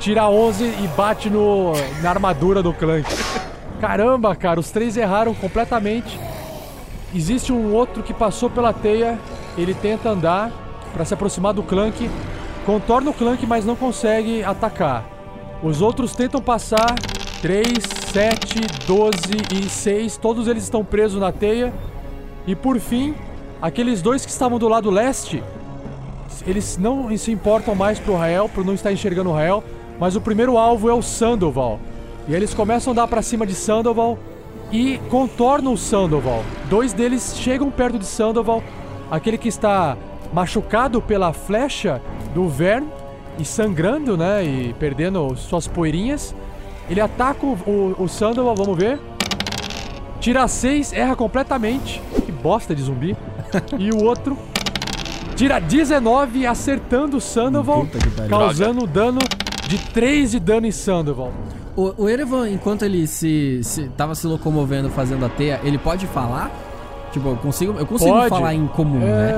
Tira 0.00 0.28
11 0.28 0.64
e 0.64 0.90
bate 0.96 1.30
no, 1.30 1.72
na 2.02 2.10
armadura 2.10 2.64
do 2.64 2.72
Clank. 2.72 3.08
Caramba, 3.80 4.34
cara, 4.34 4.58
os 4.58 4.72
três 4.72 4.96
erraram 4.96 5.32
completamente. 5.32 6.18
Existe 7.14 7.52
um 7.52 7.72
outro 7.72 8.02
que 8.02 8.12
passou 8.12 8.50
pela 8.50 8.72
teia. 8.72 9.20
Ele 9.56 9.72
tenta 9.72 10.08
andar 10.08 10.50
para 10.92 11.04
se 11.04 11.14
aproximar 11.14 11.54
do 11.54 11.62
Clank. 11.62 12.10
Contorna 12.64 13.10
o 13.10 13.14
Clank, 13.14 13.46
mas 13.46 13.64
não 13.64 13.76
consegue 13.76 14.42
atacar. 14.42 15.04
Os 15.62 15.80
outros 15.80 16.12
tentam 16.16 16.40
passar. 16.40 16.94
3, 17.46 17.64
7, 18.12 18.60
12 18.88 19.20
e 19.54 19.68
6. 19.68 20.16
Todos 20.16 20.48
eles 20.48 20.64
estão 20.64 20.84
presos 20.84 21.20
na 21.20 21.30
teia. 21.30 21.72
E 22.44 22.56
por 22.56 22.80
fim, 22.80 23.14
aqueles 23.62 24.02
dois 24.02 24.26
que 24.26 24.32
estavam 24.32 24.58
do 24.58 24.66
lado 24.66 24.90
leste, 24.90 25.44
eles 26.44 26.76
não 26.76 27.16
se 27.16 27.30
importam 27.30 27.72
mais 27.76 28.00
pro 28.00 28.16
Rael, 28.16 28.48
por 28.48 28.64
não 28.64 28.74
estar 28.74 28.90
enxergando 28.90 29.30
o 29.30 29.32
Rael, 29.32 29.62
mas 30.00 30.16
o 30.16 30.20
primeiro 30.20 30.58
alvo 30.58 30.90
é 30.90 30.92
o 30.92 31.00
Sandoval. 31.00 31.78
E 32.26 32.34
eles 32.34 32.52
começam 32.52 32.90
a 32.90 32.92
andar 32.92 33.06
pra 33.06 33.22
cima 33.22 33.46
de 33.46 33.54
Sandoval 33.54 34.18
e 34.72 34.98
contornam 35.08 35.74
o 35.74 35.78
Sandoval. 35.78 36.42
Dois 36.68 36.92
deles 36.92 37.36
chegam 37.36 37.70
perto 37.70 37.96
de 37.96 38.06
Sandoval, 38.06 38.60
aquele 39.08 39.38
que 39.38 39.46
está 39.46 39.96
machucado 40.32 41.00
pela 41.00 41.32
flecha 41.32 42.02
do 42.34 42.48
Vern 42.48 42.88
e 43.38 43.44
sangrando, 43.44 44.16
né, 44.16 44.44
e 44.44 44.74
perdendo 44.80 45.36
suas 45.36 45.68
poeirinhas. 45.68 46.34
Ele 46.88 47.00
ataca 47.00 47.44
o, 47.44 47.52
o, 47.66 48.04
o 48.04 48.08
Sandoval, 48.08 48.54
vamos 48.54 48.76
ver. 48.76 48.98
Tira 50.20 50.46
6, 50.46 50.92
erra 50.92 51.16
completamente. 51.16 52.02
Que 52.24 52.32
bosta 52.32 52.74
de 52.74 52.82
zumbi. 52.82 53.16
e 53.78 53.90
o 53.90 54.04
outro 54.04 54.36
tira 55.34 55.60
19, 55.60 56.46
acertando 56.46 57.18
o 57.18 57.20
Sandoval, 57.20 57.86
causando 58.28 58.86
dano 58.86 59.18
de 59.68 59.78
3 59.78 60.30
de 60.32 60.40
dano 60.40 60.66
em 60.66 60.72
Sandoval. 60.72 61.32
O, 61.76 62.04
o 62.04 62.08
Erevan, 62.08 62.48
enquanto 62.48 62.84
ele 62.84 63.06
se, 63.06 63.60
se 63.62 63.88
tava 63.90 64.14
se 64.14 64.26
locomovendo 64.26 64.88
fazendo 64.88 65.26
a 65.26 65.28
teia, 65.28 65.60
ele 65.62 65.76
pode 65.76 66.06
falar? 66.06 66.50
Tipo, 67.12 67.28
eu 67.28 67.36
consigo, 67.36 67.78
eu 67.78 67.86
consigo 67.86 68.12
Pode. 68.12 68.28
falar 68.28 68.54
em 68.54 68.66
comum, 68.66 68.98
né? 68.98 69.32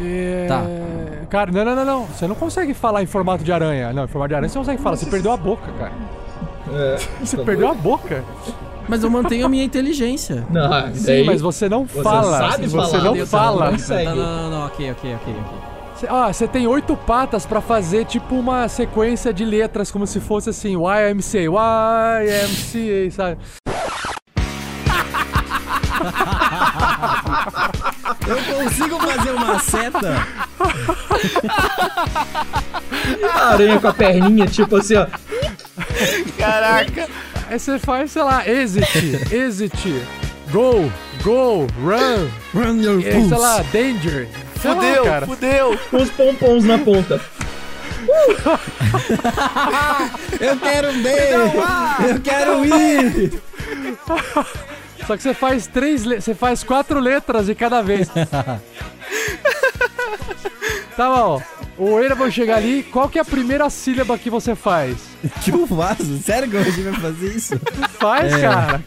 É... 0.00 0.46
Tá. 0.48 0.62
Cara, 1.28 1.50
não, 1.50 1.64
não, 1.64 1.76
não, 1.76 1.84
não. 1.84 2.04
Você 2.06 2.26
não 2.26 2.34
consegue 2.34 2.72
falar 2.74 3.02
em 3.02 3.06
formato 3.06 3.42
de 3.44 3.52
aranha. 3.52 3.92
Não, 3.92 4.04
em 4.04 4.06
formato 4.06 4.28
de 4.28 4.34
aranha 4.34 4.48
você 4.48 4.58
não 4.58 4.64
consegue 4.64 4.82
falar. 4.82 4.96
Você 4.96 5.06
perdeu 5.06 5.32
a 5.32 5.36
boca, 5.36 5.70
cara. 5.78 5.92
É, 6.72 6.96
Você 7.20 7.36
tá 7.36 7.44
perdeu 7.44 7.68
a 7.68 7.74
boca. 7.74 8.24
Mas 8.88 9.04
eu 9.04 9.10
mantenho 9.10 9.46
a 9.46 9.48
minha 9.48 9.64
inteligência. 9.64 10.44
Não, 10.50 10.92
Sim, 10.94 11.06
daí 11.06 11.24
mas 11.24 11.40
você 11.40 11.68
não 11.68 11.86
você 11.86 12.02
fala. 12.02 12.50
sabe 12.50 12.66
você 12.66 13.26
falar, 13.26 13.70
não 13.70 13.78
você 13.78 13.86
fala. 14.06 14.10
não. 14.14 14.16
Não, 14.16 14.16
não, 14.16 14.50
não, 14.50 14.66
ok, 14.66 14.90
ok, 14.90 15.14
ok, 15.14 15.34
ok. 15.34 15.58
Cê- 15.96 16.08
Ó, 16.10 16.32
você 16.32 16.48
tem 16.48 16.66
oito 16.66 16.96
patas 16.96 17.46
pra 17.46 17.60
fazer 17.60 18.04
tipo 18.06 18.34
uma 18.34 18.66
sequência 18.68 19.32
de 19.32 19.44
letras, 19.44 19.90
como 19.90 20.06
se 20.06 20.18
fosse 20.18 20.50
assim, 20.50 20.74
YMCA, 20.76 22.24
YMCA, 22.24 23.10
sabe? 23.12 23.38
Eu 28.26 28.64
consigo 28.64 28.98
fazer 29.00 29.30
uma 29.32 29.58
seta? 29.58 30.00
A 33.34 33.48
aranha 33.52 33.80
com 33.80 33.88
a 33.88 33.92
perninha, 33.92 34.46
tipo 34.46 34.76
assim, 34.76 34.94
ó. 34.96 35.06
Caraca. 36.38 37.08
Aí 37.48 37.58
você 37.58 37.78
faz, 37.78 38.12
sei 38.12 38.22
lá, 38.22 38.48
exit, 38.48 39.34
exit, 39.34 40.02
go, 40.50 40.90
go, 41.22 41.66
run, 41.80 42.28
Run 42.54 42.80
your 42.82 43.00
e, 43.00 43.28
sei 43.28 43.38
lá, 43.38 43.62
danger. 43.72 44.28
Sei 44.60 44.70
lá, 44.70 44.76
Fudeu, 44.76 45.04
cara. 45.04 45.26
fudeu. 45.26 45.78
Com 45.90 45.96
os 45.96 46.10
pompons 46.10 46.64
na 46.64 46.78
ponta. 46.78 47.20
Eu 50.40 50.56
quero 50.58 50.92
ver! 50.92 51.32
Eu 52.08 52.20
quero 52.20 52.64
ir! 52.64 53.40
Só 55.06 55.16
que 55.16 55.22
você 55.22 55.34
faz 55.34 55.66
três, 55.66 56.04
você 56.04 56.34
faz 56.34 56.62
quatro 56.62 57.00
letras 57.00 57.46
de 57.46 57.54
cada 57.54 57.82
vez. 57.82 58.08
tá 60.96 61.10
bom. 61.10 61.42
O 61.84 61.98
Erevan 61.98 62.30
chega 62.30 62.54
ali, 62.54 62.84
qual 62.84 63.08
que 63.08 63.18
é 63.18 63.22
a 63.22 63.24
primeira 63.24 63.68
sílaba 63.68 64.16
que 64.16 64.30
você 64.30 64.54
faz? 64.54 64.96
que 65.42 65.50
eu 65.50 65.66
faço? 65.66 66.16
Sério 66.18 66.48
que 66.48 66.56
a 66.56 66.62
gente 66.62 66.80
vai 66.82 66.92
fazer 66.94 67.26
isso? 67.34 67.58
Faz, 67.98 68.32
É. 68.32 68.40
cara. 68.40 68.84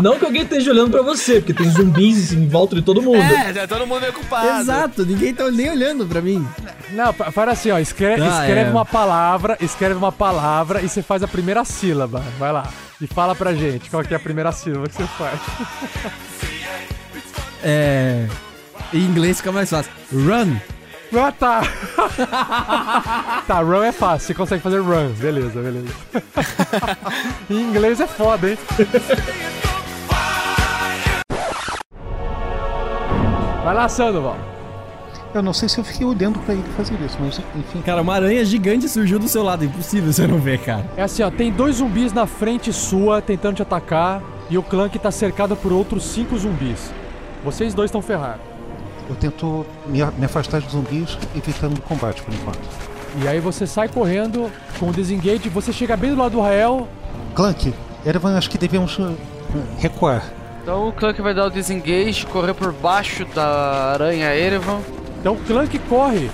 Não 0.00 0.16
que 0.18 0.24
alguém 0.24 0.42
esteja 0.42 0.70
olhando 0.70 0.92
pra 0.92 1.02
você, 1.02 1.40
porque 1.40 1.52
tem 1.52 1.68
zumbis 1.68 2.32
em 2.32 2.46
volta 2.48 2.76
de 2.76 2.82
todo 2.82 3.02
mundo. 3.02 3.20
É, 3.20 3.52
já 3.52 3.66
todo 3.66 3.84
mundo 3.88 4.06
é 4.06 4.12
culpado. 4.12 4.60
Exato, 4.60 5.04
ninguém 5.04 5.34
tá 5.34 5.50
nem 5.50 5.68
olhando 5.70 6.06
pra 6.06 6.20
mim. 6.22 6.46
Não, 6.92 7.12
fa- 7.12 7.32
faz 7.32 7.48
assim, 7.50 7.70
ó. 7.72 7.78
Escreve, 7.80 8.22
Ah, 8.22 8.42
escreve 8.46 8.68
é. 8.68 8.70
uma 8.70 8.84
palavra, 8.84 9.58
escreve 9.60 9.94
uma 9.94 10.12
palavra 10.12 10.80
e 10.82 10.88
você 10.88 11.02
faz 11.02 11.24
a 11.24 11.28
primeira 11.28 11.64
sílaba. 11.64 12.22
Vai 12.38 12.52
lá. 12.52 12.68
E 13.00 13.06
fala 13.08 13.34
pra 13.34 13.52
gente 13.52 13.90
qual 13.90 14.04
que 14.04 14.14
é 14.14 14.16
a 14.16 14.20
primeira 14.20 14.52
sílaba 14.52 14.86
que 14.88 14.94
você 14.94 15.06
faz. 15.18 15.40
É. 17.64 18.26
Em 18.94 19.00
inglês 19.00 19.38
fica 19.38 19.50
mais 19.50 19.68
fácil. 19.68 19.90
Run! 20.12 20.56
Ah, 21.14 21.32
tá. 21.32 21.62
tá, 23.46 23.60
run 23.60 23.82
é 23.82 23.92
fácil. 23.92 24.26
Você 24.26 24.34
consegue 24.34 24.62
fazer 24.62 24.80
run. 24.80 25.10
Beleza, 25.18 25.60
beleza. 25.60 25.88
em 27.48 27.60
inglês 27.60 28.00
é 28.00 28.06
foda, 28.06 28.50
hein? 28.50 28.58
Vai 33.64 33.74
lá, 33.74 33.88
Sandoval. 33.88 34.36
Eu 35.34 35.42
não 35.42 35.52
sei 35.52 35.68
se 35.68 35.78
eu 35.78 35.84
fiquei 35.84 36.06
olhando 36.06 36.38
pra 36.40 36.54
ele 36.54 36.64
fazer 36.76 36.94
isso, 37.04 37.18
mas 37.20 37.38
enfim. 37.54 37.82
Cara, 37.82 38.00
uma 38.00 38.14
aranha 38.14 38.44
gigante 38.44 38.88
surgiu 38.88 39.18
do 39.18 39.28
seu 39.28 39.42
lado. 39.42 39.64
Impossível 39.64 40.12
você 40.12 40.26
não 40.26 40.38
ver, 40.38 40.58
cara. 40.58 40.84
É 40.96 41.02
assim, 41.02 41.22
ó. 41.22 41.30
Tem 41.30 41.52
dois 41.52 41.76
zumbis 41.76 42.12
na 42.12 42.26
frente 42.26 42.72
sua 42.72 43.20
tentando 43.20 43.56
te 43.56 43.62
atacar. 43.62 44.22
E 44.50 44.56
o 44.56 44.62
clã 44.62 44.88
que 44.88 44.98
tá 44.98 45.10
cercado 45.10 45.54
por 45.54 45.72
outros 45.72 46.04
cinco 46.04 46.38
zumbis. 46.38 46.90
Vocês 47.44 47.74
dois 47.74 47.88
estão 47.88 48.00
ferrados. 48.00 48.47
Eu 49.08 49.16
tento 49.16 49.64
me, 49.86 50.04
me 50.18 50.24
afastar 50.26 50.60
dos 50.60 50.72
zumbis, 50.72 51.16
evitando 51.34 51.78
o 51.78 51.82
combate 51.82 52.22
por 52.22 52.32
enquanto. 52.34 52.60
E 53.22 53.26
aí 53.26 53.40
você 53.40 53.66
sai 53.66 53.88
correndo 53.88 54.50
com 54.78 54.90
o 54.90 54.92
desengage, 54.92 55.48
você 55.48 55.72
chega 55.72 55.96
bem 55.96 56.10
do 56.14 56.18
lado 56.20 56.32
do 56.32 56.40
Rael. 56.40 56.86
Clank, 57.34 57.72
Erevan, 58.04 58.36
acho 58.36 58.50
que 58.50 58.58
devemos 58.58 58.98
uh, 58.98 59.16
recuar. 59.78 60.24
Então 60.62 60.88
o 60.88 60.92
Clank 60.92 61.20
vai 61.22 61.32
dar 61.32 61.46
o 61.46 61.50
disengage, 61.50 62.26
correr 62.26 62.52
por 62.52 62.70
baixo 62.72 63.24
da 63.34 63.92
aranha 63.94 64.34
Erevan. 64.36 64.80
Então 65.20 65.32
o 65.32 65.36
Clank 65.38 65.78
corre 65.88 66.30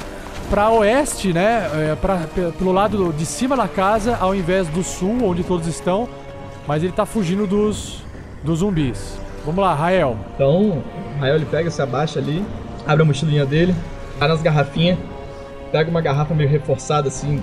para 0.50 0.68
oeste, 0.70 1.32
né? 1.32 1.70
É, 1.72 1.94
pra, 1.94 2.16
pe- 2.34 2.52
pelo 2.58 2.72
lado 2.72 3.12
de 3.16 3.24
cima 3.24 3.56
da 3.56 3.68
casa, 3.68 4.16
ao 4.20 4.34
invés 4.34 4.66
do 4.68 4.82
sul, 4.82 5.24
onde 5.24 5.44
todos 5.44 5.68
estão. 5.68 6.08
Mas 6.66 6.82
ele 6.82 6.92
tá 6.92 7.06
fugindo 7.06 7.46
dos, 7.46 8.02
dos 8.42 8.58
zumbis. 8.58 9.16
Vamos 9.46 9.62
lá, 9.62 9.74
Rael. 9.74 10.16
Então, 10.34 10.82
o 11.16 11.20
Rael 11.20 11.36
ele 11.36 11.46
pega, 11.46 11.70
se 11.70 11.80
abaixa 11.80 12.18
ali, 12.18 12.44
abre 12.86 13.02
a 13.02 13.06
mochilinha 13.06 13.46
dele, 13.46 13.74
vai 14.18 14.28
nas 14.28 14.42
garrafinhas, 14.42 14.98
pega 15.72 15.90
uma 15.90 16.00
garrafa 16.00 16.34
meio 16.34 16.48
reforçada 16.48 17.08
assim 17.08 17.42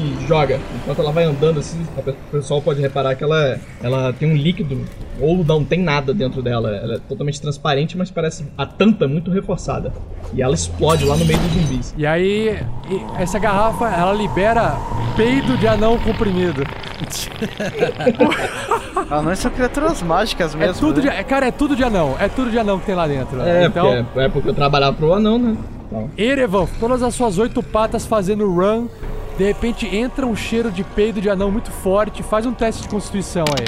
e 0.00 0.26
joga. 0.26 0.58
Enquanto 0.82 1.00
ela 1.00 1.12
vai 1.12 1.24
andando 1.24 1.60
assim, 1.60 1.80
o 1.96 2.12
pessoal 2.32 2.60
pode 2.62 2.80
reparar 2.80 3.14
que 3.14 3.24
ela, 3.24 3.58
ela 3.82 4.12
tem 4.12 4.30
um 4.30 4.36
líquido 4.36 4.80
ou 5.20 5.44
não 5.44 5.64
tem 5.64 5.80
nada 5.80 6.12
dentro 6.14 6.42
dela. 6.42 6.70
Ela 6.74 6.94
é 6.94 6.98
totalmente 7.08 7.40
transparente, 7.40 7.96
mas 7.96 8.10
parece 8.10 8.44
a 8.56 8.64
tampa 8.66 9.04
é 9.04 9.08
muito 9.08 9.30
reforçada. 9.30 9.92
E 10.32 10.42
ela 10.42 10.54
explode 10.54 11.04
lá 11.04 11.16
no 11.16 11.24
meio 11.24 11.38
dos 11.38 11.52
zumbis. 11.52 11.94
E 11.96 12.06
aí, 12.06 12.58
e- 12.90 13.22
essa 13.22 13.38
garrafa, 13.38 13.86
ela 13.88 14.12
libera 14.12 14.76
peido 15.16 15.56
de 15.58 15.66
anão 15.66 15.98
comprimido. 15.98 16.62
Anões 19.10 19.38
são 19.38 19.50
criaturas 19.50 20.02
mágicas 20.02 20.54
É 20.54 20.58
mesmo. 20.58 20.80
tudo 20.88 21.00
de, 21.00 21.08
né? 21.08 21.20
é, 21.20 21.24
cara, 21.24 21.46
é 21.46 21.50
tudo 21.50 21.74
de 21.74 21.82
anão. 21.82 22.16
É 22.18 22.28
tudo 22.28 22.50
de 22.50 22.58
anão 22.58 22.78
que 22.78 22.86
tem 22.86 22.94
lá 22.94 23.06
dentro. 23.06 23.40
É, 23.42 23.66
então, 23.66 24.04
porque, 24.04 24.20
é 24.20 24.28
porque 24.28 24.48
eu 24.50 24.54
trabalhava 24.54 24.96
pro 24.96 25.14
anão, 25.14 25.38
né? 25.38 25.56
Então, 25.88 26.10
Erevan, 26.16 26.66
todas 26.78 27.02
as 27.02 27.14
suas 27.14 27.38
oito 27.38 27.62
patas 27.62 28.06
fazendo 28.06 28.48
run. 28.52 28.86
De 29.40 29.46
repente 29.46 29.86
entra 29.86 30.26
um 30.26 30.36
cheiro 30.36 30.70
de 30.70 30.84
peido 30.84 31.18
de 31.18 31.30
anão 31.30 31.50
muito 31.50 31.70
forte. 31.70 32.22
Faz 32.22 32.44
um 32.44 32.52
teste 32.52 32.82
de 32.82 32.88
constituição 32.90 33.46
aí. 33.58 33.64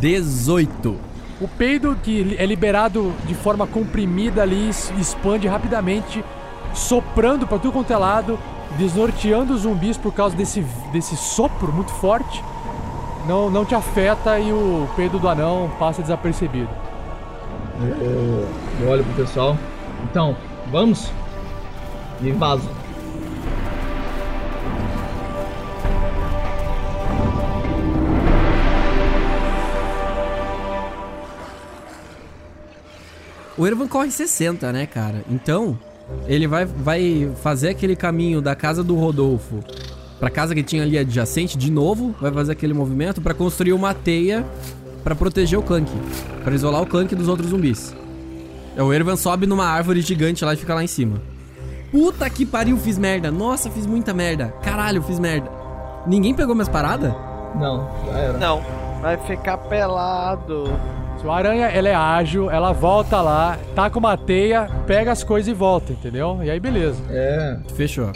18. 0.00 0.96
O 1.42 1.46
peido 1.46 1.94
que 2.02 2.34
é 2.38 2.46
liberado 2.46 3.12
de 3.26 3.34
forma 3.34 3.66
comprimida 3.66 4.40
ali 4.40 4.70
expande 4.98 5.46
rapidamente, 5.46 6.24
soprando 6.72 7.46
pra 7.46 7.58
tudo 7.58 7.74
quanto 7.74 7.92
é 7.92 7.98
lado, 7.98 8.38
desnorteando 8.78 9.52
os 9.52 9.60
zumbis 9.60 9.98
por 9.98 10.14
causa 10.14 10.34
desse, 10.34 10.64
desse 10.90 11.18
sopro 11.18 11.70
muito 11.70 11.92
forte. 11.92 12.42
Não, 13.28 13.50
não 13.50 13.66
te 13.66 13.74
afeta 13.74 14.38
e 14.38 14.50
o 14.50 14.88
peido 14.96 15.18
do 15.18 15.28
anão 15.28 15.70
passa 15.78 16.00
desapercebido. 16.00 16.70
eu, 17.78 18.48
eu 18.80 18.88
olho 18.88 19.04
pro 19.04 19.22
pessoal. 19.22 19.54
Então, 20.02 20.34
vamos? 20.72 21.12
E 22.22 22.30
vazo. 22.30 22.83
O 33.56 33.66
Ervan 33.66 33.86
corre 33.86 34.10
60, 34.10 34.72
né, 34.72 34.86
cara? 34.86 35.24
Então, 35.30 35.78
ele 36.26 36.46
vai, 36.46 36.64
vai 36.64 37.30
fazer 37.42 37.68
aquele 37.70 37.94
caminho 37.94 38.40
da 38.40 38.54
casa 38.54 38.82
do 38.82 38.94
Rodolfo 38.96 39.60
pra 40.18 40.30
casa 40.30 40.54
que 40.54 40.62
tinha 40.62 40.82
ali 40.82 40.96
adjacente 40.98 41.56
de 41.58 41.70
novo, 41.70 42.14
vai 42.20 42.32
fazer 42.32 42.52
aquele 42.52 42.72
movimento 42.72 43.20
pra 43.20 43.34
construir 43.34 43.72
uma 43.72 43.92
teia 43.92 44.44
pra 45.02 45.14
proteger 45.14 45.58
o 45.58 45.62
Clank, 45.62 45.90
Pra 46.42 46.54
isolar 46.54 46.82
o 46.82 46.86
Clank 46.86 47.14
dos 47.14 47.28
outros 47.28 47.50
zumbis. 47.50 47.94
É, 48.76 48.82
O 48.82 48.92
Ervan 48.92 49.16
sobe 49.16 49.46
numa 49.46 49.66
árvore 49.66 50.00
gigante 50.00 50.44
lá 50.44 50.54
e 50.54 50.56
fica 50.56 50.74
lá 50.74 50.82
em 50.82 50.86
cima. 50.86 51.20
Puta 51.92 52.28
que 52.28 52.44
pariu, 52.44 52.76
fiz 52.76 52.98
merda. 52.98 53.30
Nossa, 53.30 53.70
fiz 53.70 53.86
muita 53.86 54.12
merda. 54.12 54.52
Caralho, 54.62 55.02
fiz 55.02 55.18
merda. 55.20 55.48
Ninguém 56.06 56.34
pegou 56.34 56.54
minhas 56.54 56.68
paradas? 56.68 57.12
Não, 57.54 57.88
já 58.06 58.18
era. 58.18 58.38
Não. 58.38 58.62
Vai 59.00 59.16
ficar 59.18 59.58
pelado. 59.58 60.64
Sua 61.24 61.36
aranha, 61.36 61.68
ela 61.68 61.88
é 61.88 61.94
ágil, 61.94 62.50
ela 62.50 62.70
volta 62.72 63.18
lá, 63.22 63.56
tá 63.74 63.88
com 63.88 63.98
uma 63.98 64.14
teia, 64.14 64.68
pega 64.86 65.10
as 65.10 65.24
coisas 65.24 65.48
e 65.48 65.54
volta, 65.54 65.90
entendeu? 65.90 66.40
E 66.42 66.50
aí 66.50 66.60
beleza. 66.60 67.02
É. 67.08 67.56
Fechou. 67.74 68.12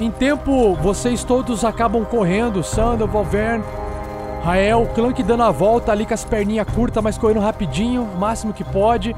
Em 0.00 0.10
tempo, 0.10 0.74
vocês 0.76 1.22
todos 1.22 1.62
acabam 1.62 2.06
correndo, 2.06 2.62
Sandal, 2.62 3.06
Valverne, 3.06 3.62
Rael, 4.42 4.88
Clank 4.94 5.22
dando 5.22 5.42
a 5.42 5.50
volta 5.50 5.92
ali 5.92 6.06
com 6.06 6.14
as 6.14 6.24
perninhas 6.24 6.66
curtas, 6.74 7.04
mas 7.04 7.18
correndo 7.18 7.40
rapidinho, 7.40 8.04
o 8.04 8.18
máximo 8.18 8.54
que 8.54 8.64
pode, 8.64 9.14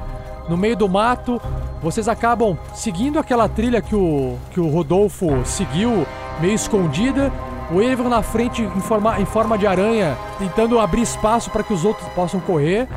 no 0.48 0.56
meio 0.56 0.76
do 0.76 0.88
mato. 0.88 1.40
Vocês 1.80 2.08
acabam 2.08 2.58
seguindo 2.74 3.20
aquela 3.20 3.48
trilha 3.48 3.80
que 3.80 3.94
o, 3.94 4.36
que 4.50 4.58
o 4.58 4.66
Rodolfo 4.66 5.44
seguiu, 5.44 6.04
meio 6.40 6.54
escondida. 6.54 7.30
O 7.70 7.82
Evan 7.82 8.08
na 8.08 8.22
frente 8.22 8.62
em 8.62 8.80
forma, 8.80 9.20
em 9.20 9.26
forma 9.26 9.58
de 9.58 9.66
aranha, 9.66 10.16
tentando 10.38 10.78
abrir 10.78 11.02
espaço 11.02 11.50
para 11.50 11.62
que 11.62 11.72
os 11.72 11.84
outros 11.84 12.08
possam 12.08 12.40
correr. 12.40 12.88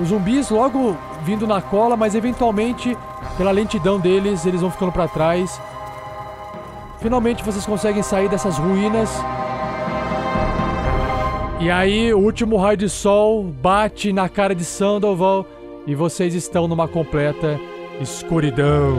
Os 0.00 0.08
zumbis 0.08 0.50
logo 0.50 0.96
vindo 1.24 1.46
na 1.46 1.60
cola, 1.60 1.96
mas 1.96 2.14
eventualmente, 2.14 2.96
pela 3.36 3.50
lentidão 3.50 3.98
deles, 3.98 4.44
eles 4.44 4.60
vão 4.60 4.70
ficando 4.70 4.92
para 4.92 5.06
trás. 5.06 5.60
Finalmente 7.00 7.44
vocês 7.44 7.64
conseguem 7.64 8.02
sair 8.02 8.28
dessas 8.28 8.58
ruínas. 8.58 9.10
E 11.60 11.70
aí, 11.70 12.12
o 12.14 12.18
último 12.18 12.56
raio 12.56 12.76
de 12.76 12.88
sol 12.88 13.42
bate 13.44 14.12
na 14.12 14.28
cara 14.28 14.54
de 14.54 14.64
Sandoval 14.64 15.44
e 15.86 15.94
vocês 15.94 16.34
estão 16.34 16.68
numa 16.68 16.86
completa 16.86 17.58
escuridão. 18.00 18.98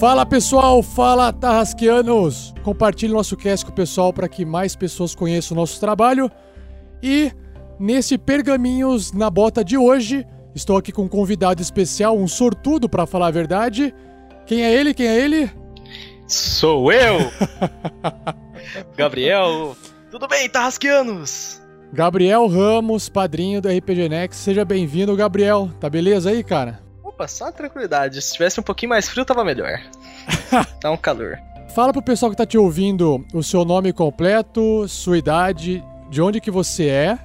Fala 0.00 0.24
pessoal, 0.24 0.82
fala 0.82 1.30
Tarrasqueanos! 1.30 2.54
Compartilhe 2.62 3.12
nosso 3.12 3.36
cast 3.36 3.66
com 3.66 3.70
o 3.70 3.74
pessoal 3.74 4.14
para 4.14 4.30
que 4.30 4.46
mais 4.46 4.74
pessoas 4.74 5.14
conheçam 5.14 5.54
o 5.54 5.60
nosso 5.60 5.78
trabalho. 5.78 6.30
E 7.02 7.30
nesse 7.78 8.16
Pergaminhos 8.16 9.12
na 9.12 9.28
Bota 9.28 9.62
de 9.62 9.76
hoje, 9.76 10.26
estou 10.54 10.78
aqui 10.78 10.90
com 10.90 11.02
um 11.02 11.08
convidado 11.08 11.60
especial, 11.60 12.16
um 12.16 12.26
sortudo 12.26 12.88
para 12.88 13.04
falar 13.04 13.26
a 13.26 13.30
verdade. 13.30 13.94
Quem 14.46 14.64
é 14.64 14.72
ele? 14.72 14.94
Quem 14.94 15.06
é 15.06 15.20
ele? 15.20 15.50
Sou 16.26 16.90
eu! 16.90 17.30
Gabriel! 18.96 19.76
Tudo 20.10 20.26
bem, 20.26 20.48
Tarrasqueanos? 20.48 21.60
Gabriel 21.92 22.46
Ramos, 22.46 23.10
padrinho 23.10 23.60
do 23.60 23.68
RPG 23.68 24.08
Next. 24.08 24.40
Seja 24.42 24.64
bem-vindo, 24.64 25.14
Gabriel. 25.14 25.68
Tá 25.78 25.90
beleza 25.90 26.30
aí, 26.30 26.42
cara? 26.42 26.88
Opa, 27.20 27.28
só 27.28 27.52
tranquilidade. 27.52 28.22
Se 28.22 28.32
tivesse 28.32 28.58
um 28.58 28.62
pouquinho 28.62 28.88
mais 28.88 29.06
frio, 29.06 29.26
tava 29.26 29.44
melhor. 29.44 29.78
tá 30.80 30.90
um 30.90 30.96
calor. 30.96 31.38
Fala 31.74 31.92
pro 31.92 32.00
pessoal 32.00 32.30
que 32.30 32.36
tá 32.36 32.46
te 32.46 32.56
ouvindo 32.56 33.26
o 33.34 33.42
seu 33.42 33.62
nome 33.62 33.92
completo, 33.92 34.88
sua 34.88 35.18
idade, 35.18 35.84
de 36.08 36.22
onde 36.22 36.40
que 36.40 36.50
você 36.50 36.88
é, 36.88 37.18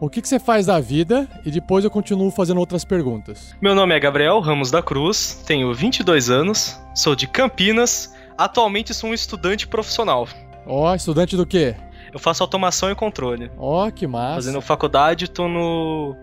o 0.00 0.08
que 0.08 0.22
que 0.22 0.28
você 0.28 0.38
faz 0.38 0.66
da 0.66 0.78
vida 0.78 1.28
e 1.44 1.50
depois 1.50 1.84
eu 1.84 1.90
continuo 1.90 2.30
fazendo 2.30 2.58
outras 2.58 2.84
perguntas. 2.84 3.52
Meu 3.60 3.74
nome 3.74 3.94
é 3.96 4.00
Gabriel 4.00 4.38
Ramos 4.38 4.70
da 4.70 4.80
Cruz, 4.80 5.42
tenho 5.44 5.74
22 5.74 6.30
anos, 6.30 6.80
sou 6.94 7.16
de 7.16 7.26
Campinas, 7.26 8.14
atualmente 8.38 8.94
sou 8.94 9.10
um 9.10 9.14
estudante 9.14 9.66
profissional. 9.66 10.28
Ó, 10.64 10.94
estudante 10.94 11.36
do 11.36 11.44
quê? 11.44 11.74
Eu 12.12 12.20
faço 12.20 12.44
automação 12.44 12.92
e 12.92 12.94
controle. 12.94 13.50
Ó, 13.58 13.90
que 13.90 14.06
massa. 14.06 14.34
Fazendo 14.36 14.60
faculdade, 14.60 15.28
tô 15.28 15.48
no 15.48 16.16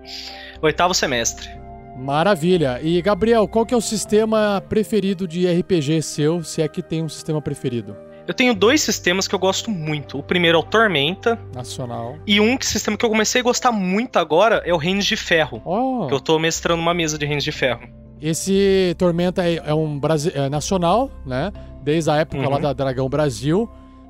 oitavo 0.62 0.94
semestre. 0.94 1.59
Maravilha. 2.00 2.80
E 2.82 3.02
Gabriel, 3.02 3.48
qual 3.48 3.66
que 3.66 3.74
é 3.74 3.78
o 3.78 3.82
sistema 3.82 4.64
preferido 4.70 5.28
de 5.28 5.46
RPG 5.48 6.02
seu, 6.02 6.44
se 6.44 6.62
é 6.62 6.68
que 6.68 6.82
tem 6.82 7.04
um 7.04 7.10
sistema 7.10 7.42
preferido? 7.42 7.96
Eu 8.28 8.34
tenho 8.34 8.54
dois 8.54 8.82
sistemas 8.82 9.28
que 9.28 9.34
eu 9.34 9.40
gosto 9.40 9.72
muito. 9.72 10.20
O 10.20 10.24
primeiro 10.24 10.58
é 10.58 10.62
o 10.62 10.64
Tormenta. 10.64 11.38
Nacional. 11.54 12.16
E 12.28 12.40
um 12.40 12.56
que- 12.58 12.66
sistema 12.66 12.96
que 12.96 13.04
eu 13.04 13.10
comecei 13.10 13.42
a 13.42 13.44
gostar 13.44 13.72
muito 13.72 14.18
agora 14.18 14.62
é 14.66 14.74
o 14.74 14.78
Reinos 14.78 15.06
de 15.06 15.16
Ferro. 15.18 15.62
Oh. 15.66 16.06
Que 16.08 16.14
eu 16.14 16.20
tô 16.20 16.38
mestrando 16.38 16.80
uma 16.82 16.94
mesa 16.94 17.18
de 17.18 17.26
Reinos 17.26 17.44
de 17.44 17.52
Ferro. 17.52 17.82
Esse 18.22 18.94
Tormenta 18.98 19.44
é, 19.50 19.56
é 19.66 19.74
um 19.74 19.98
brasi 20.00 20.32
é 20.36 20.48
nacional, 20.50 21.10
né? 21.26 21.52
Desde 21.84 22.10
a 22.12 22.18
época 22.18 22.48
lá 22.48 22.58
Uhum. 22.58 22.62
da 22.62 22.74
Dragão 22.74 23.10
Brasil, 23.10 23.68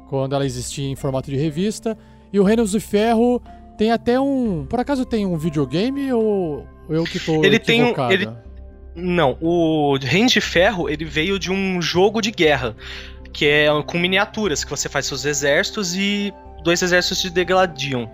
quando 0.09 0.35
ela 0.35 0.45
existia 0.45 0.87
em 0.89 0.95
formato 0.95 1.29
de 1.29 1.37
revista. 1.37 1.97
E 2.33 2.39
o 2.39 2.43
Reinos 2.43 2.71
de 2.71 2.79
Ferro 2.79 3.41
tem 3.77 3.91
até 3.91 4.19
um. 4.19 4.65
Por 4.67 4.79
acaso 4.81 5.05
tem 5.05 5.25
um 5.25 5.37
videogame 5.37 6.11
ou 6.11 6.65
eu 6.89 7.03
que 7.03 7.19
tô 7.19 7.43
Ele 7.43 7.59
tem 7.59 7.81
um. 7.81 7.87
equivocado? 7.87 8.13
Ele... 8.13 8.29
Não, 8.95 9.37
o 9.39 9.97
Reino 10.01 10.27
de 10.29 10.41
Ferro 10.41 10.89
ele 10.89 11.05
veio 11.05 11.39
de 11.39 11.51
um 11.51 11.81
jogo 11.81 12.21
de 12.21 12.31
guerra. 12.31 12.75
Que 13.31 13.45
é 13.47 13.67
com 13.85 13.99
miniaturas, 13.99 14.63
que 14.63 14.69
você 14.69 14.89
faz 14.89 15.05
seus 15.05 15.23
exércitos 15.23 15.95
e 15.95 16.33
dois 16.63 16.81
exércitos 16.81 17.21
de 17.21 17.29
degladiam 17.29 18.09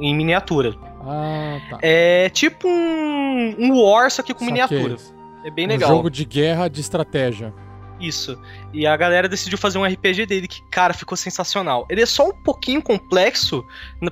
em 0.00 0.14
miniatura. 0.14 0.74
Ah, 1.02 1.58
tá. 1.70 1.78
É 1.80 2.28
tipo 2.30 2.68
um, 2.68 3.54
um 3.58 3.80
War, 3.80 4.10
só 4.10 4.22
que 4.22 4.34
com 4.34 4.40
Saquei. 4.44 4.52
miniatura. 4.52 4.96
É 5.44 5.50
bem 5.50 5.66
Um 5.66 5.68
legal. 5.70 5.88
jogo 5.88 6.10
de 6.10 6.24
guerra 6.24 6.68
de 6.68 6.80
estratégia. 6.80 7.54
Isso. 8.00 8.38
E 8.74 8.86
a 8.86 8.96
galera 8.96 9.28
decidiu 9.28 9.56
fazer 9.56 9.78
um 9.78 9.84
RPG 9.84 10.26
dele 10.26 10.48
que, 10.48 10.60
cara, 10.70 10.92
ficou 10.92 11.16
sensacional. 11.16 11.86
Ele 11.88 12.02
é 12.02 12.06
só 12.06 12.28
um 12.28 12.32
pouquinho 12.42 12.82
complexo, 12.82 13.64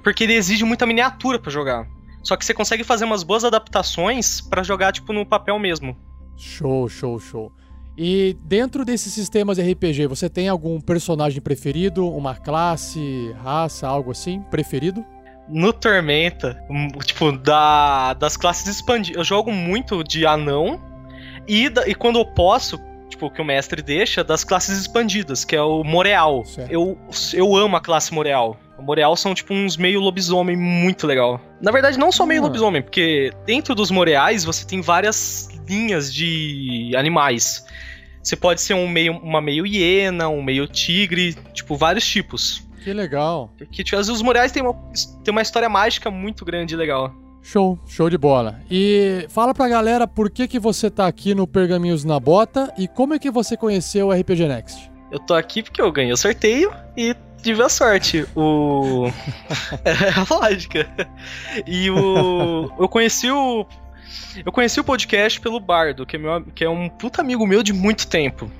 porque 0.02 0.24
ele 0.24 0.34
exige 0.34 0.64
muita 0.64 0.86
miniatura 0.86 1.38
pra 1.38 1.50
jogar. 1.50 1.86
Só 2.24 2.36
que 2.36 2.44
você 2.44 2.52
consegue 2.54 2.82
fazer 2.82 3.04
umas 3.04 3.22
boas 3.22 3.44
adaptações 3.44 4.40
pra 4.40 4.62
jogar, 4.62 4.92
tipo, 4.92 5.12
no 5.12 5.24
papel 5.26 5.58
mesmo. 5.58 5.96
Show, 6.36 6.88
show, 6.88 7.18
show. 7.20 7.52
E 7.96 8.36
dentro 8.42 8.84
desses 8.84 9.12
sistemas 9.12 9.58
RPG, 9.58 10.06
você 10.08 10.28
tem 10.28 10.48
algum 10.48 10.80
personagem 10.80 11.40
preferido? 11.40 12.08
Uma 12.08 12.34
classe, 12.34 13.32
raça, 13.42 13.86
algo 13.86 14.10
assim? 14.10 14.40
Preferido? 14.50 15.04
No 15.48 15.72
Tormenta, 15.72 16.58
tipo, 17.04 17.30
da, 17.30 18.14
das 18.14 18.36
classes 18.36 18.66
expandidas. 18.66 19.18
Eu 19.18 19.24
jogo 19.24 19.52
muito 19.52 20.02
de 20.02 20.26
anão. 20.26 20.80
E, 21.46 21.68
da- 21.68 21.86
e 21.86 21.94
quando 21.94 22.18
eu 22.18 22.24
posso, 22.24 22.80
tipo, 23.14 23.30
que 23.30 23.40
o 23.40 23.44
mestre 23.44 23.80
deixa, 23.80 24.22
das 24.22 24.44
classes 24.44 24.78
expandidas, 24.80 25.44
que 25.44 25.54
é 25.56 25.62
o 25.62 25.82
Moreal. 25.84 26.44
Eu, 26.68 26.98
eu 27.32 27.56
amo 27.56 27.76
a 27.76 27.80
classe 27.80 28.12
Moreal. 28.12 28.56
O 28.76 28.82
Moreal 28.82 29.16
são, 29.16 29.34
tipo, 29.34 29.54
uns 29.54 29.76
meio 29.76 30.00
lobisomem 30.00 30.56
muito 30.56 31.06
legal. 31.06 31.40
Na 31.60 31.70
verdade, 31.70 31.96
não 31.98 32.10
só 32.10 32.26
meio 32.26 32.40
Ah. 32.40 32.44
lobisomem, 32.44 32.82
porque 32.82 33.32
dentro 33.46 33.74
dos 33.74 33.90
Moreais 33.90 34.44
você 34.44 34.66
tem 34.66 34.80
várias 34.80 35.48
linhas 35.68 36.12
de 36.12 36.92
animais. 36.96 37.64
Você 38.22 38.36
pode 38.36 38.60
ser 38.60 38.74
um 38.74 38.88
meio, 38.88 39.16
uma 39.18 39.40
meio 39.40 39.66
hiena, 39.66 40.28
um 40.28 40.42
meio 40.42 40.66
tigre, 40.66 41.34
tipo, 41.52 41.76
vários 41.76 42.06
tipos. 42.06 42.66
Que 42.82 42.92
legal. 42.92 43.52
Porque 43.56 43.84
tipo, 43.84 43.96
os 43.98 44.20
Moreais 44.22 44.50
têm 44.50 44.62
uma, 44.62 44.74
tem 45.22 45.30
uma 45.32 45.42
história 45.42 45.68
mágica 45.68 46.10
muito 46.10 46.44
grande 46.44 46.74
e 46.74 46.76
legal. 46.76 47.14
Show, 47.44 47.78
show 47.86 48.08
de 48.08 48.16
bola. 48.16 48.58
E 48.70 49.26
fala 49.28 49.52
pra 49.52 49.68
galera 49.68 50.06
por 50.06 50.30
que, 50.30 50.48
que 50.48 50.58
você 50.58 50.90
tá 50.90 51.06
aqui 51.06 51.34
no 51.34 51.46
Pergaminhos 51.46 52.02
na 52.02 52.18
Bota 52.18 52.72
e 52.78 52.88
como 52.88 53.12
é 53.12 53.18
que 53.18 53.30
você 53.30 53.54
conheceu 53.54 54.08
o 54.08 54.12
RPG 54.12 54.48
Next. 54.48 54.90
Eu 55.12 55.18
tô 55.18 55.34
aqui 55.34 55.62
porque 55.62 55.80
eu 55.80 55.92
ganhei 55.92 56.10
o 56.10 56.16
sorteio 56.16 56.72
e 56.96 57.14
tive 57.42 57.62
a 57.62 57.68
sorte. 57.68 58.26
O. 58.34 59.10
é 59.84 60.08
a 60.18 60.34
lógica. 60.34 60.88
E 61.66 61.90
o. 61.90 62.72
Eu 62.80 62.88
conheci 62.88 63.30
o. 63.30 63.66
Eu 64.44 64.50
conheci 64.50 64.80
o 64.80 64.84
podcast 64.84 65.38
pelo 65.38 65.60
Bardo, 65.60 66.06
que 66.06 66.16
é, 66.16 66.18
meu, 66.18 66.42
que 66.54 66.64
é 66.64 66.68
um 66.68 66.88
puta 66.88 67.20
amigo 67.20 67.46
meu 67.46 67.62
de 67.62 67.72
muito 67.74 68.08
tempo. 68.08 68.50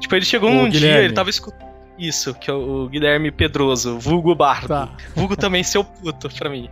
Tipo, 0.00 0.16
ele 0.16 0.24
chegou 0.24 0.50
O 0.50 0.54
num 0.54 0.68
dia, 0.68 0.80
Guilherme. 0.80 1.04
ele 1.04 1.14
tava 1.14 1.30
escutando. 1.30 1.72
Isso, 1.96 2.34
que 2.34 2.50
é 2.50 2.52
o 2.52 2.88
Guilherme 2.88 3.30
Pedroso, 3.30 3.96
vulgo 3.98 4.34
Bardo. 4.34 4.66
Tá. 4.66 4.90
Vulgo 5.14 5.36
também 5.36 5.62
seu 5.62 5.84
puto 5.84 6.28
pra 6.28 6.50
mim. 6.50 6.68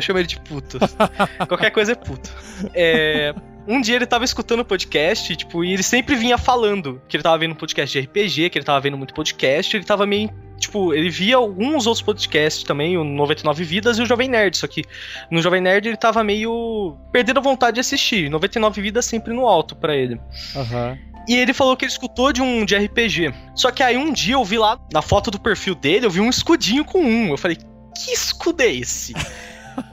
Eu 0.00 0.02
chamo 0.02 0.18
ele 0.18 0.26
de 0.26 0.40
puto. 0.40 0.78
Qualquer 1.46 1.70
coisa 1.70 1.92
é 1.92 1.94
puto. 1.94 2.30
É, 2.74 3.34
um 3.68 3.80
dia 3.80 3.96
ele 3.96 4.06
tava 4.06 4.24
escutando 4.24 4.60
o 4.60 4.64
podcast, 4.64 5.36
tipo, 5.36 5.62
e 5.62 5.74
ele 5.74 5.82
sempre 5.82 6.16
vinha 6.16 6.38
falando 6.38 7.00
que 7.06 7.16
ele 7.16 7.22
tava 7.22 7.36
vendo 7.36 7.52
um 7.52 7.54
podcast 7.54 7.96
de 7.96 8.06
RPG, 8.06 8.48
que 8.50 8.58
ele 8.58 8.64
tava 8.64 8.80
vendo 8.80 8.96
muito 8.96 9.12
podcast, 9.12 9.76
ele 9.76 9.84
tava 9.84 10.06
meio. 10.06 10.30
Tipo, 10.58 10.92
ele 10.92 11.08
via 11.08 11.36
alguns 11.36 11.86
outros 11.86 12.02
podcasts 12.02 12.64
também, 12.64 12.98
o 12.98 13.04
99 13.04 13.64
Vidas 13.64 13.98
e 13.98 14.02
o 14.02 14.06
Jovem 14.06 14.28
Nerd, 14.28 14.58
só 14.58 14.66
que 14.66 14.84
no 15.30 15.40
Jovem 15.40 15.60
Nerd 15.60 15.88
ele 15.88 15.96
tava 15.96 16.22
meio 16.22 16.96
perdendo 17.10 17.38
a 17.38 17.42
vontade 17.42 17.76
de 17.76 17.80
assistir. 17.80 18.28
99 18.28 18.82
Vidas 18.82 19.06
sempre 19.06 19.32
no 19.32 19.46
alto 19.46 19.74
pra 19.74 19.96
ele. 19.96 20.20
Aham. 20.54 20.98
E 21.28 21.36
ele 21.36 21.54
falou 21.54 21.76
que 21.76 21.84
ele 21.84 21.92
escutou 21.92 22.32
de 22.32 22.42
um 22.42 22.64
de 22.64 22.76
RPG. 22.76 23.32
Só 23.54 23.70
que 23.70 23.82
aí 23.82 23.96
um 23.96 24.12
dia 24.12 24.34
eu 24.34 24.44
vi 24.44 24.58
lá 24.58 24.78
na 24.92 25.00
foto 25.00 25.30
do 25.30 25.40
perfil 25.40 25.74
dele, 25.74 26.06
eu 26.06 26.10
vi 26.10 26.20
um 26.20 26.28
escudinho 26.28 26.84
com 26.84 27.00
um. 27.00 27.30
Eu 27.30 27.38
falei, 27.38 27.56
que 27.56 28.12
escudo 28.12 28.62
é 28.62 28.72
esse? 28.72 29.14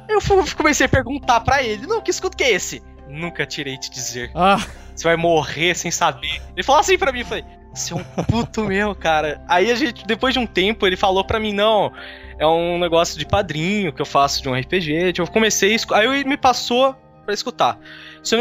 Eu 0.07 0.19
comecei 0.55 0.85
a 0.85 0.89
perguntar 0.89 1.41
pra 1.41 1.61
ele, 1.63 1.85
não, 1.87 2.01
que 2.01 2.11
escudo 2.11 2.35
que 2.35 2.43
é 2.43 2.51
esse? 2.51 2.81
Nunca 3.09 3.45
tirei 3.45 3.77
te 3.77 3.89
dizer. 3.89 4.31
Ah. 4.35 4.57
Você 4.95 5.03
vai 5.03 5.15
morrer 5.15 5.75
sem 5.75 5.91
saber. 5.91 6.41
Ele 6.55 6.63
falou 6.63 6.81
assim 6.81 6.97
pra 6.97 7.11
mim, 7.11 7.23
falei, 7.23 7.45
você 7.73 7.93
é 7.93 7.95
um 7.97 8.03
puto 8.23 8.63
meu, 8.63 8.95
cara. 8.95 9.41
Aí 9.47 9.71
a 9.71 9.75
gente, 9.75 10.05
depois 10.05 10.33
de 10.33 10.39
um 10.39 10.47
tempo, 10.47 10.85
ele 10.87 10.97
falou 10.97 11.23
pra 11.23 11.39
mim, 11.39 11.53
não, 11.53 11.91
é 12.39 12.45
um 12.47 12.79
negócio 12.79 13.17
de 13.17 13.25
padrinho 13.25 13.93
que 13.93 14.01
eu 14.01 14.05
faço 14.05 14.41
de 14.41 14.49
um 14.49 14.55
RPG. 14.55 15.13
Tipo, 15.13 15.27
eu 15.27 15.31
comecei 15.31 15.75
a 15.75 15.95
Aí 15.97 16.07
ele 16.07 16.23
me 16.23 16.37
passou 16.37 16.95
pra 17.25 17.33
escutar. 17.33 17.77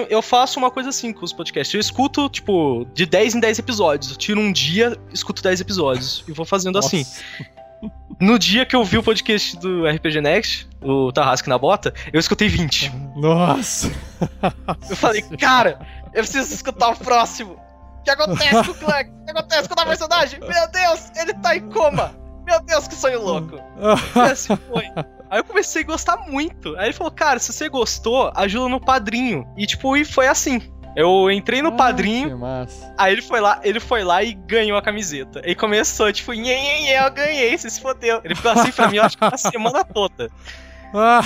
Eu- 0.08 0.22
faço 0.22 0.58
uma 0.58 0.70
coisa 0.70 0.88
assim 0.88 1.12
com 1.12 1.24
os 1.24 1.32
podcasts. 1.32 1.74
Eu 1.74 1.80
escuto, 1.80 2.28
tipo, 2.28 2.86
de 2.94 3.04
10 3.04 3.34
em 3.34 3.40
10 3.40 3.58
episódios. 3.58 4.12
Eu 4.12 4.16
tiro 4.16 4.40
um 4.40 4.50
dia, 4.50 4.96
escuto 5.12 5.42
10 5.42 5.60
episódios. 5.60 6.24
E 6.26 6.32
vou 6.32 6.46
fazendo 6.46 6.78
assim. 6.78 7.04
No 8.18 8.38
dia 8.38 8.64
que 8.64 8.74
eu 8.74 8.82
vi 8.84 8.96
o 8.98 9.02
podcast 9.02 9.56
do 9.58 9.86
RPG 9.86 10.20
Next, 10.20 10.68
o 10.82 11.12
Tarrasque 11.12 11.48
na 11.48 11.58
Bota, 11.58 11.92
eu 12.12 12.18
escutei 12.18 12.48
20. 12.48 12.92
Nossa! 13.16 13.90
Eu 14.88 14.96
falei, 14.96 15.22
cara, 15.38 15.78
eu 16.14 16.22
preciso 16.22 16.54
escutar 16.54 16.88
o 16.88 16.96
próximo. 16.96 17.52
O 18.00 18.02
que 18.02 18.10
acontece 18.10 18.64
com 18.64 18.70
o 18.70 18.74
Clank? 18.74 19.10
O 19.10 19.24
que 19.24 19.30
acontece 19.30 19.68
com 19.68 19.74
o 19.74 19.86
personagem? 19.86 20.40
Meu 20.40 20.70
Deus, 20.70 21.10
ele 21.16 21.34
tá 21.34 21.56
em 21.56 21.68
coma. 21.68 22.14
Meu 22.46 22.62
Deus, 22.62 22.86
que 22.86 22.94
sonho 22.94 23.20
louco. 23.20 23.56
E 23.56 24.20
assim 24.20 24.56
foi. 24.56 24.84
Aí 25.28 25.40
eu 25.40 25.44
comecei 25.44 25.82
a 25.82 25.86
gostar 25.86 26.16
muito. 26.28 26.76
Aí 26.76 26.86
ele 26.86 26.92
falou, 26.92 27.10
cara, 27.10 27.40
se 27.40 27.52
você 27.52 27.68
gostou, 27.68 28.30
ajuda 28.36 28.68
no 28.68 28.80
padrinho. 28.80 29.44
E 29.56 29.66
tipo, 29.66 29.96
e 29.96 30.04
foi 30.04 30.28
assim. 30.28 30.62
Eu 30.96 31.30
entrei 31.30 31.60
no 31.60 31.76
padrinho, 31.76 32.30
Que 32.30 32.34
massa. 32.34 32.94
aí 32.96 33.12
ele 33.12 33.20
foi 33.22 33.40
lá, 33.40 33.60
ele 33.62 33.78
foi 33.78 34.02
lá 34.02 34.22
e 34.22 34.32
ganhou 34.32 34.78
a 34.78 34.82
camiseta. 34.82 35.42
E 35.44 35.54
começou, 35.54 36.10
tipo, 36.10 36.32
nhe, 36.32 36.40
nhe, 36.42 36.80
nhe, 36.82 36.92
eu 36.92 37.10
ganhei, 37.12 37.56
você 37.56 37.68
se 37.68 37.80
fodeu. 37.80 38.20
Ele 38.24 38.34
ficou 38.34 38.50
assim 38.52 38.72
pra 38.72 38.88
mim, 38.88 38.96
eu 38.96 39.02
acho 39.04 39.18
que 39.18 39.24
uma 39.24 39.36
semana 39.36 39.84
toda. 39.84 40.30
Ah. 40.94 41.22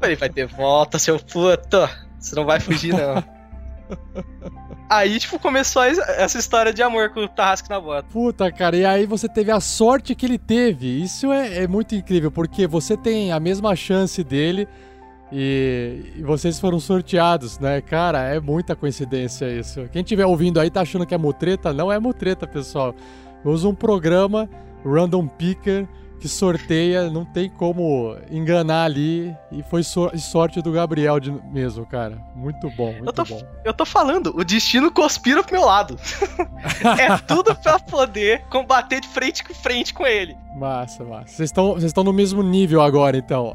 Falei, 0.00 0.16
vai 0.16 0.28
ter 0.28 0.46
volta, 0.46 0.98
seu 0.98 1.18
puto. 1.18 1.88
Você 2.18 2.34
não 2.34 2.44
vai 2.44 2.58
fugir, 2.58 2.92
não. 2.92 3.22
Aí, 4.90 5.18
tipo, 5.18 5.38
começou 5.38 5.82
essa 5.82 6.38
história 6.38 6.72
de 6.72 6.82
amor 6.82 7.10
com 7.10 7.20
o 7.20 7.28
Tarrasque 7.28 7.68
na 7.68 7.80
bota. 7.80 8.08
Puta, 8.12 8.50
cara, 8.52 8.76
e 8.76 8.84
aí 8.84 9.04
você 9.04 9.28
teve 9.28 9.50
a 9.50 9.58
sorte 9.58 10.14
que 10.14 10.24
ele 10.26 10.38
teve. 10.38 11.02
Isso 11.02 11.32
é, 11.32 11.64
é 11.64 11.68
muito 11.68 11.94
incrível, 11.94 12.30
porque 12.30 12.66
você 12.68 12.96
tem 12.96 13.32
a 13.32 13.40
mesma 13.40 13.74
chance 13.74 14.22
dele 14.22 14.68
e, 15.32 16.12
e 16.16 16.22
vocês 16.22 16.60
foram 16.60 16.78
sorteados, 16.78 17.58
né? 17.58 17.80
Cara, 17.80 18.22
é 18.22 18.40
muita 18.40 18.76
coincidência 18.76 19.46
isso. 19.50 19.88
Quem 19.90 20.02
estiver 20.02 20.26
ouvindo 20.26 20.60
aí 20.60 20.70
tá 20.70 20.82
achando 20.82 21.06
que 21.06 21.14
é 21.14 21.18
mutreta, 21.18 21.72
não 21.72 21.90
é 21.90 21.98
mutreta, 21.98 22.46
pessoal. 22.46 22.94
Uso 23.44 23.68
um 23.68 23.74
programa, 23.74 24.48
Random 24.84 25.26
Picker, 25.26 25.88
que 26.20 26.28
sorteia, 26.28 27.10
não 27.10 27.24
tem 27.24 27.48
como 27.48 28.16
enganar 28.30 28.84
ali. 28.84 29.34
E 29.52 29.62
foi 29.64 29.82
sor- 29.82 30.16
sorte 30.18 30.62
do 30.62 30.72
Gabriel 30.72 31.20
de- 31.20 31.30
mesmo, 31.52 31.84
cara. 31.86 32.18
Muito 32.34 32.70
bom, 32.70 32.92
muito 32.92 33.06
Eu 33.06 33.12
tô, 33.12 33.24
bom. 33.24 33.42
eu 33.64 33.74
tô 33.74 33.84
falando, 33.84 34.34
o 34.36 34.42
destino 34.44 34.90
conspira 34.90 35.42
pro 35.42 35.54
meu 35.56 35.64
lado. 35.66 35.96
é 36.98 37.16
tudo 37.26 37.54
pra 37.54 37.78
poder 37.78 38.42
combater 38.50 39.00
de 39.00 39.08
frente 39.08 39.44
com 39.44 39.54
frente 39.54 39.92
com 39.92 40.06
ele. 40.06 40.36
Massa, 40.56 41.04
massa. 41.04 41.28
Vocês 41.28 41.48
estão 41.50 41.72
vocês 41.74 41.84
estão 41.84 42.02
no 42.02 42.12
mesmo 42.12 42.42
nível 42.42 42.80
agora, 42.80 43.16
então. 43.16 43.54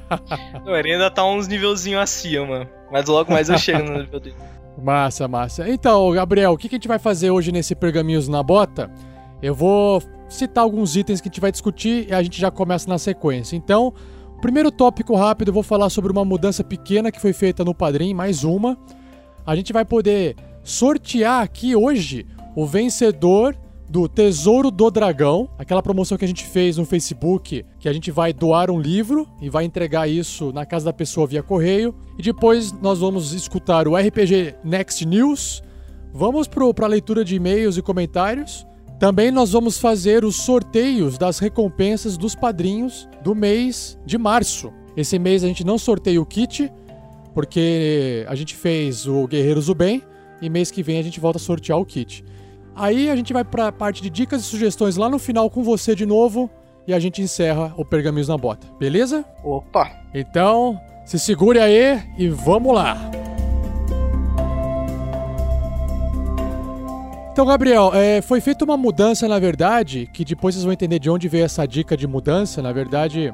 Não, 0.64 0.74
ele 0.76 0.92
ainda 0.92 1.10
tá 1.10 1.24
uns 1.24 1.46
nivelzinho 1.46 2.00
acima, 2.00 2.68
mas 2.90 3.06
logo 3.06 3.32
mais 3.32 3.48
eu 3.48 3.58
chego 3.58 3.88
no 3.90 3.98
nível 3.98 4.20
dele. 4.20 4.36
Massa, 4.82 5.28
massa. 5.28 5.68
Então, 5.68 6.10
Gabriel, 6.12 6.52
o 6.52 6.56
que 6.56 6.66
que 6.68 6.74
a 6.74 6.78
gente 6.78 6.88
vai 6.88 6.98
fazer 6.98 7.30
hoje 7.30 7.52
nesse 7.52 7.74
Pergaminhos 7.74 8.26
na 8.26 8.42
Bota? 8.42 8.90
Eu 9.42 9.54
vou 9.54 10.02
citar 10.32 10.64
alguns 10.64 10.96
itens 10.96 11.20
que 11.20 11.28
a 11.28 11.30
gente 11.30 11.40
vai 11.40 11.52
discutir 11.52 12.08
e 12.08 12.14
a 12.14 12.22
gente 12.22 12.40
já 12.40 12.50
começa 12.50 12.88
na 12.88 12.98
sequência. 12.98 13.56
Então, 13.56 13.92
primeiro 14.40 14.70
tópico 14.70 15.14
rápido, 15.14 15.48
eu 15.48 15.54
vou 15.54 15.62
falar 15.62 15.90
sobre 15.90 16.10
uma 16.10 16.24
mudança 16.24 16.64
pequena 16.64 17.12
que 17.12 17.20
foi 17.20 17.32
feita 17.32 17.64
no 17.64 17.74
Padrim, 17.74 18.14
mais 18.14 18.44
uma. 18.44 18.76
A 19.46 19.56
gente 19.56 19.72
vai 19.72 19.84
poder 19.84 20.36
sortear 20.62 21.42
aqui 21.42 21.74
hoje 21.74 22.26
o 22.54 22.66
vencedor 22.66 23.56
do 23.92 24.08
Tesouro 24.08 24.70
do 24.70 24.90
Dragão, 24.90 25.50
aquela 25.58 25.82
promoção 25.82 26.16
que 26.16 26.24
a 26.24 26.28
gente 26.28 26.46
fez 26.46 26.78
no 26.78 26.84
Facebook, 26.86 27.62
que 27.78 27.88
a 27.88 27.92
gente 27.92 28.10
vai 28.10 28.32
doar 28.32 28.70
um 28.70 28.80
livro 28.80 29.28
e 29.38 29.50
vai 29.50 29.64
entregar 29.64 30.08
isso 30.08 30.50
na 30.50 30.64
casa 30.64 30.86
da 30.86 30.94
pessoa 30.94 31.26
via 31.26 31.42
correio. 31.42 31.94
E 32.18 32.22
depois 32.22 32.72
nós 32.72 33.00
vamos 33.00 33.34
escutar 33.34 33.86
o 33.86 33.94
RPG 33.94 34.54
Next 34.64 35.04
News. 35.04 35.62
Vamos 36.10 36.48
para 36.48 36.64
a 36.86 36.88
leitura 36.88 37.22
de 37.22 37.36
e-mails 37.36 37.76
e 37.76 37.82
comentários. 37.82 38.66
Também 39.02 39.32
nós 39.32 39.50
vamos 39.50 39.80
fazer 39.80 40.24
os 40.24 40.36
sorteios 40.36 41.18
das 41.18 41.40
recompensas 41.40 42.16
dos 42.16 42.36
padrinhos 42.36 43.08
do 43.20 43.34
mês 43.34 43.98
de 44.06 44.16
março. 44.16 44.72
Esse 44.96 45.18
mês 45.18 45.42
a 45.42 45.48
gente 45.48 45.66
não 45.66 45.76
sorteia 45.76 46.22
o 46.22 46.24
kit, 46.24 46.72
porque 47.34 48.24
a 48.28 48.36
gente 48.36 48.54
fez 48.54 49.04
o 49.08 49.26
Guerreiros 49.26 49.66
do 49.66 49.74
Bem 49.74 50.04
e 50.40 50.48
mês 50.48 50.70
que 50.70 50.84
vem 50.84 51.00
a 51.00 51.02
gente 51.02 51.18
volta 51.18 51.38
a 51.38 51.40
sortear 51.40 51.80
o 51.80 51.84
kit. 51.84 52.24
Aí 52.76 53.10
a 53.10 53.16
gente 53.16 53.32
vai 53.32 53.42
para 53.42 53.66
a 53.66 53.72
parte 53.72 54.00
de 54.00 54.08
dicas 54.08 54.42
e 54.42 54.44
sugestões 54.44 54.96
lá 54.96 55.10
no 55.10 55.18
final 55.18 55.50
com 55.50 55.64
você 55.64 55.96
de 55.96 56.06
novo 56.06 56.48
e 56.86 56.94
a 56.94 57.00
gente 57.00 57.20
encerra 57.20 57.74
o 57.76 57.84
Pergaminhos 57.84 58.28
na 58.28 58.38
Bota, 58.38 58.68
beleza? 58.78 59.24
Opa! 59.42 59.90
Então, 60.14 60.80
se 61.04 61.18
segure 61.18 61.58
aí 61.58 62.00
e 62.16 62.28
vamos 62.28 62.72
lá! 62.72 63.10
Então, 67.32 67.46
Gabriel, 67.46 67.90
é, 67.94 68.20
foi 68.20 68.42
feita 68.42 68.62
uma 68.62 68.76
mudança, 68.76 69.26
na 69.26 69.38
verdade, 69.38 70.06
que 70.12 70.22
depois 70.22 70.54
vocês 70.54 70.64
vão 70.64 70.72
entender 70.74 70.98
de 70.98 71.08
onde 71.08 71.28
veio 71.28 71.46
essa 71.46 71.66
dica 71.66 71.96
de 71.96 72.06
mudança. 72.06 72.60
Na 72.60 72.72
verdade, 72.72 73.32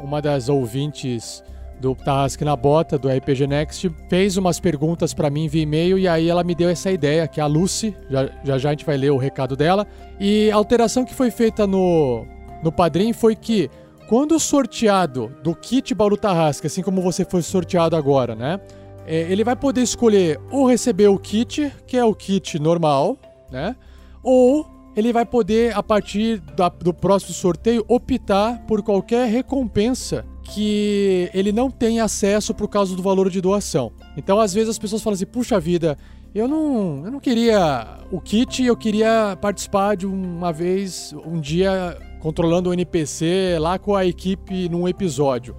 uma 0.00 0.22
das 0.22 0.48
ouvintes 0.48 1.42
do 1.80 1.92
Tarrasque 1.92 2.44
na 2.44 2.54
Bota, 2.54 2.96
do 2.96 3.08
RPG 3.08 3.48
Next, 3.48 3.90
fez 4.08 4.36
umas 4.36 4.60
perguntas 4.60 5.12
para 5.12 5.28
mim 5.28 5.48
via 5.48 5.64
e-mail 5.64 5.98
e 5.98 6.06
aí 6.06 6.28
ela 6.28 6.44
me 6.44 6.54
deu 6.54 6.68
essa 6.68 6.88
ideia, 6.92 7.26
que 7.26 7.40
é 7.40 7.42
a 7.42 7.48
Lucy, 7.48 7.96
já, 8.08 8.30
já 8.44 8.58
já 8.58 8.68
a 8.68 8.72
gente 8.72 8.86
vai 8.86 8.96
ler 8.96 9.10
o 9.10 9.16
recado 9.16 9.56
dela. 9.56 9.88
E 10.20 10.48
a 10.48 10.54
alteração 10.54 11.04
que 11.04 11.12
foi 11.12 11.32
feita 11.32 11.66
no, 11.66 12.24
no 12.62 12.70
Padrim 12.70 13.12
foi 13.12 13.34
que 13.34 13.68
quando 14.08 14.38
sorteado 14.38 15.34
do 15.42 15.52
kit 15.52 15.92
Bauru 15.96 16.16
Tarrasque, 16.16 16.68
assim 16.68 16.80
como 16.80 17.02
você 17.02 17.24
foi 17.24 17.42
sorteado 17.42 17.96
agora, 17.96 18.36
né? 18.36 18.60
é, 19.06 19.20
ele 19.22 19.44
vai 19.44 19.56
poder 19.56 19.82
escolher 19.82 20.40
ou 20.50 20.66
receber 20.66 21.08
o 21.08 21.18
kit, 21.18 21.72
que 21.86 21.96
é 21.96 22.04
o 22.04 22.14
kit 22.14 22.58
normal, 22.58 23.18
né? 23.52 23.76
Ou 24.22 24.66
ele 24.96 25.12
vai 25.12 25.24
poder, 25.24 25.76
a 25.76 25.82
partir 25.82 26.38
da- 26.56 26.68
do 26.68 26.92
próximo 26.92 27.32
sorteio, 27.32 27.84
optar 27.88 28.64
por 28.66 28.82
qualquer 28.82 29.28
recompensa 29.28 30.24
que 30.42 31.30
ele 31.32 31.52
não 31.52 31.70
tem 31.70 32.00
acesso 32.00 32.52
por 32.52 32.68
causa 32.68 32.96
do 32.96 33.02
valor 33.02 33.30
de 33.30 33.40
doação. 33.40 33.92
Então, 34.16 34.40
às 34.40 34.52
vezes, 34.52 34.70
as 34.70 34.78
pessoas 34.78 35.00
falam 35.02 35.14
assim: 35.14 35.24
puxa 35.26 35.58
vida, 35.60 35.96
eu 36.34 36.48
não, 36.48 37.04
eu 37.04 37.10
não 37.12 37.20
queria 37.20 37.98
o 38.10 38.20
kit, 38.20 38.64
eu 38.64 38.76
queria 38.76 39.36
participar 39.40 39.96
de 39.96 40.06
uma 40.06 40.52
vez, 40.52 41.14
um 41.24 41.40
dia, 41.40 41.96
controlando 42.20 42.70
o 42.70 42.72
NPC 42.74 43.56
lá 43.60 43.78
com 43.78 43.94
a 43.94 44.04
equipe 44.04 44.68
num 44.68 44.86
episódio. 44.88 45.54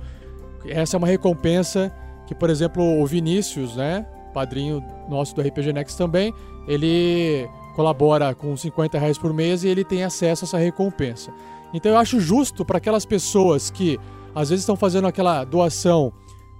Essa 0.68 0.96
é 0.96 1.00
uma 1.00 1.08
recompensa 1.08 1.92
que, 2.28 2.36
por 2.36 2.50
exemplo, 2.50 3.02
o 3.02 3.06
Vinícius, 3.06 3.76
né? 3.76 4.06
Padrinho 4.34 4.84
nosso 5.10 5.36
do 5.36 5.42
RPG 5.42 5.74
Next 5.74 5.98
também, 5.98 6.34
ele 6.68 7.48
colabora 7.74 8.34
com 8.34 8.56
50 8.56 8.98
reais 8.98 9.18
por 9.18 9.34
mês 9.34 9.64
e 9.64 9.68
ele 9.68 9.84
tem 9.84 10.04
acesso 10.04 10.46
a 10.46 10.48
essa 10.48 10.58
recompensa. 10.58 11.32
Então 11.74 11.92
eu 11.92 11.98
acho 11.98 12.20
justo 12.20 12.64
para 12.64 12.78
aquelas 12.78 13.06
pessoas 13.06 13.70
que 13.70 14.00
às 14.36 14.50
vezes 14.50 14.64
estão 14.64 14.76
fazendo 14.76 15.08
aquela 15.08 15.44
doação 15.44 16.14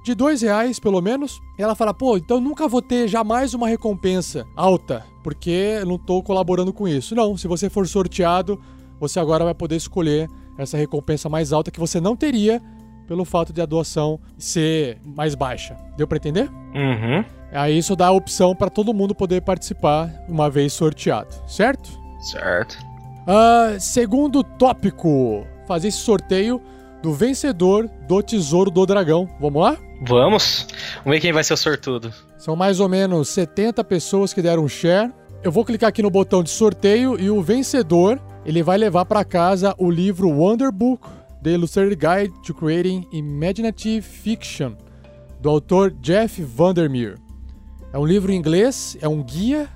de 0.04 0.14
dois 0.14 0.42
reais 0.42 0.80
pelo 0.80 1.02
menos, 1.02 1.42
ela 1.58 1.76
fala, 1.76 1.94
pô, 1.94 2.18
então 2.18 2.40
nunca 2.40 2.68
vou 2.68 2.82
ter 2.82 3.08
jamais 3.08 3.54
uma 3.54 3.68
recompensa 3.68 4.46
alta, 4.56 5.06
porque 5.24 5.82
não 5.88 5.98
tô 5.98 6.22
colaborando 6.22 6.74
com 6.74 6.88
isso. 6.88 7.16
Não, 7.16 7.38
se 7.38 7.48
você 7.48 7.70
for 7.70 7.88
sorteado, 7.88 8.60
você 9.00 9.20
agora 9.20 9.46
vai 9.46 9.54
poder 9.54 9.78
escolher 9.78 10.30
essa 10.58 10.78
recompensa 10.78 11.30
mais 11.30 11.54
alta 11.54 11.72
que 11.72 11.80
você 11.80 12.02
não 12.02 12.16
teria 12.16 12.62
pelo 13.08 13.26
fato 13.26 13.54
de 13.54 13.62
a 13.62 13.66
doação 13.66 14.20
ser 14.38 15.00
mais 15.06 15.36
baixa. 15.36 15.76
Deu 15.98 16.08
para 16.08 16.18
entender? 16.18 16.50
Uhum. 16.74 17.24
Aí 17.54 17.78
isso 17.78 17.96
dá 17.96 18.08
a 18.08 18.12
opção 18.12 18.56
para 18.56 18.70
todo 18.70 18.94
mundo 18.94 19.14
poder 19.14 19.42
participar 19.42 20.10
uma 20.28 20.50
vez 20.50 20.74
sorteado, 20.74 21.30
certo? 21.48 21.92
Certo. 22.20 22.78
Ah, 23.28 23.76
segundo 23.80 24.44
tópico, 24.44 25.46
fazer 25.68 25.90
esse 25.90 26.00
sorteio 26.00 26.62
do 27.02 27.14
vencedor 27.14 27.90
do 28.08 28.24
Tesouro 28.24 28.72
do 28.72 28.86
Dragão. 28.86 29.30
Vamos 29.40 29.62
lá? 29.62 29.78
Vamos. 30.02 30.68
Vamos 31.04 31.12
ver 31.12 31.20
quem 31.20 31.34
vai 31.34 31.44
ser 31.44 31.54
o 31.54 31.58
sortudo. 31.58 32.14
São 32.38 32.56
mais 32.56 32.80
ou 32.80 32.90
menos 32.90 33.30
70 33.30 33.84
pessoas 33.84 34.34
que 34.34 34.42
deram 34.42 34.68
share. 34.68 35.12
Eu 35.44 35.52
vou 35.52 35.66
clicar 35.66 35.90
aqui 35.90 36.02
no 36.02 36.10
botão 36.10 36.42
de 36.42 36.50
sorteio 36.50 37.20
e 37.20 37.30
o 37.30 37.42
vencedor, 37.42 38.20
ele 38.46 38.64
vai 38.64 38.78
levar 38.78 39.06
para 39.06 39.24
casa 39.26 39.76
o 39.78 39.92
livro 39.92 40.30
Wonder 40.30 40.72
Book, 40.72 41.06
The 41.44 41.52
Illustrated 41.52 41.96
Guide 41.96 42.42
to 42.42 42.54
Creating 42.54 43.06
Imaginative 43.12 44.02
Fiction, 44.02 44.74
do 45.42 45.50
autor 45.50 45.92
Jeff 46.02 46.42
Vandermeer. 46.42 47.23
É 47.94 47.98
um 47.98 48.06
livro 48.06 48.32
em 48.32 48.36
inglês, 48.36 48.98
é 49.02 49.08
um 49.08 49.22
guia 49.22 49.70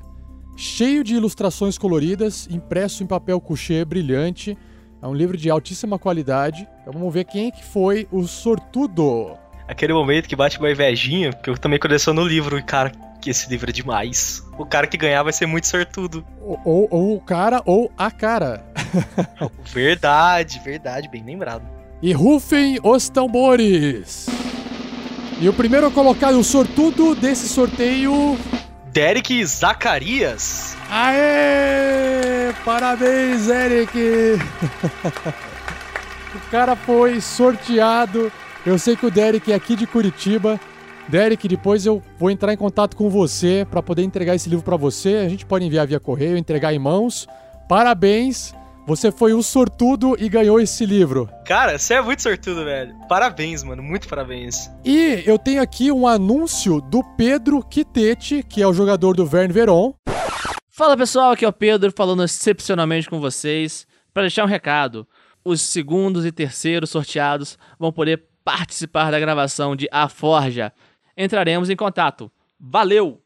cheio 0.55 1.03
de 1.03 1.13
ilustrações 1.15 1.77
coloridas, 1.77 2.47
impresso 2.49 3.03
em 3.03 3.05
papel 3.07 3.39
couché 3.39 3.85
brilhante. 3.85 4.57
É 5.01 5.07
um 5.07 5.13
livro 5.13 5.37
de 5.37 5.49
altíssima 5.51 5.99
qualidade. 5.99 6.67
Então 6.81 6.91
vamos 6.91 7.13
ver 7.13 7.25
quem 7.25 7.47
é 7.49 7.51
que 7.51 7.63
foi 7.63 8.07
o 8.11 8.23
sortudo. 8.25 9.37
Aquele 9.67 9.93
momento 9.93 10.27
que 10.27 10.35
bate 10.35 10.57
uma 10.57 10.71
invejinha, 10.71 11.31
porque 11.31 11.49
eu 11.51 11.57
também 11.57 11.77
coleciono 11.77 12.21
o 12.23 12.27
livro 12.27 12.57
e, 12.57 12.63
cara, 12.63 12.91
que 13.21 13.29
esse 13.29 13.47
livro 13.49 13.69
é 13.69 13.73
demais. 13.73 14.43
O 14.57 14.65
cara 14.65 14.87
que 14.87 14.97
ganhar 14.97 15.21
vai 15.21 15.33
ser 15.33 15.45
muito 15.45 15.67
sortudo. 15.67 16.25
Ou, 16.41 16.59
ou- 16.65 16.87
ou 16.89 17.15
o 17.17 17.21
cara 17.21 17.61
ou 17.65 17.91
a 17.97 18.09
cara. 18.09 18.65
Verdade, 19.65 20.59
verdade, 20.63 21.07
bem 21.09 21.23
lembrado. 21.23 21.63
E 22.01 22.13
rufem 22.13 22.79
os 22.81 23.09
tambores! 23.09 24.27
E 25.39 25.47
o 25.47 25.53
primeiro 25.53 25.91
colocado, 25.91 26.39
o 26.39 26.43
sortudo 26.43 27.13
desse 27.13 27.47
sorteio. 27.47 28.35
Derek 28.91 29.45
Zacarias. 29.45 30.75
Aê! 30.89 32.51
Parabéns, 32.65 33.47
Eric! 33.47 33.99
o 36.33 36.39
cara 36.49 36.75
foi 36.75 37.21
sorteado. 37.21 38.31
Eu 38.65 38.79
sei 38.79 38.95
que 38.95 39.05
o 39.05 39.11
Derek 39.11 39.51
é 39.51 39.55
aqui 39.55 39.75
de 39.75 39.85
Curitiba. 39.85 40.59
Derek, 41.07 41.47
depois 41.47 41.85
eu 41.85 42.01
vou 42.17 42.31
entrar 42.31 42.51
em 42.51 42.57
contato 42.57 42.97
com 42.97 43.07
você 43.07 43.65
para 43.69 43.83
poder 43.83 44.01
entregar 44.01 44.33
esse 44.33 44.49
livro 44.49 44.65
para 44.65 44.75
você. 44.75 45.17
A 45.17 45.29
gente 45.29 45.45
pode 45.45 45.63
enviar 45.63 45.85
via 45.85 45.99
correio, 45.99 46.35
entregar 46.35 46.73
em 46.73 46.79
mãos. 46.79 47.27
Parabéns! 47.69 48.56
Você 48.87 49.11
foi 49.11 49.33
o 49.33 49.43
sortudo 49.43 50.15
e 50.17 50.29
ganhou 50.29 50.61
esse 50.61 50.85
livro. 50.85 51.29
Cara, 51.45 51.77
você 51.77 51.95
é 51.95 52.01
muito 52.01 52.21
sortudo, 52.21 52.63
velho. 52.63 52.95
Parabéns, 53.09 53.61
mano. 53.61 53.83
Muito 53.83 54.07
parabéns. 54.07 54.71
E 54.85 55.23
eu 55.25 55.37
tenho 55.37 55.61
aqui 55.61 55.91
um 55.91 56.07
anúncio 56.07 56.79
do 56.79 57.03
Pedro 57.17 57.61
Quitete, 57.61 58.41
que 58.43 58.61
é 58.61 58.65
o 58.65 58.71
jogador 58.73 59.13
do 59.13 59.25
Verne 59.25 59.53
Veron. 59.53 59.93
Fala 60.69 60.95
pessoal, 60.95 61.31
aqui 61.31 61.43
é 61.43 61.49
o 61.49 61.51
Pedro 61.51 61.91
falando 61.91 62.23
excepcionalmente 62.23 63.09
com 63.09 63.19
vocês 63.19 63.85
para 64.13 64.23
deixar 64.23 64.45
um 64.45 64.47
recado. 64.47 65.05
Os 65.43 65.59
segundos 65.59 66.25
e 66.25 66.31
terceiros 66.31 66.89
sorteados 66.89 67.59
vão 67.77 67.91
poder 67.91 68.23
participar 68.41 69.11
da 69.11 69.19
gravação 69.19 69.75
de 69.75 69.89
A 69.91 70.07
Forja. 70.07 70.71
Entraremos 71.17 71.69
em 71.69 71.75
contato. 71.75 72.31
Valeu! 72.57 73.21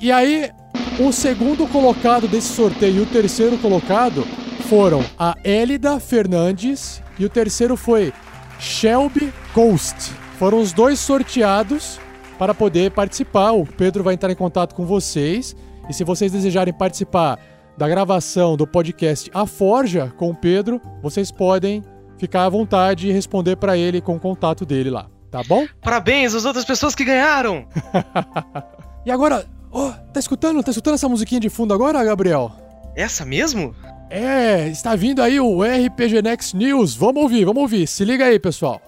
E 0.00 0.12
aí, 0.12 0.50
o 0.98 1.12
segundo 1.12 1.66
colocado 1.66 2.26
desse 2.26 2.48
sorteio 2.48 2.96
e 2.96 3.00
o 3.02 3.06
terceiro 3.06 3.58
colocado 3.58 4.26
foram 4.68 5.04
a 5.18 5.34
Elida 5.44 6.00
Fernandes 6.00 7.02
e 7.18 7.24
o 7.24 7.28
terceiro 7.28 7.76
foi 7.76 8.12
Shelby 8.58 9.32
Coast. 9.52 10.10
Foram 10.38 10.60
os 10.60 10.72
dois 10.72 10.98
sorteados 10.98 12.00
para 12.38 12.54
poder 12.54 12.90
participar. 12.92 13.52
O 13.52 13.66
Pedro 13.66 14.02
vai 14.02 14.14
entrar 14.14 14.30
em 14.30 14.36
contato 14.36 14.74
com 14.74 14.86
vocês. 14.86 15.54
E 15.88 15.92
se 15.92 16.02
vocês 16.02 16.32
desejarem 16.32 16.72
participar 16.72 17.38
da 17.76 17.86
gravação 17.86 18.56
do 18.56 18.66
podcast 18.66 19.30
A 19.34 19.46
Forja 19.46 20.12
com 20.16 20.30
o 20.30 20.34
Pedro, 20.34 20.80
vocês 21.02 21.30
podem 21.30 21.82
ficar 22.18 22.44
à 22.46 22.48
vontade 22.48 23.08
e 23.08 23.12
responder 23.12 23.56
para 23.56 23.76
ele 23.76 24.00
com 24.00 24.16
o 24.16 24.20
contato 24.20 24.64
dele 24.64 24.88
lá, 24.88 25.08
tá 25.30 25.42
bom? 25.46 25.66
Parabéns 25.82 26.34
às 26.34 26.46
outras 26.46 26.64
pessoas 26.64 26.94
que 26.94 27.04
ganharam. 27.04 27.66
E 29.06 29.10
agora, 29.12 29.46
ó, 29.70 29.92
tá 30.12 30.20
escutando? 30.20 30.62
Tá 30.62 30.70
escutando 30.70 30.94
essa 30.94 31.08
musiquinha 31.08 31.40
de 31.40 31.48
fundo 31.48 31.72
agora, 31.74 32.02
Gabriel? 32.04 32.52
Essa 32.94 33.24
mesmo? 33.24 33.74
É, 34.08 34.68
está 34.68 34.94
vindo 34.94 35.22
aí 35.22 35.40
o 35.40 35.62
RPG 35.62 36.22
Next 36.22 36.56
News. 36.56 36.94
Vamos 36.94 37.22
ouvir, 37.22 37.44
vamos 37.44 37.62
ouvir. 37.62 37.86
Se 37.86 38.04
liga 38.04 38.26
aí, 38.26 38.38
pessoal. 38.38 38.80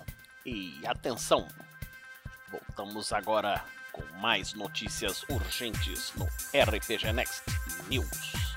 E 0.46 0.74
atenção, 0.86 1.46
voltamos 2.50 3.12
agora 3.12 3.62
com 3.92 4.02
mais 4.20 4.54
notícias 4.54 5.24
urgentes 5.28 6.12
no 6.16 6.26
RPG 6.54 7.12
Next 7.12 7.42
News. 7.90 8.48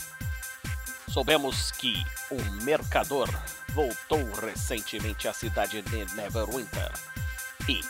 Soubemos 1.10 1.72
que 1.72 1.94
o 2.30 2.64
mercador 2.64 3.28
voltou 3.74 4.24
recentemente 4.42 5.28
à 5.28 5.34
cidade 5.34 5.82
de 5.82 6.16
Neverwinter 6.16 6.92
e 7.68 7.82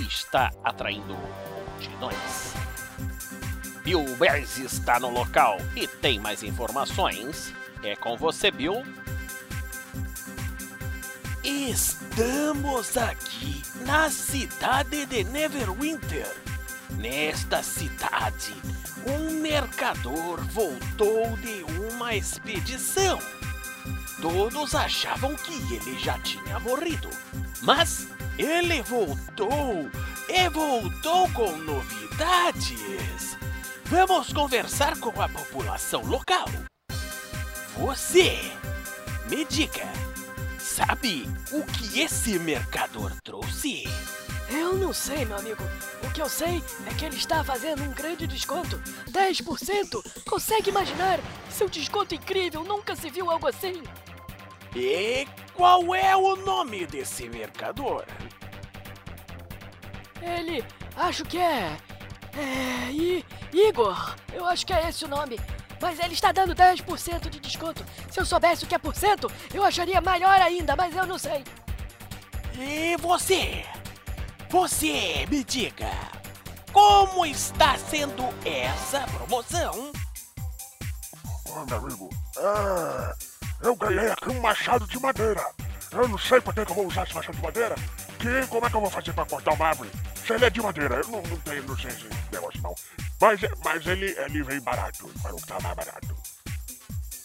está 0.00 0.50
atraindo 0.64 1.16
multidões. 1.70 2.67
Bill 3.88 4.04
Bears 4.18 4.58
está 4.58 5.00
no 5.00 5.08
local 5.08 5.56
e 5.74 5.86
tem 5.86 6.18
mais 6.18 6.42
informações. 6.42 7.54
É 7.82 7.96
com 7.96 8.18
você, 8.18 8.50
Bill. 8.50 8.84
Estamos 11.42 12.98
aqui 12.98 13.62
na 13.86 14.10
cidade 14.10 15.06
de 15.06 15.24
Neverwinter. 15.24 16.30
Nesta 16.98 17.62
cidade, 17.62 18.52
um 19.06 19.40
mercador 19.40 20.38
voltou 20.48 21.34
de 21.38 21.64
uma 21.88 22.14
expedição. 22.14 23.18
Todos 24.20 24.74
achavam 24.74 25.34
que 25.34 25.54
ele 25.74 25.98
já 25.98 26.18
tinha 26.18 26.60
morrido, 26.60 27.08
mas 27.62 28.06
ele 28.36 28.82
voltou 28.82 29.90
e 30.28 30.46
voltou 30.50 31.26
com 31.30 31.56
novidades. 31.56 33.38
Vamos 33.90 34.34
conversar 34.34 35.00
com 35.00 35.18
a 35.18 35.26
população 35.26 36.04
local. 36.04 36.44
Você, 37.78 38.38
me 39.30 39.46
diga, 39.46 39.86
sabe 40.58 41.24
o 41.50 41.62
que 41.62 42.00
esse 42.00 42.38
mercador 42.38 43.10
trouxe? 43.24 43.84
Eu 44.50 44.74
não 44.74 44.92
sei, 44.92 45.24
meu 45.24 45.38
amigo. 45.38 45.62
O 46.06 46.12
que 46.12 46.20
eu 46.20 46.28
sei 46.28 46.62
é 46.86 46.94
que 46.98 47.06
ele 47.06 47.16
está 47.16 47.42
fazendo 47.42 47.82
um 47.82 47.94
grande 47.94 48.26
desconto. 48.26 48.78
10%! 49.10 50.22
Consegue 50.28 50.68
imaginar? 50.68 51.18
Seu 51.48 51.66
desconto 51.66 52.14
incrível, 52.14 52.62
nunca 52.64 52.94
se 52.94 53.08
viu 53.08 53.30
algo 53.30 53.46
assim. 53.46 53.82
E 54.76 55.26
qual 55.54 55.94
é 55.94 56.14
o 56.14 56.36
nome 56.36 56.86
desse 56.86 57.26
mercador? 57.26 58.04
Ele, 60.20 60.62
acho 60.94 61.24
que 61.24 61.38
é. 61.38 61.74
É. 62.36 62.90
I, 62.90 63.24
Igor. 63.52 64.16
Eu 64.32 64.46
acho 64.46 64.66
que 64.66 64.72
é 64.72 64.88
esse 64.88 65.04
o 65.04 65.08
nome. 65.08 65.38
Mas 65.80 65.98
ele 66.00 66.14
está 66.14 66.32
dando 66.32 66.54
10% 66.54 67.28
de 67.28 67.40
desconto. 67.40 67.84
Se 68.10 68.18
eu 68.18 68.26
soubesse 68.26 68.64
o 68.64 68.66
que 68.66 68.74
é 68.74 68.78
por 68.78 68.94
cento, 68.94 69.30
eu 69.54 69.64
acharia 69.64 70.00
maior 70.00 70.40
ainda, 70.40 70.74
mas 70.74 70.94
eu 70.94 71.06
não 71.06 71.18
sei. 71.18 71.44
E 72.54 72.96
você? 72.96 73.64
Você 74.50 75.26
me 75.30 75.44
diga, 75.44 75.90
como 76.72 77.24
está 77.26 77.76
sendo 77.78 78.24
essa 78.44 79.00
promoção? 79.02 79.92
Ô, 81.46 81.64
meu 81.66 81.76
amigo, 81.76 82.10
é, 82.36 83.66
eu 83.66 83.76
ganhei 83.76 84.10
aqui 84.10 84.30
um 84.30 84.40
machado 84.40 84.86
de 84.86 84.98
madeira. 84.98 85.44
Eu 85.92 86.08
não 86.08 86.18
sei 86.18 86.40
por 86.40 86.54
que 86.54 86.64
que 86.64 86.72
eu 86.72 86.76
vou 86.76 86.86
usar 86.86 87.04
esse 87.04 87.14
machado 87.14 87.36
de 87.36 87.42
madeira. 87.42 87.74
Que, 88.18 88.46
como 88.48 88.66
é 88.66 88.70
que 88.70 88.76
eu 88.76 88.80
vou 88.80 88.90
fazer 88.90 89.12
pra 89.12 89.24
cortar 89.24 89.52
uma 89.52 89.68
árvore? 89.68 89.90
Se 90.26 90.32
ele 90.32 90.44
é 90.44 90.50
de 90.50 90.60
madeira, 90.60 90.96
eu 90.96 91.08
não, 91.08 91.22
não 91.22 91.36
tenho, 91.38 91.62
não 91.62 91.78
sei 91.78 91.90
esse 91.90 92.08
negócio 92.32 92.60
não. 92.60 92.74
Mas, 93.20 93.40
mas 93.64 93.86
ele, 93.86 94.06
ele 94.18 94.42
vem 94.42 94.60
barato, 94.60 95.08
ele 95.08 95.18
falou 95.20 95.40
que 95.40 95.46
tá 95.46 95.60
mais 95.60 95.76
barato. 95.76 96.16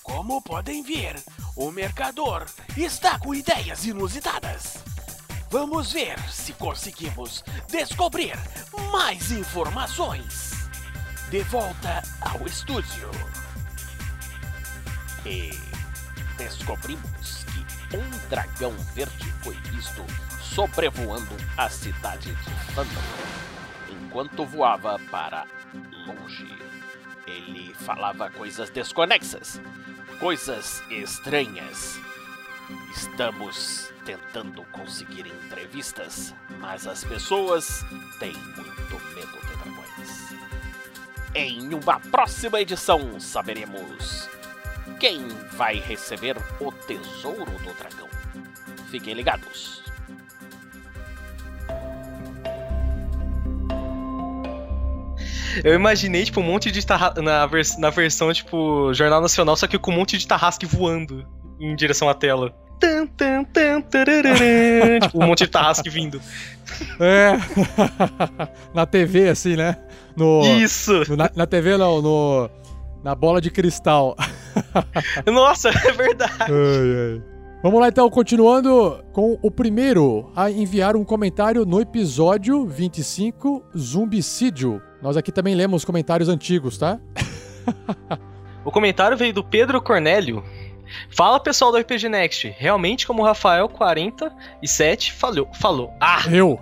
Como 0.03 0.41
podem 0.41 0.83
ver, 0.83 1.15
o 1.55 1.71
mercador 1.71 2.45
está 2.77 3.17
com 3.17 3.33
ideias 3.33 3.85
inusitadas. 3.85 4.77
Vamos 5.49 5.93
ver 5.93 6.19
se 6.29 6.51
conseguimos 6.53 7.43
descobrir 7.69 8.37
mais 8.91 9.31
informações. 9.31 10.51
De 11.29 11.41
volta 11.43 12.03
ao 12.21 12.45
estúdio. 12.45 13.09
E 15.25 15.51
descobrimos 16.37 17.45
que 17.45 17.97
um 17.97 18.27
dragão 18.29 18.71
verde 18.93 19.31
foi 19.43 19.55
visto 19.71 20.03
sobrevoando 20.53 21.35
a 21.57 21.67
cidade 21.67 22.29
de 22.31 22.73
Fandom. 22.73 23.01
Enquanto 23.89 24.45
voava 24.45 24.99
para 25.09 25.47
longe, 26.05 26.47
ele 27.25 27.73
falava 27.73 28.29
coisas 28.29 28.69
desconexas, 28.69 29.59
coisas 30.19 30.83
estranhas. 30.91 31.99
Estamos 32.95 33.91
tentando 34.05 34.63
conseguir 34.65 35.25
entrevistas, 35.25 36.35
mas 36.59 36.85
as 36.85 37.03
pessoas 37.03 37.83
têm 38.19 38.33
muito 38.33 39.01
medo 39.15 39.39
de 39.47 39.55
dragões. 39.57 40.35
Em 41.33 41.73
uma 41.73 41.99
próxima 41.99 42.61
edição 42.61 43.19
saberemos 43.19 44.29
quem 44.99 45.27
vai 45.53 45.79
receber 45.79 46.37
o 46.59 46.71
tesouro 46.71 47.51
do 47.63 47.73
dragão. 47.73 48.07
Fiquem 48.91 49.15
ligados. 49.15 49.82
Eu 55.63 55.73
imaginei, 55.73 56.23
tipo, 56.23 56.39
um 56.39 56.43
monte 56.43 56.71
de 56.71 56.85
tarra... 56.85 57.13
na, 57.21 57.45
vers... 57.45 57.77
na 57.77 57.89
versão, 57.89 58.31
tipo, 58.31 58.93
Jornal 58.93 59.21
Nacional, 59.21 59.55
só 59.55 59.67
que 59.67 59.77
com 59.77 59.91
um 59.91 59.95
monte 59.95 60.17
de 60.17 60.27
tarrasque 60.27 60.65
voando 60.65 61.25
em 61.59 61.75
direção 61.75 62.07
à 62.07 62.13
tela. 62.13 62.53
Tan, 62.79 63.05
tan, 63.07 63.43
tan, 63.45 63.81
tipo, 65.01 65.23
um 65.23 65.27
monte 65.27 65.45
de 65.45 65.47
tarrasque 65.51 65.89
vindo. 65.89 66.21
É. 66.99 67.33
na 68.73 68.85
TV, 68.85 69.29
assim, 69.29 69.55
né? 69.55 69.77
No, 70.15 70.41
Isso. 70.57 71.09
no- 71.09 71.17
na, 71.17 71.31
na 71.35 71.45
TV, 71.47 71.77
não, 71.77 72.01
no. 72.01 72.49
Na 73.03 73.15
bola 73.15 73.41
de 73.41 73.49
cristal. 73.49 74.15
Nossa, 75.25 75.69
é 75.69 75.91
verdade. 75.91 76.33
Ai, 76.39 76.49
ai. 76.49 77.33
Vamos 77.61 77.79
lá 77.79 77.87
então, 77.87 78.09
continuando 78.09 79.01
com 79.13 79.39
o 79.41 79.49
primeiro 79.49 80.29
a 80.35 80.51
enviar 80.51 80.97
um 80.97 81.03
comentário 81.05 81.65
no 81.65 81.79
episódio 81.79 82.65
25, 82.65 83.63
Zumbicídio. 83.77 84.81
Nós 85.03 85.17
aqui 85.17 85.33
também 85.33 85.53
lemos 85.53 85.81
os 85.81 85.85
comentários 85.85 86.29
antigos, 86.29 86.77
tá? 86.77 86.97
O 88.65 88.71
comentário 88.71 89.17
veio 89.17 89.33
do 89.33 89.43
Pedro 89.43 89.81
Cornélio. 89.81 90.41
Fala 91.09 91.37
pessoal 91.37 91.69
do 91.69 91.77
RPG 91.77 92.07
Next, 92.07 92.55
realmente 92.57 93.05
como 93.05 93.21
o 93.21 93.25
Rafael 93.25 93.67
47 93.67 95.11
falou, 95.11 95.49
falou. 95.59 95.93
Ah! 95.99 96.23
Eu! 96.31 96.57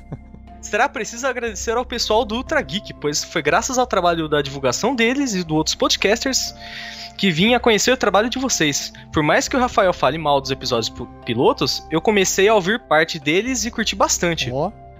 Será 0.60 0.86
preciso 0.86 1.26
agradecer 1.26 1.74
ao 1.78 1.84
pessoal 1.86 2.26
do 2.26 2.34
Ultra 2.36 2.60
Geek, 2.60 2.92
pois 3.00 3.24
foi 3.24 3.40
graças 3.40 3.78
ao 3.78 3.86
trabalho 3.86 4.28
da 4.28 4.42
divulgação 4.42 4.94
deles 4.94 5.34
e 5.34 5.42
do 5.42 5.54
outros 5.54 5.74
podcasters 5.74 6.54
que 7.16 7.30
vim 7.30 7.54
a 7.54 7.60
conhecer 7.60 7.92
o 7.92 7.96
trabalho 7.96 8.28
de 8.28 8.38
vocês. 8.38 8.92
Por 9.10 9.22
mais 9.22 9.48
que 9.48 9.56
o 9.56 9.60
Rafael 9.60 9.94
fale 9.94 10.18
mal 10.18 10.42
dos 10.42 10.50
episódios 10.50 10.92
pilotos, 11.24 11.82
eu 11.90 12.02
comecei 12.02 12.48
a 12.48 12.54
ouvir 12.54 12.78
parte 12.80 13.18
deles 13.18 13.64
e 13.64 13.70
curti 13.70 13.96
bastante. 13.96 14.50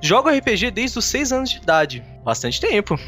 Jogo 0.03 0.31
RPG 0.31 0.71
desde 0.71 0.99
os 0.99 1.05
6 1.05 1.33
anos 1.33 1.51
de 1.51 1.59
idade, 1.59 2.03
bastante 2.25 2.61
tempo. 2.61 2.99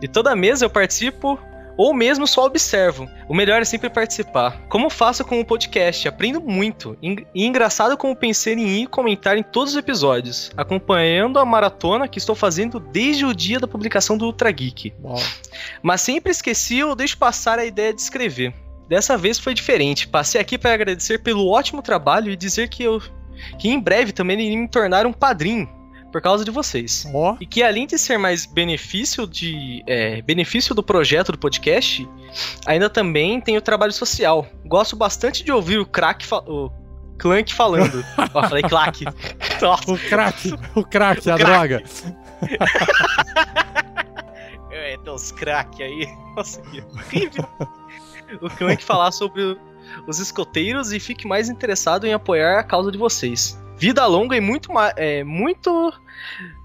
E 0.00 0.06
toda 0.06 0.36
mesa 0.36 0.64
eu 0.64 0.70
participo 0.70 1.38
ou 1.76 1.92
mesmo 1.92 2.26
só 2.26 2.44
observo. 2.46 3.08
O 3.28 3.34
melhor 3.34 3.60
é 3.60 3.64
sempre 3.64 3.90
participar. 3.90 4.62
Como 4.68 4.88
faço 4.88 5.24
com 5.24 5.40
o 5.40 5.44
podcast, 5.44 6.08
aprendo 6.08 6.40
muito. 6.40 6.96
E 7.02 7.44
engraçado 7.44 7.96
como 7.96 8.16
pensei 8.16 8.54
em 8.54 8.82
ir 8.82 8.86
comentar 8.86 9.36
em 9.36 9.42
todos 9.42 9.72
os 9.72 9.78
episódios, 9.78 10.50
acompanhando 10.56 11.38
a 11.38 11.44
maratona 11.44 12.08
que 12.08 12.18
estou 12.18 12.34
fazendo 12.34 12.80
desde 12.80 13.26
o 13.26 13.34
dia 13.34 13.60
da 13.60 13.68
publicação 13.68 14.16
do 14.16 14.26
Ultra 14.26 14.50
Geek. 14.50 14.94
Mas 15.82 16.00
sempre 16.00 16.32
esqueci 16.32 16.82
ou 16.82 16.96
deixo 16.96 17.18
passar 17.18 17.58
a 17.58 17.66
ideia 17.66 17.92
de 17.92 18.00
escrever. 18.00 18.54
Dessa 18.88 19.16
vez 19.16 19.38
foi 19.38 19.52
diferente. 19.52 20.08
Passei 20.08 20.40
aqui 20.40 20.56
para 20.56 20.72
agradecer 20.72 21.18
pelo 21.18 21.48
ótimo 21.48 21.82
trabalho 21.82 22.30
e 22.30 22.36
dizer 22.36 22.68
que 22.68 22.82
eu 22.82 23.02
que 23.58 23.68
em 23.68 23.78
breve 23.78 24.12
também 24.12 24.40
irei 24.40 24.56
me 24.56 24.66
tornar 24.66 25.04
um 25.04 25.12
padrinho 25.12 25.75
por 26.16 26.22
causa 26.22 26.46
de 26.46 26.50
vocês. 26.50 27.06
E 27.38 27.44
que 27.44 27.62
além 27.62 27.86
de 27.86 27.98
ser 27.98 28.16
mais 28.16 28.46
benefício 28.46 29.26
de 29.26 29.84
é, 29.86 30.22
benefício 30.22 30.74
do 30.74 30.82
projeto 30.82 31.30
do 31.30 31.36
podcast, 31.36 32.08
ainda 32.64 32.88
também 32.88 33.38
tem 33.38 33.54
o 33.58 33.60
trabalho 33.60 33.92
social. 33.92 34.46
Gosto 34.64 34.96
bastante 34.96 35.44
de 35.44 35.52
ouvir 35.52 35.78
o 35.78 35.84
crack 35.84 36.26
o 36.46 36.70
Clank 37.18 37.52
falando. 37.52 38.02
Ó, 38.32 38.48
falei 38.48 38.62
clack. 38.62 39.04
Nossa. 39.60 39.92
O 39.92 39.98
crack, 39.98 40.54
o 40.74 40.82
crack, 40.82 41.30
a 41.30 41.36
crack. 41.36 41.44
droga. 41.44 41.82
É, 44.70 44.96
tem 44.98 45.12
uns 45.12 45.32
crack 45.32 45.82
aí. 45.82 46.06
Nossa, 46.36 46.60
que 46.62 46.80
horrível. 46.80 47.48
o 48.40 48.48
Clank 48.50 48.84
falar 48.84 49.10
sobre 49.10 49.58
os 50.06 50.18
escoteiros 50.18 50.92
e 50.92 51.00
fique 51.00 51.26
mais 51.26 51.48
interessado 51.48 52.06
em 52.06 52.12
apoiar 52.12 52.60
a 52.60 52.62
causa 52.62 52.92
de 52.92 52.98
vocês. 52.98 53.58
Vida 53.78 54.06
longa 54.06 54.36
e 54.36 54.40
muito. 54.40 54.70
É, 54.96 55.22
muito. 55.24 55.92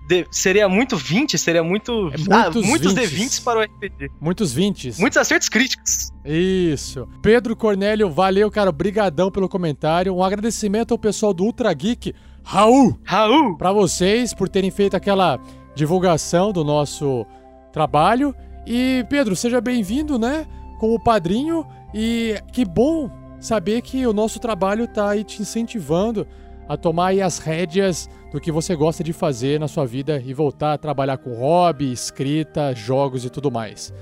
de- 0.07 0.25
seria 0.31 0.67
muito 0.67 0.95
20, 0.97 1.37
seria 1.37 1.63
muito. 1.63 2.11
ah, 2.29 2.43
muitos 2.43 2.65
muitos 2.65 2.93
20s. 2.93 3.09
D20s 3.09 3.43
para 3.43 3.59
o 3.59 3.61
RPG. 3.63 4.09
Muitos 4.19 4.53
20. 4.53 4.99
Muitos 4.99 5.17
acertos 5.17 5.49
críticos. 5.49 6.11
Isso. 6.25 7.07
Pedro 7.21 7.55
Cornélio, 7.55 8.09
valeu, 8.09 8.49
cara. 8.51 8.71
Brigadão 8.71 9.29
pelo 9.31 9.47
comentário. 9.49 10.13
Um 10.15 10.23
agradecimento 10.23 10.93
ao 10.93 10.97
pessoal 10.97 11.33
do 11.33 11.43
Ultra 11.43 11.73
Geek. 11.73 12.13
Raul! 12.43 12.97
Raul! 13.03 13.57
Pra 13.57 13.71
vocês 13.71 14.33
por 14.33 14.49
terem 14.49 14.71
feito 14.71 14.95
aquela 14.95 15.39
divulgação 15.75 16.51
do 16.51 16.63
nosso 16.63 17.25
trabalho. 17.71 18.35
E, 18.65 19.05
Pedro, 19.09 19.35
seja 19.35 19.59
bem-vindo, 19.61 20.17
né? 20.19 20.45
Como 20.79 21.01
padrinho. 21.01 21.65
E 21.93 22.35
que 22.51 22.63
bom 22.65 23.09
saber 23.39 23.81
que 23.81 24.05
o 24.05 24.13
nosso 24.13 24.39
trabalho 24.39 24.87
tá 24.87 25.09
aí 25.09 25.23
te 25.23 25.41
incentivando 25.41 26.27
a 26.71 26.77
tomar 26.77 27.07
aí 27.07 27.21
as 27.21 27.37
rédeas 27.37 28.09
do 28.31 28.39
que 28.39 28.49
você 28.49 28.77
gosta 28.77 29.03
de 29.03 29.11
fazer 29.11 29.59
na 29.59 29.67
sua 29.67 29.85
vida 29.85 30.23
e 30.25 30.33
voltar 30.33 30.71
a 30.71 30.77
trabalhar 30.77 31.17
com 31.17 31.33
hobby, 31.33 31.91
escrita, 31.91 32.73
jogos 32.73 33.25
e 33.25 33.29
tudo 33.29 33.51
mais. 33.51 33.93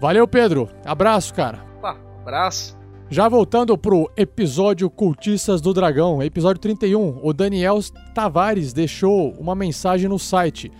Valeu, 0.00 0.26
Pedro. 0.26 0.68
Abraço, 0.84 1.32
cara. 1.32 1.64
Opa, 1.78 1.96
abraço. 2.20 2.76
Já 3.08 3.28
voltando 3.28 3.78
pro 3.78 4.10
episódio 4.16 4.90
Cultistas 4.90 5.60
do 5.60 5.72
Dragão, 5.72 6.20
episódio 6.20 6.60
31, 6.60 7.20
o 7.22 7.32
Daniel 7.32 7.78
Tavares 8.12 8.72
deixou 8.72 9.30
uma 9.38 9.54
mensagem 9.54 10.08
no 10.08 10.18
site. 10.18 10.72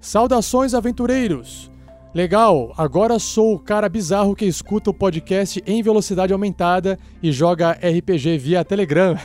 Saudações, 0.00 0.72
aventureiros! 0.72 1.70
Legal, 2.16 2.72
agora 2.78 3.18
sou 3.18 3.52
o 3.52 3.58
cara 3.58 3.90
bizarro 3.90 4.34
que 4.34 4.46
escuta 4.46 4.88
o 4.88 4.94
podcast 4.94 5.62
em 5.66 5.82
velocidade 5.82 6.32
aumentada 6.32 6.98
e 7.22 7.30
joga 7.30 7.72
RPG 7.72 8.38
via 8.38 8.64
Telegram. 8.64 9.18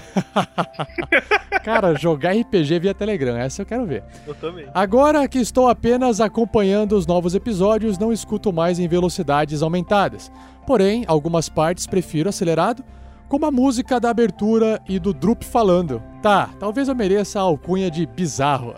cara, 1.64 1.96
jogar 1.96 2.36
RPG 2.36 2.80
via 2.80 2.94
Telegram, 2.94 3.38
essa 3.38 3.62
eu 3.62 3.66
quero 3.66 3.86
ver. 3.86 4.04
Eu 4.28 4.36
também. 4.36 4.68
Agora 4.74 5.26
que 5.30 5.40
estou 5.40 5.70
apenas 5.70 6.20
acompanhando 6.20 6.98
os 6.98 7.08
novos 7.08 7.34
episódios, 7.34 7.98
não 7.98 8.12
escuto 8.12 8.52
mais 8.52 8.78
em 8.78 8.90
velocidades 8.90 9.62
aumentadas. 9.62 10.30
Porém, 10.68 11.06
algumas 11.08 11.48
partes 11.48 11.88
prefiro 11.88 12.28
acelerado, 12.28 12.84
como 13.30 13.46
a 13.46 13.52
música 13.52 14.02
da 14.02 14.10
abertura 14.10 14.82
e 14.86 15.00
do 15.00 15.14
Drup 15.14 15.44
falando. 15.44 16.04
Tá, 16.22 16.50
talvez 16.60 16.90
eu 16.90 16.96
mereça 16.96 17.40
a 17.40 17.44
alcunha 17.44 17.90
de 17.90 18.06
bizarro. 18.06 18.76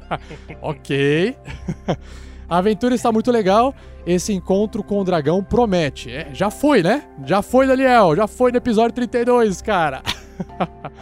ok. 0.62 1.36
A 2.52 2.58
aventura 2.58 2.94
está 2.94 3.10
muito 3.10 3.30
legal. 3.30 3.74
Esse 4.04 4.30
encontro 4.30 4.82
com 4.82 5.00
o 5.00 5.04
dragão 5.04 5.42
promete. 5.42 6.10
É, 6.10 6.28
já 6.34 6.50
foi, 6.50 6.82
né? 6.82 7.08
Já 7.24 7.40
foi, 7.40 7.66
Daniel. 7.66 8.14
Já 8.14 8.26
foi 8.26 8.52
no 8.52 8.58
episódio 8.58 8.94
32, 8.94 9.62
cara. 9.62 10.02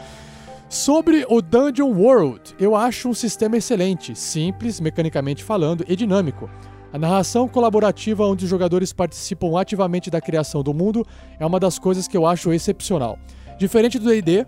Sobre 0.71 1.27
o 1.29 1.43
Dungeon 1.43 1.91
World, 1.93 2.55
eu 2.57 2.77
acho 2.77 3.09
um 3.09 3.15
sistema 3.15 3.57
excelente, 3.57 4.15
simples, 4.15 4.79
mecanicamente 4.79 5.43
falando, 5.43 5.85
e 5.89 5.97
dinâmico. 5.97 6.49
A 6.93 6.99
narração 7.01 7.49
colaborativa, 7.49 8.25
onde 8.25 8.45
os 8.45 8.51
jogadores 8.51 8.93
participam 8.93 9.61
ativamente 9.61 10.09
da 10.09 10.21
criação 10.21 10.63
do 10.63 10.73
mundo, 10.73 11.05
é 11.37 11.45
uma 11.45 11.59
das 11.59 11.81
coisas 11.81 12.07
que 12.07 12.17
eu 12.17 12.27
acho 12.27 12.53
excepcional. 12.53 13.19
Diferente 13.59 13.99
do 13.99 14.09
DD, 14.09 14.47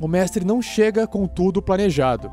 o 0.00 0.06
mestre 0.06 0.44
não 0.44 0.62
chega 0.62 1.04
com 1.04 1.26
tudo 1.26 1.60
planejado. 1.60 2.30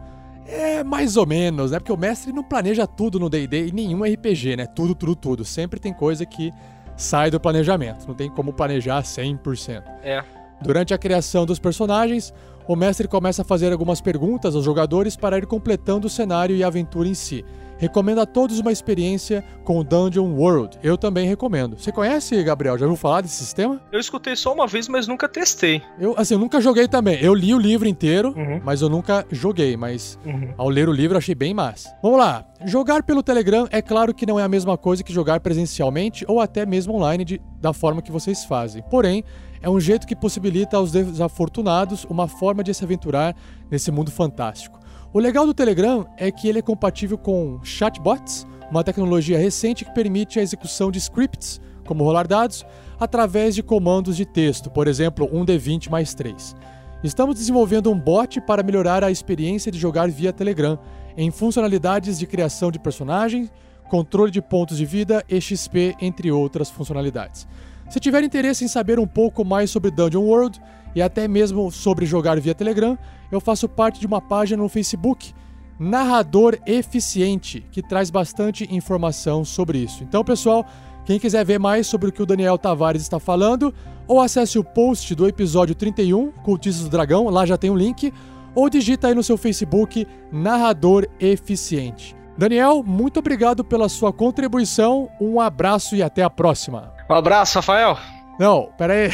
É 0.52 0.84
mais 0.84 1.16
ou 1.16 1.28
menos, 1.28 1.72
né? 1.72 1.80
Porque 1.80 1.92
o 1.92 1.98
mestre 1.98 2.34
não 2.34 2.44
planeja 2.44 2.88
tudo 2.88 3.20
no 3.20 3.30
DD 3.30 3.68
e 3.68 3.72
nenhum 3.72 4.04
RPG, 4.04 4.56
né? 4.58 4.66
Tudo, 4.66 4.96
tudo, 4.96 5.16
tudo. 5.16 5.46
Sempre 5.46 5.80
tem 5.80 5.94
coisa 5.94 6.26
que 6.26 6.52
sai 6.98 7.30
do 7.30 7.40
planejamento. 7.40 8.08
Não 8.08 8.16
tem 8.16 8.30
como 8.30 8.52
planejar 8.52 9.04
100%. 9.04 9.84
É. 10.02 10.24
Durante 10.62 10.94
a 10.94 10.98
criação 10.98 11.46
dos 11.46 11.60
personagens, 11.60 12.34
o 12.68 12.76
mestre 12.76 13.08
começa 13.08 13.44
a 13.44 13.46
fazer 13.46 13.72
algumas 13.72 14.02
perguntas 14.02 14.56
aos 14.56 14.66
jogadores 14.66 15.16
para 15.16 15.38
ir 15.38 15.46
completando 15.46 16.08
o 16.08 16.10
cenário 16.10 16.56
e 16.56 16.64
a 16.64 16.68
aventura 16.68 17.08
em 17.08 17.14
si. 17.14 17.46
Recomendo 17.80 18.20
a 18.20 18.26
todos 18.26 18.60
uma 18.60 18.72
experiência 18.72 19.44
com 19.64 19.80
o 19.80 19.84
Dungeon 19.84 20.32
World. 20.36 20.78
Eu 20.84 20.98
também 20.98 21.28
recomendo. 21.28 21.78
Você 21.80 21.92
conhece, 21.92 22.44
Gabriel? 22.44 22.78
Já 22.78 22.86
ouviu 22.86 22.98
falar 23.00 23.22
desse 23.22 23.38
sistema? 23.38 23.82
Eu 23.92 24.00
escutei 24.00 24.36
só 24.36 24.54
uma 24.54 24.68
vez, 24.68 24.88
mas 24.90 25.08
nunca 25.08 25.28
testei. 25.30 25.82
Eu, 25.98 26.14
assim, 26.18 26.34
eu 26.34 26.40
nunca 26.40 26.60
joguei 26.60 26.88
também. 26.88 27.18
Eu 27.22 27.34
li 27.34 27.54
o 27.56 27.58
livro 27.58 27.88
inteiro, 27.88 28.36
mas 28.64 28.82
eu 28.82 28.90
nunca 28.90 29.26
joguei. 29.32 29.78
Mas 29.78 30.20
Uhum. 30.26 30.54
ao 30.58 30.68
ler 30.70 30.90
o 30.90 30.92
livro 30.92 31.18
achei 31.18 31.34
bem 31.34 31.54
massa. 31.54 31.90
Vamos 32.04 32.20
lá. 32.20 32.46
Jogar 32.66 33.02
pelo 33.04 33.24
Telegram 33.24 33.66
é 33.72 33.82
claro 33.82 34.14
que 34.14 34.26
não 34.26 34.38
é 34.38 34.44
a 34.44 34.50
mesma 34.50 34.78
coisa 34.78 35.02
que 35.04 35.14
jogar 35.14 35.40
presencialmente 35.40 36.26
ou 36.28 36.42
até 36.42 36.66
mesmo 36.66 36.94
online 36.94 37.24
de- 37.24 37.42
da 37.62 37.72
forma 37.72 38.02
que 38.02 38.12
vocês 38.12 38.44
fazem. 38.44 38.84
Porém, 38.90 39.24
é 39.62 39.70
um 39.70 39.80
jeito 39.80 40.06
que 40.06 40.16
possibilita 40.16 40.76
aos 40.76 40.92
desafortunados 40.92 42.06
uma 42.10 42.28
forma 42.28 42.64
de 42.64 42.74
se 42.74 42.84
aventurar 42.84 43.36
nesse 43.72 43.92
mundo 43.92 44.12
fantástico. 44.12 44.79
O 45.12 45.18
legal 45.18 45.44
do 45.44 45.56
Telegram 45.56 46.06
é 46.18 46.30
que 46.32 46.48
ele 46.48 46.60
é 46.60 46.62
compatível 46.62 47.18
com 47.18 47.60
chatbots, 47.64 48.46
uma 48.70 48.84
tecnologia 48.84 49.40
recente 49.40 49.84
que 49.84 49.92
permite 49.92 50.40
a 50.40 50.44
execução 50.44 50.92
de 50.92 51.00
scripts, 51.00 51.60
como 51.84 52.04
rolar 52.04 52.28
dados, 52.28 52.64
através 53.00 53.56
de 53.56 53.64
comandos 53.64 54.16
de 54.16 54.24
texto, 54.24 54.70
por 54.70 54.88
exemplo, 54.88 55.28
um 55.34 55.44
D20 55.44 55.90
mais 55.90 56.14
3. 56.14 56.56
Estamos 57.04 57.34
desenvolvendo 57.34 57.92
um 57.92 58.00
bot 58.00 58.40
para 58.42 58.62
melhorar 58.62 59.04
a 59.04 59.10
experiência 59.10 59.72
de 59.72 59.80
jogar 59.80 60.12
via 60.12 60.32
Telegram, 60.32 60.78
em 61.18 61.32
funcionalidades 61.32 62.20
de 62.20 62.28
criação 62.28 62.70
de 62.70 62.78
personagem, 62.78 63.50
controle 63.90 64.30
de 64.30 64.44
pontos 64.44 64.78
de 64.78 64.86
vida 64.86 65.26
e 65.28 65.42
XP, 65.42 65.96
entre 66.00 66.32
outras 66.32 66.70
funcionalidades. 66.70 67.48
Se 67.90 68.00
tiver 68.00 68.24
interesse 68.24 68.64
em 68.64 68.68
saber 68.68 69.00
um 69.00 69.08
pouco 69.08 69.44
mais 69.44 69.72
sobre 69.72 69.90
Dungeon 69.90 70.22
World 70.22 70.62
e 70.96 71.02
até 71.02 71.28
mesmo 71.28 71.72
sobre 71.72 72.06
jogar 72.06 72.40
via 72.40 72.56
Telegram, 72.56 72.98
eu 73.32 73.40
faço 73.40 73.68
parte 73.70 74.00
de 74.00 74.08
uma 74.08 74.22
página 74.22 74.62
no 74.62 74.70
Facebook, 74.70 75.34
Narrador 75.80 76.58
Eficiente, 76.66 77.66
que 77.72 77.82
traz 77.82 78.10
bastante 78.10 78.68
informação 78.74 79.46
sobre 79.46 79.78
isso. 79.78 80.04
Então, 80.04 80.24
pessoal, 80.24 80.66
quem 81.06 81.20
quiser 81.20 81.46
ver 81.46 81.60
mais 81.60 81.88
sobre 81.88 82.10
o 82.10 82.12
que 82.12 82.22
o 82.22 82.26
Daniel 82.26 82.58
Tavares 82.58 83.02
está 83.02 83.20
falando, 83.20 83.74
ou 84.08 84.20
acesse 84.20 84.60
o 84.60 84.64
post 84.64 85.16
do 85.16 85.28
episódio 85.28 85.74
31, 85.74 86.32
Cultistas 86.44 86.84
do 86.84 86.90
Dragão, 86.90 87.30
lá 87.30 87.46
já 87.46 87.58
tem 87.58 87.70
um 87.70 87.76
link, 87.76 88.14
ou 88.54 88.70
digita 88.70 89.08
aí 89.08 89.16
no 89.16 89.24
seu 89.24 89.38
Facebook 89.38 90.06
Narrador 90.32 91.08
Eficiente. 91.20 92.16
Daniel, 92.38 92.84
muito 92.86 93.20
obrigado 93.20 93.64
pela 93.64 93.90
sua 93.90 94.14
contribuição, 94.14 95.10
um 95.20 95.40
abraço 95.40 95.96
e 95.96 96.02
até 96.02 96.24
a 96.24 96.30
próxima. 96.30 96.94
Um 97.10 97.14
abraço, 97.14 97.58
Rafael. 97.58 97.98
Não, 98.40 98.72
pera 98.78 98.94
aí. 98.94 99.10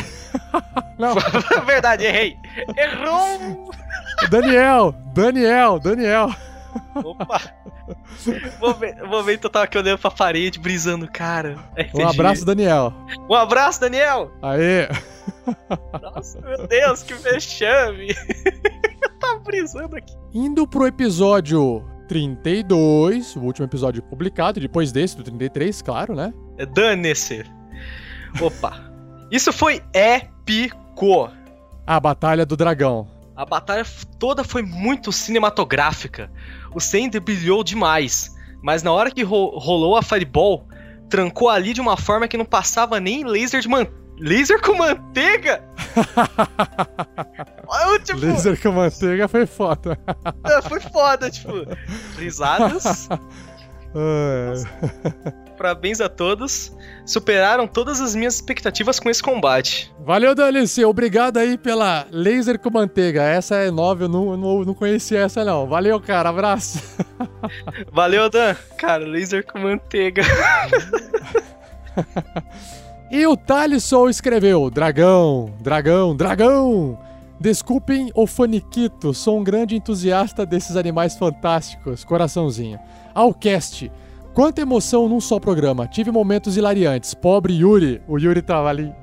Não. 0.99 1.15
Verdade, 1.65 2.05
errei. 2.05 2.37
Errou! 2.77 3.71
Daniel, 4.29 4.93
Daniel, 5.13 5.79
Daniel. 5.79 6.29
Opa! 6.95 7.41
Momento, 8.59 9.07
momento 9.07 9.43
eu 9.45 9.49
tava 9.49 9.65
aqui 9.65 9.77
olhando 9.77 9.99
pra 9.99 10.11
parede, 10.11 10.59
brisando, 10.59 11.07
cara. 11.07 11.57
Um 11.77 11.81
RPG. 11.81 12.03
abraço, 12.03 12.45
Daniel. 12.45 12.93
Um 13.29 13.35
abraço, 13.35 13.79
Daniel! 13.79 14.31
Aê. 14.41 14.87
Nossa, 16.01 16.41
meu 16.41 16.67
Deus, 16.67 17.03
que 17.03 17.13
vexame! 17.15 18.15
eu 19.01 19.09
tava 19.19 19.39
brisando 19.39 19.95
aqui. 19.95 20.13
Indo 20.33 20.67
pro 20.67 20.87
episódio 20.87 21.85
32, 22.07 23.35
o 23.35 23.41
último 23.41 23.65
episódio 23.65 24.01
publicado, 24.01 24.59
depois 24.59 24.91
desse, 24.91 25.17
do 25.17 25.23
33, 25.23 25.81
claro, 25.81 26.15
né? 26.15 26.33
É 26.57 26.65
Dane-se. 26.65 27.43
Opa. 28.41 28.84
Isso 29.31 29.51
foi 29.51 29.81
épico. 29.93 31.29
A 31.85 31.99
Batalha 31.99 32.45
do 32.45 32.55
Dragão. 32.55 33.07
A 33.35 33.45
batalha 33.45 33.85
toda 34.17 34.43
foi 34.45 34.61
muito 34.61 35.11
cinematográfica. 35.11 36.31
O 36.73 36.79
Sender 36.79 37.21
brilhou 37.21 37.63
demais. 37.65 38.33
Mas 38.63 38.81
na 38.81 38.91
hora 38.93 39.11
que 39.11 39.23
ro- 39.23 39.57
rolou 39.59 39.97
a 39.97 40.01
Fireball, 40.01 40.65
trancou 41.09 41.49
ali 41.49 41.73
de 41.73 41.81
uma 41.81 41.97
forma 41.97 42.27
que 42.29 42.37
não 42.37 42.45
passava 42.45 42.99
nem 42.99 43.25
laser 43.25 43.59
de 43.61 43.67
man... 43.67 43.85
Laser 44.17 44.61
com 44.61 44.75
manteiga? 44.77 45.61
Eu, 47.91 47.99
tipo, 47.99 48.19
Laser 48.19 48.61
com 48.61 48.71
manteiga 48.71 49.27
foi 49.27 49.45
foda. 49.45 49.99
é, 50.45 50.61
foi 50.61 50.79
foda, 50.79 51.29
tipo. 51.29 51.51
Risadas. 52.17 53.09
É. 53.97 54.53
Parabéns 55.55 56.01
a 56.01 56.09
todos. 56.09 56.71
Superaram 57.05 57.67
todas 57.67 58.01
as 58.01 58.15
minhas 58.15 58.35
expectativas 58.35 58.99
com 58.99 59.09
esse 59.09 59.21
combate. 59.21 59.93
Valeu, 59.99 60.35
Danice. 60.35 60.83
Obrigado 60.83 61.37
aí 61.37 61.57
pela 61.57 62.05
laser 62.11 62.59
com 62.59 62.69
manteiga. 62.69 63.23
Essa 63.23 63.55
é 63.55 63.71
nova, 63.71 64.03
eu 64.03 64.09
não, 64.09 64.35
não, 64.35 64.63
não 64.63 64.73
conhecia 64.73 65.19
essa 65.19 65.43
não. 65.43 65.67
Valeu, 65.67 65.99
cara. 65.99 66.29
Abraço. 66.29 66.81
Valeu, 67.91 68.29
Dan. 68.29 68.55
Cara, 68.77 69.05
laser 69.05 69.45
com 69.45 69.59
manteiga. 69.59 70.23
E 73.11 73.25
o 73.27 73.37
Thalisson 73.37 74.09
escreveu: 74.09 74.69
Dragão, 74.69 75.53
dragão, 75.61 76.15
dragão! 76.15 76.97
Desculpem 77.39 78.11
o 78.15 78.25
faniquito, 78.25 79.13
sou 79.13 79.39
um 79.39 79.43
grande 79.43 79.75
entusiasta 79.75 80.45
desses 80.45 80.75
animais 80.75 81.15
fantásticos. 81.15 82.03
Coraçãozinho. 82.03 82.79
Alcast. 83.13 83.91
Quanta 84.35 84.61
emoção 84.61 85.07
num 85.09 85.21
só 85.21 85.39
programa. 85.39 85.87
Tive 85.87 86.11
momentos 86.11 86.57
hilariantes. 86.57 87.13
Pobre 87.13 87.53
Yuri. 87.53 88.01
O 88.07 88.19
Yuri 88.19 88.41
tava 88.41 88.69
ali. 88.69 88.93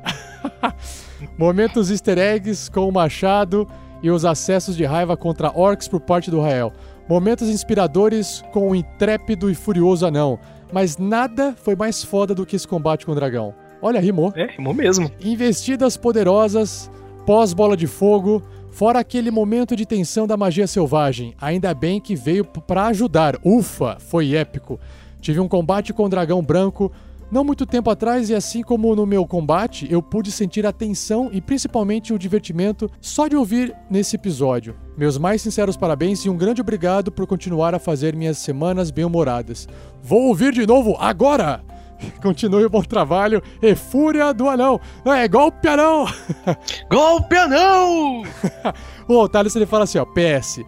momentos 1.38 1.90
easter 1.90 2.18
eggs 2.18 2.70
com 2.70 2.86
o 2.88 2.92
machado 2.92 3.66
e 4.02 4.10
os 4.10 4.24
acessos 4.24 4.76
de 4.76 4.84
raiva 4.84 5.16
contra 5.16 5.50
orcs 5.58 5.88
por 5.88 6.00
parte 6.00 6.30
do 6.30 6.40
Rael. 6.40 6.72
Momentos 7.08 7.48
inspiradores 7.48 8.44
com 8.52 8.70
o 8.70 8.74
intrépido 8.74 9.50
e 9.50 9.54
furioso 9.54 10.06
anão. 10.06 10.38
Mas 10.70 10.98
nada 10.98 11.54
foi 11.56 11.74
mais 11.74 12.04
foda 12.04 12.34
do 12.34 12.44
que 12.44 12.54
esse 12.56 12.68
combate 12.68 13.06
com 13.06 13.12
o 13.12 13.14
dragão. 13.14 13.54
Olha, 13.80 14.00
rimou. 14.00 14.32
É, 14.36 14.46
rimou 14.46 14.72
mesmo. 14.74 15.10
Investidas 15.20 15.96
poderosas, 15.96 16.90
pós-bola 17.26 17.76
de 17.76 17.86
fogo, 17.86 18.42
fora 18.70 18.98
aquele 19.00 19.30
momento 19.30 19.74
de 19.74 19.84
tensão 19.86 20.26
da 20.26 20.36
magia 20.36 20.66
selvagem. 20.66 21.34
Ainda 21.40 21.74
bem 21.74 22.00
que 22.00 22.14
veio 22.14 22.44
p- 22.44 22.60
pra 22.60 22.86
ajudar. 22.86 23.36
Ufa, 23.44 23.96
foi 23.98 24.34
épico. 24.34 24.78
Tive 25.22 25.40
um 25.40 25.48
combate 25.48 25.94
com 25.94 26.04
o 26.04 26.08
dragão 26.08 26.42
branco 26.42 26.92
não 27.32 27.42
muito 27.42 27.64
tempo 27.64 27.88
atrás 27.88 28.28
e 28.28 28.34
assim 28.34 28.62
como 28.62 28.94
no 28.94 29.06
meu 29.06 29.26
combate, 29.26 29.90
eu 29.90 30.02
pude 30.02 30.30
sentir 30.30 30.66
a 30.66 30.72
tensão 30.72 31.30
e 31.32 31.40
principalmente 31.40 32.12
o 32.12 32.18
divertimento 32.18 32.90
só 33.00 33.26
de 33.26 33.34
ouvir 33.34 33.74
nesse 33.88 34.16
episódio. 34.16 34.76
Meus 34.98 35.16
mais 35.16 35.40
sinceros 35.40 35.74
parabéns 35.74 36.26
e 36.26 36.28
um 36.28 36.36
grande 36.36 36.60
obrigado 36.60 37.10
por 37.10 37.26
continuar 37.26 37.74
a 37.74 37.78
fazer 37.78 38.14
minhas 38.14 38.36
semanas 38.36 38.90
bem-humoradas. 38.90 39.66
Vou 40.02 40.24
ouvir 40.24 40.52
de 40.52 40.66
novo 40.66 40.94
agora! 41.00 41.64
Continue 42.20 42.66
o 42.66 42.70
bom 42.70 42.82
trabalho 42.82 43.42
e 43.62 43.74
fúria 43.74 44.34
do 44.34 44.46
anão. 44.46 44.78
Não, 45.02 45.14
é 45.14 45.26
golpe 45.26 45.66
anão! 45.68 46.04
golpe 46.90 47.34
anão! 47.34 48.24
o 49.08 49.26
Thales 49.26 49.56
ele 49.56 49.64
fala 49.64 49.84
assim, 49.84 49.96
ó, 49.96 50.04
PS, 50.04 50.60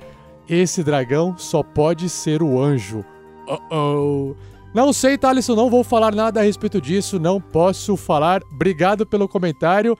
esse 0.48 0.82
dragão 0.82 1.36
só 1.36 1.62
pode 1.62 2.08
ser 2.08 2.42
o 2.42 2.58
anjo. 2.58 3.04
Uh-oh. 3.48 4.34
Não 4.74 4.92
sei, 4.92 5.16
Thales, 5.16 5.46
eu 5.46 5.54
não 5.54 5.70
vou 5.70 5.84
falar 5.84 6.12
nada 6.12 6.40
a 6.40 6.42
respeito 6.42 6.80
disso, 6.80 7.20
não 7.20 7.40
posso 7.40 7.96
falar. 7.96 8.42
Obrigado 8.52 9.06
pelo 9.06 9.28
comentário 9.28 9.96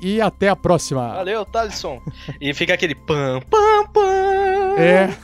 e 0.00 0.20
até 0.20 0.48
a 0.48 0.56
próxima. 0.56 1.14
Valeu, 1.14 1.44
Thalisson. 1.44 2.02
E 2.40 2.52
fica 2.52 2.74
aquele 2.74 2.94
pam, 2.94 3.40
pam, 3.48 3.86
pam. 3.92 4.78
É. 4.78 5.16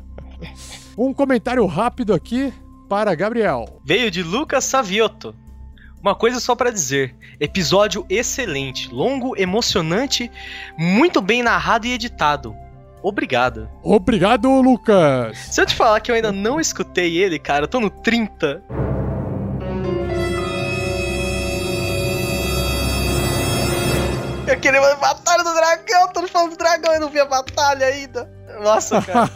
um 0.98 1.14
comentário 1.14 1.64
rápido 1.64 2.12
aqui 2.12 2.52
para 2.90 3.14
Gabriel. 3.14 3.80
Veio 3.84 4.10
de 4.10 4.22
Lucas 4.22 4.64
Savioto. 4.64 5.34
Uma 6.02 6.14
coisa 6.14 6.40
só 6.40 6.54
pra 6.54 6.70
dizer: 6.70 7.14
episódio 7.38 8.04
excelente, 8.08 8.92
longo, 8.92 9.38
emocionante, 9.38 10.30
muito 10.78 11.20
bem 11.20 11.42
narrado 11.42 11.86
e 11.86 11.92
editado. 11.92 12.54
Obrigado. 13.02 13.68
Obrigado, 13.82 14.48
Lucas. 14.60 15.38
Se 15.38 15.60
eu 15.60 15.66
te 15.66 15.74
falar 15.74 16.00
que 16.00 16.10
eu 16.10 16.14
ainda 16.14 16.30
não 16.30 16.60
escutei 16.60 17.16
ele, 17.16 17.38
cara, 17.38 17.64
eu 17.64 17.68
tô 17.68 17.80
no 17.80 17.90
30. 17.90 18.62
Eu 24.46 24.58
queria 24.58 24.80
uma 24.80 24.96
batalha 24.96 25.44
do 25.44 25.54
dragão, 25.54 26.08
tô 26.12 26.26
falando 26.26 26.50
do 26.50 26.56
dragão 26.56 26.94
e 26.94 26.98
não 26.98 27.08
vi 27.08 27.20
a 27.20 27.24
batalha 27.24 27.86
ainda. 27.86 28.30
Nossa, 28.62 29.00
cara. 29.00 29.30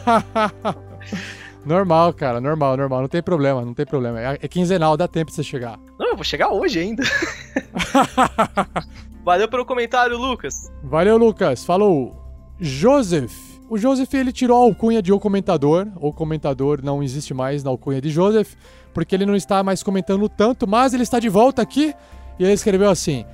normal, 1.65 2.13
cara, 2.13 2.41
normal, 2.41 2.75
normal. 2.75 3.01
Não 3.01 3.07
tem 3.07 3.23
problema, 3.23 3.63
não 3.63 3.73
tem 3.73 3.85
problema. 3.85 4.19
É, 4.19 4.37
é 4.41 4.47
quinzenal, 4.47 4.97
dá 4.97 5.07
tempo 5.07 5.31
de 5.31 5.35
você 5.35 5.43
chegar. 5.43 5.79
Não, 5.97 6.09
eu 6.09 6.15
vou 6.15 6.25
chegar 6.25 6.49
hoje 6.49 6.79
ainda. 6.79 7.03
Valeu 9.23 9.47
pelo 9.47 9.65
comentário, 9.65 10.17
Lucas. 10.17 10.69
Valeu, 10.83 11.17
Lucas. 11.17 11.63
Falou. 11.63 12.13
Joseph. 12.59 13.54
O 13.67 13.77
Joseph, 13.77 14.13
ele 14.13 14.31
tirou 14.31 14.57
a 14.57 14.65
alcunha 14.65 15.01
de 15.01 15.11
O 15.11 15.19
Comentador. 15.19 15.87
O 15.95 16.13
Comentador 16.13 16.81
não 16.83 17.01
existe 17.01 17.33
mais 17.33 17.63
na 17.63 17.71
alcunha 17.71 17.99
de 17.99 18.09
Joseph, 18.09 18.53
porque 18.93 19.15
ele 19.15 19.25
não 19.25 19.35
está 19.35 19.63
mais 19.63 19.81
comentando 19.81 20.29
tanto, 20.29 20.67
mas 20.67 20.93
ele 20.93 21.03
está 21.03 21.19
de 21.19 21.29
volta 21.29 21.61
aqui. 21.61 21.93
E 22.39 22.43
ele 22.43 22.53
escreveu 22.53 22.89
assim... 22.89 23.25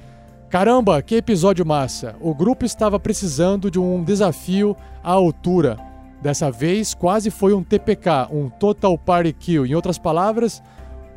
Caramba, 0.50 1.02
que 1.02 1.16
episódio 1.16 1.66
massa! 1.66 2.14
O 2.20 2.36
grupo 2.36 2.66
estava 2.66 3.00
precisando 3.00 3.72
de 3.72 3.80
um 3.80 4.04
desafio 4.04 4.76
à 5.02 5.12
altura. 5.12 5.78
Dessa 6.22 6.52
vez, 6.52 6.94
quase 6.94 7.32
foi 7.32 7.54
um 7.54 7.64
TPK, 7.64 8.28
um 8.30 8.50
Total 8.50 8.98
Party 8.98 9.32
Kill. 9.32 9.66
Em 9.66 9.76
outras 9.76 9.98
palavras, 9.98 10.62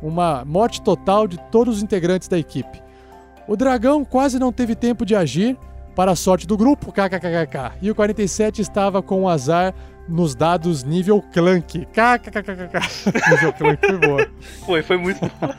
uma 0.01 0.45
morte 0.45 0.81
total 0.81 1.27
de 1.27 1.37
todos 1.51 1.77
os 1.77 1.83
integrantes 1.83 2.29
da 2.29 2.39
equipe. 2.39 2.81
O 3.45 3.57
dragão 3.57 4.05
quase 4.05 4.39
não 4.39 4.53
teve 4.53 4.73
tempo 4.73 5.05
de 5.05 5.15
agir, 5.15 5.57
para 5.95 6.11
a 6.11 6.15
sorte 6.15 6.45
do 6.45 6.57
grupo, 6.57 6.91
kkkk. 6.91 7.77
E 7.81 7.89
o 7.89 7.95
47 7.95 8.61
estava 8.61 9.01
com 9.01 9.23
o 9.23 9.29
azar 9.29 9.73
nos 10.07 10.35
dados 10.35 10.83
nível 10.83 11.23
Clank. 11.33 11.87
Kkkk. 11.87 12.51
nível 13.31 13.53
Clank 13.53 13.79
foi 13.87 13.97
boa. 13.97 14.27
Foi, 14.65 14.83
foi 14.83 14.97
muito 14.97 15.19
bom. 15.21 15.53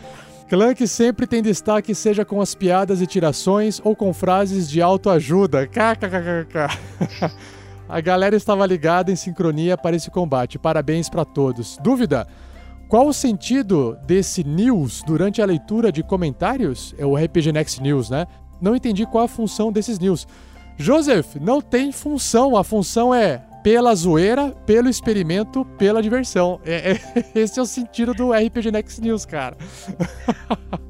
Clank 0.48 0.86
sempre 0.86 1.26
tem 1.26 1.42
destaque, 1.42 1.94
seja 1.94 2.24
com 2.24 2.40
as 2.40 2.54
piadas 2.54 3.00
e 3.00 3.06
tirações 3.06 3.80
ou 3.82 3.96
com 3.96 4.14
frases 4.14 4.70
de 4.70 4.80
autoajuda. 4.80 5.66
KKKK. 5.66 7.34
A 7.88 8.00
galera 8.00 8.34
estava 8.34 8.66
ligada 8.66 9.12
em 9.12 9.16
sincronia 9.16 9.76
para 9.76 9.94
esse 9.94 10.10
combate. 10.10 10.58
Parabéns 10.58 11.08
para 11.08 11.24
todos. 11.24 11.78
Dúvida? 11.80 12.26
Qual 12.88 13.08
o 13.08 13.12
sentido 13.12 13.96
desse 14.06 14.44
news 14.44 15.02
durante 15.04 15.40
a 15.40 15.46
leitura 15.46 15.90
de 15.90 16.02
comentários? 16.02 16.94
É 16.98 17.06
o 17.06 17.16
RPG 17.16 17.52
Next 17.52 17.82
News, 17.82 18.10
né? 18.10 18.26
Não 18.60 18.74
entendi 18.74 19.06
qual 19.06 19.24
a 19.24 19.28
função 19.28 19.72
desses 19.72 19.98
news. 19.98 20.26
Joseph, 20.76 21.36
não 21.40 21.60
tem 21.60 21.92
função. 21.92 22.56
A 22.56 22.64
função 22.64 23.14
é 23.14 23.42
pela 23.62 23.94
zoeira, 23.94 24.54
pelo 24.64 24.88
experimento, 24.88 25.64
pela 25.76 26.02
diversão. 26.02 26.60
É, 26.64 26.92
é, 26.92 27.24
esse 27.40 27.58
é 27.58 27.62
o 27.62 27.66
sentido 27.66 28.14
do 28.14 28.32
RPG 28.32 28.70
Next 28.70 29.00
News, 29.00 29.24
cara. 29.24 29.56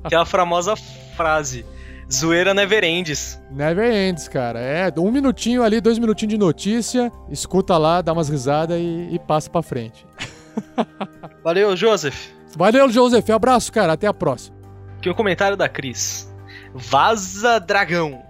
Aquela 0.04 0.26
famosa 0.26 0.74
frase. 1.16 1.64
Zoeira 2.12 2.54
never 2.54 2.84
ends. 2.84 3.40
Never 3.50 3.90
ends, 3.90 4.28
cara. 4.28 4.60
É, 4.60 4.92
um 4.98 5.10
minutinho 5.10 5.62
ali, 5.62 5.80
dois 5.80 5.98
minutinhos 5.98 6.34
de 6.34 6.38
notícia, 6.38 7.10
escuta 7.30 7.76
lá, 7.76 8.00
dá 8.00 8.12
umas 8.12 8.28
risadas 8.28 8.78
e, 8.78 9.08
e 9.12 9.18
passa 9.18 9.50
pra 9.50 9.62
frente. 9.62 10.06
Valeu, 11.42 11.76
Joseph. 11.76 12.28
Valeu, 12.56 12.88
Joseph. 12.90 13.28
Abraço, 13.30 13.72
cara. 13.72 13.94
Até 13.94 14.06
a 14.06 14.14
próxima. 14.14 14.56
Aqui 14.98 15.08
o 15.08 15.12
um 15.12 15.16
comentário 15.16 15.56
da 15.56 15.68
Cris. 15.68 16.25
Vaza 16.76 17.58
Dragão. 17.58 18.22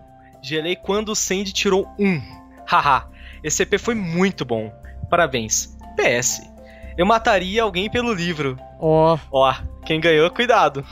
Gelei 0.42 0.76
quando 0.76 1.10
o 1.10 1.16
Sandy 1.16 1.52
tirou 1.52 1.86
um. 1.98 2.20
Haha. 2.66 3.08
Esse 3.42 3.62
EP 3.62 3.78
foi 3.78 3.94
muito 3.94 4.44
bom. 4.44 4.72
Parabéns. 5.10 5.76
PS. 5.96 6.42
Eu 6.96 7.04
mataria 7.04 7.62
alguém 7.62 7.90
pelo 7.90 8.12
livro. 8.12 8.58
Ó. 8.80 9.14
Oh. 9.30 9.42
Ó, 9.42 9.54
quem 9.84 10.00
ganhou, 10.00 10.30
cuidado. 10.30 10.84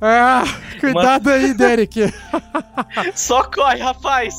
Ah, 0.00 0.44
cuidado 0.80 1.30
aí, 1.30 1.54
Derek. 1.54 2.12
Só 3.14 3.42
corre, 3.44 3.80
rapaz. 3.80 4.34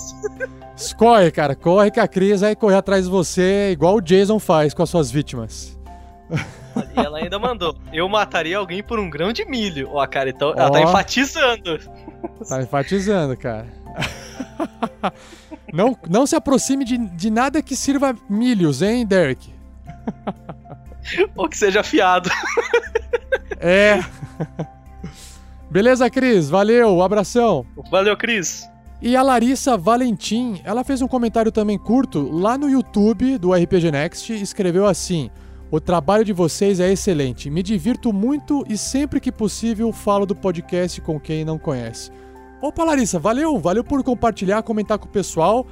Corre, 0.98 1.32
cara. 1.32 1.56
Corre 1.56 1.92
que 1.92 2.00
a 2.00 2.08
Cris 2.08 2.42
vai 2.42 2.56
correr 2.56 2.76
atrás 2.76 3.06
de 3.06 3.12
você, 3.12 3.72
igual 3.72 3.96
o 3.96 4.02
Jason 4.02 4.40
faz 4.40 4.74
com 4.74 4.84
as 4.84 4.90
suas 4.90 5.12
vítimas. 5.12 5.78
E 6.96 7.00
ela 7.00 7.20
ainda 7.20 7.40
mandou: 7.40 7.76
Eu 7.92 8.08
mataria 8.10 8.58
alguém 8.58 8.84
por 8.84 9.00
um 9.00 9.10
grão 9.10 9.32
de 9.32 9.46
milho. 9.46 9.90
Ó, 9.92 10.06
cara, 10.08 10.30
então 10.30 10.54
ela 10.56 10.72
tá 10.72 10.82
enfatizando. 10.82 11.80
Tá 12.48 12.62
enfatizando, 12.62 13.38
cara. 13.38 13.68
Não, 15.72 15.96
não 16.08 16.26
se 16.26 16.36
aproxime 16.36 16.84
de, 16.84 16.98
de 16.98 17.30
nada 17.30 17.62
que 17.62 17.76
sirva 17.76 18.16
milhos, 18.28 18.82
hein, 18.82 19.06
Derek? 19.06 19.54
Ou 21.36 21.48
que 21.48 21.58
seja 21.58 21.82
afiado. 21.82 22.30
É. 23.60 24.04
Beleza, 25.70 26.10
Cris? 26.10 26.50
Valeu, 26.50 27.02
abração. 27.02 27.66
Valeu, 27.92 28.18
Cris. 28.18 28.68
E 29.02 29.16
a 29.16 29.22
Larissa 29.22 29.78
Valentim, 29.78 30.60
ela 30.64 30.84
fez 30.84 31.02
um 31.02 31.08
comentário 31.08 31.52
também 31.52 31.78
curto 31.78 32.30
lá 32.32 32.58
no 32.58 32.70
YouTube 32.70 33.38
do 33.38 33.54
RPG 33.54 33.92
Next 33.92 34.34
e 34.34 34.42
escreveu 34.42 34.86
assim: 34.86 35.30
O 35.72 35.80
trabalho 35.80 36.26
de 36.26 36.34
vocês 36.34 36.80
é 36.80 36.92
excelente. 36.92 37.48
Me 37.48 37.62
divirto 37.62 38.12
muito 38.12 38.64
e 38.68 38.76
sempre 38.76 39.20
que 39.20 39.32
possível 39.32 39.94
falo 39.94 40.26
do 40.26 40.36
podcast 40.36 41.00
com 41.02 41.20
quem 41.20 41.46
não 41.46 41.60
conhece. 41.60 42.12
Opa, 42.60 42.84
Larissa, 42.84 43.20
valeu, 43.20 43.58
valeu 43.60 43.84
por 43.84 44.04
compartilhar, 44.04 44.64
comentar 44.64 44.98
com 44.98 45.06
o 45.06 45.12
pessoal. 45.12 45.68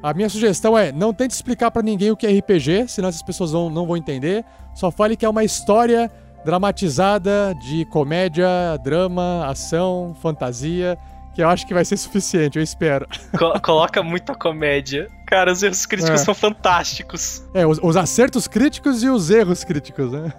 A 0.00 0.14
minha 0.14 0.28
sugestão 0.28 0.78
é 0.78 0.92
não 0.92 1.12
tente 1.12 1.34
explicar 1.34 1.72
para 1.72 1.82
ninguém 1.82 2.12
o 2.12 2.16
que 2.16 2.26
é 2.26 2.38
RPG, 2.38 2.86
senão 2.86 3.08
essas 3.08 3.22
pessoas 3.22 3.50
vão, 3.50 3.68
não 3.68 3.84
vão 3.84 3.96
entender. 3.96 4.44
Só 4.74 4.92
fale 4.92 5.16
que 5.16 5.26
é 5.26 5.28
uma 5.28 5.42
história 5.42 6.08
dramatizada 6.44 7.52
de 7.60 7.84
comédia, 7.86 8.48
drama, 8.82 9.46
ação, 9.46 10.14
fantasia, 10.22 10.96
que 11.34 11.42
eu 11.42 11.48
acho 11.48 11.66
que 11.66 11.74
vai 11.74 11.84
ser 11.84 11.96
suficiente, 11.96 12.58
eu 12.58 12.62
espero. 12.62 13.06
Co 13.36 13.60
coloca 13.60 14.02
muita 14.02 14.34
comédia. 14.34 15.08
Cara, 15.32 15.50
os 15.50 15.62
erros 15.62 15.86
críticos 15.86 16.20
é. 16.20 16.24
são 16.24 16.34
fantásticos. 16.34 17.42
É, 17.54 17.66
os, 17.66 17.80
os, 17.82 17.96
acertos 17.96 18.46
críticos 18.46 19.02
e 19.02 19.08
os 19.08 19.30
erros 19.30 19.64
críticos, 19.64 20.12
né? 20.12 20.30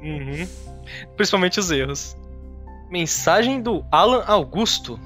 Uhum. 0.00 0.48
Principalmente 1.14 1.60
os 1.60 1.70
erros. 1.70 2.16
Mensagem 2.90 3.60
do 3.60 3.84
Alan 3.92 4.24
Augusto. 4.26 4.98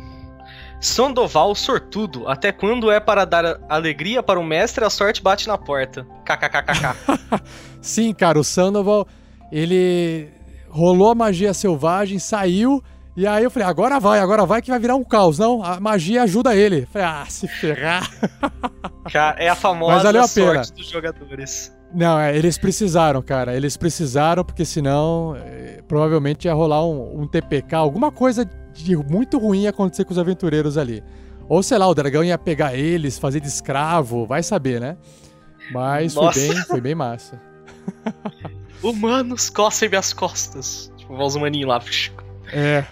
Sandoval 0.81 1.53
sortudo. 1.57 2.29
Até 2.29 2.53
quando 2.53 2.93
é 2.93 3.01
para 3.01 3.25
dar 3.25 3.59
alegria 3.69 4.23
para 4.23 4.39
o 4.39 4.45
mestre, 4.45 4.85
a 4.85 4.91
sorte 4.91 5.21
bate 5.21 5.49
na 5.49 5.59
porta. 5.59 6.07
KKKKK. 6.25 7.43
Sim, 7.83 8.15
cara, 8.15 8.39
o 8.39 8.45
Sandoval, 8.45 9.05
ele 9.51 10.29
rolou 10.69 11.11
a 11.11 11.15
magia 11.17 11.53
selvagem, 11.53 12.21
saiu. 12.21 12.81
E 13.17 13.27
aí 13.27 13.45
eu 13.45 13.51
falei, 13.51 13.69
agora 13.69 14.01
vai, 14.01 14.19
agora 14.19 14.45
vai 14.45 14.61
que 14.61 14.71
vai 14.71 14.79
virar 14.79 14.97
um 14.97 15.05
caos. 15.05 15.39
Não, 15.39 15.63
a 15.63 15.79
magia 15.79 16.23
ajuda 16.23 16.55
ele. 16.57 16.83
Eu 16.83 16.87
falei, 16.89 17.09
ah, 17.09 17.27
se 17.29 17.47
ferrar. 17.47 18.11
Cara, 19.13 19.41
é 19.41 19.49
a 19.49 19.55
famosa 19.55 20.11
a 20.11 20.27
sorte 20.27 20.73
dos 20.73 20.89
jogadores. 20.89 21.73
Não, 21.95 22.19
é, 22.19 22.37
eles 22.37 22.59
precisaram, 22.59 23.23
cara. 23.23 23.55
Eles 23.55 23.77
precisaram, 23.77 24.45
porque 24.45 24.65
senão 24.65 25.37
é, 25.37 25.81
provavelmente 25.87 26.47
ia 26.47 26.55
rolar 26.55 26.85
um, 26.85 27.21
um 27.21 27.27
TPK, 27.29 27.77
alguma 27.77 28.11
coisa 28.11 28.45
de 28.73 28.97
muito 28.97 29.39
ruim 29.39 29.63
ia 29.63 29.71
acontecer 29.71 30.05
com 30.05 30.11
os 30.13 30.19
aventureiros 30.19 30.77
ali. 30.77 31.05
Ou 31.49 31.63
sei 31.63 31.79
lá, 31.79 31.87
o 31.87 31.95
dragão 31.95 32.25
ia 32.25 32.37
pegar 32.37 32.75
eles, 32.75 33.19
fazer 33.19 33.39
de 33.39 33.47
escravo, 33.47 34.27
vai 34.27 34.43
saber, 34.43 34.81
né? 34.81 34.97
Mas 35.71 36.15
foi 36.15 36.33
bem, 36.33 36.57
foi 36.65 36.81
bem 36.81 36.95
massa. 36.95 37.41
Humanos, 38.83 39.49
cossem 39.49 39.89
minhas 39.89 40.13
costas. 40.13 40.93
Tipo, 40.97 41.23
os 41.23 41.35
humaninhos 41.37 41.69
lá. 41.69 41.81
É. 42.53 42.85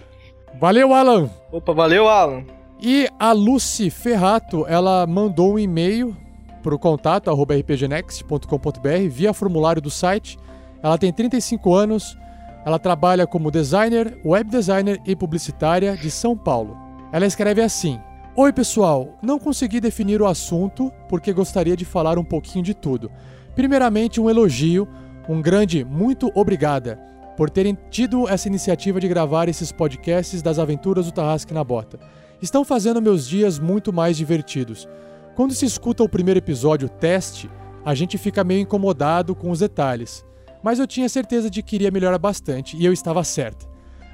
Valeu, 0.58 0.92
Alan! 0.94 1.30
Opa, 1.50 1.72
valeu, 1.72 2.08
Alan! 2.08 2.44
E 2.80 3.08
a 3.18 3.32
Lucy 3.32 3.90
Ferrato, 3.90 4.66
ela 4.68 5.06
mandou 5.06 5.54
um 5.54 5.58
e-mail 5.58 6.16
pro 6.62 6.78
contato 6.78 7.30
rpgnext.com.br 7.30 9.08
via 9.08 9.32
formulário 9.32 9.80
do 9.80 9.90
site. 9.90 10.38
Ela 10.82 10.98
tem 10.98 11.12
35 11.12 11.74
anos, 11.74 12.18
ela 12.64 12.78
trabalha 12.78 13.26
como 13.26 13.50
designer, 13.50 14.18
web 14.24 14.50
designer 14.50 15.00
e 15.06 15.16
publicitária 15.16 15.96
de 15.96 16.10
São 16.10 16.36
Paulo. 16.36 16.76
Ela 17.12 17.26
escreve 17.26 17.62
assim: 17.62 18.00
Oi, 18.36 18.52
pessoal, 18.52 19.16
não 19.22 19.38
consegui 19.38 19.80
definir 19.80 20.20
o 20.20 20.26
assunto 20.26 20.92
porque 21.08 21.32
gostaria 21.32 21.76
de 21.76 21.84
falar 21.84 22.18
um 22.18 22.24
pouquinho 22.24 22.64
de 22.64 22.74
tudo. 22.74 23.10
Primeiramente, 23.54 24.20
um 24.20 24.28
elogio, 24.28 24.88
um 25.28 25.40
grande 25.40 25.84
muito 25.84 26.30
obrigada 26.34 27.11
por 27.36 27.50
terem 27.50 27.76
tido 27.90 28.28
essa 28.28 28.48
iniciativa 28.48 29.00
de 29.00 29.08
gravar 29.08 29.48
esses 29.48 29.72
podcasts 29.72 30.42
das 30.42 30.58
aventuras 30.58 31.06
do 31.06 31.12
Tarrasque 31.12 31.54
na 31.54 31.64
Bota. 31.64 31.98
Estão 32.40 32.64
fazendo 32.64 33.00
meus 33.00 33.26
dias 33.26 33.58
muito 33.58 33.92
mais 33.92 34.16
divertidos. 34.16 34.88
Quando 35.34 35.54
se 35.54 35.64
escuta 35.64 36.02
o 36.02 36.08
primeiro 36.08 36.38
episódio 36.38 36.88
teste, 36.88 37.50
a 37.84 37.94
gente 37.94 38.18
fica 38.18 38.44
meio 38.44 38.60
incomodado 38.60 39.34
com 39.34 39.50
os 39.50 39.60
detalhes 39.60 40.24
mas 40.62 40.78
eu 40.78 40.86
tinha 40.86 41.08
certeza 41.08 41.50
de 41.50 41.62
que 41.62 41.76
iria 41.76 41.90
melhorar 41.90 42.18
bastante 42.18 42.76
e 42.76 42.84
eu 42.84 42.92
estava 42.92 43.24
certa. 43.24 43.66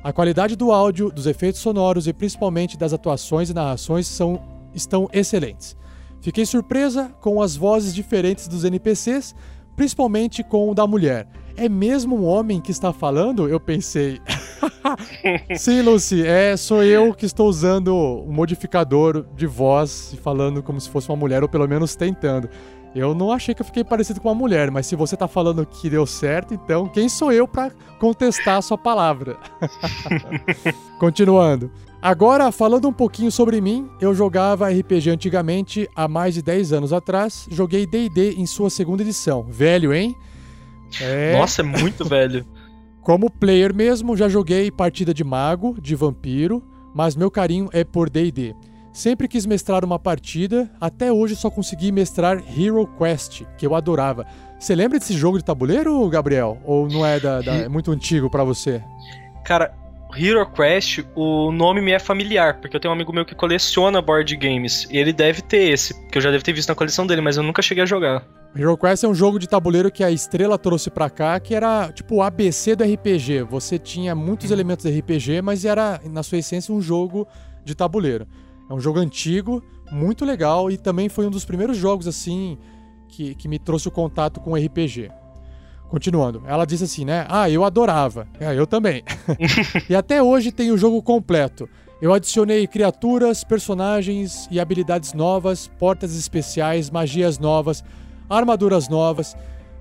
A 0.02 0.12
qualidade 0.12 0.56
do 0.56 0.72
áudio, 0.72 1.10
dos 1.10 1.26
efeitos 1.26 1.60
sonoros 1.60 2.06
e 2.06 2.12
principalmente 2.12 2.78
das 2.78 2.92
atuações 2.92 3.50
e 3.50 3.54
narrações 3.54 4.06
são, 4.06 4.40
estão 4.72 5.08
excelentes. 5.12 5.76
Fiquei 6.20 6.46
surpresa 6.46 7.12
com 7.20 7.42
as 7.42 7.54
vozes 7.54 7.94
diferentes 7.94 8.48
dos 8.48 8.64
NPCs, 8.64 9.34
principalmente 9.76 10.42
com 10.42 10.70
o 10.70 10.74
da 10.74 10.86
mulher. 10.86 11.28
É 11.60 11.68
mesmo 11.68 12.16
um 12.16 12.24
homem 12.24 12.60
que 12.60 12.70
está 12.70 12.92
falando? 12.92 13.48
Eu 13.48 13.58
pensei. 13.58 14.20
Sim, 15.58 15.82
Lucy, 15.82 16.24
é, 16.24 16.56
sou 16.56 16.84
eu 16.84 17.12
que 17.12 17.26
estou 17.26 17.48
usando 17.48 17.92
um 17.94 18.32
modificador 18.32 19.26
de 19.34 19.44
voz, 19.44 20.16
falando 20.22 20.62
como 20.62 20.80
se 20.80 20.88
fosse 20.88 21.08
uma 21.08 21.16
mulher, 21.16 21.42
ou 21.42 21.48
pelo 21.48 21.66
menos 21.66 21.96
tentando. 21.96 22.48
Eu 22.94 23.12
não 23.12 23.32
achei 23.32 23.56
que 23.56 23.60
eu 23.60 23.66
fiquei 23.66 23.82
parecido 23.82 24.20
com 24.20 24.28
uma 24.28 24.34
mulher, 24.36 24.70
mas 24.70 24.86
se 24.86 24.94
você 24.94 25.16
tá 25.16 25.26
falando 25.26 25.66
que 25.66 25.90
deu 25.90 26.06
certo, 26.06 26.54
então 26.54 26.86
quem 26.86 27.08
sou 27.08 27.32
eu 27.32 27.46
para 27.48 27.72
contestar 27.98 28.58
a 28.58 28.62
sua 28.62 28.78
palavra? 28.78 29.36
Continuando. 30.98 31.72
Agora, 32.00 32.52
falando 32.52 32.86
um 32.86 32.92
pouquinho 32.92 33.32
sobre 33.32 33.60
mim, 33.60 33.90
eu 34.00 34.14
jogava 34.14 34.68
RPG 34.68 35.10
antigamente, 35.10 35.90
há 35.96 36.06
mais 36.06 36.34
de 36.34 36.42
10 36.42 36.72
anos 36.72 36.92
atrás. 36.92 37.48
Joguei 37.50 37.84
D&D 37.84 38.34
em 38.34 38.46
sua 38.46 38.70
segunda 38.70 39.02
edição. 39.02 39.42
Velho, 39.42 39.92
hein? 39.92 40.16
É... 41.00 41.32
Nossa, 41.36 41.62
é 41.62 41.64
muito 41.64 42.04
velho. 42.08 42.46
Como 43.02 43.30
player 43.30 43.74
mesmo, 43.74 44.16
já 44.16 44.28
joguei 44.28 44.70
partida 44.70 45.14
de 45.14 45.24
mago, 45.24 45.76
de 45.80 45.94
vampiro, 45.94 46.62
mas 46.94 47.16
meu 47.16 47.30
carinho 47.30 47.68
é 47.72 47.82
por 47.82 48.10
D&D. 48.10 48.54
Sempre 48.92 49.28
quis 49.28 49.46
mestrar 49.46 49.84
uma 49.84 49.98
partida, 49.98 50.70
até 50.80 51.12
hoje 51.12 51.36
só 51.36 51.48
consegui 51.48 51.92
mestrar 51.92 52.42
Hero 52.58 52.86
Quest, 52.98 53.44
que 53.56 53.66
eu 53.66 53.74
adorava. 53.74 54.26
Você 54.58 54.74
lembra 54.74 54.98
desse 54.98 55.14
jogo 55.14 55.38
de 55.38 55.44
tabuleiro, 55.44 56.06
Gabriel? 56.08 56.60
Ou 56.64 56.88
não 56.88 57.06
é, 57.06 57.20
da, 57.20 57.40
da 57.40 57.54
é 57.54 57.68
muito 57.68 57.92
antigo 57.92 58.28
para 58.28 58.42
você? 58.42 58.82
Cara, 59.44 59.72
Hero 60.16 60.44
Quest, 60.50 61.04
o 61.14 61.52
nome 61.52 61.80
me 61.80 61.92
é 61.92 61.98
familiar, 61.98 62.60
porque 62.60 62.74
eu 62.74 62.80
tenho 62.80 62.92
um 62.92 62.96
amigo 62.96 63.12
meu 63.12 63.24
que 63.24 63.34
coleciona 63.34 64.02
board 64.02 64.36
games, 64.36 64.88
e 64.90 64.98
ele 64.98 65.12
deve 65.12 65.42
ter 65.42 65.70
esse, 65.70 65.94
que 66.08 66.18
eu 66.18 66.22
já 66.22 66.30
devo 66.30 66.42
ter 66.42 66.52
visto 66.52 66.68
na 66.68 66.74
coleção 66.74 67.06
dele, 67.06 67.20
mas 67.20 67.36
eu 67.36 67.42
nunca 67.42 67.62
cheguei 67.62 67.84
a 67.84 67.86
jogar. 67.86 68.26
Hero 68.56 68.76
Quest 68.76 69.04
é 69.04 69.08
um 69.08 69.14
jogo 69.14 69.38
de 69.38 69.48
tabuleiro 69.48 69.90
que 69.90 70.02
a 70.02 70.10
Estrela 70.10 70.58
trouxe 70.58 70.90
para 70.90 71.08
cá, 71.10 71.38
que 71.38 71.54
era 71.54 71.92
tipo 71.92 72.16
o 72.16 72.22
ABC 72.22 72.74
do 72.74 72.84
RPG. 72.84 73.42
Você 73.42 73.78
tinha 73.78 74.14
muitos 74.14 74.50
elementos 74.50 74.84
de 74.84 74.98
RPG, 74.98 75.42
mas 75.42 75.64
era, 75.64 76.00
na 76.10 76.22
sua 76.22 76.38
essência, 76.38 76.74
um 76.74 76.80
jogo 76.80 77.26
de 77.64 77.74
tabuleiro. 77.74 78.26
É 78.68 78.74
um 78.74 78.80
jogo 78.80 78.98
antigo, 78.98 79.62
muito 79.90 80.24
legal 80.24 80.70
e 80.70 80.76
também 80.76 81.08
foi 81.08 81.26
um 81.26 81.30
dos 81.30 81.44
primeiros 81.44 81.76
jogos 81.76 82.06
assim 82.06 82.58
que, 83.08 83.34
que 83.34 83.48
me 83.48 83.58
trouxe 83.58 83.88
o 83.88 83.90
contato 83.90 84.40
com 84.40 84.54
RPG. 84.54 85.10
Continuando, 85.88 86.42
ela 86.46 86.66
disse 86.66 86.84
assim, 86.84 87.04
né? 87.04 87.26
Ah, 87.30 87.48
eu 87.48 87.64
adorava. 87.64 88.28
É, 88.38 88.54
eu 88.54 88.66
também. 88.66 89.02
e 89.88 89.94
até 89.94 90.22
hoje 90.22 90.52
tem 90.52 90.70
o 90.70 90.76
jogo 90.76 91.02
completo. 91.02 91.68
Eu 92.00 92.12
adicionei 92.12 92.66
criaturas, 92.66 93.42
personagens 93.42 94.46
e 94.50 94.60
habilidades 94.60 95.14
novas, 95.14 95.66
portas 95.78 96.14
especiais, 96.14 96.90
magias 96.90 97.38
novas, 97.38 97.82
armaduras 98.28 98.88
novas. 98.88 99.36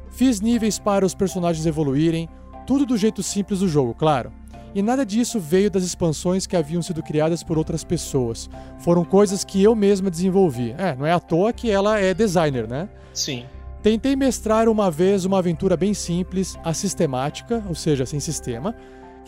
Fiz 0.10 0.41
níveis 0.41 0.80
para 0.80 1.06
os 1.06 1.14
personagens 1.14 1.65
evoluírem, 1.65 2.30
tudo 2.65 2.86
do 2.86 2.98
jeito 2.98 3.22
simples 3.22 3.60
do 3.60 3.68
jogo, 3.68 3.94
claro. 3.94 4.32
E 4.76 4.82
nada 4.82 5.06
disso 5.06 5.40
veio 5.40 5.72
das 5.72 5.84
expansões 5.84 6.45
que 6.45 6.56
haviam 6.56 6.82
sido 6.82 7.02
criadas 7.02 7.41
por 7.41 7.57
outras 7.57 7.84
pessoas. 7.84 8.49
Foram 8.80 9.03
coisas 9.03 9.44
que 9.44 9.64
eu 9.64 9.74
mesma 9.74 10.11
desenvolvi. 10.11 10.76
É, 10.78 10.95
não 10.95 11.06
é 11.06 11.11
à 11.11 11.19
toa 11.19 11.53
que 11.53 11.72
ela 11.72 11.99
é 11.99 12.14
designer, 12.14 12.68
né? 12.68 12.90
Sim. 13.14 13.45
Tentei 13.82 14.15
mestrar 14.15 14.68
uma 14.68 14.91
vez 14.91 15.24
uma 15.24 15.40
aventura 15.40 15.78
bem 15.78 15.94
simples, 15.94 16.57
assistemática, 16.64 17.64
ou 17.68 17.76
seja, 17.76 18.06
sem 18.06 18.19
sistema, 18.19 18.76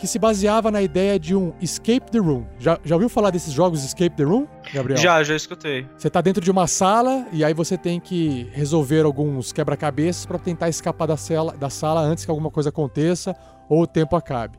que 0.00 0.06
se 0.06 0.18
baseava 0.18 0.70
na 0.70 0.80
ideia 0.80 1.18
de 1.18 1.36
um 1.36 1.52
escape 1.60 2.10
the 2.10 2.18
room. 2.18 2.44
Já, 2.58 2.78
já 2.82 2.94
ouviu 2.96 3.10
falar 3.10 3.30
desses 3.30 3.52
jogos 3.52 3.84
escape 3.84 4.16
the 4.16 4.24
room, 4.24 4.46
Gabriel? 4.72 4.98
Já, 4.98 5.22
já 5.22 5.36
escutei. 5.36 5.86
Você 5.96 6.08
tá 6.08 6.22
dentro 6.22 6.42
de 6.42 6.50
uma 6.50 6.66
sala 6.66 7.26
e 7.30 7.44
aí 7.44 7.52
você 7.52 7.76
tem 7.76 8.00
que 8.00 8.48
resolver 8.52 9.04
alguns 9.04 9.52
quebra-cabeças 9.52 10.24
para 10.24 10.38
tentar 10.38 10.70
escapar 10.70 11.06
da 11.06 11.18
sala, 11.18 11.54
da 11.54 11.68
sala 11.68 12.00
antes 12.00 12.24
que 12.24 12.30
alguma 12.30 12.50
coisa 12.50 12.70
aconteça 12.70 13.36
ou 13.68 13.82
o 13.82 13.86
tempo 13.86 14.16
acabe. 14.16 14.58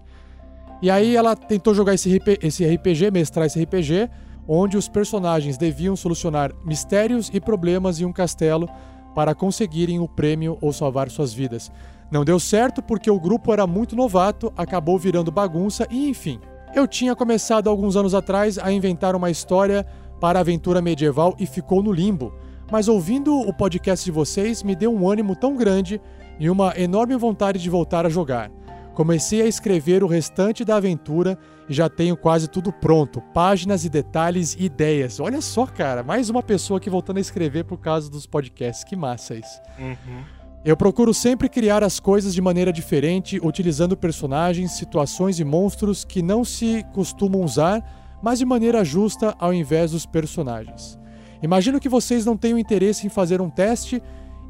E 0.79 0.91
aí 0.91 1.15
ela 1.15 1.35
tentou 1.35 1.73
jogar 1.73 1.95
esse, 1.95 2.21
esse 2.41 2.63
RPG, 2.63 3.09
mestrar 3.11 3.47
esse 3.47 3.61
RPG, 3.61 4.09
onde 4.47 4.77
os 4.77 4.87
personagens 4.87 5.57
deviam 5.57 5.95
solucionar 5.95 6.51
mistérios 6.63 7.31
e 7.33 7.41
problemas 7.41 7.99
em 7.99 8.05
um 8.05 8.13
castelo 8.13 8.69
para 9.15 9.33
conseguirem 9.33 9.99
o 9.99 10.07
prêmio 10.07 10.57
ou 10.61 10.71
salvar 10.71 11.09
suas 11.09 11.33
vidas. 11.33 11.71
Não 12.11 12.25
deu 12.25 12.39
certo 12.39 12.83
porque 12.83 13.09
o 13.09 13.19
grupo 13.19 13.53
era 13.53 13.65
muito 13.65 13.95
novato, 13.95 14.51
acabou 14.57 14.99
virando 14.99 15.31
bagunça 15.31 15.87
e 15.89 16.09
enfim. 16.09 16.41
Eu 16.75 16.85
tinha 16.85 17.15
começado 17.15 17.69
alguns 17.69 17.95
anos 17.95 18.13
atrás 18.13 18.59
a 18.59 18.71
inventar 18.71 19.15
uma 19.15 19.31
história 19.31 19.85
para 20.19 20.39
a 20.39 20.41
aventura 20.41 20.81
medieval 20.81 21.35
e 21.39 21.45
ficou 21.45 21.81
no 21.81 21.91
limbo. 21.91 22.33
Mas 22.69 22.87
ouvindo 22.87 23.37
o 23.37 23.53
podcast 23.53 24.05
de 24.05 24.11
vocês 24.11 24.61
me 24.61 24.75
deu 24.75 24.93
um 24.93 25.09
ânimo 25.09 25.35
tão 25.35 25.55
grande 25.55 26.01
e 26.37 26.49
uma 26.49 26.73
enorme 26.77 27.15
vontade 27.15 27.59
de 27.59 27.69
voltar 27.69 28.05
a 28.05 28.09
jogar. 28.09 28.51
Comecei 28.93 29.41
a 29.41 29.47
escrever 29.47 30.03
o 30.03 30.07
restante 30.07 30.65
da 30.65 30.75
aventura 30.75 31.37
e 31.67 31.73
já 31.73 31.89
tenho 31.89 32.17
quase 32.17 32.47
tudo 32.47 32.73
pronto. 32.73 33.21
Páginas 33.33 33.85
e 33.85 33.89
detalhes 33.89 34.55
e 34.59 34.65
ideias. 34.65 35.19
Olha 35.19 35.41
só, 35.41 35.65
cara, 35.65 36.03
mais 36.03 36.29
uma 36.29 36.43
pessoa 36.43 36.77
aqui 36.77 36.89
voltando 36.89 37.17
a 37.17 37.21
escrever 37.21 37.63
por 37.63 37.77
causa 37.77 38.09
dos 38.09 38.25
podcasts. 38.25 38.83
Que 38.83 38.95
massa 38.95 39.35
isso. 39.35 39.61
Uhum. 39.79 40.40
Eu 40.63 40.77
procuro 40.77 41.11
sempre 41.11 41.49
criar 41.49 41.83
as 41.83 41.99
coisas 41.99 42.35
de 42.35 42.41
maneira 42.41 42.71
diferente, 42.71 43.39
utilizando 43.41 43.97
personagens, 43.97 44.73
situações 44.73 45.39
e 45.39 45.43
monstros 45.43 46.05
que 46.05 46.21
não 46.21 46.45
se 46.45 46.85
costumam 46.93 47.41
usar, 47.41 47.83
mas 48.21 48.37
de 48.37 48.45
maneira 48.45 48.85
justa 48.85 49.35
ao 49.39 49.51
invés 49.51 49.91
dos 49.91 50.05
personagens. 50.05 50.99
Imagino 51.41 51.79
que 51.79 51.89
vocês 51.89 52.25
não 52.25 52.37
tenham 52.37 52.59
interesse 52.59 53.07
em 53.07 53.09
fazer 53.09 53.41
um 53.41 53.49
teste 53.49 54.03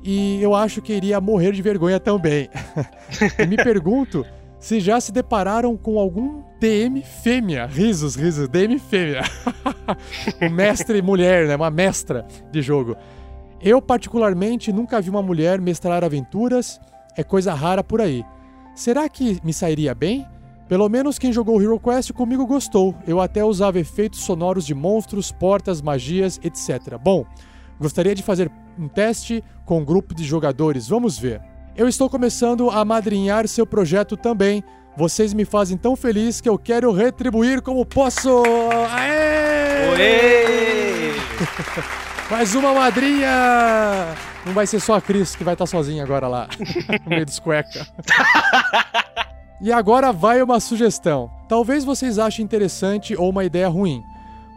e 0.04 0.42
eu 0.42 0.54
acho 0.54 0.82
que 0.82 0.92
iria 0.92 1.22
morrer 1.22 1.54
de 1.54 1.62
vergonha 1.62 1.98
também. 1.98 2.50
e 3.40 3.48
me 3.48 3.56
pergunto 3.56 4.26
se 4.60 4.82
já 4.82 5.00
se 5.00 5.14
depararam 5.14 5.78
com 5.78 5.98
algum 5.98 6.44
DM 6.60 7.02
fêmea. 7.02 7.66
Risos, 7.66 8.16
risos, 8.16 8.50
DM 8.50 8.78
fêmea. 8.78 9.22
um 10.42 10.50
mestre 10.50 11.02
mulher, 11.02 11.48
né? 11.48 11.56
Uma 11.56 11.72
mestra 11.72 12.28
de 12.52 12.62
jogo. 12.62 12.98
Eu, 13.64 13.82
particularmente, 13.82 14.72
nunca 14.72 15.00
vi 15.00 15.10
uma 15.10 15.22
mulher 15.22 15.62
mestrar 15.62 16.04
aventuras. 16.04 16.80
É 17.16 17.24
coisa 17.24 17.54
rara 17.54 17.84
por 17.84 18.02
aí. 18.02 18.26
Será 18.76 19.08
que 19.08 19.40
me 19.44 19.54
sairia 19.54 19.94
bem? 19.94 20.26
Pelo 20.68 20.88
menos 20.90 21.20
quem 21.20 21.34
jogou 21.34 21.62
Hero 21.62 21.80
Quest 21.80 22.12
comigo 22.14 22.46
gostou. 22.48 22.96
Eu 23.06 23.20
até 23.20 23.44
usava 23.44 23.80
efeitos 23.80 24.22
sonoros 24.22 24.66
de 24.66 24.74
monstros, 24.74 25.32
portas, 25.32 25.82
magias, 25.82 26.40
etc. 26.44 26.98
Bom, 26.98 27.26
gostaria 27.80 28.16
de 28.16 28.24
fazer 28.24 28.50
um 28.80 28.88
teste 28.88 29.44
com 29.66 29.80
um 29.80 29.86
grupo 29.86 30.16
de 30.16 30.24
jogadores. 30.24 30.88
Vamos 30.88 31.20
ver. 31.20 31.42
Eu 31.76 31.88
estou 31.88 32.10
começando 32.10 32.70
a 32.70 32.84
madrinhar 32.84 33.48
seu 33.48 33.68
projeto 33.68 34.18
também. 34.18 34.64
Vocês 34.96 35.34
me 35.34 35.46
fazem 35.46 35.78
tão 35.78 35.96
feliz 35.96 36.42
que 36.42 36.50
eu 36.50 36.58
quero 36.58 36.92
retribuir 36.92 37.62
como 37.62 37.86
posso. 37.86 38.44
Aê! 38.90 39.90
Oi! 39.92 41.16
Mais 42.32 42.56
uma 42.56 42.74
madrinha! 42.74 44.16
Não 44.45 44.53
vai 44.53 44.66
ser 44.66 44.80
só 44.80 44.94
a 44.94 45.02
Cris 45.02 45.36
que 45.36 45.44
vai 45.44 45.53
estar 45.53 45.66
sozinha 45.66 46.02
agora 46.02 46.30
lá, 46.30 46.48
no 47.03 47.10
meio 47.10 47.26
dos 47.26 47.40
cueca. 47.40 47.86
e 49.60 49.70
agora 49.70 50.14
vai 50.14 50.41
uma 50.41 50.62
sugestão. 50.62 51.30
Talvez 51.49 51.84
vocês 51.84 52.18
achem 52.18 52.45
interessante 52.45 53.18
ou 53.18 53.30
uma 53.30 53.44
ideia 53.44 53.68
ruim. 53.68 54.02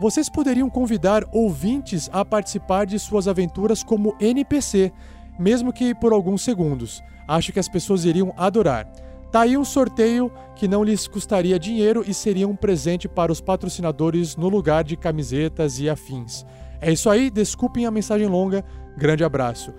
Vocês 0.00 0.28
poderiam 0.30 0.70
convidar 0.70 1.24
ouvintes 1.32 2.08
a 2.12 2.24
participar 2.24 2.86
de 2.86 2.96
suas 2.96 3.26
aventuras 3.26 3.82
como 3.82 4.14
NPC, 4.20 4.92
mesmo 5.36 5.72
que 5.72 5.96
por 5.96 6.12
alguns 6.12 6.42
segundos. 6.42 7.02
Acho 7.26 7.52
que 7.52 7.58
as 7.58 7.68
pessoas 7.68 8.04
iriam 8.04 8.32
adorar. 8.36 8.86
Tá 9.32 9.40
aí 9.40 9.58
um 9.58 9.64
sorteio 9.64 10.30
que 10.54 10.68
não 10.68 10.84
lhes 10.84 11.08
custaria 11.08 11.58
dinheiro 11.58 12.04
e 12.06 12.14
seria 12.14 12.46
um 12.46 12.54
presente 12.54 13.08
para 13.08 13.32
os 13.32 13.40
patrocinadores 13.40 14.36
no 14.36 14.48
lugar 14.48 14.84
de 14.84 14.96
camisetas 14.96 15.80
e 15.80 15.90
afins. 15.90 16.46
É 16.84 16.92
isso 16.92 17.08
aí, 17.08 17.30
desculpem 17.30 17.86
a 17.86 17.90
mensagem 17.90 18.26
longa, 18.26 18.62
grande 18.94 19.24
abraço. 19.24 19.72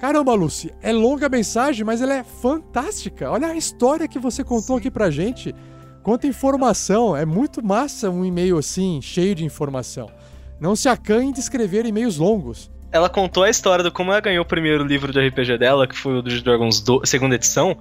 Caramba, 0.00 0.32
Lucy, 0.32 0.72
é 0.80 0.90
longa 0.90 1.26
a 1.26 1.28
mensagem, 1.28 1.84
mas 1.84 2.00
ela 2.00 2.14
é 2.14 2.24
fantástica. 2.24 3.30
Olha 3.30 3.48
a 3.48 3.54
história 3.54 4.08
que 4.08 4.18
você 4.18 4.42
contou 4.42 4.76
Sim. 4.76 4.80
aqui 4.80 4.90
pra 4.90 5.10
gente. 5.10 5.54
Quanta 6.02 6.26
informação, 6.26 7.14
é 7.14 7.26
muito 7.26 7.62
massa 7.62 8.08
um 8.08 8.24
e-mail 8.24 8.56
assim, 8.56 9.02
cheio 9.02 9.34
de 9.34 9.44
informação. 9.44 10.10
Não 10.58 10.74
se 10.74 10.88
acanhe 10.88 11.30
de 11.30 11.40
escrever 11.40 11.84
e-mails 11.84 12.16
longos. 12.16 12.70
Ela 12.90 13.10
contou 13.10 13.42
a 13.42 13.50
história 13.50 13.84
do 13.84 13.92
como 13.92 14.10
ela 14.10 14.20
ganhou 14.20 14.42
o 14.42 14.48
primeiro 14.48 14.82
livro 14.82 15.12
de 15.12 15.28
RPG 15.28 15.58
dela, 15.58 15.86
que 15.86 15.94
foi 15.94 16.20
o 16.20 16.22
dos 16.22 16.40
Dragons 16.40 16.80
do, 16.80 17.04
segunda 17.04 17.34
edição. 17.34 17.76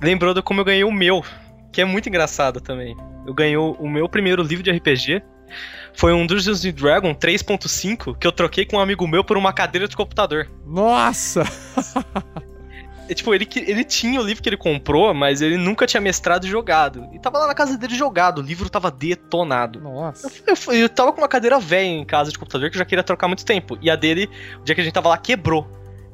Lembrou 0.00 0.32
de 0.32 0.42
como 0.42 0.60
eu 0.60 0.64
ganhei 0.64 0.84
o 0.84 0.92
meu, 0.92 1.24
que 1.72 1.80
é 1.80 1.84
muito 1.84 2.08
engraçado 2.08 2.60
também. 2.60 2.96
Eu 3.26 3.34
ganhei 3.34 3.56
o 3.56 3.88
meu 3.88 4.08
primeiro 4.08 4.44
livro 4.44 4.62
de 4.62 4.70
RPG. 4.70 5.24
Foi 5.94 6.12
um 6.12 6.26
Dungeons 6.26 6.62
Dragon 6.72 7.14
3.5 7.14 8.16
que 8.18 8.26
eu 8.26 8.32
troquei 8.32 8.64
com 8.64 8.76
um 8.76 8.80
amigo 8.80 9.06
meu 9.06 9.22
por 9.22 9.36
uma 9.36 9.52
cadeira 9.52 9.86
de 9.86 9.96
computador. 9.96 10.48
Nossa! 10.66 11.42
é, 13.08 13.14
tipo, 13.14 13.34
ele, 13.34 13.46
ele 13.56 13.84
tinha 13.84 14.20
o 14.20 14.24
livro 14.24 14.42
que 14.42 14.48
ele 14.48 14.56
comprou, 14.56 15.12
mas 15.14 15.42
ele 15.42 15.56
nunca 15.56 15.86
tinha 15.86 16.00
mestrado 16.00 16.44
e 16.46 16.48
jogado. 16.48 17.08
E 17.12 17.18
tava 17.18 17.38
lá 17.38 17.46
na 17.46 17.54
casa 17.54 17.76
dele 17.76 17.94
jogado, 17.94 18.38
o 18.38 18.42
livro 18.42 18.68
tava 18.70 18.90
detonado. 18.90 19.80
Nossa. 19.80 20.30
Eu, 20.46 20.56
fui- 20.56 20.82
eu 20.82 20.88
tava 20.88 21.12
com 21.12 21.20
uma 21.20 21.28
cadeira 21.28 21.58
velha 21.60 21.86
em 21.86 22.04
casa 22.04 22.30
de 22.32 22.38
computador 22.38 22.70
que 22.70 22.76
eu 22.76 22.78
já 22.78 22.84
queria 22.84 23.04
trocar 23.04 23.26
há 23.26 23.28
muito 23.28 23.44
tempo. 23.44 23.78
E 23.80 23.90
a 23.90 23.96
dele, 23.96 24.28
o 24.60 24.64
dia 24.64 24.74
que 24.74 24.80
a 24.80 24.84
gente 24.84 24.94
tava 24.94 25.08
lá, 25.10 25.18
quebrou. 25.18 25.68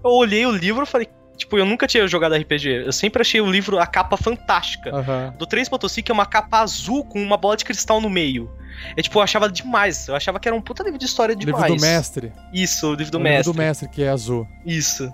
Eu 0.05 0.11
olhei 0.11 0.45
o 0.45 0.51
livro 0.51 0.83
e 0.83 0.87
falei, 0.87 1.09
tipo, 1.37 1.57
eu 1.57 1.65
nunca 1.65 1.87
tinha 1.87 2.07
jogado 2.09 2.35
RPG. 2.35 2.85
Eu 2.87 2.93
sempre 2.93 3.23
achei 3.23 3.41
o 3.41 3.51
livro, 3.51 3.79
a 3.79 3.87
capa 3.87 4.17
fantástica. 4.17 4.91
Aham. 4.95 5.35
Do 5.39 5.47
3.5 5.47 6.11
é 6.11 6.13
uma 6.13 6.27
capa 6.27 6.59
azul 6.61 7.05
com 7.05 7.23
uma 7.23 7.37
bola 7.37 7.57
de 7.57 7.65
cristal 7.65 8.01
no 8.01 8.11
meio. 8.11 8.51
É 8.97 9.03
tipo, 9.03 9.19
eu 9.19 9.23
achava 9.23 9.51
demais. 9.51 10.09
Eu 10.09 10.15
achava 10.15 10.39
que 10.39 10.49
era 10.49 10.57
um 10.57 10.61
puta 10.61 10.83
livro 10.83 10.99
de 10.99 11.05
história 11.05 11.35
demais. 11.35 11.65
Livro 11.65 11.77
do 11.77 11.81
mestre. 11.81 12.33
Isso, 12.53 12.89
o 12.89 12.95
livro 12.95 13.13
do 13.13 13.19
O 13.19 13.21
mestre. 13.21 13.39
Livro 13.39 13.53
do 13.53 13.59
mestre, 13.59 13.89
que 13.89 14.03
é 14.03 14.09
azul. 14.09 14.47
Isso. 14.65 15.13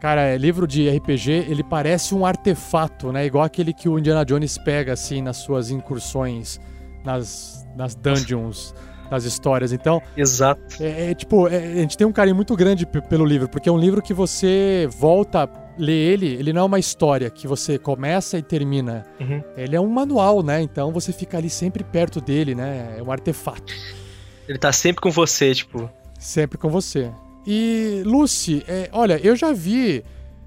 Cara, 0.00 0.22
é, 0.22 0.36
livro 0.36 0.66
de 0.66 0.88
RPG, 0.88 1.30
ele 1.48 1.64
parece 1.64 2.14
um 2.14 2.24
artefato, 2.24 3.10
né? 3.12 3.26
Igual 3.26 3.44
aquele 3.44 3.72
que 3.72 3.88
o 3.88 3.98
Indiana 3.98 4.24
Jones 4.24 4.56
pega, 4.56 4.92
assim, 4.92 5.20
nas 5.20 5.38
suas 5.38 5.70
incursões, 5.70 6.60
nas, 7.04 7.66
nas 7.76 7.94
dungeons 7.96 8.74
das 9.10 9.24
histórias. 9.24 9.72
Então. 9.72 10.00
Exato. 10.16 10.62
É, 10.80 11.10
é, 11.10 11.14
tipo, 11.14 11.48
é, 11.48 11.56
a 11.56 11.76
gente 11.76 11.96
tem 11.96 12.06
um 12.06 12.12
carinho 12.12 12.36
muito 12.36 12.54
grande 12.54 12.86
pelo 12.86 13.24
livro, 13.24 13.48
porque 13.48 13.68
é 13.68 13.72
um 13.72 13.78
livro 13.78 14.00
que 14.00 14.14
você 14.14 14.88
volta, 14.98 15.48
lê 15.78 15.92
ele, 15.92 16.26
ele 16.26 16.52
não 16.52 16.62
é 16.62 16.64
uma 16.64 16.78
história 16.78 17.30
que 17.30 17.46
você 17.46 17.78
começa 17.78 18.36
e 18.36 18.42
termina. 18.42 19.06
Uhum. 19.20 19.42
Ele 19.56 19.76
é 19.76 19.80
um 19.80 19.88
manual, 19.88 20.42
né? 20.42 20.60
Então 20.60 20.92
você 20.92 21.12
fica 21.12 21.38
ali 21.38 21.48
sempre 21.48 21.84
perto 21.84 22.20
dele, 22.20 22.54
né? 22.54 22.96
É 22.98 23.02
um 23.02 23.10
artefato. 23.10 23.72
Ele 24.48 24.58
tá 24.58 24.72
sempre 24.72 25.00
com 25.00 25.10
você, 25.10 25.54
tipo. 25.54 25.88
Sempre 26.18 26.58
com 26.58 26.68
você. 26.68 27.10
E, 27.46 28.02
Lucy, 28.04 28.64
é, 28.66 28.90
olha, 28.92 29.20
eu 29.22 29.36
já 29.36 29.52
vi 29.52 30.04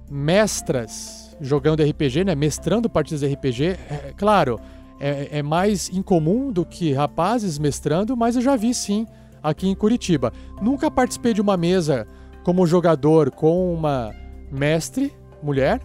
mestras 0.10 1.36
jogando 1.40 1.84
RPG, 1.84 2.26
né? 2.26 2.36
Mestrando 2.36 2.90
partidas 2.90 3.22
de 3.22 3.34
RPG. 3.34 3.64
É, 3.66 4.14
claro, 4.16 4.60
é, 5.00 5.40
é 5.40 5.44
mais 5.44 5.90
incomum 5.90 6.52
do 6.52 6.66
que 6.66 6.94
rapazes 6.94 7.58
mestrando, 7.58 8.16
mas 8.16 8.36
eu 8.36 8.42
já 8.42 8.56
vi 8.56 8.74
sim 8.74 9.08
aqui 9.42 9.68
em 9.68 9.76
Curitiba. 9.76 10.32
Nunca 10.62 10.92
participei 10.92 11.34
de 11.34 11.42
uma 11.42 11.58
mesa 11.58 12.08
como 12.44 12.68
jogador 12.68 13.32
com 13.32 13.74
uma 13.74 14.14
mestre, 14.52 15.14
mulher. 15.44 15.82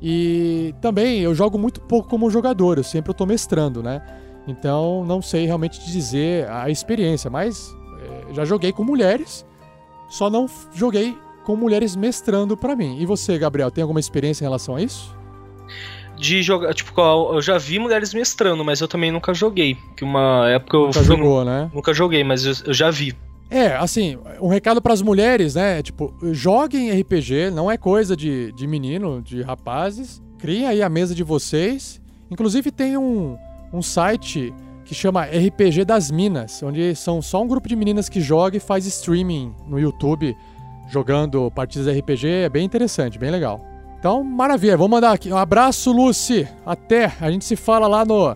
E 0.00 0.74
também 0.80 1.20
eu 1.20 1.34
jogo 1.34 1.56
muito 1.56 1.80
pouco 1.80 2.08
como 2.08 2.28
jogador, 2.30 2.76
eu 2.76 2.84
sempre 2.84 3.12
estou 3.12 3.26
mestrando, 3.26 3.82
né? 3.82 4.02
Então 4.48 5.04
não 5.04 5.22
sei 5.22 5.46
realmente 5.46 5.78
te 5.78 5.92
dizer 5.92 6.48
a 6.50 6.68
experiência, 6.68 7.30
mas 7.30 7.72
é, 8.00 8.34
já 8.34 8.44
joguei 8.44 8.72
com 8.72 8.82
mulheres, 8.82 9.46
só 10.08 10.28
não 10.28 10.46
joguei 10.74 11.16
com 11.44 11.56
mulheres 11.56 11.94
mestrando 11.94 12.56
pra 12.56 12.74
mim. 12.74 12.98
E 13.00 13.06
você, 13.06 13.38
Gabriel, 13.38 13.70
tem 13.70 13.82
alguma 13.82 14.00
experiência 14.00 14.44
em 14.44 14.46
relação 14.46 14.76
a 14.76 14.82
isso? 14.82 15.14
De 16.16 16.42
jogar. 16.42 16.72
Tipo, 16.74 17.00
eu 17.34 17.42
já 17.42 17.58
vi 17.58 17.78
mulheres 17.78 18.12
mestrando, 18.14 18.64
mas 18.64 18.80
eu 18.80 18.88
também 18.88 19.10
nunca 19.10 19.32
joguei. 19.34 19.76
Que 19.96 20.04
uma 20.04 20.48
época 20.48 20.76
eu. 20.76 20.86
Nunca 20.86 20.92
fui 21.00 21.04
jogou, 21.04 21.44
né? 21.44 21.70
Nunca 21.72 21.94
joguei, 21.94 22.22
mas 22.22 22.44
eu, 22.44 22.54
eu 22.66 22.74
já 22.74 22.90
vi. 22.90 23.16
É, 23.52 23.76
assim, 23.76 24.16
um 24.40 24.48
recado 24.48 24.80
pras 24.80 25.02
mulheres, 25.02 25.54
né? 25.54 25.82
Tipo, 25.82 26.14
joguem 26.32 26.90
RPG, 26.90 27.50
não 27.52 27.70
é 27.70 27.76
coisa 27.76 28.16
de, 28.16 28.50
de 28.52 28.66
menino, 28.66 29.20
de 29.20 29.42
rapazes. 29.42 30.22
Criem 30.38 30.66
aí 30.66 30.82
a 30.82 30.88
mesa 30.88 31.14
de 31.14 31.22
vocês. 31.22 32.00
Inclusive 32.30 32.70
tem 32.70 32.96
um, 32.96 33.36
um 33.70 33.82
site 33.82 34.54
que 34.86 34.94
chama 34.94 35.24
RPG 35.24 35.84
das 35.84 36.10
Minas, 36.10 36.62
onde 36.62 36.94
são 36.96 37.20
só 37.20 37.42
um 37.42 37.46
grupo 37.46 37.68
de 37.68 37.76
meninas 37.76 38.08
que 38.08 38.22
joga 38.22 38.56
e 38.56 38.60
faz 38.60 38.86
streaming 38.86 39.54
no 39.68 39.78
YouTube 39.78 40.34
jogando 40.88 41.50
partidas 41.50 41.92
de 41.92 42.00
RPG. 42.00 42.26
É 42.26 42.48
bem 42.48 42.64
interessante, 42.64 43.18
bem 43.18 43.30
legal. 43.30 43.60
Então, 43.98 44.24
maravilha. 44.24 44.78
Vou 44.78 44.88
mandar 44.88 45.12
aqui 45.12 45.30
um 45.30 45.36
abraço, 45.36 45.92
Lucy. 45.92 46.48
Até. 46.64 47.12
A 47.20 47.30
gente 47.30 47.44
se 47.44 47.54
fala 47.54 47.86
lá 47.86 48.02
no, 48.02 48.34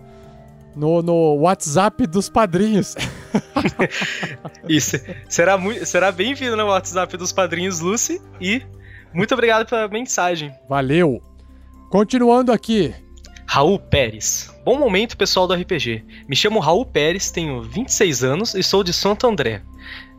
no, 0.77 1.01
no 1.01 1.35
WhatsApp 1.35 2.05
dos 2.07 2.29
padrinhos. 2.29 2.95
Isso. 4.67 4.97
Será, 5.27 5.57
mui- 5.57 5.85
será 5.85 6.11
bem-vindo 6.11 6.55
no 6.55 6.65
WhatsApp 6.67 7.17
dos 7.17 7.31
padrinhos 7.31 7.79
Lucy. 7.79 8.21
E 8.39 8.61
muito 9.13 9.33
obrigado 9.33 9.67
pela 9.67 9.87
mensagem. 9.87 10.53
Valeu. 10.69 11.21
Continuando 11.89 12.51
aqui. 12.51 12.93
Raul 13.45 13.79
Pérez. 13.79 14.53
Bom 14.65 14.77
momento, 14.77 15.15
pessoal 15.17 15.47
do 15.47 15.53
RPG. 15.53 16.03
Me 16.27 16.35
chamo 16.35 16.59
Raul 16.59 16.85
Pérez, 16.85 17.31
tenho 17.31 17.61
26 17.61 18.23
anos 18.23 18.53
e 18.53 18.61
sou 18.61 18.83
de 18.83 18.91
Santo 18.93 19.25
André. 19.25 19.61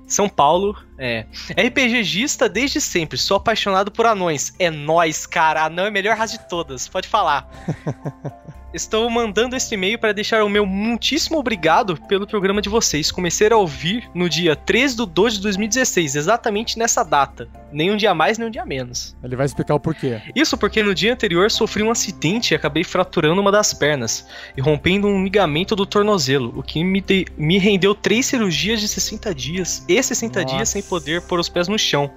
São 0.06 0.26
Paulo, 0.26 0.74
é. 0.98 1.26
RPGista 1.50 2.48
desde 2.48 2.80
sempre, 2.80 3.18
sou 3.18 3.36
apaixonado 3.36 3.90
por 3.92 4.06
anões. 4.06 4.54
É 4.58 4.70
nóis, 4.70 5.26
cara. 5.26 5.64
Anão 5.64 5.84
é 5.84 5.88
a 5.88 5.90
melhor 5.90 6.16
raça 6.16 6.38
de 6.38 6.48
todas, 6.48 6.88
pode 6.88 7.06
falar. 7.06 7.46
Estou 8.78 9.10
mandando 9.10 9.56
este 9.56 9.74
e-mail 9.74 9.98
para 9.98 10.12
deixar 10.12 10.44
o 10.44 10.48
meu 10.48 10.64
muitíssimo 10.64 11.36
obrigado 11.36 11.96
pelo 12.06 12.28
programa 12.28 12.62
de 12.62 12.68
vocês. 12.68 13.10
Comecei 13.10 13.50
a 13.50 13.56
ouvir 13.56 14.08
no 14.14 14.28
dia 14.28 14.54
13 14.54 14.98
de 14.98 15.04
2 15.04 15.34
de 15.34 15.40
2016, 15.40 16.14
exatamente 16.14 16.78
nessa 16.78 17.02
data. 17.02 17.48
Nem 17.72 17.90
um 17.90 17.96
dia 17.96 18.14
mais, 18.14 18.38
nem 18.38 18.46
um 18.46 18.50
dia 18.52 18.64
menos. 18.64 19.16
Ele 19.20 19.34
vai 19.34 19.46
explicar 19.46 19.74
o 19.74 19.80
porquê. 19.80 20.22
Isso 20.32 20.56
porque 20.56 20.80
no 20.80 20.94
dia 20.94 21.12
anterior 21.12 21.50
sofri 21.50 21.82
um 21.82 21.90
acidente 21.90 22.54
e 22.54 22.54
acabei 22.54 22.84
fraturando 22.84 23.40
uma 23.40 23.50
das 23.50 23.74
pernas 23.74 24.24
e 24.56 24.60
rompendo 24.60 25.08
um 25.08 25.24
ligamento 25.24 25.74
do 25.74 25.84
tornozelo, 25.84 26.56
o 26.56 26.62
que 26.62 26.84
me, 26.84 27.00
de- 27.00 27.26
me 27.36 27.58
rendeu 27.58 27.96
três 27.96 28.26
cirurgias 28.26 28.80
de 28.80 28.86
60 28.86 29.34
dias 29.34 29.84
e 29.88 30.00
60 30.00 30.44
dias 30.44 30.58
Nossa. 30.60 30.72
sem 30.72 30.82
poder 30.82 31.22
pôr 31.22 31.40
os 31.40 31.48
pés 31.48 31.66
no 31.66 31.76
chão. 31.76 32.08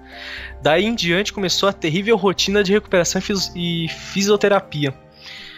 Daí 0.62 0.86
em 0.86 0.94
diante 0.94 1.34
começou 1.34 1.68
a 1.68 1.74
terrível 1.74 2.16
rotina 2.16 2.64
de 2.64 2.72
recuperação 2.72 3.20
e 3.56 3.82
e 3.84 3.88
fisioterapia. 3.90 4.94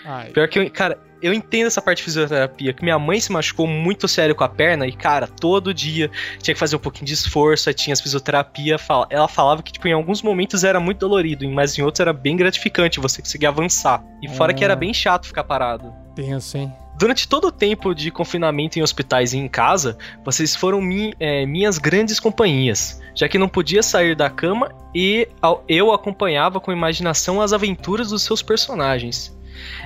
Ai. 0.06 0.30
Pior 0.32 0.48
que 0.48 0.60
eu, 0.60 0.70
cara, 0.72 0.98
eu 1.22 1.34
entendo 1.34 1.68
essa 1.68 1.82
parte 1.82 2.00
de 2.00 2.04
fisioterapia, 2.04 2.74
que 2.74 2.84
minha 2.84 3.00
mãe 3.00 3.20
se 3.20 3.32
machucou 3.32 3.66
muito 3.66 4.08
sério 4.08 4.36
com 4.36 4.44
a 4.44 4.50
perna 4.50 4.86
e, 4.86 4.92
cara, 4.92 5.26
todo 5.28 5.74
dia 5.74 6.12
tinha 6.42 6.54
que 6.54 6.60
fazer 6.60 6.76
um 6.76 6.80
pouquinho 6.80 7.06
de 7.06 7.14
esforço, 7.14 7.70
aí 7.70 7.74
tinha 7.74 7.94
as 7.94 8.02
fisioterapia, 8.02 8.78
fala- 8.78 9.08
ela 9.10 9.28
falava 9.28 9.64
que, 9.64 9.72
tipo, 9.72 9.88
em 9.88 9.94
alguns 9.94 10.22
momentos 10.22 10.64
era 10.66 10.80
muito 10.82 11.00
dolorido, 11.00 11.50
mas 11.50 11.78
em 11.78 11.82
outros 11.82 12.02
era 12.02 12.12
bem 12.12 12.36
gratificante, 12.36 13.00
você 13.00 13.22
conseguia 13.22 13.48
avançar. 13.50 14.04
E 14.22 14.28
fora 14.28 14.54
que 14.54 14.64
era 14.64 14.74
Ah. 14.74 14.76
bem 14.78 14.94
chato 14.94 15.26
ficar 15.26 15.46
parado. 15.46 15.94
Tenso, 16.16 16.58
hein? 16.58 16.74
Durante 17.00 17.28
todo 17.28 17.46
o 17.48 17.52
tempo 17.52 17.96
de 17.96 18.12
confinamento 18.12 18.78
em 18.78 18.84
hospitais 18.84 19.34
e 19.34 19.38
em 19.38 19.48
casa, 19.48 19.98
vocês 20.24 20.56
foram 20.56 20.80
mi- 20.80 21.14
é, 21.20 21.44
minhas 21.46 21.78
grandes 21.80 22.20
companhias, 22.20 23.02
já 23.16 23.28
que 23.28 23.38
não 23.40 23.48
podia 23.50 23.82
sair 23.82 24.14
da 24.16 24.30
cama 24.30 24.70
e 24.94 25.28
eu 25.68 25.92
acompanhava 25.92 26.60
com 26.60 26.72
imaginação 26.72 27.42
as 27.42 27.52
aventuras 27.52 28.10
dos 28.10 28.22
seus 28.22 28.44
personagens. 28.44 29.36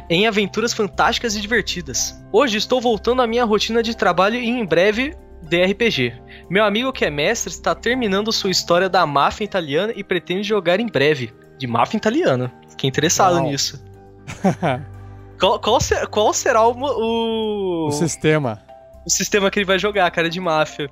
Em 0.10 0.28
aventuras 0.28 0.74
fantásticas 0.74 1.36
e 1.36 1.42
divertidas. 1.42 2.16
Hoje 2.32 2.58
estou 2.58 2.80
voltando 2.82 3.22
à 3.22 3.28
minha 3.28 3.46
rotina 3.46 3.82
de 3.84 3.96
trabalho 3.96 4.36
e 4.36 4.48
em 4.48 4.66
breve 4.66 5.16
de 5.42 5.66
RPG. 5.66 6.14
Meu 6.50 6.64
amigo 6.64 6.92
que 6.92 7.06
é 7.06 7.10
mestre 7.10 7.52
está 7.52 7.76
terminando 7.76 8.32
sua 8.32 8.50
história 8.50 8.90
da 8.90 9.06
máfia 9.06 9.44
italiana 9.46 9.94
e 9.96 10.04
pretende 10.04 10.44
jogar 10.44 10.80
em 10.80 10.88
breve. 10.88 11.34
De 11.58 11.68
máfia 11.68 11.98
italiana. 11.98 12.52
Fiquei 12.70 12.88
interessado 12.88 13.36
Uau. 13.36 13.46
nisso. 13.50 13.84
Qual, 15.40 15.60
qual 15.60 15.80
ser- 15.80 16.08
qual 16.08 16.34
será 16.34 16.66
o, 16.68 16.74
o, 16.74 17.88
O 17.88 17.92
sistema. 17.92 18.60
o 19.06 19.10
sistema 19.10 19.52
que 19.52 19.60
ele 19.60 19.66
vai 19.66 19.78
jogar, 19.78 20.10
cara, 20.10 20.30
de 20.32 20.40
máfia? 20.40 20.90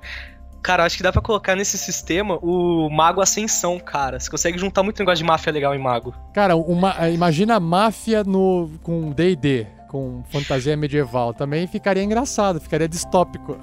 Cara, 0.66 0.84
acho 0.84 0.96
que 0.96 1.02
dá 1.04 1.12
pra 1.12 1.22
colocar 1.22 1.54
nesse 1.54 1.78
sistema 1.78 2.40
o 2.42 2.90
Mago 2.90 3.20
Ascensão, 3.20 3.78
cara. 3.78 4.18
Você 4.18 4.28
consegue 4.28 4.58
juntar 4.58 4.82
muito 4.82 4.98
negócio 4.98 5.18
de 5.18 5.24
máfia 5.24 5.52
legal 5.52 5.72
em 5.76 5.78
Mago. 5.78 6.12
Cara, 6.34 6.56
uma, 6.56 7.08
imagina 7.08 7.54
a 7.54 7.60
máfia 7.60 8.24
no, 8.24 8.68
com 8.82 9.12
D&D, 9.12 9.64
com 9.88 10.24
fantasia 10.28 10.76
medieval. 10.76 11.32
Também 11.32 11.68
ficaria 11.68 12.02
engraçado, 12.02 12.60
ficaria 12.60 12.88
distópico. 12.88 13.56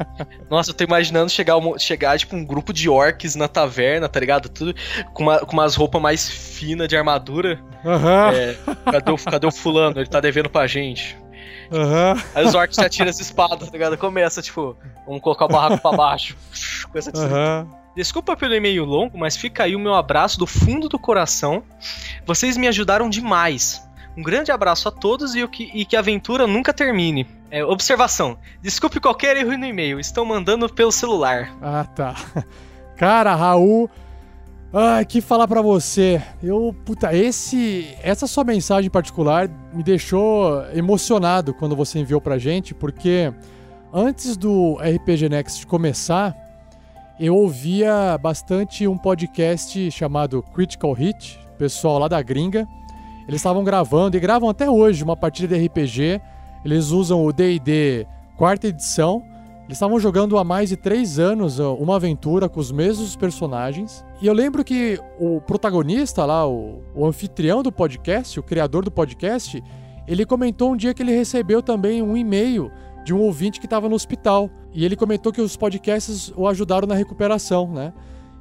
Nossa, 0.50 0.70
eu 0.70 0.74
tô 0.74 0.84
imaginando 0.84 1.30
chegar, 1.30 1.56
um- 1.56 1.78
chegar 1.78 2.18
tipo, 2.18 2.36
um 2.36 2.44
grupo 2.44 2.74
de 2.74 2.90
orcs 2.90 3.34
na 3.36 3.48
taverna, 3.48 4.06
tá 4.06 4.20
ligado? 4.20 4.50
Tudo 4.50 4.74
com, 5.14 5.22
uma- 5.22 5.38
com 5.38 5.52
umas 5.54 5.74
roupas 5.74 6.02
mais 6.02 6.28
finas 6.28 6.88
de 6.88 6.94
armadura. 6.94 7.58
Aham. 7.86 8.32
É, 8.34 8.56
cadê, 8.92 9.10
o, 9.12 9.16
cadê 9.16 9.46
o 9.46 9.50
fulano? 9.50 9.98
Ele 9.98 10.06
tá 10.08 10.20
devendo 10.20 10.50
pra 10.50 10.66
gente. 10.66 11.16
Aham. 11.70 12.22
Aí 12.34 12.44
os 12.44 12.54
orcs 12.54 12.76
já 12.76 12.88
tiram 12.88 13.10
as 13.10 13.20
espadas, 13.20 13.68
tá 13.68 13.72
ligado? 13.72 13.96
Começa, 13.96 14.42
tipo, 14.42 14.76
vamos 15.06 15.20
colocar 15.20 15.44
o 15.44 15.48
barraco 15.48 15.78
pra 15.78 15.92
baixo. 15.92 16.36
Coisa 16.90 17.10
assim. 17.14 17.24
Aham. 17.24 17.68
Desculpa 17.96 18.36
pelo 18.36 18.54
e-mail 18.54 18.84
longo, 18.84 19.18
mas 19.18 19.36
fica 19.36 19.64
aí 19.64 19.74
o 19.74 19.80
meu 19.80 19.94
abraço 19.94 20.38
do 20.38 20.46
fundo 20.46 20.88
do 20.88 20.98
coração. 20.98 21.62
Vocês 22.24 22.56
me 22.56 22.68
ajudaram 22.68 23.10
demais. 23.10 23.82
Um 24.16 24.22
grande 24.22 24.52
abraço 24.52 24.88
a 24.88 24.92
todos 24.92 25.34
e, 25.34 25.42
o 25.42 25.48
que, 25.48 25.70
e 25.74 25.84
que 25.84 25.96
a 25.96 26.00
aventura 26.00 26.46
nunca 26.46 26.72
termine. 26.72 27.26
É, 27.50 27.64
observação: 27.64 28.38
desculpe 28.62 29.00
qualquer 29.00 29.36
erro 29.36 29.56
no 29.56 29.66
e-mail, 29.66 29.98
estão 29.98 30.24
mandando 30.24 30.68
pelo 30.68 30.92
celular. 30.92 31.50
Ah, 31.60 31.84
tá. 31.84 32.14
Cara, 32.96 33.34
Raul. 33.34 33.90
Ai, 34.72 35.04
que 35.04 35.20
falar 35.20 35.48
pra 35.48 35.60
você. 35.60 36.22
Eu, 36.40 36.74
puta, 36.84 37.12
esse, 37.12 37.88
essa 38.02 38.28
sua 38.28 38.44
mensagem 38.44 38.86
em 38.86 38.90
particular 38.90 39.50
me 39.74 39.82
deixou 39.82 40.64
emocionado 40.72 41.52
quando 41.52 41.74
você 41.74 41.98
enviou 41.98 42.20
pra 42.20 42.38
gente, 42.38 42.72
porque 42.72 43.32
antes 43.92 44.36
do 44.36 44.76
RPG 44.76 45.28
Next 45.28 45.66
começar, 45.66 46.36
eu 47.18 47.34
ouvia 47.34 48.16
bastante 48.22 48.86
um 48.86 48.96
podcast 48.96 49.90
chamado 49.90 50.40
Critical 50.54 50.92
Hit, 50.92 51.40
pessoal 51.58 51.98
lá 51.98 52.06
da 52.06 52.22
gringa. 52.22 52.64
Eles 53.26 53.40
estavam 53.40 53.64
gravando 53.64 54.16
e 54.16 54.20
gravam 54.20 54.48
até 54.48 54.70
hoje 54.70 55.02
uma 55.02 55.16
partida 55.16 55.58
de 55.58 55.66
RPG. 55.66 56.20
Eles 56.64 56.90
usam 56.90 57.24
o 57.24 57.32
D&D 57.32 58.06
quarta 58.36 58.68
edição. 58.68 59.22
Eles 59.70 59.76
estavam 59.76 60.00
jogando 60.00 60.36
há 60.36 60.42
mais 60.42 60.68
de 60.68 60.76
três 60.76 61.20
anos 61.20 61.60
uma 61.60 61.94
aventura 61.94 62.48
com 62.48 62.58
os 62.58 62.72
mesmos 62.72 63.14
personagens. 63.14 64.04
E 64.20 64.26
eu 64.26 64.32
lembro 64.32 64.64
que 64.64 64.98
o 65.16 65.40
protagonista 65.40 66.24
lá, 66.24 66.44
o, 66.44 66.82
o 66.92 67.06
anfitrião 67.06 67.62
do 67.62 67.70
podcast, 67.70 68.40
o 68.40 68.42
criador 68.42 68.84
do 68.84 68.90
podcast, 68.90 69.62
ele 70.08 70.26
comentou 70.26 70.72
um 70.72 70.76
dia 70.76 70.92
que 70.92 71.00
ele 71.00 71.14
recebeu 71.14 71.62
também 71.62 72.02
um 72.02 72.16
e-mail 72.16 72.68
de 73.04 73.14
um 73.14 73.20
ouvinte 73.20 73.60
que 73.60 73.66
estava 73.66 73.88
no 73.88 73.94
hospital. 73.94 74.50
E 74.74 74.84
ele 74.84 74.96
comentou 74.96 75.32
que 75.32 75.40
os 75.40 75.56
podcasts 75.56 76.32
o 76.34 76.48
ajudaram 76.48 76.88
na 76.88 76.96
recuperação, 76.96 77.70
né? 77.72 77.92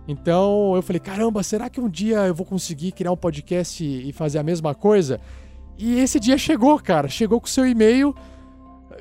Então 0.07 0.75
eu 0.75 0.81
falei, 0.81 0.99
caramba, 0.99 1.43
será 1.43 1.69
que 1.69 1.79
um 1.79 1.87
dia 1.87 2.25
eu 2.25 2.33
vou 2.33 2.43
conseguir 2.43 2.91
criar 2.91 3.11
um 3.11 3.15
podcast 3.15 3.85
e 3.85 4.11
fazer 4.13 4.39
a 4.39 4.43
mesma 4.43 4.73
coisa? 4.73 5.21
E 5.77 5.99
esse 5.99 6.19
dia 6.19 6.39
chegou, 6.39 6.79
cara. 6.79 7.07
Chegou 7.07 7.39
com 7.39 7.45
o 7.45 7.49
seu 7.51 7.67
e-mail 7.67 8.15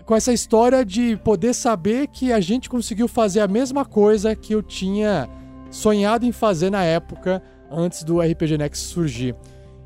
com 0.04 0.14
essa 0.14 0.32
história 0.32 0.84
de 0.84 1.16
poder 1.18 1.54
saber 1.54 2.08
que 2.08 2.32
a 2.32 2.40
gente 2.40 2.68
conseguiu 2.68 3.08
fazer 3.08 3.40
a 3.40 3.48
mesma 3.48 3.84
coisa 3.84 4.34
que 4.34 4.54
eu 4.54 4.62
tinha 4.62 5.28
sonhado 5.70 6.24
em 6.24 6.32
fazer 6.32 6.70
na 6.70 6.82
época 6.82 7.42
antes 7.70 8.02
do 8.02 8.20
RPG 8.20 8.58
Next 8.58 8.86
surgir. 8.86 9.34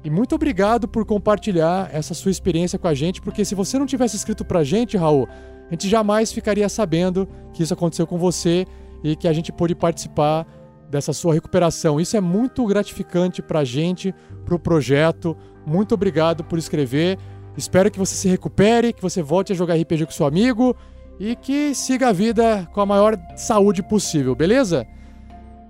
E 0.05 0.10
muito 0.10 0.34
obrigado 0.34 0.89
por 0.89 1.05
compartilhar 1.05 1.89
essa 1.93 2.12
sua 2.14 2.30
experiência 2.30 2.78
com 2.78 2.89
a 2.89 2.94
gente, 2.94 3.20
porque 3.20 3.44
se 3.44 3.55
você 3.55 3.78
não 3.78 3.86
tivesse 3.86 4.16
escrito 4.16 4.44
pra 4.44 4.64
gente, 4.64 4.97
Raul, 4.97 5.28
a 5.68 5.70
gente 5.70 5.89
jamais 5.89 6.32
ficaria 6.32 6.68
sabendo 6.68 7.28
que 7.52 7.62
isso 7.62 7.72
aconteceu 7.72 8.06
com 8.06 8.18
você 8.18 8.66
e 9.02 9.14
que 9.14 9.28
a 9.28 9.32
gente 9.32 9.52
pôde 9.52 9.74
participar 9.74 10.47
dessa 10.90 11.12
sua 11.12 11.32
recuperação. 11.32 12.01
Isso 12.01 12.16
é 12.16 12.20
muito 12.20 12.66
gratificante 12.66 13.40
pra 13.40 13.64
gente, 13.64 14.14
pro 14.44 14.59
projeto. 14.59 15.36
Muito 15.64 15.94
obrigado 15.94 16.44
por 16.44 16.59
escrever. 16.59 17.18
Espero 17.56 17.90
que 17.90 17.98
você 17.98 18.14
se 18.14 18.28
recupere, 18.28 18.92
que 18.92 19.02
você 19.02 19.22
volte 19.22 19.52
a 19.52 19.56
jogar 19.56 19.76
RPG 19.76 20.06
com 20.06 20.12
seu 20.12 20.26
amigo 20.26 20.76
e 21.20 21.36
que 21.36 21.74
siga 21.74 22.08
a 22.08 22.12
vida 22.12 22.68
com 22.72 22.80
a 22.80 22.86
maior 22.86 23.16
saúde 23.36 23.82
possível, 23.82 24.34
beleza? 24.34 24.86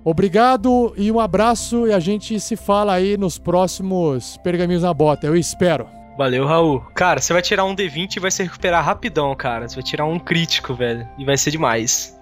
Obrigado 0.04 0.92
e 0.96 1.10
um 1.12 1.20
abraço 1.20 1.86
e 1.86 1.92
a 1.92 2.00
gente 2.00 2.38
se 2.40 2.56
fala 2.56 2.94
aí 2.94 3.16
nos 3.16 3.38
próximos 3.38 4.36
Pergaminhos 4.38 4.82
na 4.82 4.92
Bota, 4.92 5.26
eu 5.26 5.36
espero. 5.36 5.86
Valeu, 6.16 6.44
Raul. 6.44 6.80
Cara, 6.94 7.20
você 7.20 7.32
vai 7.32 7.40
tirar 7.40 7.64
um 7.64 7.74
D20 7.74 8.16
e 8.16 8.20
vai 8.20 8.30
se 8.30 8.42
recuperar 8.42 8.84
rapidão, 8.84 9.34
cara. 9.34 9.68
Você 9.68 9.76
vai 9.76 9.84
tirar 9.84 10.04
um 10.04 10.18
crítico, 10.18 10.74
velho. 10.74 11.08
E 11.18 11.24
vai 11.24 11.36
ser 11.38 11.50
demais. 11.50 12.18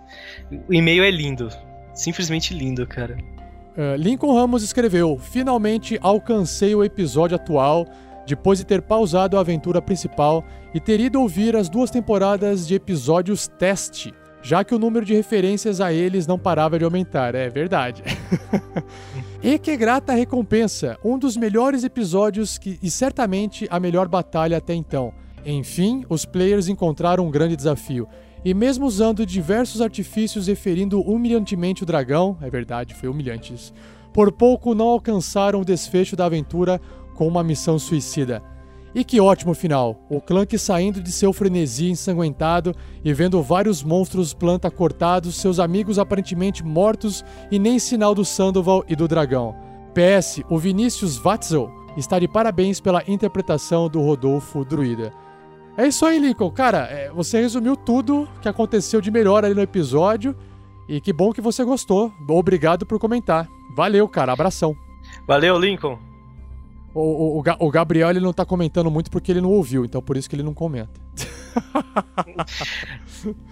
O 0.69 0.73
e-mail 0.73 1.03
é 1.03 1.11
lindo. 1.11 1.49
Simplesmente 1.93 2.55
lindo, 2.55 2.87
cara. 2.87 3.17
Uh, 3.77 3.97
Lincoln 3.97 4.33
Ramos 4.35 4.63
escreveu: 4.63 5.19
Finalmente 5.19 5.99
alcancei 6.01 6.75
o 6.75 6.85
episódio 6.85 7.35
atual 7.35 7.87
depois 8.31 8.61
de 8.61 8.65
ter 8.65 8.81
pausado 8.81 9.37
a 9.37 9.41
aventura 9.41 9.83
principal 9.83 10.45
e 10.73 10.79
ter 10.79 11.01
ido 11.01 11.21
ouvir 11.21 11.57
as 11.57 11.69
duas 11.69 11.91
temporadas 11.91 12.65
de 12.65 12.77
episódios 12.77 13.49
teste, 13.49 14.15
já 14.41 14.63
que 14.63 14.73
o 14.73 14.79
número 14.79 15.05
de 15.05 15.15
referências 15.15 15.81
a 15.81 15.93
eles 15.93 16.29
não 16.29 16.39
parava 16.39 16.79
de 16.79 16.85
aumentar. 16.85 17.35
É 17.35 17.49
verdade. 17.49 18.05
e 19.43 19.59
que 19.59 19.77
grata 19.77 20.13
recompensa! 20.13 20.97
Um 21.05 21.19
dos 21.19 21.37
melhores 21.37 21.83
episódios 21.83 22.57
que, 22.57 22.79
e 22.81 22.89
certamente 22.89 23.67
a 23.69 23.81
melhor 23.81 24.07
batalha 24.07 24.59
até 24.59 24.75
então. 24.75 25.13
Enfim, 25.45 26.05
os 26.09 26.25
players 26.25 26.69
encontraram 26.69 27.27
um 27.27 27.31
grande 27.33 27.57
desafio. 27.57 28.07
E 28.45 28.55
mesmo 28.55 28.87
usando 28.87 29.27
diversos 29.27 29.81
artifícios 29.81 30.49
e 30.49 30.55
ferindo 30.55 31.01
humilhantemente 31.01 31.83
o 31.83 31.87
dragão, 31.87 32.39
é 32.41 32.49
verdade, 32.49 32.95
foi 32.95 33.09
humilhante 33.09 33.53
isso, 33.53 33.75
por 34.13 34.33
pouco 34.33 34.75
não 34.75 34.87
alcançaram 34.87 35.61
o 35.61 35.65
desfecho 35.65 36.17
da 36.17 36.27
aventura 36.27 36.81
com 37.21 37.29
uma 37.29 37.45
missão 37.45 37.79
suicida. 37.79 38.43
E 38.95 39.05
que 39.05 39.21
ótimo 39.21 39.53
final! 39.53 40.03
O 40.09 40.23
Clank 40.23 40.57
saindo 40.57 41.03
de 41.03 41.13
seu 41.13 41.35
frenesi 41.35 41.91
ensanguentado 41.91 42.75
e 43.05 43.13
vendo 43.13 43.43
vários 43.43 43.83
monstros 43.83 44.33
planta 44.33 44.71
cortados, 44.71 45.37
seus 45.37 45.59
amigos 45.59 45.99
aparentemente 45.99 46.65
mortos 46.65 47.23
e 47.51 47.59
nem 47.59 47.79
sinal 47.79 48.15
do 48.15 48.25
Sandoval 48.25 48.87
e 48.89 48.97
do 48.97 49.07
dragão. 49.07 49.55
PS, 49.93 50.41
o 50.49 50.57
Vinícius 50.57 51.19
Watzel 51.19 51.71
está 51.95 52.19
de 52.19 52.27
parabéns 52.27 52.81
pela 52.81 53.05
interpretação 53.07 53.87
do 53.87 54.01
Rodolfo 54.01 54.65
Druida. 54.65 55.13
É 55.77 55.87
isso 55.87 56.07
aí, 56.07 56.19
Lincoln. 56.19 56.51
Cara, 56.51 56.89
é, 56.91 57.11
você 57.11 57.39
resumiu 57.39 57.77
tudo 57.77 58.27
que 58.41 58.49
aconteceu 58.49 59.03
de 59.03 59.11
melhor 59.11 59.45
ali 59.45 59.55
no 59.55 59.61
episódio. 59.61 60.35
E 60.89 61.03
que 61.03 61.13
bom 61.13 61.35
que 61.35 61.43
você 61.43 61.63
gostou. 61.65 62.11
Obrigado 62.27 62.87
por 62.87 62.99
comentar. 62.99 63.47
Valeu, 63.77 64.09
cara. 64.09 64.33
Abração. 64.33 64.75
Valeu, 65.27 65.59
Lincoln. 65.59 66.10
O, 66.95 67.01
o, 67.01 67.39
o, 67.39 67.43
o 67.61 67.71
Gabriel 67.71 68.11
ele 68.11 68.21
não 68.21 68.33
tá 68.33 68.45
comentando 68.45 68.91
muito 68.91 69.11
porque 69.11 69.31
ele 69.31 69.41
não 69.41 69.51
ouviu, 69.51 69.85
então 69.85 70.03
por 70.03 70.17
isso 70.17 70.29
que 70.29 70.35
ele 70.35 70.43
não 70.43 70.55
comenta. 70.55 71.01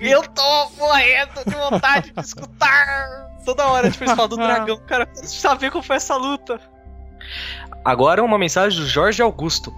Eu 0.01 0.23
tô 0.23 0.71
morrendo 0.79 1.45
de 1.47 1.55
vontade 1.55 2.13
de 2.13 2.21
escutar. 2.21 3.29
Toda 3.45 3.67
hora, 3.67 3.91
tipo, 3.91 4.05
eles 4.05 4.15
falam 4.15 4.29
do 4.29 4.37
dragão, 4.37 4.79
cara, 4.87 5.07
preciso 5.07 5.35
saber 5.35 5.71
como 5.71 5.83
foi 5.83 5.97
essa 5.97 6.17
luta. 6.17 6.61
Agora 7.85 8.23
uma 8.23 8.39
mensagem 8.39 8.81
do 8.81 8.87
Jorge 8.87 9.23
Augusto. 9.23 9.75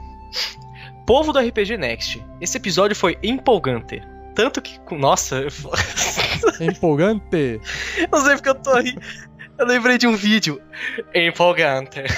Povo 1.07 1.33
do 1.33 1.41
RPG 1.41 1.77
Next, 1.77 2.25
esse 2.41 2.57
episódio 2.57 2.97
foi 2.97 3.19
empolgante. 3.23 4.03
Tanto 4.35 4.63
que. 4.63 4.79
Nossa, 4.95 5.37
eu... 5.37 5.51
empolgante? 6.61 7.61
Não 8.11 8.25
sei 8.25 8.37
porque 8.37 8.49
eu 8.49 8.55
tô 8.55 8.71
aí. 8.71 8.97
Eu 9.61 9.67
lembrei 9.67 9.99
de 9.99 10.07
um 10.07 10.17
vídeo. 10.17 10.59
Empolgante. 11.15 12.01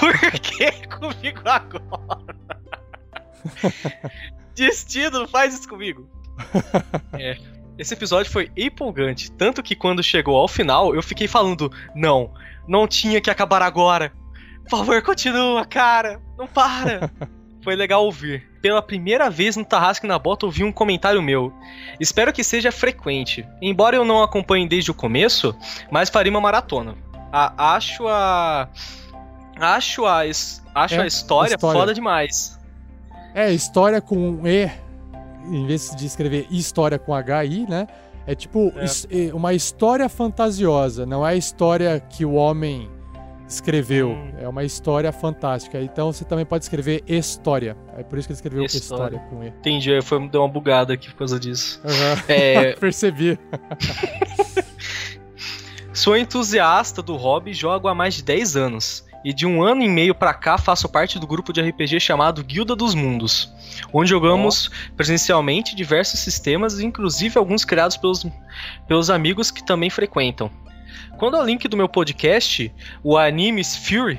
Por 0.00 0.18
que 0.40 0.72
comigo 0.88 1.40
agora? 1.44 2.36
Destino, 4.56 5.28
faz 5.28 5.54
isso 5.54 5.68
comigo. 5.68 6.10
É. 7.18 7.38
Esse 7.78 7.94
episódio 7.94 8.32
foi 8.32 8.50
empolgante, 8.56 9.30
tanto 9.30 9.62
que 9.62 9.76
quando 9.76 10.02
chegou 10.02 10.36
ao 10.36 10.48
final, 10.48 10.94
eu 10.94 11.02
fiquei 11.02 11.28
falando: 11.28 11.70
não, 11.94 12.34
não 12.66 12.88
tinha 12.88 13.20
que 13.20 13.30
acabar 13.30 13.62
agora. 13.62 14.12
Por 14.64 14.78
favor, 14.78 15.00
continua, 15.02 15.64
cara. 15.64 16.20
Não 16.36 16.46
para. 16.48 17.10
Foi 17.66 17.74
legal 17.74 18.04
ouvir. 18.04 18.46
Pela 18.62 18.80
primeira 18.80 19.28
vez 19.28 19.56
no 19.56 19.64
Tarrasque 19.64 20.06
na 20.06 20.20
Bota 20.20 20.46
ouvi 20.46 20.62
um 20.62 20.70
comentário 20.70 21.20
meu. 21.20 21.52
Espero 21.98 22.32
que 22.32 22.44
seja 22.44 22.70
frequente. 22.70 23.44
Embora 23.60 23.96
eu 23.96 24.04
não 24.04 24.22
acompanhe 24.22 24.68
desde 24.68 24.92
o 24.92 24.94
começo, 24.94 25.52
mas 25.90 26.08
farei 26.08 26.30
uma 26.30 26.40
maratona. 26.40 26.94
A, 27.32 27.74
acho 27.74 28.06
a. 28.06 28.68
Acho 29.58 30.06
a. 30.06 30.20
Acho 30.20 30.94
é, 30.94 31.02
a 31.02 31.06
história, 31.08 31.54
história 31.54 31.58
foda 31.58 31.92
demais. 31.92 32.56
É, 33.34 33.52
história 33.52 34.00
com 34.00 34.46
E, 34.46 34.70
em 35.50 35.66
vez 35.66 35.90
de 35.90 36.06
escrever 36.06 36.46
história 36.48 37.00
com 37.00 37.12
HI, 37.16 37.66
né? 37.68 37.88
É 38.28 38.36
tipo 38.36 38.72
é. 38.76 39.34
uma 39.34 39.54
história 39.54 40.08
fantasiosa, 40.08 41.04
não 41.04 41.26
é 41.26 41.32
a 41.32 41.34
história 41.34 41.98
que 41.98 42.24
o 42.24 42.34
homem 42.34 42.88
escreveu. 43.48 44.10
Hum. 44.10 44.32
É 44.38 44.48
uma 44.48 44.64
história 44.64 45.12
fantástica. 45.12 45.80
Então 45.80 46.12
você 46.12 46.24
também 46.24 46.44
pode 46.44 46.64
escrever 46.64 47.02
história. 47.06 47.76
É 47.96 48.02
por 48.02 48.18
isso 48.18 48.28
que 48.28 48.32
ele 48.32 48.38
escreveu 48.38 48.64
história, 48.64 49.16
história 49.16 49.30
com 49.30 49.44
E. 49.44 49.48
Entendi, 49.48 50.00
foi, 50.02 50.28
deu 50.28 50.42
uma 50.42 50.48
bugada 50.48 50.92
aqui 50.92 51.08
por 51.10 51.18
causa 51.18 51.38
disso. 51.38 51.80
Uhum. 51.84 52.22
É... 52.28 52.72
Percebi. 52.80 53.38
Sou 55.92 56.16
entusiasta 56.16 57.00
do 57.00 57.16
hobby 57.16 57.52
e 57.52 57.54
jogo 57.54 57.88
há 57.88 57.94
mais 57.94 58.14
de 58.14 58.22
10 58.22 58.56
anos. 58.56 59.06
E 59.24 59.32
de 59.32 59.44
um 59.44 59.60
ano 59.62 59.82
e 59.82 59.88
meio 59.88 60.14
pra 60.14 60.32
cá 60.32 60.56
faço 60.56 60.88
parte 60.88 61.18
do 61.18 61.26
grupo 61.26 61.52
de 61.52 61.60
RPG 61.60 61.98
chamado 61.98 62.44
Guilda 62.44 62.76
dos 62.76 62.94
Mundos, 62.94 63.52
onde 63.92 64.10
jogamos 64.10 64.68
oh. 64.68 64.94
presencialmente 64.94 65.74
diversos 65.74 66.20
sistemas, 66.20 66.78
inclusive 66.78 67.36
alguns 67.36 67.64
criados 67.64 67.96
pelos, 67.96 68.24
pelos 68.86 69.10
amigos 69.10 69.50
que 69.50 69.66
também 69.66 69.90
frequentam. 69.90 70.48
Quando 71.18 71.36
ao 71.36 71.44
link 71.44 71.66
do 71.68 71.76
meu 71.76 71.88
podcast, 71.88 72.72
o 73.02 73.16
Animes 73.16 73.76
Fury, 73.76 74.18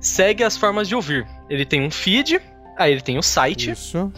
segue 0.00 0.44
as 0.44 0.56
formas 0.56 0.88
de 0.88 0.94
ouvir. 0.94 1.26
Ele 1.48 1.64
tem 1.64 1.82
um 1.82 1.90
feed, 1.90 2.40
aí 2.76 2.92
ele 2.92 3.00
tem 3.00 3.16
o 3.16 3.20
um 3.20 3.22
site. 3.22 3.70
Isso. 3.70 4.12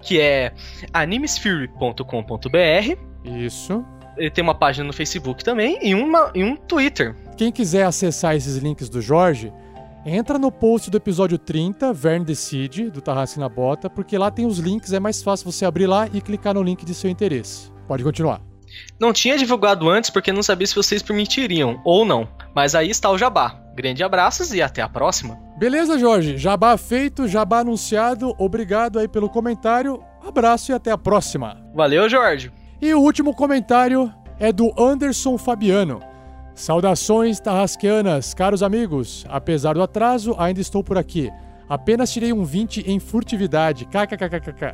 Que 0.00 0.20
é 0.20 0.52
animesfury.com.br. 0.92 2.98
Isso. 3.24 3.84
Ele 4.16 4.30
tem 4.30 4.42
uma 4.42 4.54
página 4.54 4.86
no 4.86 4.92
Facebook 4.92 5.44
também 5.44 5.78
e, 5.80 5.94
uma, 5.94 6.32
e 6.34 6.42
um 6.42 6.56
Twitter. 6.56 7.14
Quem 7.36 7.52
quiser 7.52 7.84
acessar 7.84 8.34
esses 8.34 8.56
links 8.56 8.88
do 8.88 9.00
Jorge, 9.00 9.52
entra 10.04 10.38
no 10.38 10.50
post 10.50 10.90
do 10.90 10.96
episódio 10.96 11.38
30, 11.38 11.92
Verne 11.92 12.24
Decide, 12.24 12.90
do 12.90 13.00
Tarrasque 13.00 13.38
na 13.38 13.48
Bota, 13.48 13.88
porque 13.88 14.18
lá 14.18 14.30
tem 14.30 14.44
os 14.44 14.58
links, 14.58 14.92
é 14.92 14.98
mais 14.98 15.22
fácil 15.22 15.50
você 15.50 15.64
abrir 15.64 15.86
lá 15.86 16.08
e 16.12 16.20
clicar 16.20 16.54
no 16.54 16.62
link 16.62 16.84
de 16.84 16.94
seu 16.94 17.08
interesse. 17.08 17.70
Pode 17.86 18.02
continuar. 18.02 18.47
Não 18.98 19.12
tinha 19.12 19.36
divulgado 19.38 19.88
antes 19.88 20.10
porque 20.10 20.32
não 20.32 20.42
sabia 20.42 20.66
se 20.66 20.74
vocês 20.74 21.02
permitiriam 21.02 21.80
ou 21.84 22.04
não. 22.04 22.28
Mas 22.54 22.74
aí 22.74 22.90
está 22.90 23.10
o 23.10 23.18
jabá. 23.18 23.60
Grande 23.74 24.02
abraços 24.02 24.52
e 24.52 24.60
até 24.60 24.82
a 24.82 24.88
próxima. 24.88 25.38
Beleza, 25.56 25.98
Jorge. 25.98 26.36
Jabá 26.36 26.76
feito, 26.76 27.28
jabá 27.28 27.60
anunciado. 27.60 28.34
Obrigado 28.38 28.98
aí 28.98 29.06
pelo 29.06 29.28
comentário. 29.28 30.02
Abraço 30.26 30.72
e 30.72 30.74
até 30.74 30.90
a 30.90 30.98
próxima. 30.98 31.56
Valeu, 31.74 32.08
Jorge. 32.08 32.50
E 32.80 32.92
o 32.92 33.00
último 33.00 33.34
comentário 33.34 34.12
é 34.38 34.52
do 34.52 34.72
Anderson 34.76 35.38
Fabiano. 35.38 36.00
Saudações 36.54 37.38
tarrasqueanas, 37.38 38.34
caros 38.34 38.64
amigos. 38.64 39.24
Apesar 39.28 39.74
do 39.74 39.82
atraso, 39.82 40.34
ainda 40.38 40.60
estou 40.60 40.82
por 40.82 40.98
aqui. 40.98 41.30
Apenas 41.68 42.10
tirei 42.10 42.32
um 42.32 42.44
20 42.44 42.90
em 42.90 42.98
furtividade. 42.98 43.84
KKKKK. 43.84 44.72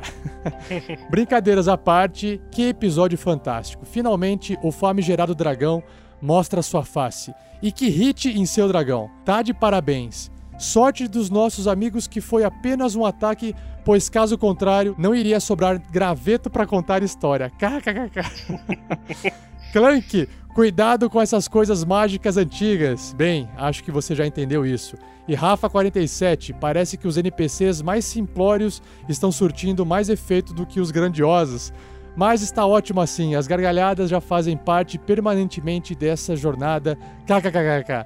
Brincadeiras 1.11 1.67
à 1.67 1.77
parte, 1.77 2.41
que 2.51 2.69
episódio 2.69 3.17
fantástico. 3.17 3.85
Finalmente, 3.85 4.57
o 4.63 4.71
famigerado 4.71 5.35
dragão 5.35 5.83
mostra 6.21 6.61
sua 6.61 6.83
face. 6.83 7.33
E 7.61 7.71
que 7.71 7.89
hit 7.89 8.29
em 8.29 8.45
seu 8.45 8.67
dragão. 8.67 9.09
Tá 9.25 9.41
de 9.41 9.53
parabéns. 9.53 10.31
Sorte 10.57 11.07
dos 11.07 11.29
nossos 11.29 11.67
amigos 11.67 12.07
que 12.07 12.21
foi 12.21 12.45
apenas 12.45 12.95
um 12.95 13.05
ataque, 13.05 13.53
pois 13.83 14.07
caso 14.07 14.37
contrário, 14.37 14.95
não 14.97 15.13
iria 15.13 15.39
sobrar 15.41 15.81
graveto 15.91 16.49
para 16.49 16.65
contar 16.65 17.03
história. 17.03 17.49
KKKK. 17.49 19.33
Clank, 19.73 20.29
cuidado 20.55 21.09
com 21.09 21.21
essas 21.21 21.49
coisas 21.49 21.83
mágicas 21.83 22.37
antigas. 22.37 23.13
Bem, 23.13 23.49
acho 23.57 23.83
que 23.83 23.91
você 23.91 24.15
já 24.15 24.25
entendeu 24.25 24.65
isso. 24.65 24.95
E 25.27 25.35
Rafa47, 25.35 26.55
parece 26.57 26.95
que 26.95 27.09
os 27.09 27.17
NPCs 27.17 27.81
mais 27.81 28.05
simplórios 28.05 28.81
estão 29.09 29.33
surtindo 29.33 29.85
mais 29.85 30.07
efeito 30.07 30.53
do 30.53 30.65
que 30.65 30.79
os 30.79 30.91
grandiosos. 30.91 31.73
Mas 32.15 32.41
está 32.41 32.65
ótimo 32.65 33.01
assim, 33.01 33.35
as 33.35 33.47
gargalhadas 33.47 34.09
já 34.09 34.21
fazem 34.21 34.55
parte 34.55 34.97
permanentemente 34.97 35.93
dessa 35.93 36.37
jornada. 36.37 36.97
KKKK. 37.25 38.05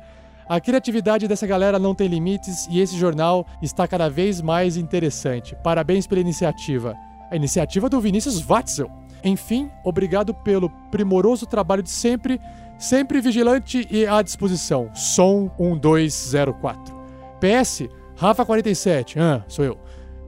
A 0.49 0.59
criatividade 0.59 1.27
dessa 1.27 1.45
galera 1.45 1.77
não 1.77 1.93
tem 1.93 2.07
limites 2.07 2.67
e 2.71 2.79
esse 2.79 2.97
jornal 2.97 3.45
está 3.61 3.87
cada 3.87 4.09
vez 4.09 4.41
mais 4.41 4.75
interessante. 4.75 5.55
Parabéns 5.63 6.07
pela 6.07 6.21
iniciativa. 6.21 6.95
A 7.29 7.35
iniciativa 7.35 7.87
do 7.87 8.01
Vinícius 8.01 8.41
Watzel. 8.41 8.89
Enfim, 9.23 9.69
obrigado 9.83 10.33
pelo 10.33 10.69
primoroso 10.91 11.45
trabalho 11.45 11.83
de 11.83 11.89
sempre, 11.89 12.39
sempre 12.77 13.21
vigilante 13.21 13.87
e 13.91 14.05
à 14.05 14.21
disposição. 14.21 14.89
Som 14.93 15.51
1204. 15.59 16.95
PS, 17.39 17.83
Rafa47, 18.17 19.17
ah, 19.19 19.43
sou 19.47 19.65
eu. 19.65 19.77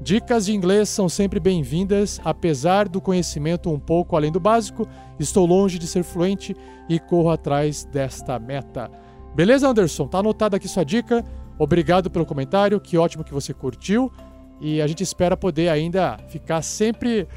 Dicas 0.01 0.47
de 0.47 0.53
inglês 0.55 0.89
são 0.89 1.07
sempre 1.07 1.39
bem-vindas, 1.39 2.19
apesar 2.25 2.89
do 2.89 2.99
conhecimento 2.99 3.69
um 3.69 3.79
pouco 3.79 4.15
além 4.15 4.31
do 4.31 4.39
básico, 4.39 4.87
estou 5.19 5.45
longe 5.45 5.77
de 5.77 5.85
ser 5.85 6.03
fluente 6.03 6.55
e 6.89 6.99
corro 6.99 7.29
atrás 7.29 7.85
desta 7.85 8.39
meta. 8.39 8.89
Beleza, 9.35 9.67
Anderson? 9.69 10.07
Tá 10.07 10.17
anotada 10.17 10.57
aqui 10.57 10.67
sua 10.67 10.83
dica. 10.83 11.23
Obrigado 11.57 12.09
pelo 12.09 12.25
comentário, 12.25 12.79
que 12.79 12.97
ótimo 12.97 13.23
que 13.23 13.33
você 13.33 13.53
curtiu. 13.53 14.11
E 14.59 14.81
a 14.81 14.87
gente 14.87 15.03
espera 15.03 15.37
poder 15.37 15.69
ainda 15.69 16.17
ficar 16.29 16.61
sempre. 16.63 17.27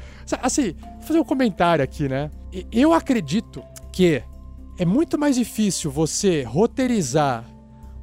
Assim, 0.41 0.75
fazer 1.05 1.19
um 1.19 1.23
comentário 1.23 1.83
aqui, 1.83 2.09
né? 2.09 2.29
Eu 2.71 2.93
acredito 2.93 3.63
que 3.91 4.21
é 4.77 4.85
muito 4.85 5.17
mais 5.17 5.35
difícil 5.35 5.89
você 5.89 6.43
roteirizar 6.43 7.45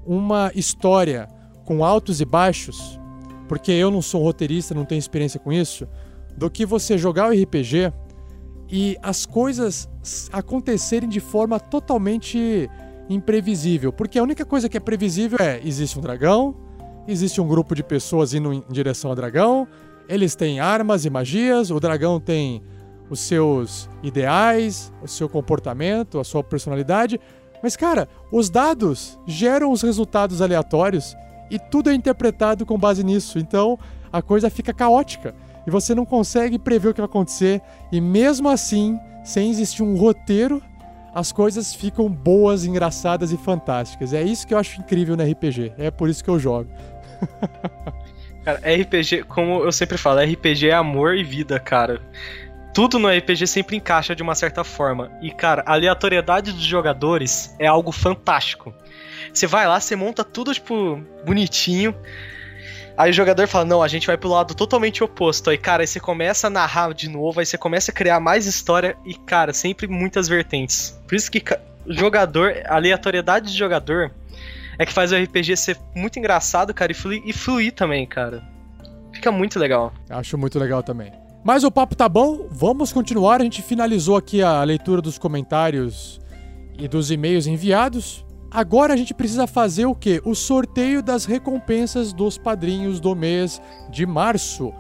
uma 0.06 0.50
história 0.54 1.28
com 1.64 1.84
altos 1.84 2.20
e 2.20 2.24
baixos, 2.24 2.98
porque 3.48 3.70
eu 3.70 3.90
não 3.90 4.02
sou 4.02 4.22
um 4.22 4.24
roteirista, 4.24 4.74
não 4.74 4.84
tenho 4.84 4.98
experiência 4.98 5.38
com 5.38 5.52
isso, 5.52 5.86
do 6.36 6.50
que 6.50 6.64
você 6.64 6.96
jogar 6.96 7.28
o 7.28 7.42
RPG 7.42 7.92
e 8.70 8.96
as 9.02 9.26
coisas 9.26 9.88
acontecerem 10.32 11.08
de 11.08 11.20
forma 11.20 11.60
totalmente 11.60 12.70
imprevisível. 13.08 13.92
Porque 13.92 14.18
a 14.18 14.22
única 14.22 14.44
coisa 14.44 14.68
que 14.68 14.76
é 14.76 14.80
previsível 14.80 15.38
é: 15.40 15.60
existe 15.62 15.98
um 15.98 16.02
dragão, 16.02 16.56
existe 17.06 17.40
um 17.40 17.46
grupo 17.46 17.74
de 17.74 17.82
pessoas 17.82 18.32
indo 18.32 18.52
em 18.52 18.64
direção 18.70 19.10
ao 19.10 19.16
dragão, 19.16 19.68
eles 20.08 20.34
têm 20.34 20.58
armas 20.58 21.04
e 21.04 21.10
magias, 21.10 21.70
o 21.70 21.78
dragão 21.78 22.18
tem 22.18 22.62
os 23.12 23.20
seus 23.20 23.90
ideais, 24.02 24.90
o 25.02 25.06
seu 25.06 25.28
comportamento, 25.28 26.18
a 26.18 26.24
sua 26.24 26.42
personalidade. 26.42 27.20
Mas, 27.62 27.76
cara, 27.76 28.08
os 28.30 28.48
dados 28.48 29.18
geram 29.26 29.70
os 29.70 29.82
resultados 29.82 30.40
aleatórios 30.40 31.14
e 31.50 31.58
tudo 31.58 31.90
é 31.90 31.94
interpretado 31.94 32.64
com 32.64 32.78
base 32.78 33.04
nisso. 33.04 33.38
Então 33.38 33.78
a 34.10 34.22
coisa 34.22 34.48
fica 34.48 34.72
caótica 34.72 35.34
e 35.66 35.70
você 35.70 35.94
não 35.94 36.06
consegue 36.06 36.58
prever 36.58 36.88
o 36.88 36.94
que 36.94 37.02
vai 37.02 37.08
acontecer. 37.08 37.60
E 37.92 38.00
mesmo 38.00 38.48
assim, 38.48 38.98
sem 39.22 39.50
existir 39.50 39.82
um 39.82 39.94
roteiro, 39.94 40.62
as 41.14 41.30
coisas 41.32 41.74
ficam 41.74 42.08
boas, 42.08 42.64
engraçadas 42.64 43.30
e 43.30 43.36
fantásticas. 43.36 44.14
É 44.14 44.22
isso 44.22 44.46
que 44.46 44.54
eu 44.54 44.58
acho 44.58 44.80
incrível 44.80 45.18
no 45.18 45.22
RPG. 45.22 45.74
É 45.76 45.90
por 45.90 46.08
isso 46.08 46.24
que 46.24 46.30
eu 46.30 46.38
jogo. 46.38 46.70
cara, 48.42 48.58
RPG, 48.58 49.24
como 49.24 49.62
eu 49.62 49.70
sempre 49.70 49.98
falo, 49.98 50.20
RPG 50.20 50.70
é 50.70 50.72
amor 50.72 51.14
e 51.14 51.22
vida, 51.22 51.60
cara. 51.60 52.00
Tudo 52.74 52.98
no 52.98 53.08
RPG 53.08 53.46
sempre 53.46 53.76
encaixa 53.76 54.16
de 54.16 54.22
uma 54.22 54.34
certa 54.34 54.64
forma. 54.64 55.10
E, 55.20 55.30
cara, 55.30 55.62
a 55.66 55.74
aleatoriedade 55.74 56.52
dos 56.52 56.64
jogadores 56.64 57.54
é 57.58 57.66
algo 57.66 57.92
fantástico. 57.92 58.74
Você 59.32 59.46
vai 59.46 59.66
lá, 59.66 59.78
você 59.78 59.94
monta 59.94 60.24
tudo, 60.24 60.54
tipo, 60.54 60.96
bonitinho. 61.24 61.94
Aí 62.96 63.10
o 63.10 63.14
jogador 63.14 63.46
fala: 63.46 63.64
Não, 63.64 63.82
a 63.82 63.88
gente 63.88 64.06
vai 64.06 64.16
pro 64.16 64.30
lado 64.30 64.54
totalmente 64.54 65.04
oposto. 65.04 65.50
Aí, 65.50 65.58
cara, 65.58 65.82
aí 65.82 65.86
você 65.86 66.00
começa 66.00 66.46
a 66.46 66.50
narrar 66.50 66.94
de 66.94 67.08
novo, 67.08 67.40
aí 67.40 67.46
você 67.46 67.58
começa 67.58 67.90
a 67.90 67.94
criar 67.94 68.20
mais 68.20 68.46
história 68.46 68.96
e, 69.04 69.14
cara, 69.14 69.52
sempre 69.52 69.86
muitas 69.86 70.28
vertentes. 70.28 70.98
Por 71.06 71.14
isso 71.14 71.30
que 71.30 71.42
jogador, 71.86 72.54
aleatoriedade 72.66 73.52
de 73.52 73.58
jogador 73.58 74.12
é 74.78 74.86
que 74.86 74.92
faz 74.92 75.12
o 75.12 75.16
RPG 75.16 75.56
ser 75.56 75.78
muito 75.94 76.18
engraçado, 76.18 76.72
cara, 76.72 76.92
e 76.92 76.94
fluir, 76.94 77.22
e 77.24 77.32
fluir 77.32 77.72
também, 77.72 78.06
cara. 78.06 78.42
Fica 79.12 79.30
muito 79.30 79.58
legal. 79.58 79.92
Acho 80.08 80.38
muito 80.38 80.58
legal 80.58 80.82
também. 80.82 81.21
Mas 81.44 81.64
o 81.64 81.72
papo 81.72 81.96
tá 81.96 82.08
bom, 82.08 82.46
vamos 82.50 82.92
continuar. 82.92 83.40
A 83.40 83.44
gente 83.44 83.62
finalizou 83.62 84.16
aqui 84.16 84.42
a 84.42 84.62
leitura 84.62 85.02
dos 85.02 85.18
comentários 85.18 86.20
e 86.78 86.86
dos 86.86 87.10
e-mails 87.10 87.48
enviados. 87.48 88.24
Agora 88.48 88.94
a 88.94 88.96
gente 88.96 89.12
precisa 89.12 89.46
fazer 89.48 89.86
o 89.86 89.94
quê? 89.94 90.22
O 90.24 90.36
sorteio 90.36 91.02
das 91.02 91.24
recompensas 91.24 92.12
dos 92.12 92.38
padrinhos 92.38 93.00
do 93.00 93.16
mês 93.16 93.60
de 93.90 94.06
março. 94.06 94.72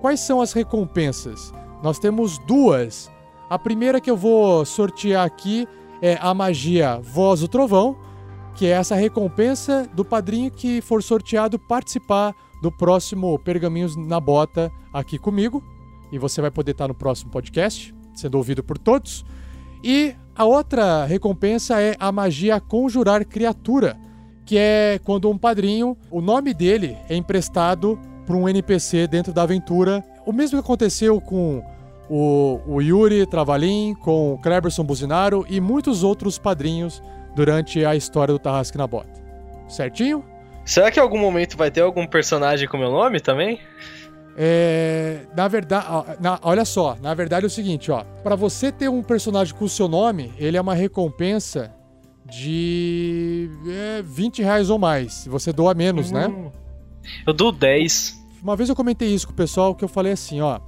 Quais 0.00 0.20
são 0.20 0.40
as 0.40 0.54
recompensas? 0.54 1.52
Nós 1.82 1.98
temos 1.98 2.38
duas. 2.46 3.10
A 3.50 3.58
primeira 3.58 4.00
que 4.00 4.10
eu 4.10 4.16
vou 4.16 4.64
sortear 4.64 5.26
aqui 5.26 5.68
é 6.00 6.16
a 6.18 6.32
magia 6.32 6.98
Voz 7.02 7.40
do 7.40 7.48
Trovão, 7.48 7.94
que 8.54 8.64
é 8.64 8.70
essa 8.70 8.94
recompensa 8.94 9.86
do 9.92 10.04
padrinho 10.04 10.50
que 10.50 10.80
for 10.80 11.02
sorteado 11.02 11.58
participar 11.58 12.34
do 12.62 12.72
próximo 12.72 13.38
Pergaminhos 13.38 13.96
na 13.96 14.18
Bota 14.18 14.72
aqui 14.94 15.18
comigo. 15.18 15.62
E 16.12 16.18
você 16.18 16.40
vai 16.40 16.50
poder 16.50 16.72
estar 16.72 16.88
no 16.88 16.94
próximo 16.94 17.30
podcast, 17.30 17.94
sendo 18.14 18.36
ouvido 18.36 18.62
por 18.62 18.78
todos. 18.78 19.24
E 19.82 20.14
a 20.34 20.44
outra 20.44 21.04
recompensa 21.04 21.80
é 21.80 21.96
a 21.98 22.10
magia 22.10 22.60
conjurar 22.60 23.24
criatura, 23.24 23.96
que 24.44 24.56
é 24.58 25.00
quando 25.04 25.30
um 25.30 25.38
padrinho, 25.38 25.96
o 26.10 26.20
nome 26.20 26.54
dele 26.54 26.96
é 27.08 27.16
emprestado 27.16 27.98
para 28.26 28.36
um 28.36 28.48
NPC 28.48 29.06
dentro 29.06 29.32
da 29.32 29.42
aventura. 29.42 30.04
O 30.24 30.32
mesmo 30.32 30.58
que 30.58 30.64
aconteceu 30.64 31.20
com 31.20 31.62
o, 32.08 32.60
o 32.66 32.80
Yuri 32.80 33.26
Travalin, 33.26 33.94
com 33.94 34.34
o 34.34 34.38
Kleberson 34.38 34.84
Buzinaro 34.84 35.46
e 35.48 35.60
muitos 35.60 36.02
outros 36.02 36.38
padrinhos 36.38 37.02
durante 37.34 37.84
a 37.84 37.94
história 37.94 38.32
do 38.32 38.38
Tarrasque 38.38 38.78
na 38.78 38.86
Bota. 38.86 39.08
Certinho? 39.68 40.24
Será 40.64 40.90
que 40.90 40.98
em 40.98 41.02
algum 41.02 41.18
momento 41.18 41.56
vai 41.56 41.70
ter 41.70 41.80
algum 41.80 42.06
personagem 42.06 42.66
com 42.66 42.76
meu 42.76 42.90
nome 42.90 43.20
também? 43.20 43.60
É, 44.38 45.26
na 45.34 45.48
verdade, 45.48 45.86
na, 46.20 46.38
olha 46.42 46.64
só, 46.66 46.96
na 47.00 47.14
verdade 47.14 47.46
é 47.46 47.48
o 47.48 47.50
seguinte, 47.50 47.90
ó, 47.90 48.04
para 48.22 48.36
você 48.36 48.70
ter 48.70 48.90
um 48.90 49.02
personagem 49.02 49.54
com 49.54 49.64
o 49.64 49.68
seu 49.68 49.88
nome, 49.88 50.30
ele 50.36 50.58
é 50.58 50.60
uma 50.60 50.74
recompensa 50.74 51.74
de 52.26 53.48
é, 53.66 54.02
20 54.02 54.42
reais 54.42 54.68
ou 54.68 54.78
mais. 54.78 55.14
Se 55.14 55.28
você 55.30 55.52
doa 55.52 55.72
menos, 55.72 56.10
né? 56.10 56.26
uhum. 56.26 56.44
né? 56.44 56.52
Eu 57.26 57.32
dou 57.32 57.50
10. 57.50 58.26
Uma 58.42 58.56
vez 58.56 58.68
eu 58.68 58.76
comentei 58.76 59.08
isso 59.08 59.26
com 59.26 59.32
o 59.32 59.36
pessoal 59.36 59.74
que 59.74 59.84
eu 59.84 59.88
falei 59.88 60.12
assim, 60.12 60.40
ó. 60.40 60.60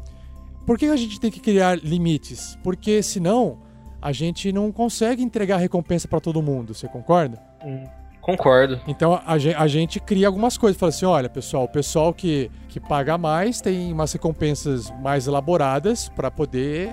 Por 0.65 0.79
que 0.79 0.87
a 0.87 0.97
gente 0.97 1.21
tem 1.21 1.31
que 1.31 1.41
criar 1.41 1.79
limites? 1.79 2.59
Porque 2.63 3.03
senão 3.03 3.59
a 4.01 4.13
gente 4.13 4.53
não 4.53 4.71
consegue 4.71 5.23
entregar 5.23 5.57
recompensa 5.57 6.07
para 6.07 6.21
todo 6.21 6.41
mundo, 6.41 6.75
você 6.75 6.87
concorda? 6.89 7.39
Hum. 7.65 7.85
Concordo. 8.29 8.79
Então 8.87 9.15
a, 9.15 9.33
a, 9.33 9.67
gente 9.67 9.99
cria 9.99 10.27
algumas 10.27 10.59
coisas. 10.59 10.79
Fala 10.79 10.91
assim: 10.91 11.07
olha, 11.07 11.31
pessoal, 11.31 11.65
o 11.65 11.69
pessoal 11.69 12.13
que, 12.13 12.51
que 12.69 12.79
paga 12.79 13.17
mais 13.17 13.59
tem 13.59 13.91
umas 13.91 14.13
recompensas 14.13 14.93
mais 15.01 15.27
elaboradas 15.27 16.11
para 16.11 16.31
poder 16.31 16.93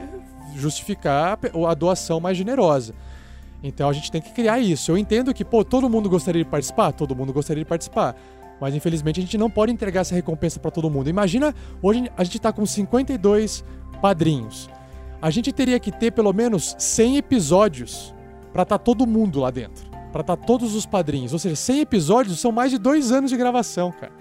justificar 0.55 1.37
a 1.67 1.73
doação 1.73 2.21
mais 2.21 2.37
generosa. 2.37 2.95
Então 3.61 3.89
a 3.89 3.91
gente 3.91 4.09
tem 4.09 4.21
que 4.21 4.31
criar 4.31 4.59
isso. 4.59 4.89
Eu 4.89 4.97
entendo 4.97 5.33
que, 5.33 5.43
pô, 5.43 5.65
todo 5.65 5.89
mundo 5.89 6.09
gostaria 6.09 6.41
de 6.41 6.49
participar? 6.49 6.93
Todo 6.93 7.13
mundo 7.13 7.33
gostaria 7.33 7.65
de 7.65 7.67
participar. 7.67 8.15
Mas 8.61 8.73
infelizmente 8.73 9.19
a 9.19 9.23
gente 9.23 9.37
não 9.37 9.49
pode 9.49 9.73
entregar 9.73 10.01
essa 10.01 10.15
recompensa 10.15 10.57
para 10.57 10.71
todo 10.71 10.89
mundo. 10.89 11.09
Imagina, 11.09 11.53
hoje 11.81 12.09
a 12.15 12.23
gente 12.23 12.37
está 12.37 12.53
com 12.53 12.65
52 12.65 13.61
padrinhos. 14.01 14.69
A 15.21 15.29
gente 15.29 15.51
teria 15.51 15.81
que 15.81 15.91
ter 15.91 16.11
pelo 16.11 16.31
menos 16.31 16.77
100 16.79 17.17
episódios 17.17 18.15
para 18.53 18.63
estar 18.63 18.77
tá 18.77 18.83
todo 18.85 19.05
mundo 19.05 19.41
lá 19.41 19.51
dentro 19.51 19.94
para 20.15 20.21
estar 20.21 20.37
tá 20.37 20.45
todos 20.45 20.73
os 20.75 20.85
padrinhos. 20.85 21.33
Ou 21.33 21.39
seja, 21.39 21.57
100 21.57 21.81
episódios 21.81 22.39
são 22.39 22.49
mais 22.49 22.71
de 22.71 22.77
dois 22.77 23.11
anos 23.11 23.29
de 23.29 23.35
gravação, 23.35 23.91
cara. 23.91 24.13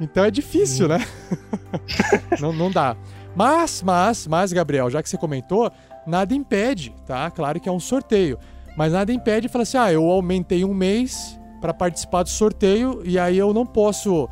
Então 0.00 0.24
é 0.24 0.32
difícil, 0.32 0.88
né? 0.88 1.06
não, 2.40 2.52
não 2.52 2.72
dá. 2.72 2.96
Mas, 3.36 3.80
mas, 3.80 4.26
mas, 4.26 4.52
Gabriel, 4.52 4.90
já 4.90 5.00
que 5.00 5.08
você 5.08 5.16
comentou, 5.16 5.70
nada 6.04 6.34
impede, 6.34 6.92
tá? 7.06 7.30
Claro 7.30 7.60
que 7.60 7.68
é 7.68 7.72
um 7.72 7.78
sorteio. 7.78 8.36
Mas 8.76 8.92
nada 8.92 9.12
impede 9.12 9.46
falar 9.46 9.62
assim: 9.62 9.76
ah, 9.76 9.92
eu 9.92 10.10
aumentei 10.10 10.64
um 10.64 10.74
mês 10.74 11.38
para 11.60 11.72
participar 11.72 12.24
do 12.24 12.30
sorteio 12.30 13.00
e 13.04 13.16
aí 13.16 13.38
eu 13.38 13.54
não 13.54 13.64
posso 13.64 14.28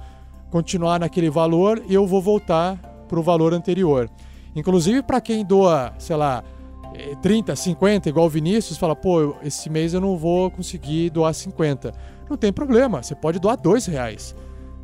continuar 0.50 0.98
naquele 0.98 1.30
valor 1.30 1.84
e 1.88 1.94
eu 1.94 2.04
vou 2.04 2.20
voltar 2.20 2.78
para 3.06 3.20
o 3.20 3.22
valor 3.22 3.54
anterior. 3.54 4.10
Inclusive 4.56 5.02
para 5.02 5.20
quem 5.20 5.44
doa, 5.44 5.92
sei 5.98 6.16
lá, 6.16 6.42
30, 7.20 7.54
50, 7.54 8.08
igual 8.08 8.26
o 8.26 8.30
Vinícius, 8.30 8.78
fala, 8.78 8.96
pô, 8.96 9.36
esse 9.42 9.68
mês 9.68 9.94
eu 9.94 10.00
não 10.00 10.16
vou 10.16 10.50
conseguir 10.50 11.10
doar 11.10 11.34
50. 11.34 11.92
Não 12.28 12.36
tem 12.36 12.52
problema, 12.52 13.02
você 13.02 13.14
pode 13.14 13.38
doar 13.38 13.56
dois 13.56 13.86
reais. 13.86 14.34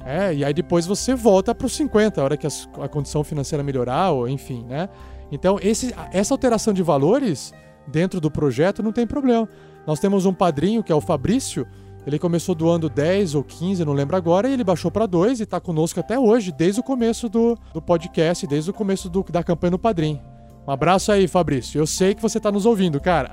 É, 0.05 0.35
e 0.35 0.45
aí 0.45 0.53
depois 0.53 0.87
você 0.87 1.15
volta 1.15 1.55
para 1.55 1.67
os 1.67 1.75
50, 1.75 2.21
a 2.21 2.25
hora 2.25 2.37
que 2.37 2.47
a 2.47 2.89
condição 2.89 3.23
financeira 3.23 3.63
melhorar, 3.63 4.11
ou 4.11 4.29
enfim, 4.29 4.65
né? 4.69 4.89
Então, 5.31 5.59
esse, 5.63 5.95
essa 6.13 6.35
alteração 6.35 6.75
de 6.75 6.83
valores 6.83 7.55
dentro 7.87 8.21
do 8.21 8.31
projeto 8.31 8.83
não 8.83 8.93
tem 8.93 9.07
problema. 9.07 9.49
Nós 9.87 9.99
temos 9.99 10.27
um 10.27 10.35
padrinho, 10.35 10.83
que 10.83 10.93
é 10.93 10.95
o 10.95 11.01
Fabrício, 11.01 11.67
ele 12.07 12.19
começou 12.19 12.55
doando 12.55 12.89
10 12.89 13.37
ou 13.37 13.45
15, 13.45 13.85
não 13.85 13.93
lembro 13.93 14.17
agora, 14.17 14.49
e 14.49 14.53
ele 14.53 14.65
baixou 14.65 14.91
para 14.91 15.07
2 15.07 15.41
e 15.41 15.43
está 15.45 15.61
conosco 15.61 16.01
até 16.01 16.19
hoje, 16.19 16.53
desde 16.53 16.81
o 16.81 16.83
começo 16.83 17.29
do, 17.29 17.57
do 17.73 17.81
podcast, 17.81 18.47
desde 18.47 18.71
o 18.71 18.75
começo 18.75 19.09
do, 19.09 19.25
da 19.31 19.43
campanha 19.43 19.73
no 19.73 19.79
Padrim. 19.79 20.21
Um 20.67 20.71
abraço 20.71 21.11
aí, 21.11 21.27
Fabrício. 21.27 21.79
Eu 21.81 21.87
sei 21.87 22.15
que 22.15 22.23
você 22.23 22.39
está 22.39 22.53
nos 22.53 22.67
ouvindo, 22.67 23.01
cara. 23.01 23.33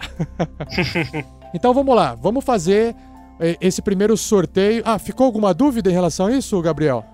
então 1.54 1.74
vamos 1.74 1.96
lá, 1.96 2.16
vamos 2.16 2.44
fazer 2.44 2.96
eh, 3.40 3.56
esse 3.62 3.82
primeiro 3.82 4.18
sorteio. 4.18 4.82
Ah, 4.86 4.98
ficou 4.98 5.26
alguma 5.26 5.54
dúvida 5.54 5.90
em 5.90 5.94
relação 5.94 6.28
a 6.28 6.32
isso, 6.32 6.60
Gabriel? 6.62 7.06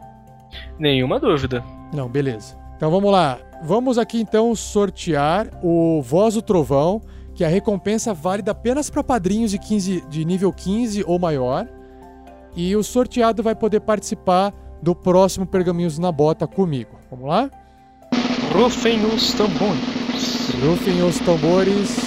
Nenhuma 0.80 1.20
dúvida. 1.20 1.64
Não, 1.94 2.08
beleza. 2.08 2.56
Então 2.78 2.90
vamos 2.90 3.12
lá. 3.12 3.40
Vamos 3.64 3.98
aqui 3.98 4.20
então 4.20 4.54
sortear 4.56 5.48
o 5.64 6.02
Voz 6.02 6.36
do 6.36 6.42
Trovão 6.42 7.02
que 7.34 7.44
a 7.44 7.50
recompensa 7.50 8.14
válida 8.14 8.52
apenas 8.52 8.90
para 8.90 9.04
padrinhos 9.04 9.52
de, 9.52 9.60
15, 9.60 10.06
de 10.10 10.24
nível 10.24 10.54
15 10.54 11.04
ou 11.06 11.20
maior. 11.20 11.68
E 12.56 12.74
o 12.76 12.84
sorteado 12.84 13.44
vai 13.44 13.54
poder 13.54 13.82
participar 13.82 14.54
do 14.82 14.96
próximo 14.96 15.46
Pergaminhos 15.46 16.00
na 16.00 16.12
Bota 16.12 16.48
comigo. 16.48 16.98
Vamos 17.12 17.28
lá? 17.28 17.52
Rufem 18.54 19.04
os 19.06 19.34
tambores. 19.34 19.95
Rufem 20.54 21.02
os 21.04 21.20
tambores. 21.20 21.98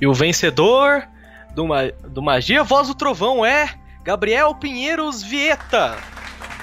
E 0.00 0.06
o 0.06 0.14
vencedor 0.14 1.06
do, 1.54 1.66
Ma 1.66 1.90
do 2.08 2.22
Magia 2.22 2.62
Voz 2.62 2.88
do 2.88 2.94
Trovão 2.94 3.44
é 3.44 3.68
Gabriel 4.04 4.54
Pinheiros 4.54 5.22
Vieta. 5.22 5.96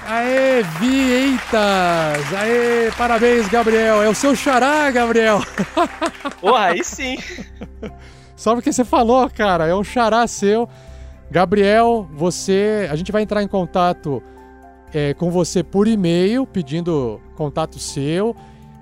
Aê, 0.06 0.62
Vieitas! 0.78 2.34
Aê, 2.34 2.90
parabéns, 2.96 3.48
Gabriel! 3.48 4.02
É 4.02 4.08
o 4.08 4.14
seu 4.14 4.34
xará, 4.34 4.90
Gabriel! 4.90 5.40
Porra, 6.40 6.66
aí 6.66 6.82
sim! 6.82 7.16
Só 8.34 8.54
porque 8.54 8.72
você 8.72 8.84
falou, 8.84 9.28
cara, 9.30 9.66
é 9.66 9.74
um 9.74 9.84
xará 9.84 10.26
seu. 10.26 10.68
Gabriel, 11.30 12.08
você. 12.12 12.88
A 12.90 12.96
gente 12.96 13.12
vai 13.12 13.22
entrar 13.22 13.42
em 13.42 13.48
contato 13.48 14.22
é, 14.92 15.14
com 15.14 15.30
você 15.30 15.62
por 15.62 15.86
e-mail, 15.86 16.46
pedindo 16.46 17.20
contato 17.36 17.78
seu. 17.78 18.34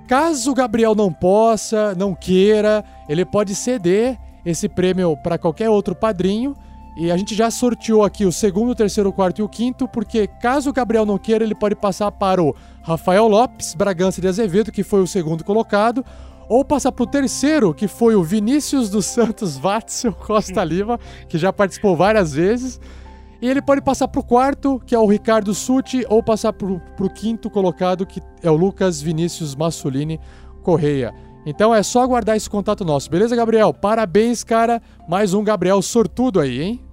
Caso 0.09 0.51
o 0.51 0.55
Gabriel 0.55 0.95
não 0.95 1.13
possa, 1.13 1.95
não 1.95 2.15
queira, 2.15 2.83
ele 3.09 3.27
pode 3.27 3.55
ceder 3.55 4.19
esse 4.45 4.69
prêmio 4.69 5.15
para 5.23 5.37
qualquer 5.37 5.69
outro 5.69 5.95
padrinho 5.95 6.57
e 6.97 7.13
a 7.13 7.17
gente 7.17 7.33
já 7.33 7.49
sorteou 7.49 8.03
aqui 8.03 8.25
o 8.25 8.33
segundo, 8.33 8.71
o 8.71 8.75
terceiro, 8.75 9.11
o 9.11 9.13
quarto 9.13 9.39
e 9.39 9.43
o 9.43 9.49
quinto, 9.49 9.87
porque 9.87 10.27
caso 10.27 10.71
o 10.71 10.73
Gabriel 10.73 11.07
não 11.07 11.17
queira, 11.17 11.45
ele 11.45 11.55
pode 11.55 11.77
passar 11.77 12.11
para 12.11 12.43
o 12.43 12.57
Rafael 12.83 13.29
Lopes 13.29 13.73
Bragança 13.73 14.21
de 14.21 14.27
Azevedo, 14.27 14.73
que 14.73 14.83
foi 14.83 15.01
o 15.01 15.07
segundo 15.07 15.45
colocado, 15.45 16.05
ou 16.49 16.65
passar 16.65 16.91
para 16.91 17.05
o 17.05 17.07
terceiro, 17.07 17.73
que 17.73 17.87
foi 17.87 18.17
o 18.17 18.25
Vinícius 18.25 18.91
dos 18.91 19.07
Santos 19.07 19.57
Watzel 19.57 20.13
Costa 20.27 20.65
Lima, 20.65 20.99
que 21.29 21.39
já 21.39 21.53
participou 21.53 21.95
várias 21.95 22.33
vezes. 22.33 22.81
E 23.41 23.49
ele 23.49 23.63
pode 23.63 23.81
passar 23.81 24.09
para 24.09 24.21
o 24.21 24.25
quarto, 24.25 24.81
que 24.85 24.95
é 24.95 24.99
o 24.99 25.07
Ricardo 25.07 25.55
Suti, 25.55 26.05
ou 26.09 26.23
passar 26.23 26.53
para 26.53 26.67
o 26.67 27.11
quinto 27.11 27.49
colocado, 27.49 28.05
que 28.05 28.21
é 28.43 28.51
o 28.51 28.57
Lucas 28.57 29.01
Vinícius 29.01 29.55
Massolini 29.55 30.19
Correia. 30.63 31.15
Então 31.47 31.75
é 31.75 31.83
só 31.83 32.03
aguardar 32.03 32.37
esse 32.37 32.51
contato 32.51 32.85
nosso, 32.85 33.09
beleza, 33.09 33.37
Gabriel? 33.37 33.73
Parabéns, 33.73 34.43
cara. 34.43 34.83
Mais 35.09 35.33
um 35.35 35.45
Gabriel 35.45 35.81
sortudo 35.81 36.41
aí, 36.41 36.61
hein? 36.61 36.85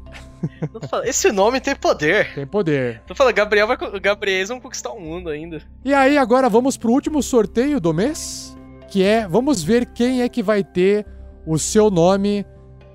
Esse 1.03 1.31
nome 1.31 1.59
tem 1.59 1.75
poder. 1.75 2.33
Tem 2.35 2.45
poder. 2.45 3.01
Tô 3.07 3.15
falando, 3.15 3.33
Gabriel 3.33 3.67
vai, 3.67 3.77
Gabriel 3.99 4.47
vão 4.47 4.61
conquistar 4.61 4.91
o 4.91 4.99
mundo 5.01 5.29
ainda. 5.29 5.61
E 5.83 5.93
aí, 5.93 6.17
agora 6.17 6.47
vamos 6.47 6.77
pro 6.77 6.91
último 6.91 7.23
sorteio 7.23 7.79
do 7.79 7.93
mês, 7.93 8.55
que 8.87 9.03
é, 9.03 9.27
vamos 9.27 9.63
ver 9.63 9.87
quem 9.87 10.21
é 10.21 10.29
que 10.29 10.43
vai 10.43 10.63
ter 10.63 11.05
o 11.45 11.57
seu 11.57 11.89
nome 11.89 12.45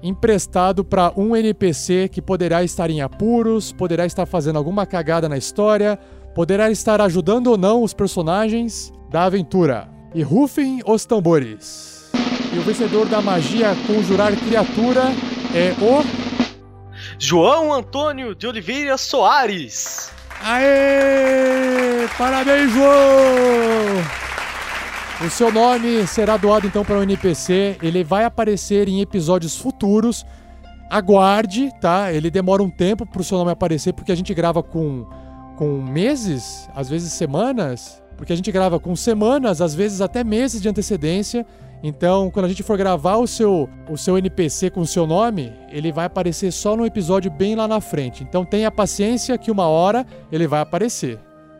emprestado 0.02 0.85
para 0.85 1.12
um 1.16 1.36
NPC 1.36 2.09
que 2.09 2.22
poderá 2.22 2.62
estar 2.64 2.90
em 2.90 3.01
apuros, 3.01 3.72
poderá 3.72 4.06
estar 4.06 4.27
fazendo 4.27 4.56
alguma 4.56 4.86
cagada 4.86 5.28
na 5.28 5.36
história, 5.36 5.98
poderá 6.35 6.70
estar 6.70 7.01
ajudando 7.01 7.48
ou 7.48 7.59
não 7.59 7.82
os 7.82 7.93
personagens 7.93 8.93
da 9.10 9.24
aventura. 9.24 9.89
E 10.14 10.22
rufem 10.22 10.81
os 10.86 11.05
tambores. 11.05 12.10
E 12.52 12.59
o 12.59 12.62
vencedor 12.62 13.06
da 13.06 13.20
magia 13.20 13.77
conjurar 13.86 14.35
criatura 14.36 15.05
é 15.55 15.72
o 15.81 16.05
João 17.18 17.72
Antônio 17.72 18.35
de 18.35 18.47
Oliveira 18.47 18.97
Soares. 18.97 20.10
Aê! 20.43 22.09
Parabéns, 22.16 22.72
João! 22.72 24.39
O 25.22 25.28
seu 25.28 25.52
nome 25.52 26.06
será 26.06 26.38
doado 26.38 26.66
então 26.66 26.82
para 26.82 26.98
o 26.98 27.02
NPC. 27.02 27.76
Ele 27.82 28.02
vai 28.02 28.24
aparecer 28.24 28.88
em 28.88 29.02
episódios 29.02 29.55
futuros. 29.55 30.24
Aguarde, 30.88 31.70
tá? 31.78 32.10
Ele 32.10 32.30
demora 32.30 32.62
um 32.62 32.70
tempo 32.70 33.05
para 33.05 33.20
o 33.20 33.24
seu 33.24 33.36
nome 33.36 33.51
aparecer 33.51 33.92
porque 33.92 34.10
a 34.10 34.14
gente 34.14 34.32
grava 34.32 34.62
com, 34.62 35.06
com 35.59 35.82
meses, 35.82 36.70
às 36.74 36.88
vezes 36.88 37.12
semanas. 37.12 38.02
Porque 38.16 38.32
a 38.32 38.36
gente 38.36 38.51
grava 38.51 38.80
com 38.80 38.97
semanas, 38.97 39.60
às 39.60 39.74
vezes 39.74 40.01
até 40.01 40.24
meses 40.24 40.62
de 40.62 40.70
antecedência. 40.70 41.44
Então, 41.82 42.30
quando 42.30 42.47
a 42.47 42.48
gente 42.48 42.62
for 42.62 42.78
gravar 42.78 43.16
o 43.16 43.26
seu, 43.26 43.68
o 43.90 43.98
seu 43.98 44.16
NPC 44.16 44.70
com 44.70 44.80
o 44.80 44.86
seu 44.86 45.06
nome, 45.06 45.52
ele 45.70 45.92
vai 45.92 46.06
aparecer 46.06 46.51
só 46.51 46.74
no 46.74 46.86
episódio 46.86 47.30
bem 47.30 47.55
lá 47.55 47.68
na 47.68 47.80
frente. 47.80 48.22
Então, 48.22 48.42
tenha 48.42 48.70
paciência 48.70 49.36
que 49.36 49.51
uma 49.51 49.66
hora 49.66 50.06
ele 50.32 50.47
vai 50.47 50.60
aparecer. 50.60 51.18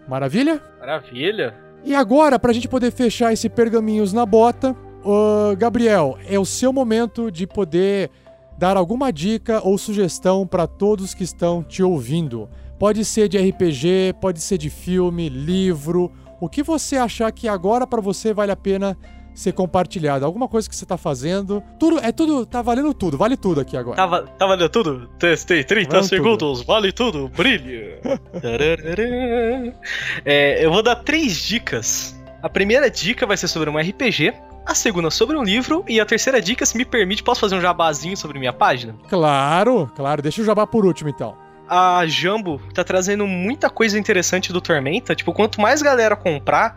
Maravilha? 0.09 0.63
Maravilha. 0.79 1.70
E 1.85 1.95
agora, 1.95 2.39
para 2.39 2.51
a 2.51 2.55
gente 2.55 2.69
poder 2.69 2.91
fechar 2.93 3.33
esse 3.33 3.49
pergaminhos 3.49 4.13
na 4.13 4.27
bota, 4.27 4.77
uh, 5.05 5.57
Gabriel, 5.57 6.19
é 6.29 6.39
o 6.39 6.45
seu 6.45 6.73
momento 6.73 7.31
de 7.31 7.47
poder 7.47 8.11
dar 8.59 8.77
alguma 8.77 9.11
dica 9.11 9.61
ou 9.67 9.79
sugestão 9.79 10.47
para 10.47 10.67
todos 10.67 11.15
que 11.15 11.25
estão 11.25 11.63
te 11.63 11.83
ouvindo. 11.83 12.49
Pode 12.79 13.05
ser 13.05 13.29
de 13.29 13.39
RPG, 13.39 14.15
pode 14.21 14.41
ser 14.41 14.59
de 14.59 14.69
filme, 14.69 15.29
livro, 15.29 16.13
o 16.41 16.49
que 16.49 16.63
você 16.63 16.97
achar 16.97 17.31
que 17.33 17.49
agora 17.49 17.87
para 17.87 18.01
você 18.01 18.33
vale 18.33 18.53
a 18.53 18.57
pena 18.57 18.97
ser 19.41 19.53
compartilhado. 19.53 20.25
Alguma 20.25 20.49
coisa 20.49 20.69
que 20.69 20.77
você 20.77 20.87
tá 20.87 20.97
fazendo. 20.97 21.63
Tudo, 21.79 21.99
é 21.99 22.13
tudo, 22.13 22.47
tá 22.47 22.63
valendo 22.63 22.93
tudo, 22.95 23.17
vale 23.17 23.37
tudo 23.37 23.61
aqui 23.61 23.77
agora. 23.77 23.97
Tá, 23.97 24.23
tá 24.23 24.47
valendo 24.47 24.69
tudo? 24.69 25.09
Testei 25.19 25.65
30 25.65 25.91
vale 25.91 26.07
segundos, 26.09 26.59
tudo. 26.61 26.67
vale 26.67 26.93
tudo, 26.93 27.29
brilha. 27.29 28.01
é, 30.25 30.65
eu 30.65 30.71
vou 30.73 30.83
dar 30.83 30.97
três 30.97 31.37
dicas. 31.37 32.19
A 32.43 32.49
primeira 32.49 32.91
dica 32.91 33.27
vai 33.27 33.37
ser 33.37 33.49
sobre 33.49 33.69
um 33.69 33.79
RPG, 33.79 34.33
a 34.65 34.75
segunda 34.75 35.11
sobre 35.11 35.37
um 35.37 35.43
livro 35.43 35.85
e 35.89 36.01
a 36.01 36.07
terceira 36.07 36.41
dica, 36.41 36.65
se 36.65 36.77
me 36.77 36.85
permite, 36.85 37.23
posso 37.23 37.41
fazer 37.41 37.57
um 37.57 37.61
jabazinho 37.61 38.17
sobre 38.17 38.39
minha 38.39 38.53
página? 38.53 38.95
Claro, 39.09 39.91
claro. 39.95 40.23
Deixa 40.23 40.41
o 40.41 40.45
jabá 40.45 40.67
por 40.67 40.87
último 40.87 41.11
então 41.11 41.37
a 41.71 42.05
Jambo 42.05 42.61
tá 42.75 42.83
trazendo 42.83 43.29
muita 43.29 43.71
coisa 43.71 43.97
interessante 43.97 44.53
do 44.53 44.61
Tormenta. 44.61 45.15
Tipo, 45.15 45.33
quanto 45.33 45.61
mais 45.61 45.81
galera 45.81 46.17
comprar, 46.17 46.77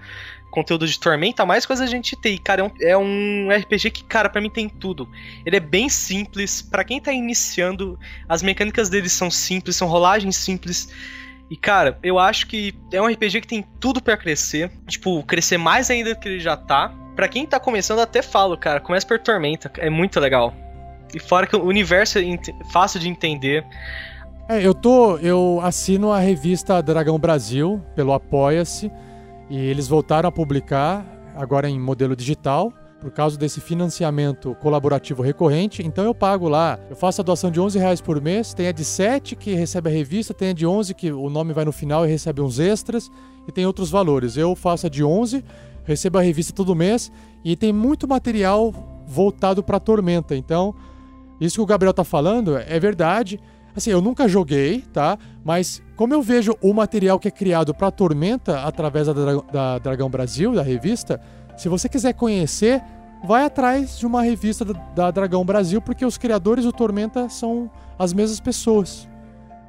conteúdo 0.53 0.87
de 0.87 0.99
Tormenta, 0.99 1.45
mais 1.45 1.65
coisa 1.65 1.83
a 1.83 1.87
gente 1.87 2.15
tem. 2.15 2.37
Cara, 2.37 2.61
é 2.61 2.63
um, 2.63 2.71
é 2.79 2.97
um 2.97 3.49
RPG 3.51 3.89
que, 3.89 4.03
cara, 4.03 4.29
para 4.29 4.39
mim 4.39 4.51
tem 4.51 4.69
tudo. 4.69 5.09
Ele 5.43 5.57
é 5.57 5.59
bem 5.59 5.89
simples. 5.89 6.61
para 6.61 6.83
quem 6.83 7.01
tá 7.01 7.11
iniciando, 7.11 7.99
as 8.29 8.43
mecânicas 8.43 8.87
dele 8.87 9.09
são 9.09 9.31
simples, 9.31 9.75
são 9.75 9.87
rolagens 9.87 10.35
simples. 10.35 10.89
E, 11.49 11.57
cara, 11.57 11.97
eu 12.03 12.19
acho 12.19 12.45
que 12.45 12.73
é 12.91 13.01
um 13.01 13.07
RPG 13.07 13.41
que 13.41 13.47
tem 13.47 13.65
tudo 13.79 14.01
para 14.01 14.15
crescer. 14.15 14.71
Tipo, 14.87 15.23
crescer 15.23 15.57
mais 15.57 15.89
ainda 15.89 16.13
do 16.13 16.19
que 16.19 16.29
ele 16.29 16.39
já 16.39 16.55
tá. 16.55 16.93
Pra 17.15 17.27
quem 17.27 17.47
tá 17.47 17.59
começando, 17.59 17.99
até 17.99 18.21
falo, 18.21 18.55
cara, 18.55 18.79
começa 18.79 19.07
por 19.07 19.17
Tormenta. 19.19 19.71
É 19.77 19.89
muito 19.89 20.19
legal. 20.19 20.53
E 21.15 21.19
fora 21.19 21.47
que 21.47 21.55
o 21.55 21.63
universo 21.63 22.19
é 22.19 22.37
fácil 22.71 22.99
de 22.99 23.09
entender. 23.09 23.65
É, 24.47 24.61
eu 24.61 24.73
tô. 24.73 25.17
Eu 25.17 25.59
assino 25.63 26.11
a 26.11 26.19
revista 26.19 26.81
Dragão 26.81 27.17
Brasil 27.17 27.81
pelo 27.95 28.13
Apoia-se. 28.13 28.91
E 29.53 29.55
eles 29.55 29.87
voltaram 29.87 30.27
a 30.27 30.31
publicar, 30.31 31.05
agora 31.35 31.69
em 31.69 31.79
modelo 31.79 32.15
digital, 32.15 32.73
por 32.99 33.11
causa 33.11 33.37
desse 33.37 33.61
financiamento 33.61 34.55
colaborativo 34.55 35.21
recorrente. 35.21 35.85
Então 35.85 36.03
eu 36.03 36.15
pago 36.15 36.49
lá, 36.49 36.79
eu 36.89 36.95
faço 36.95 37.21
a 37.21 37.23
doação 37.23 37.51
de 37.51 37.61
11 37.61 37.77
reais 37.77 38.01
por 38.01 38.19
mês, 38.19 38.51
tem 38.51 38.67
a 38.67 38.71
de 38.71 38.83
7 38.83 39.35
que 39.35 39.53
recebe 39.53 39.91
a 39.91 39.93
revista, 39.93 40.33
tem 40.33 40.49
a 40.49 40.53
de 40.53 40.65
11 40.65 40.95
que 40.95 41.11
o 41.11 41.29
nome 41.29 41.53
vai 41.53 41.65
no 41.65 41.71
final 41.71 42.03
e 42.03 42.09
recebe 42.09 42.41
uns 42.41 42.57
extras, 42.57 43.11
e 43.47 43.51
tem 43.51 43.63
outros 43.63 43.91
valores. 43.91 44.37
Eu 44.37 44.55
faço 44.55 44.87
a 44.87 44.89
de 44.89 45.03
11, 45.03 45.45
recebo 45.83 46.17
a 46.17 46.21
revista 46.23 46.51
todo 46.51 46.75
mês, 46.75 47.11
e 47.45 47.55
tem 47.55 47.71
muito 47.71 48.07
material 48.07 48.73
voltado 49.05 49.61
para 49.61 49.79
Tormenta. 49.79 50.35
Então 50.35 50.73
Isso 51.39 51.57
que 51.57 51.61
o 51.61 51.65
Gabriel 51.65 51.93
tá 51.93 52.03
falando 52.03 52.57
é 52.57 52.79
verdade. 52.79 53.39
Assim, 53.75 53.89
eu 53.91 54.01
nunca 54.01 54.27
joguei, 54.27 54.81
tá? 54.93 55.17
Mas 55.43 55.81
como 55.95 56.13
eu 56.13 56.21
vejo 56.21 56.55
o 56.61 56.73
material 56.73 57.19
que 57.19 57.27
é 57.27 57.31
criado 57.31 57.73
pra 57.73 57.89
Tormenta 57.91 58.61
através 58.61 59.07
da, 59.07 59.13
da 59.51 59.79
Dragão 59.79 60.09
Brasil, 60.09 60.53
da 60.53 60.61
revista, 60.63 61.19
se 61.57 61.67
você 61.69 61.89
quiser 61.89 62.13
conhecer, 62.13 62.81
vai 63.23 63.45
atrás 63.45 63.97
de 63.97 64.05
uma 64.05 64.21
revista 64.21 64.63
da, 64.65 64.73
da 64.95 65.11
Dragão 65.11 65.43
Brasil, 65.43 65.81
porque 65.81 66.05
os 66.05 66.17
criadores 66.17 66.65
do 66.65 66.71
Tormenta 66.71 67.29
são 67.29 67.69
as 67.97 68.13
mesmas 68.13 68.39
pessoas. 68.39 69.07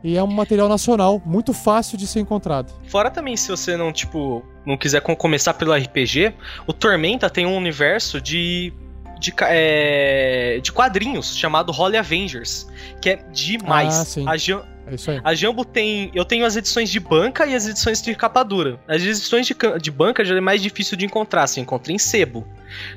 E 0.02 0.18
é 0.18 0.22
um 0.22 0.26
material 0.26 0.68
nacional, 0.68 1.22
muito 1.24 1.55
fácil 1.55 1.97
de 1.97 2.06
ser 2.06 2.20
encontrado. 2.20 2.70
Fora 2.89 3.10
também, 3.10 3.39
se 3.39 3.48
você 3.51 3.74
não, 3.74 3.90
tipo, 3.90 4.44
não 4.66 4.76
quiser 4.76 5.01
com- 5.01 5.16
começar 5.16 5.55
pelo 5.55 5.72
RPG, 5.72 6.35
o 6.66 6.74
Tormenta 6.74 7.31
tem 7.31 7.47
um 7.47 7.56
universo 7.56 8.20
de. 8.20 8.70
De, 9.25 9.33
é, 9.43 10.61
de 10.63 10.71
quadrinhos 10.71 11.35
chamado 11.37 11.73
Holy 11.73 11.97
Avengers, 11.97 12.67
que 13.01 13.11
é 13.11 13.17
demais. 13.33 13.95
Ah, 13.95 14.05
sim. 14.05 14.25
A 14.29 14.37
Jam- 14.37 14.65
É 14.87 14.95
isso 14.97 15.11
aí. 15.11 15.19
a 15.25 15.35
Jambo 15.35 15.65
tem. 15.65 16.11
Eu 16.15 16.27
tenho 16.27 16.45
as 16.45 16.57
edições 16.57 16.91
de 16.91 17.01
banca 17.01 17.47
e 17.47 17.55
as 17.55 17.67
edições 17.67 18.03
de 18.03 18.15
capa 18.15 18.43
dura. 18.43 18.79
As 18.87 19.01
edições 19.01 19.47
de, 19.47 19.57
de 19.81 19.91
banca 19.91 20.23
já 20.25 20.37
é 20.37 20.41
mais 20.41 20.61
difícil 20.61 20.95
de 20.99 21.07
encontrar, 21.07 21.47
você 21.47 21.59
encontra 21.61 21.91
em 21.91 21.99
sebo. 21.99 22.47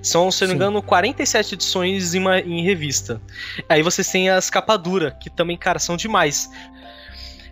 São, 0.02 0.30
se 0.30 0.44
eu 0.44 0.48
não 0.50 0.56
me 0.56 0.58
engano, 0.66 0.82
47 0.82 1.54
edições 1.54 2.14
em, 2.14 2.20
uma- 2.20 2.40
em 2.40 2.62
revista. 2.62 3.22
Aí 3.70 3.82
vocês 3.82 4.10
têm 4.10 4.30
as 4.30 4.50
capa 4.50 4.76
dura, 4.78 5.12
que 5.12 5.30
também, 5.30 5.56
cara, 5.58 5.80
são 5.80 5.96
demais. 5.96 6.50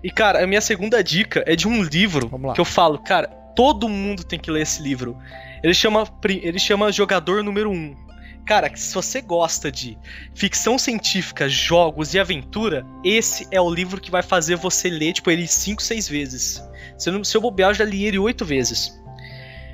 E, 0.03 0.11
cara, 0.11 0.43
a 0.43 0.47
minha 0.47 0.61
segunda 0.61 1.01
dica 1.03 1.43
é 1.47 1.55
de 1.55 1.67
um 1.67 1.81
livro 1.81 2.27
que 2.53 2.61
eu 2.61 2.65
falo, 2.65 2.99
cara, 2.99 3.27
todo 3.55 3.87
mundo 3.87 4.23
tem 4.23 4.37
que 4.37 4.51
ler 4.51 4.63
esse 4.63 4.81
livro. 4.81 5.17
Ele 5.63 5.73
chama, 5.73 6.05
ele 6.27 6.59
chama 6.59 6.91
Jogador 6.91 7.41
Número 7.43 7.71
1. 7.71 8.04
Cara, 8.45 8.71
se 8.75 8.93
você 8.93 9.21
gosta 9.21 9.71
de 9.71 9.97
ficção 10.35 10.77
científica, 10.77 11.49
jogos 11.49 12.13
e 12.13 12.19
aventura, 12.19 12.85
esse 13.03 13.47
é 13.49 13.59
o 13.59 13.69
livro 13.69 13.99
que 13.99 14.11
vai 14.11 14.21
fazer 14.21 14.55
você 14.55 14.87
ler, 14.87 15.13
tipo, 15.13 15.31
ele 15.31 15.47
5, 15.47 15.81
6 15.81 16.07
vezes. 16.07 16.63
Se 16.95 17.09
eu, 17.09 17.23
se 17.23 17.35
eu 17.35 17.41
bobear, 17.41 17.71
eu 17.71 17.73
já 17.73 17.83
li 17.83 18.05
ele 18.05 18.19
8 18.19 18.45
vezes. 18.45 19.01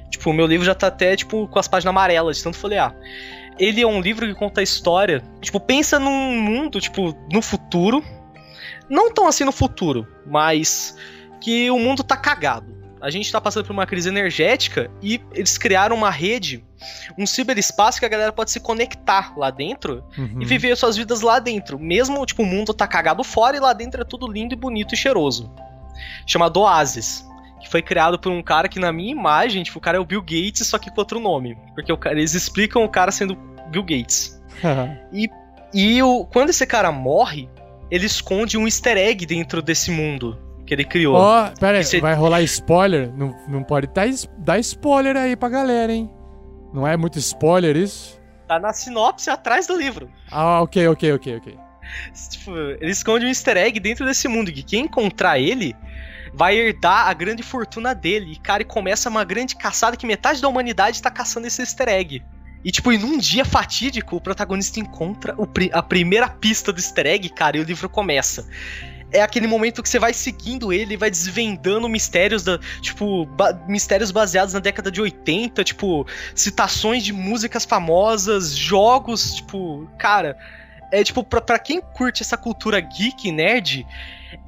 Tipo, 0.10 0.30
o 0.30 0.34
meu 0.34 0.48
livro 0.48 0.65
já 0.65 0.73
tá 0.73 0.88
até, 0.88 1.18
tipo, 1.18 1.49
com 1.49 1.60
as 1.60 1.68
páginas 1.68 1.91
amarelas, 1.91 2.38
de 2.38 2.43
tanto 2.43 2.57
folhear. 2.57 2.95
Ele 3.60 3.81
é 3.81 3.88
um 3.88 3.99
livro 3.99 4.26
que 4.26 4.34
conta 4.34 4.61
a 4.61 4.64
história. 4.64 5.22
Tipo, 5.41 5.60
pensa 5.60 5.99
num 5.99 6.41
mundo, 6.41 6.80
tipo, 6.80 7.14
no 7.31 7.41
futuro. 7.41 8.02
Não 8.89 9.14
tão 9.14 9.27
assim 9.27 9.43
no 9.43 9.52
futuro, 9.52 10.07
mas 10.26 10.95
que 11.41 11.69
o 11.69 11.77
mundo 11.77 12.03
tá 12.03 12.15
cagado. 12.15 12.80
A 13.02 13.10
gente 13.10 13.32
tá 13.32 13.41
passando 13.41 13.65
por 13.65 13.73
uma 13.73 13.86
crise 13.86 14.10
energética 14.10 14.91
e 15.02 15.19
eles 15.34 15.57
criaram 15.57 15.95
uma 15.95 16.10
rede, 16.11 16.64
um 17.18 17.26
ciberespaço 17.26 17.99
que 17.99 18.06
a 18.06 18.10
galera 18.10 18.32
pode 18.32 18.52
se 18.52 18.60
conectar 18.60 19.34
lá 19.36 19.49
dentro 19.49 20.03
Uhum. 20.18 20.41
e 20.41 20.45
viver 20.45 20.78
suas 20.78 20.95
vidas 20.95 21.22
lá 21.22 21.40
dentro. 21.40 21.80
Mesmo, 21.80 22.23
tipo, 22.26 22.44
o 22.44 22.45
mundo 22.45 22.73
tá 22.73 22.88
cagado 22.88 23.23
fora 23.23 23.57
e 23.57 23.60
lá 23.60 23.73
dentro 23.73 24.02
é 24.02 24.06
tudo 24.06 24.28
lindo 24.32 24.53
e 24.53 24.57
bonito 24.57 24.94
e 24.94 24.98
cheiroso. 24.98 25.52
Chamado 26.28 26.60
Oasis. 26.61 27.26
Que 27.60 27.69
foi 27.69 27.82
criado 27.82 28.18
por 28.19 28.32
um 28.32 28.41
cara 28.41 28.68
que, 28.68 28.80
na 28.80 28.91
minha 28.91 29.11
imagem, 29.11 29.61
tipo, 29.64 29.78
o 29.78 29.82
cara 29.82 29.98
é 29.98 29.99
o 29.99 30.06
Bill 30.06 30.22
Gates, 30.22 30.65
só 30.65 30.80
que 30.80 30.90
com 30.90 30.99
outro 30.99 31.19
nome. 31.19 31.56
Porque 31.76 31.91
o 31.91 31.98
cara, 31.98 32.18
eles 32.18 32.34
explicam 32.34 32.84
o 32.84 32.90
cara 32.90 33.11
sendo 33.11 33.36
Bill 33.69 33.84
Gates. 33.84 34.40
E, 35.14 35.30
e 35.73 36.03
o, 36.03 36.26
quando 36.26 36.49
esse 36.49 36.65
cara 36.68 36.91
morre, 36.91 37.49
ele 37.90 38.06
esconde 38.06 38.57
um 38.57 38.65
easter 38.65 38.98
egg 38.98 39.26
dentro 39.26 39.61
desse 39.61 39.90
mundo 39.90 40.38
que 40.72 40.76
ele 40.76 40.85
criou. 40.85 41.15
Ó, 41.18 41.49
pera 41.60 41.80
aí, 41.80 41.81
E 41.81 41.85
cê- 41.85 41.99
vai 41.99 42.15
rolar 42.15 42.41
spoiler? 42.43 43.11
Não, 43.14 43.35
não 43.45 43.61
pode 43.61 43.88
dar, 43.88 44.07
dar 44.38 44.57
spoiler 44.60 45.18
aí 45.18 45.35
pra 45.35 45.49
galera, 45.49 45.91
hein? 45.91 46.10
Não 46.73 46.88
é 46.88 46.95
muito 46.95 47.19
spoiler 47.19 47.76
isso? 47.76 48.18
Tá 48.48 48.57
na 48.57 48.72
sinopse 48.72 49.30
atrás 49.30 49.68
do 49.68 49.76
livro. 49.76 50.10
Ah, 50.31 50.61
ok, 50.61 50.88
ok, 50.88 51.11
ok, 51.11 51.35
ok. 51.38 51.57
Tipo, 52.30 52.52
ele 52.80 52.91
esconde 52.91 53.26
um 53.26 53.27
easter 53.27 53.57
egg 53.57 53.81
dentro 53.81 54.06
desse 54.06 54.30
mundo. 54.30 54.49
Que 54.49 54.64
quem 54.64 54.85
encontrar 54.85 55.38
ele 55.39 55.76
vai 56.34 56.56
herdar 56.56 57.10
a 57.10 57.14
grande 57.14 57.43
fortuna 57.43 57.93
dele. 57.93 58.31
E, 58.31 58.35
cara, 58.39 58.61
e 58.61 58.65
começa 58.65 59.10
uma 59.10 59.26
grande 59.26 59.57
caçada 59.57 59.98
que 59.98 60.06
metade 60.07 60.41
da 60.41 60.48
humanidade 60.48 61.02
tá 61.02 61.11
caçando 61.11 61.48
esse 61.48 61.61
easter 61.61 61.89
egg. 61.89 62.23
E, 62.64 62.72
tipo, 62.72 62.93
e 62.93 62.98
num 62.98 63.18
dia 63.18 63.43
fatídico, 63.43 64.15
o 64.15 64.22
protagonista 64.22 64.80
encontra 64.80 65.34
o 65.38 65.45
pri- 65.45 65.72
a 65.73 65.84
primeira 65.84 66.30
pista 66.30 66.72
do 66.72 66.80
easter 66.80 67.07
egg, 67.07 67.27
cara, 67.30 67.57
e 67.57 67.60
o 67.60 67.64
livro 67.64 67.89
começa. 67.89 68.47
É 69.14 69.22
aquele 69.22 69.46
momento 69.48 69.84
que 69.84 69.90
você 69.90 69.99
vai 69.99 70.14
seguindo 70.14 70.72
ele 70.72 70.96
vai 70.96 71.10
desvendando 71.10 71.90
mistérios 71.90 72.44
da. 72.44 72.57
Tipo, 72.81 73.26
ba- 73.26 73.54
mistérios 73.68 74.10
baseados 74.12 74.54
na 74.54 74.60
década 74.60 74.90
de 74.90 75.02
80, 75.02 75.64
tipo, 75.64 76.07
citações 76.34 77.04
de 77.04 77.12
músicas 77.12 77.65
famosas, 77.65 78.56
jogos, 78.56 79.36
tipo, 79.36 79.88
cara. 79.98 80.38
É 80.94 81.04
tipo, 81.04 81.23
pra 81.23 81.57
quem 81.57 81.80
curte 81.80 82.22
essa 82.22 82.36
cultura 82.36 82.80
geek 82.81 83.31
nerd, 83.31 83.88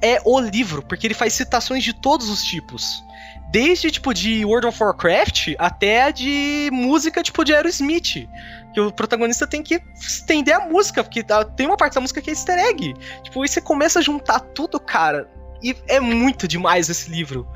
é 0.02 0.20
o 0.24 0.38
livro, 0.38 0.82
porque 0.82 1.06
ele 1.06 1.14
faz 1.14 1.32
citações 1.32 1.82
de 1.82 1.94
todos 1.94 2.28
os 2.28 2.42
tipos. 2.42 3.02
Desde, 3.50 3.90
tipo, 3.90 4.12
de 4.12 4.44
World 4.44 4.66
of 4.66 4.82
Warcraft 4.82 5.54
até 5.58 6.10
de 6.12 6.68
música, 6.72 7.22
tipo, 7.22 7.44
de 7.44 7.54
Aerosmith. 7.54 8.28
Que 8.74 8.80
o 8.80 8.92
protagonista 8.92 9.46
tem 9.46 9.62
que 9.62 9.80
estender 9.94 10.54
a 10.54 10.66
música, 10.66 11.04
porque 11.04 11.24
tem 11.56 11.66
uma 11.66 11.76
parte 11.76 11.94
da 11.94 12.00
música 12.00 12.20
que 12.20 12.28
é 12.28 12.32
easter 12.32 12.58
egg. 12.58 12.92
Tipo, 13.22 13.42
aí 13.42 13.48
você 13.48 13.60
começa 13.60 14.00
a 14.00 14.02
juntar 14.02 14.40
tudo, 14.40 14.80
cara. 14.80 15.30
E 15.62 15.74
é 15.86 16.00
muito 16.00 16.48
demais 16.48 16.90
esse 16.90 17.10
livro. 17.10 17.46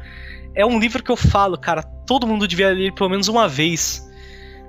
É 0.55 0.65
um 0.65 0.79
livro 0.79 1.03
que 1.03 1.11
eu 1.11 1.17
falo, 1.17 1.59
cara, 1.59 1.83
todo 1.83 2.27
mundo 2.27 2.49
devia 2.49 2.71
ler 2.71 2.93
pelo 2.95 3.11
menos 3.11 3.29
uma 3.29 3.49
vez. 3.49 4.09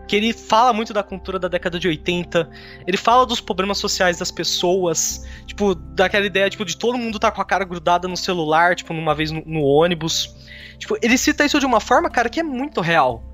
Que 0.07 0.15
ele 0.15 0.33
fala 0.33 0.73
muito 0.73 0.91
da 0.91 1.03
cultura 1.03 1.37
da 1.37 1.47
década 1.47 1.79
de 1.79 1.87
80. 1.87 2.49
Ele 2.87 2.97
fala 2.97 3.27
dos 3.27 3.39
problemas 3.39 3.77
sociais 3.77 4.17
das 4.17 4.31
pessoas. 4.31 5.23
Tipo, 5.45 5.75
daquela 5.75 6.25
ideia, 6.25 6.49
tipo, 6.49 6.65
de 6.65 6.75
todo 6.75 6.97
mundo 6.97 7.19
tá 7.19 7.31
com 7.31 7.41
a 7.41 7.45
cara 7.45 7.63
grudada 7.63 8.07
no 8.07 8.17
celular, 8.17 8.75
tipo, 8.75 8.91
numa 8.91 9.13
vez 9.13 9.29
no, 9.29 9.43
no 9.45 9.61
ônibus. 9.61 10.35
Tipo, 10.79 10.97
ele 11.01 11.15
cita 11.15 11.45
isso 11.45 11.59
de 11.59 11.65
uma 11.65 11.79
forma, 11.79 12.09
cara, 12.09 12.27
que 12.27 12.39
é 12.39 12.43
muito 12.43 12.81
real. 12.81 13.28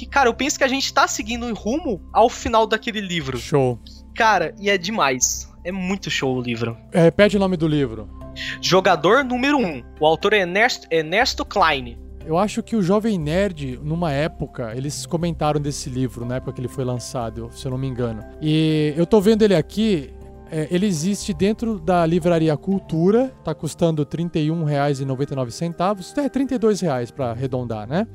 Que, 0.00 0.06
cara, 0.06 0.30
eu 0.30 0.34
penso 0.34 0.56
que 0.56 0.64
a 0.64 0.68
gente 0.68 0.94
tá 0.94 1.06
seguindo 1.06 1.44
um 1.44 1.52
rumo 1.52 2.00
ao 2.10 2.30
final 2.30 2.66
daquele 2.66 3.02
livro. 3.02 3.36
Show. 3.36 3.78
Cara, 4.14 4.54
e 4.58 4.70
é 4.70 4.78
demais. 4.78 5.52
É 5.62 5.70
muito 5.70 6.08
show 6.08 6.38
o 6.38 6.40
livro. 6.40 6.74
É, 6.90 7.02
repete 7.02 7.36
o 7.36 7.38
nome 7.38 7.54
do 7.54 7.68
livro. 7.68 8.08
Jogador 8.62 9.22
número 9.22 9.58
1. 9.58 9.62
Um. 9.62 9.82
O 10.00 10.06
autor 10.06 10.32
é 10.32 10.38
Ernesto, 10.38 10.88
Ernesto 10.90 11.44
Klein. 11.44 11.98
Eu 12.24 12.38
acho 12.38 12.62
que 12.62 12.74
o 12.74 12.82
Jovem 12.82 13.18
Nerd, 13.18 13.78
numa 13.82 14.10
época, 14.10 14.72
eles 14.74 15.04
comentaram 15.04 15.60
desse 15.60 15.90
livro, 15.90 16.24
na 16.24 16.36
época 16.36 16.54
que 16.54 16.62
ele 16.62 16.68
foi 16.68 16.84
lançado, 16.84 17.50
se 17.52 17.66
eu 17.66 17.70
não 17.70 17.76
me 17.76 17.86
engano. 17.86 18.24
E 18.40 18.94
eu 18.96 19.04
tô 19.04 19.20
vendo 19.20 19.42
ele 19.42 19.54
aqui, 19.54 20.14
é, 20.50 20.66
ele 20.70 20.86
existe 20.86 21.34
dentro 21.34 21.78
da 21.78 22.06
livraria 22.06 22.56
Cultura, 22.56 23.34
tá 23.44 23.54
custando 23.54 24.00
R$ 24.00 24.08
31,99, 24.08 26.24
é 26.24 26.28
32 26.30 26.80
reais 26.80 27.10
para 27.10 27.32
arredondar, 27.32 27.86
né? 27.86 28.06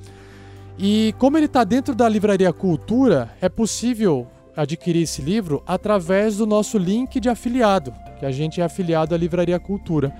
E 0.77 1.13
como 1.17 1.37
ele 1.37 1.47
tá 1.47 1.63
dentro 1.63 1.95
da 1.95 2.07
livraria 2.07 2.51
Cultura, 2.51 3.31
é 3.41 3.47
possível 3.47 4.27
adquirir 4.55 5.03
esse 5.03 5.21
livro 5.21 5.63
através 5.65 6.37
do 6.37 6.45
nosso 6.45 6.77
link 6.77 7.19
de 7.19 7.29
afiliado, 7.29 7.93
que 8.19 8.25
a 8.25 8.31
gente 8.31 8.59
é 8.61 8.63
afiliado 8.63 9.15
à 9.15 9.17
livraria 9.17 9.59
Cultura. 9.59 10.13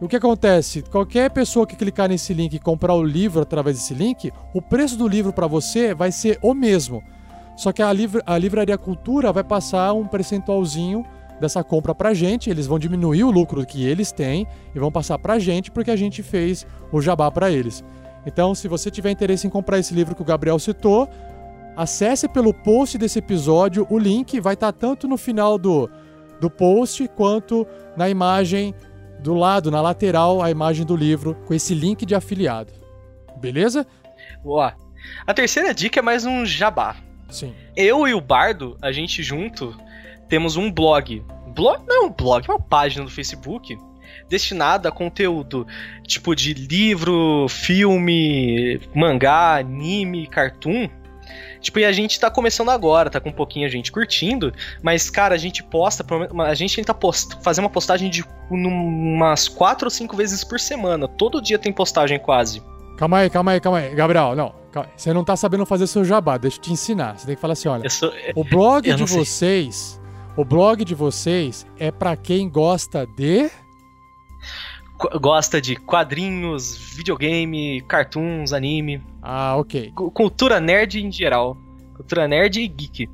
O 0.00 0.06
que 0.06 0.14
acontece? 0.16 0.82
Qualquer 0.82 1.30
pessoa 1.30 1.66
que 1.66 1.74
clicar 1.74 2.08
nesse 2.08 2.32
link 2.32 2.54
e 2.54 2.58
comprar 2.60 2.94
o 2.94 3.02
livro 3.02 3.42
através 3.42 3.76
desse 3.76 3.94
link, 3.94 4.30
o 4.54 4.62
preço 4.62 4.96
do 4.96 5.08
livro 5.08 5.32
para 5.32 5.48
você 5.48 5.92
vai 5.94 6.12
ser 6.12 6.38
o 6.40 6.54
mesmo. 6.54 7.02
Só 7.56 7.72
que 7.72 7.82
a, 7.82 7.92
livra- 7.92 8.22
a 8.24 8.38
Livraria 8.38 8.78
Cultura 8.78 9.32
vai 9.32 9.42
passar 9.42 9.92
um 9.92 10.06
percentualzinho 10.06 11.04
dessa 11.40 11.64
compra 11.64 11.92
pra 11.92 12.14
gente, 12.14 12.48
eles 12.48 12.66
vão 12.66 12.78
diminuir 12.78 13.24
o 13.24 13.30
lucro 13.30 13.64
que 13.66 13.84
eles 13.84 14.12
têm 14.12 14.46
e 14.72 14.78
vão 14.78 14.90
passar 14.92 15.18
pra 15.18 15.40
gente 15.40 15.70
porque 15.70 15.90
a 15.90 15.96
gente 15.96 16.22
fez 16.22 16.64
o 16.92 17.00
jabá 17.00 17.28
para 17.30 17.50
eles. 17.50 17.84
Então, 18.26 18.54
se 18.54 18.68
você 18.68 18.90
tiver 18.90 19.10
interesse 19.10 19.46
em 19.46 19.50
comprar 19.50 19.78
esse 19.78 19.94
livro 19.94 20.14
que 20.14 20.22
o 20.22 20.24
Gabriel 20.24 20.58
citou, 20.58 21.08
acesse 21.76 22.28
pelo 22.28 22.52
post 22.52 22.98
desse 22.98 23.18
episódio, 23.18 23.86
o 23.88 23.98
link 23.98 24.40
vai 24.40 24.54
estar 24.54 24.72
tanto 24.72 25.06
no 25.06 25.16
final 25.16 25.56
do, 25.56 25.88
do 26.40 26.50
post 26.50 27.06
quanto 27.08 27.66
na 27.96 28.08
imagem 28.08 28.74
do 29.20 29.34
lado, 29.34 29.70
na 29.70 29.80
lateral, 29.80 30.42
a 30.42 30.50
imagem 30.50 30.84
do 30.84 30.96
livro 30.96 31.34
com 31.46 31.54
esse 31.54 31.74
link 31.74 32.04
de 32.04 32.14
afiliado. 32.14 32.72
Beleza? 33.36 33.86
Boa. 34.42 34.74
A 35.26 35.32
terceira 35.32 35.72
dica 35.72 36.00
é 36.00 36.02
mais 36.02 36.24
um 36.24 36.44
jabá. 36.44 36.96
Sim. 37.30 37.54
Eu 37.76 38.06
e 38.06 38.14
o 38.14 38.20
Bardo, 38.20 38.76
a 38.82 38.90
gente 38.90 39.22
junto, 39.22 39.76
temos 40.28 40.56
um 40.56 40.70
blog. 40.70 41.24
Blog 41.54 41.84
não 41.86 42.04
é 42.04 42.06
um 42.06 42.10
blog, 42.10 42.44
é 42.48 42.52
uma 42.52 42.60
página 42.60 43.04
no 43.04 43.10
Facebook 43.10 43.76
destinada 44.28 44.88
a 44.88 44.92
conteúdo 44.92 45.66
tipo 46.06 46.34
de 46.34 46.54
livro, 46.54 47.46
filme, 47.48 48.80
mangá, 48.94 49.56
anime, 49.56 50.26
cartoon. 50.26 50.88
Tipo, 51.60 51.80
e 51.80 51.84
a 51.84 51.90
gente 51.92 52.18
tá 52.20 52.30
começando 52.30 52.70
agora, 52.70 53.10
tá 53.10 53.20
com 53.20 53.30
um 53.30 53.32
pouquinho 53.32 53.66
a 53.66 53.68
gente 53.70 53.90
curtindo, 53.90 54.52
mas, 54.82 55.10
cara, 55.10 55.34
a 55.34 55.38
gente 55.38 55.62
posta, 55.62 56.04
a 56.46 56.54
gente 56.54 56.76
tenta 56.76 56.94
post, 56.94 57.36
fazer 57.42 57.60
uma 57.60 57.68
postagem 57.68 58.08
de 58.08 58.24
umas 58.50 59.48
quatro 59.48 59.86
ou 59.86 59.90
cinco 59.90 60.16
vezes 60.16 60.44
por 60.44 60.60
semana. 60.60 61.08
Todo 61.08 61.42
dia 61.42 61.58
tem 61.58 61.72
postagem 61.72 62.18
quase. 62.18 62.62
Calma 62.96 63.18
aí, 63.18 63.30
calma 63.30 63.52
aí, 63.52 63.60
calma 63.60 63.78
aí. 63.78 63.94
Gabriel, 63.94 64.34
não. 64.36 64.54
calma 64.72 64.88
aí. 64.88 64.94
Você 64.96 65.12
não 65.12 65.24
tá 65.24 65.36
sabendo 65.36 65.66
fazer 65.66 65.86
seu 65.86 66.04
jabá, 66.04 66.36
deixa 66.38 66.58
eu 66.58 66.62
te 66.62 66.72
ensinar. 66.72 67.18
Você 67.18 67.26
tem 67.26 67.34
que 67.34 67.40
falar 67.40 67.52
assim, 67.52 67.68
olha. 67.68 67.88
Sou- 67.90 68.12
O 68.34 68.44
blog 68.44 68.92
de 68.92 69.08
sei. 69.08 69.18
vocês, 69.24 70.00
O 70.36 70.44
blog 70.44 70.84
de 70.84 70.94
vocês 70.94 71.66
é 71.78 71.90
pra 71.90 72.16
quem 72.16 72.48
gosta 72.48 73.04
de. 73.16 73.50
Gosta 75.20 75.60
de 75.60 75.76
quadrinhos, 75.76 76.76
videogame, 76.96 77.80
cartoons, 77.82 78.52
anime. 78.52 79.00
Ah, 79.22 79.56
ok. 79.56 79.92
Cu- 79.94 80.10
Cultura 80.10 80.58
nerd 80.60 81.00
em 81.00 81.12
geral. 81.12 81.56
Cultura 81.94 82.26
nerd 82.26 82.60
e 82.60 82.66
geek. 82.68 83.08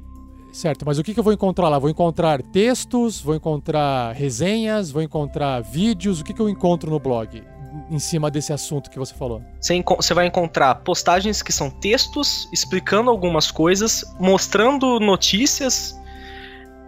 Certo, 0.53 0.87
mas 0.87 0.99
o 0.99 1.03
que, 1.03 1.13
que 1.13 1.19
eu 1.21 1.25
vou 1.25 1.33
encontrar 1.33 1.69
lá? 1.69 1.79
Vou 1.79 1.91
encontrar 1.91 2.41
textos, 2.41 3.21
vou 3.21 3.35
encontrar 3.35 4.13
resenhas, 4.15 4.91
vou 4.91 5.03
encontrar 5.03 5.61
vídeos. 5.63 6.21
O 6.21 6.25
que, 6.25 6.33
que 6.33 6.41
eu 6.41 6.49
encontro 6.49 6.91
no 6.91 6.99
blog 7.01 7.43
em 7.91 7.99
cima 7.99 8.31
desse 8.31 8.53
assunto 8.53 8.89
que 8.89 8.99
você 8.99 9.13
falou? 9.15 9.43
Você, 9.61 9.83
você 9.83 10.15
vai 10.15 10.27
encontrar 10.27 10.77
postagens 10.77 11.43
que 11.43 11.53
são 11.53 11.69
textos 11.71 12.49
explicando 12.53 13.11
algumas 13.11 13.51
coisas, 13.51 14.05
mostrando 14.21 15.01
notícias 15.01 16.01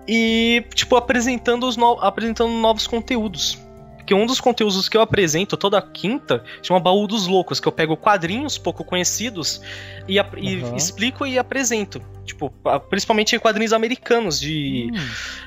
e, 0.08 0.64
tipo, 0.74 0.94
apresentando, 0.96 1.66
os 1.66 1.76
no- 1.76 1.98
apresentando 2.00 2.52
novos 2.52 2.86
conteúdos. 2.86 3.58
Porque 4.06 4.14
um 4.14 4.24
dos 4.24 4.40
conteúdos 4.40 4.88
que 4.88 4.96
eu 4.96 5.00
apresento 5.00 5.56
toda 5.56 5.82
quinta 5.82 6.44
chama 6.62 6.78
Baú 6.78 7.08
dos 7.08 7.26
Loucos, 7.26 7.58
que 7.58 7.66
eu 7.66 7.72
pego 7.72 7.96
quadrinhos 7.96 8.56
pouco 8.56 8.84
conhecidos 8.84 9.60
e, 10.06 10.14
e 10.14 10.18
Aham. 10.62 10.76
explico 10.76 11.26
e 11.26 11.36
apresento. 11.36 12.00
Tipo, 12.24 12.50
pa- 12.50 12.78
principalmente 12.78 13.36
quadrinhos 13.40 13.72
americanos, 13.72 14.38
de. 14.38 14.86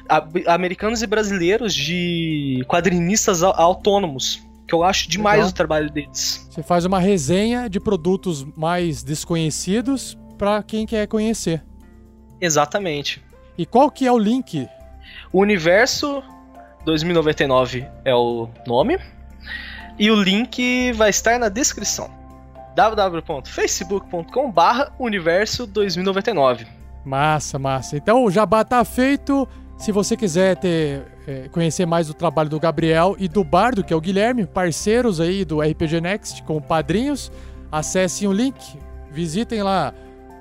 a- 0.09 0.27
americanos 0.53 1.01
e 1.01 1.07
brasileiros 1.07 1.73
de 1.73 2.61
quadrinistas 2.67 3.43
au- 3.43 3.53
autônomos. 3.55 4.41
Que 4.67 4.75
eu 4.75 4.83
acho 4.83 5.09
demais 5.09 5.37
Legal. 5.37 5.49
o 5.51 5.53
trabalho 5.53 5.89
deles. 5.89 6.45
Você 6.51 6.61
faz 6.61 6.83
uma 6.83 6.99
resenha 6.99 7.69
de 7.69 7.79
produtos 7.79 8.45
mais 8.57 9.03
desconhecidos 9.03 10.17
pra 10.37 10.61
quem 10.61 10.85
quer 10.85 11.07
conhecer. 11.07 11.63
Exatamente. 12.41 13.23
E 13.57 13.65
qual 13.65 13.89
que 13.89 14.05
é 14.05 14.11
o 14.11 14.17
link? 14.17 14.67
O 15.31 15.39
Universo 15.39 16.21
2099 16.89 17.85
é 18.03 18.15
o 18.15 18.49
nome. 18.65 18.97
E 19.97 20.09
o 20.09 20.15
link 20.15 20.91
vai 20.93 21.11
estar 21.11 21.37
na 21.37 21.47
descrição. 21.47 22.09
www.facebook.com/barra 22.75 24.91
Universo 24.97 25.67
2099. 25.67 26.65
Massa, 27.05 27.59
massa. 27.59 27.95
Então 27.95 28.23
o 28.23 28.31
jabá 28.31 28.63
tá 28.63 28.83
feito. 28.83 29.47
Se 29.77 29.91
você 29.91 30.17
quiser 30.17 30.57
ter, 30.57 31.03
é, 31.27 31.47
conhecer 31.49 31.85
mais 31.85 32.07
do 32.07 32.13
trabalho 32.13 32.49
do 32.49 32.59
Gabriel 32.59 33.15
e 33.19 33.27
do 33.27 33.43
Bardo, 33.43 33.83
que 33.83 33.93
é 33.93 33.95
o 33.95 34.01
Guilherme, 34.01 34.47
parceiros 34.47 35.21
aí 35.21 35.45
do 35.45 35.61
RPG 35.61 36.01
Next 36.01 36.41
com 36.43 36.59
padrinhos, 36.59 37.31
acessem 37.71 38.27
o 38.27 38.33
link, 38.33 38.57
visitem 39.11 39.61
lá 39.61 39.93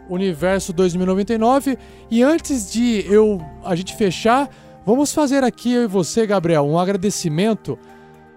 Universo 0.09 0.73
2099 0.73 1.77
e 2.11 2.23
antes 2.23 2.73
de 2.73 3.05
eu 3.07 3.39
a 3.65 3.77
gente 3.77 3.95
fechar, 3.95 4.49
vamos 4.89 5.13
fazer 5.13 5.45
aqui 5.45 5.75
eu 5.75 5.85
e 5.85 5.87
você, 5.87 6.27
Gabriel, 6.27 6.65
um 6.65 6.79
agradecimento. 6.79 7.79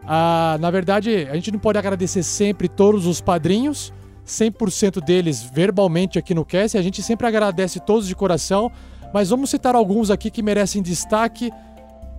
a 0.03 0.57
na 0.59 0.69
verdade, 0.69 1.25
a 1.31 1.35
gente 1.35 1.49
não 1.49 1.59
pode 1.59 1.77
agradecer 1.77 2.23
sempre 2.23 2.67
todos 2.67 3.05
os 3.05 3.21
padrinhos, 3.21 3.93
100% 4.27 5.01
deles 5.01 5.41
verbalmente 5.41 6.19
aqui 6.19 6.33
no 6.33 6.43
cast, 6.43 6.77
a 6.77 6.81
gente 6.81 7.01
sempre 7.01 7.25
agradece 7.25 7.79
todos 7.79 8.05
de 8.05 8.13
coração, 8.13 8.69
mas 9.13 9.29
vamos 9.29 9.49
citar 9.49 9.75
alguns 9.75 10.11
aqui 10.11 10.29
que 10.29 10.43
merecem 10.43 10.81
destaque 10.81 11.51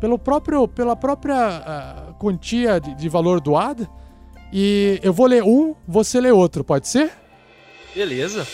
pelo 0.01 0.19
próprio, 0.19 0.67
pela 0.67 0.97
própria 0.97 1.37
ah, 1.37 2.15
quantia 2.19 2.81
de, 2.81 2.95
de 2.95 3.09
valor 3.11 3.39
doada. 3.39 3.87
E 4.51 4.99
eu 5.03 5.13
vou 5.13 5.27
ler 5.27 5.43
um, 5.43 5.75
você 5.87 6.19
lê 6.19 6.31
outro, 6.31 6.65
pode 6.65 6.89
ser? 6.89 7.13
Beleza. 7.95 8.47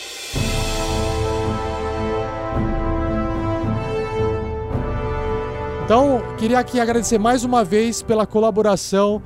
Então, 5.89 6.21
queria 6.37 6.59
aqui 6.59 6.79
agradecer 6.79 7.17
mais 7.17 7.45
uma 7.45 7.65
vez 7.65 8.03
pela 8.03 8.27
colaboração 8.27 9.23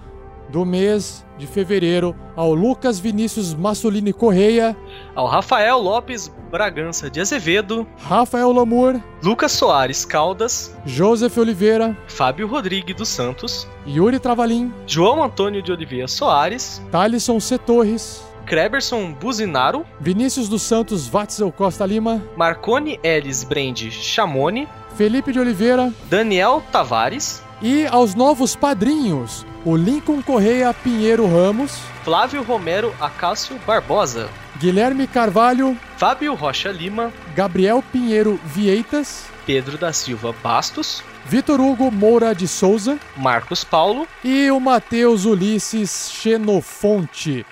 do 0.49 0.65
mês 0.65 1.27
de 1.37 1.45
fevereiro 1.45 2.15
ao 2.37 2.55
Lucas 2.55 3.01
Vinícius 3.01 3.53
Massolini 3.53 4.13
Correia, 4.13 4.77
Ao 5.13 5.27
Rafael 5.27 5.77
Lopes 5.81 6.31
Bragança 6.53 7.11
de 7.11 7.21
Azevedo, 7.21 7.85
Rafael 7.99 8.53
Lamour, 8.53 9.01
Lucas 9.25 9.51
Soares 9.51 10.05
Caldas, 10.05 10.73
Joseph 10.87 11.37
Oliveira, 11.37 11.99
Fábio 12.07 12.47
Rodrigues 12.47 12.95
dos 12.95 13.09
Santos, 13.09 13.67
Yuri 13.85 14.21
Travalim, 14.21 14.73
João 14.87 15.21
Antônio 15.25 15.63
de 15.63 15.73
Oliveira 15.73 16.07
Soares, 16.07 16.81
Thalisson 16.93 17.41
C. 17.41 17.59
Torres, 17.59 18.23
Kreberson 18.47 19.13
Buzinaro, 19.13 19.85
Vinícius 20.01 20.49
dos 20.49 20.63
Santos 20.63 21.09
Watzel 21.13 21.51
Costa 21.53 21.87
Lima, 21.87 22.23
Marcone 22.37 22.99
Ellis 23.03 23.45
Brand 23.45 23.79
Chamone, 23.91 24.69
Felipe 24.97 25.33
de 25.33 25.41
Oliveira 25.41 25.93
Daniel 26.11 26.63
Tavares, 26.71 27.43
e 27.63 27.87
aos 27.87 28.15
novos 28.15 28.57
padrinhos, 28.57 29.47
o 29.65 29.77
Lincoln 29.77 30.21
Correia 30.21 30.75
Pinheiro 30.75 31.27
Ramos, 31.27 31.79
Flávio 32.05 32.43
Romero 32.43 32.93
Acácio 33.01 33.59
Barbosa, 33.67 34.29
Guilherme 34.59 35.07
Carvalho, 35.07 35.77
Fábio 35.97 36.35
Rocha 36.35 36.71
Lima, 36.71 37.13
Gabriel 37.35 37.83
Pinheiro 37.93 38.39
Vieitas, 38.45 39.27
Pedro 39.47 39.79
da 39.79 39.93
Silva 39.93 40.35
Bastos, 40.43 41.03
Vitor 41.25 41.61
Hugo 41.61 41.91
Moura 41.91 42.35
de 42.35 42.47
Souza 42.49 42.99
Marcos 43.17 43.65
Paulo, 43.65 44.07
e 44.25 44.51
o 44.51 44.61
Matheus 44.61 45.25
Ulisses 45.25 46.11
Xenofonte. 46.13 47.47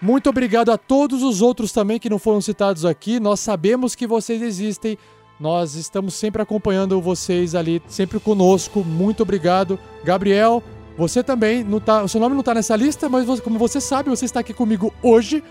Muito 0.00 0.28
obrigado 0.28 0.70
a 0.70 0.76
todos 0.76 1.22
os 1.22 1.40
outros 1.40 1.72
também 1.72 1.98
que 1.98 2.10
não 2.10 2.18
foram 2.18 2.40
citados 2.40 2.84
aqui. 2.84 3.18
Nós 3.18 3.40
sabemos 3.40 3.94
que 3.94 4.06
vocês 4.06 4.42
existem. 4.42 4.98
Nós 5.40 5.74
estamos 5.74 6.14
sempre 6.14 6.40
acompanhando 6.42 7.00
vocês 7.00 7.54
ali, 7.54 7.82
sempre 7.88 8.20
conosco. 8.20 8.84
Muito 8.84 9.22
obrigado. 9.22 9.78
Gabriel, 10.04 10.62
você 10.96 11.22
também 11.22 11.64
não 11.64 11.80
tá, 11.80 12.02
o 12.02 12.08
seu 12.08 12.20
nome 12.20 12.34
não 12.34 12.42
tá 12.42 12.54
nessa 12.54 12.76
lista, 12.76 13.08
mas 13.08 13.24
você- 13.24 13.42
como 13.42 13.58
você 13.58 13.80
sabe, 13.80 14.10
você 14.10 14.24
está 14.24 14.40
aqui 14.40 14.52
comigo 14.54 14.92
hoje. 15.02 15.42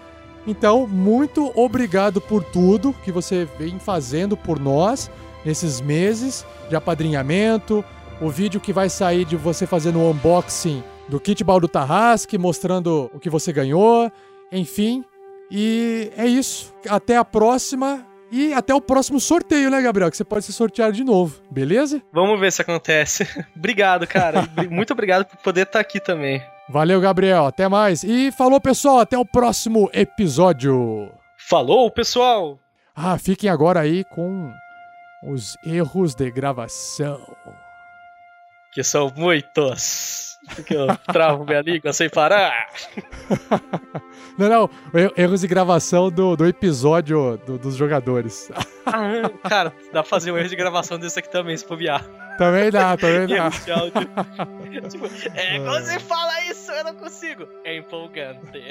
Então, 0.47 0.85
muito 0.87 1.51
obrigado 1.55 2.21
por 2.21 2.43
tudo 2.43 2.95
que 3.03 3.11
você 3.11 3.47
vem 3.57 3.79
fazendo 3.79 4.37
por 4.37 4.59
nós 4.59 5.09
nesses 5.43 5.81
meses 5.81 6.45
de 6.69 6.75
apadrinhamento, 6.75 7.83
o 8.21 8.29
vídeo 8.29 8.59
que 8.59 8.71
vai 8.73 8.89
sair 8.89 9.25
de 9.25 9.35
você 9.35 9.65
fazendo 9.67 9.99
o 9.99 10.11
unboxing 10.11 10.83
do 11.07 11.19
kit 11.19 11.43
baldo 11.43 11.67
Tarrasque, 11.67 12.37
mostrando 12.37 13.09
o 13.13 13.19
que 13.19 13.29
você 13.29 13.51
ganhou, 13.53 14.11
enfim. 14.55 15.03
E 15.51 16.11
é 16.17 16.25
isso. 16.25 16.73
Até 16.89 17.17
a 17.17 17.25
próxima 17.25 18.05
e 18.31 18.53
até 18.53 18.73
o 18.73 18.81
próximo 18.81 19.19
sorteio, 19.19 19.69
né, 19.69 19.81
Gabriel? 19.81 20.09
Que 20.09 20.17
você 20.17 20.23
pode 20.23 20.45
ser 20.45 20.51
sorteado 20.51 20.93
de 20.93 21.03
novo, 21.03 21.41
beleza? 21.51 22.01
Vamos 22.11 22.39
ver 22.39 22.51
se 22.51 22.61
acontece. 22.61 23.27
obrigado, 23.55 24.07
cara. 24.07 24.47
Muito 24.69 24.93
obrigado 24.93 25.25
por 25.25 25.37
poder 25.37 25.61
estar 25.61 25.79
aqui 25.79 25.99
também. 25.99 26.41
Valeu, 26.67 26.99
Gabriel. 26.99 27.45
Até 27.45 27.69
mais. 27.69 28.03
E 28.03 28.31
falou, 28.31 28.59
pessoal. 28.59 28.99
Até 28.99 29.17
o 29.17 29.25
próximo 29.25 29.89
episódio. 29.93 31.11
Falou, 31.37 31.91
pessoal! 31.91 32.59
Ah, 32.95 33.17
fiquem 33.19 33.49
agora 33.49 33.81
aí 33.81 34.03
com 34.05 34.51
os 35.23 35.55
erros 35.63 36.15
de 36.15 36.31
gravação. 36.31 37.19
Que 38.75 38.83
são 38.83 39.11
muitos. 39.15 40.35
Porque 40.53 40.75
eu 40.75 40.85
travo 41.11 41.43
minha 41.45 41.61
língua 41.65 41.91
sem 41.93 42.07
parar. 42.09 42.67
Não, 44.37 44.49
não. 44.49 44.69
er- 44.93 45.13
Erros 45.15 45.39
de 45.39 45.47
gravação 45.47 46.11
do, 46.11 46.35
do 46.35 46.45
episódio 46.45 47.37
do- 47.45 47.57
dos 47.57 47.77
jogadores. 47.77 48.51
Ah, 48.85 49.29
cara, 49.49 49.69
dá 49.93 50.03
pra 50.03 50.09
fazer 50.09 50.29
um 50.33 50.37
erro 50.37 50.49
de 50.49 50.57
gravação 50.57 50.99
desse 50.99 51.17
aqui 51.19 51.29
também, 51.31 51.55
se 51.55 51.65
bobear. 51.65 52.03
também 52.37 52.69
dá, 52.69 52.97
também 52.97 53.27
dá. 53.27 53.49
Tipo, 54.89 55.05
é, 55.33 55.57
quando 55.59 55.85
você 55.85 55.99
fala 56.01 56.41
isso, 56.51 56.69
eu 56.69 56.83
não 56.83 56.95
consigo. 56.95 57.47
É 57.63 57.77
empolgante. 57.77 58.61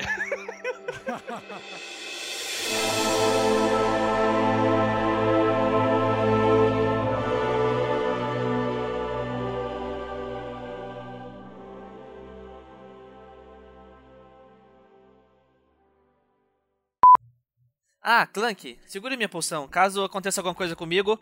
Ah, 18.06 18.26
Clank, 18.26 18.78
segure 18.86 19.16
minha 19.16 19.30
poção. 19.30 19.66
Caso 19.66 20.04
aconteça 20.04 20.40
alguma 20.40 20.54
coisa 20.54 20.76
comigo, 20.76 21.18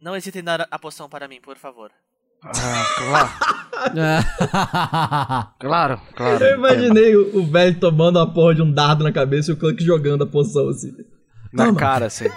não 0.00 0.14
hesite 0.14 0.38
em 0.38 0.44
dar 0.44 0.64
a 0.70 0.78
poção 0.78 1.08
para 1.08 1.26
mim, 1.26 1.40
por 1.40 1.56
favor. 1.56 1.90
Ah, 2.44 2.86
claro. 2.96 3.30
claro, 5.58 6.00
claro. 6.14 6.44
Eu 6.44 6.54
imaginei 6.56 7.16
o, 7.16 7.38
o 7.38 7.46
velho 7.46 7.80
tomando 7.80 8.20
a 8.20 8.26
porra 8.26 8.54
de 8.54 8.62
um 8.62 8.70
dardo 8.72 9.02
na 9.02 9.10
cabeça 9.12 9.50
e 9.50 9.54
o 9.54 9.56
Clank 9.56 9.82
jogando 9.82 10.22
a 10.22 10.26
poção 10.26 10.68
assim. 10.68 10.92
Na 11.52 11.66
Toma. 11.66 11.78
cara, 11.80 12.06
assim. 12.06 12.26
É. 12.26 12.30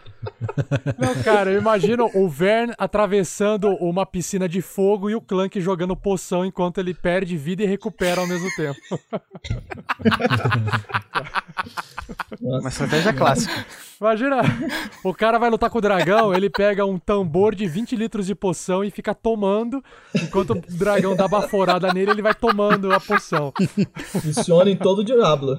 Não, 0.98 1.22
cara, 1.22 1.50
eu 1.50 1.60
imagino 1.60 2.10
o 2.14 2.28
Vern 2.28 2.72
atravessando 2.78 3.68
uma 3.76 4.04
piscina 4.06 4.48
de 4.48 4.60
fogo 4.60 5.10
e 5.10 5.14
o 5.14 5.20
Clank 5.20 5.60
jogando 5.60 5.96
poção 5.96 6.44
enquanto 6.44 6.78
ele 6.78 6.94
perde 6.94 7.36
vida 7.36 7.62
e 7.62 7.66
recupera 7.66 8.20
ao 8.20 8.26
mesmo 8.26 8.48
tempo. 8.56 8.80
Uma 12.40 12.68
estratégia 12.68 13.12
clássica. 13.12 13.66
Imagina, 14.00 14.42
o 15.02 15.14
cara 15.14 15.38
vai 15.38 15.48
lutar 15.50 15.70
com 15.70 15.78
o 15.78 15.80
dragão, 15.80 16.34
ele 16.34 16.50
pega 16.50 16.84
um 16.84 16.98
tambor 16.98 17.54
de 17.54 17.66
20 17.66 17.96
litros 17.96 18.26
de 18.26 18.34
poção 18.34 18.84
e 18.84 18.90
fica 18.90 19.14
tomando, 19.14 19.82
enquanto 20.14 20.50
o 20.50 20.62
dragão 20.68 21.16
dá 21.16 21.26
baforada 21.26 21.92
nele, 21.92 22.10
ele 22.10 22.22
vai 22.22 22.34
tomando 22.34 22.92
a 22.92 23.00
poção. 23.00 23.52
Funciona 24.22 24.70
em 24.70 24.76
todo 24.76 25.02
Diablo. 25.02 25.58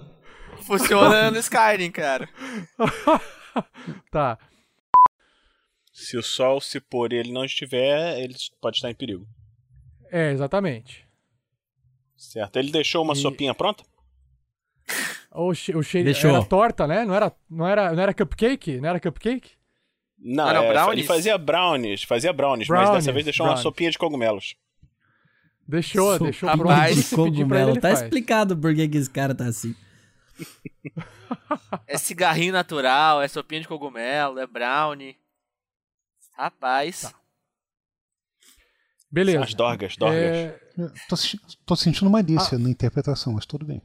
Funciona 0.61 1.31
no 1.31 1.37
Skyrim, 1.39 1.91
cara. 1.91 2.29
tá. 4.11 4.37
Se 6.00 6.16
o 6.16 6.22
sol 6.22 6.61
se 6.61 6.80
pôr 6.80 7.11
e 7.11 7.16
ele 7.16 7.32
não 7.32 7.43
estiver, 7.43 8.19
ele 8.19 8.35
pode 8.61 8.77
estar 8.77 8.92
em 8.92 8.93
perigo. 8.93 9.26
É, 10.11 10.32
exatamente. 10.32 11.08
Certo. 12.16 12.58
Ele 12.58 12.72
deixou 12.72 13.03
uma 13.03 13.16
sopinha 13.16 13.53
pronta? 13.56 13.84
O, 15.40 15.53
che 15.53 15.76
o 15.76 15.84
cheiro 15.84 16.06
Deixou. 16.06 16.32
era 16.32 16.43
torta, 16.43 16.88
né? 16.88 17.06
Não 17.06 17.14
era, 17.14 17.32
não, 17.48 17.67
era, 17.67 17.93
não 17.93 18.01
era 18.01 18.11
cupcake? 18.14 18.80
Não 18.80 18.90
era 18.90 19.00
cupcake? 19.00 19.51
Não, 20.17 20.51
não, 20.51 20.64
é, 20.64 20.69
brownies? 20.74 20.98
ele 21.00 21.03
fazia 21.08 21.38
brownies, 21.38 22.03
fazia 22.03 22.34
brownies, 22.34 22.67
mas 22.67 22.80
Brownies, 22.80 23.06
dessa 23.06 23.14
vez 23.14 23.24
deixou 23.26 23.43
uma 23.45 23.50
brownies. 23.53 23.61
sopinha 23.64 23.92
de 23.92 23.98
cogumelos. 24.00 24.56
Deixou, 25.67 26.17
deixou 26.17 26.50
Sopinha 26.50 26.66
pronto. 26.66 26.95
de 26.95 27.16
cogumelo. 27.16 27.69
ele 27.72 27.80
Tá 27.82 27.90
faz. 27.90 28.01
explicado 28.01 28.58
por 28.58 28.74
que 28.74 28.88
que 28.88 28.98
esse 28.98 29.09
cara 29.09 29.35
tá 29.35 29.45
assim. 29.45 29.76
É 31.85 31.98
cigarrinho 31.98 32.53
natural, 32.53 33.22
é 33.22 33.27
sopinha 33.27 33.61
de 33.61 33.67
cogumelo, 33.67 34.40
é 34.40 34.48
brownie. 34.48 35.16
Rapaz. 36.38 37.01
Tá. 37.01 37.14
Beleza. 39.09 39.43
As 39.43 39.53
dorgas, 39.53 39.98
dorgas. 39.98 40.19
É, 40.19 40.59
Tô, 41.09 41.16
tô 41.66 41.75
sentindo 41.75 42.09
malícia 42.09 42.57
na 42.59 42.69
interpretação, 42.69 43.33
mas 43.33 43.45
tudo 43.45 43.66
bem. 43.66 43.82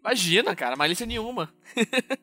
Imagina, 0.00 0.54
cara, 0.54 0.76
malícia 0.76 1.06
nenhuma. 1.06 1.52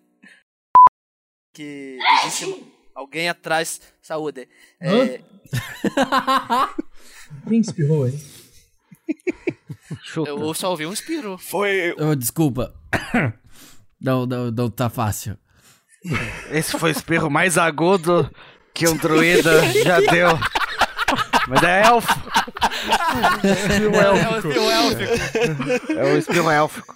que 1.51 1.97
existe 2.23 2.63
alguém 2.93 3.27
atrás. 3.27 3.81
Saúde. 4.01 4.47
É, 4.79 5.21
Quem 7.47 7.59
espirrou 7.59 8.03
aí? 8.03 8.19
eu 10.15 10.53
só 10.53 10.71
ouvi 10.71 10.85
um 10.85 10.93
espirro. 10.93 11.37
Foi. 11.37 11.95
Oh, 11.97 12.15
desculpa. 12.15 12.73
Não, 13.97 14.25
não, 14.25 14.51
não 14.51 14.69
tá 14.69 14.89
fácil. 14.89 15.37
Esse 16.51 16.77
foi 16.77 16.89
o 16.89 16.91
espirro 16.91 17.31
mais 17.31 17.57
agudo 17.57 18.29
que 18.75 18.87
um 18.87 18.95
druida 18.97 19.61
já 19.83 19.99
deu. 20.01 20.37
Mas 21.47 21.63
é 21.63 21.83
elfo. 21.83 22.13
É 23.43 23.49
o 23.49 24.27
espirro 24.37 24.69
élfico. 24.69 25.93
É 25.93 26.03
o 26.03 26.17
espirro 26.17 26.49
élfico. 26.51 26.95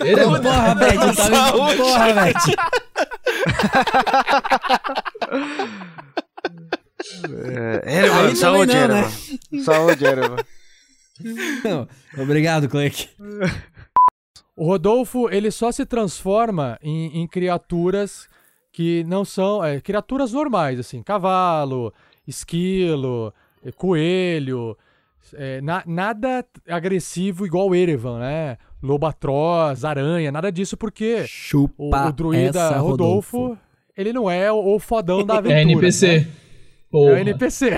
Ele 0.00 0.20
é 0.20 0.24
Porra, 0.24 0.74
Beth, 0.74 0.98
tá 0.98 1.12
Saúde. 1.14 1.76
Porra, 1.78 2.12
Beth. 2.12 2.34
É, 7.84 7.98
Erevan, 7.98 8.28
Aí 8.28 8.36
saúde, 8.36 8.74
não, 8.74 8.88
né? 8.88 8.98
Erevan. 8.98 9.64
Saúde, 9.64 10.04
Erevan. 10.04 10.36
Não, 11.64 11.88
Obrigado, 12.18 12.68
Clank. 12.68 13.08
O 14.56 14.64
Rodolfo, 14.64 15.28
ele 15.30 15.50
só 15.50 15.70
se 15.70 15.84
transforma 15.84 16.78
em, 16.82 17.20
em 17.20 17.26
criaturas 17.26 18.26
que 18.72 19.04
não 19.04 19.22
são. 19.24 19.62
é, 19.62 19.80
criaturas 19.80 20.32
normais, 20.32 20.78
assim. 20.80 21.02
Cavalo, 21.02 21.92
esquilo, 22.26 23.32
é, 23.64 23.70
coelho. 23.70 24.76
é, 25.34 25.60
na- 25.60 25.82
nada 25.86 26.44
agressivo 26.68 27.44
igual 27.46 27.68
o 27.68 27.74
Erevan, 27.74 28.18
né? 28.20 28.56
Lobo 28.82 29.06
atroz, 29.06 29.84
aranha, 29.84 30.30
nada 30.32 30.50
disso, 30.52 30.76
porque 30.76 31.22
o, 31.22 31.26
Chupa 31.26 32.08
o 32.08 32.12
druida 32.12 32.48
essa, 32.48 32.78
Rodolfo, 32.78 33.38
Rodolfo. 33.38 33.62
ele 33.96 34.12
não 34.12 34.30
é 34.30 34.50
o, 34.52 34.74
o 34.74 34.78
fodão 34.78 35.24
da 35.24 35.34
aventura. 35.38 35.58
É 35.58 35.62
NPC. 35.62 36.18
né? 36.20 36.26
É 36.92 36.96
o 36.96 37.16
NPC. 37.16 37.70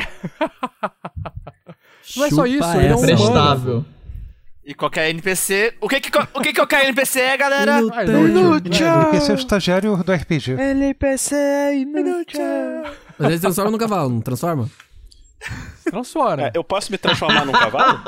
não 2.16 2.24
é 2.24 2.30
só 2.30 2.46
isso, 2.46 2.76
ele 2.76 2.86
é 2.86 2.96
um 2.96 3.04
essa, 3.04 3.14
humano. 3.24 3.86
E 4.68 4.74
qualquer 4.74 5.08
NPC. 5.08 5.76
O 5.80 5.88
que 5.88 5.98
que, 5.98 6.10
o 6.34 6.40
que, 6.42 6.52
que 6.52 6.60
qualquer 6.60 6.84
NPC 6.84 7.20
é, 7.20 7.36
galera? 7.38 7.80
Inútil. 7.80 8.86
Esse 9.14 9.30
é 9.30 9.34
o 9.34 9.38
estagiário 9.38 9.96
do 9.96 10.12
RPG. 10.12 10.60
NPC 10.60 11.34
inútil. 11.74 12.42
Mas 13.18 13.30
ele 13.30 13.40
transforma 13.40 13.70
no 13.70 13.78
cavalo, 13.78 14.10
não 14.10 14.20
transforma? 14.20 14.68
Transforma. 15.84 16.48
É, 16.48 16.50
eu 16.52 16.62
posso 16.62 16.92
me 16.92 16.98
transformar 16.98 17.46
num 17.46 17.52
cavalo? 17.52 18.02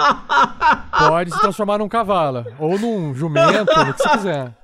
Pode 1.09 1.33
se 1.33 1.41
transformar 1.41 1.79
num 1.79 1.89
cavalo. 1.89 2.45
Ou 2.59 2.79
num 2.79 3.15
jumento, 3.15 3.75
no 3.75 3.95
que 3.95 4.03
você 4.03 4.09
quiser. 4.11 4.55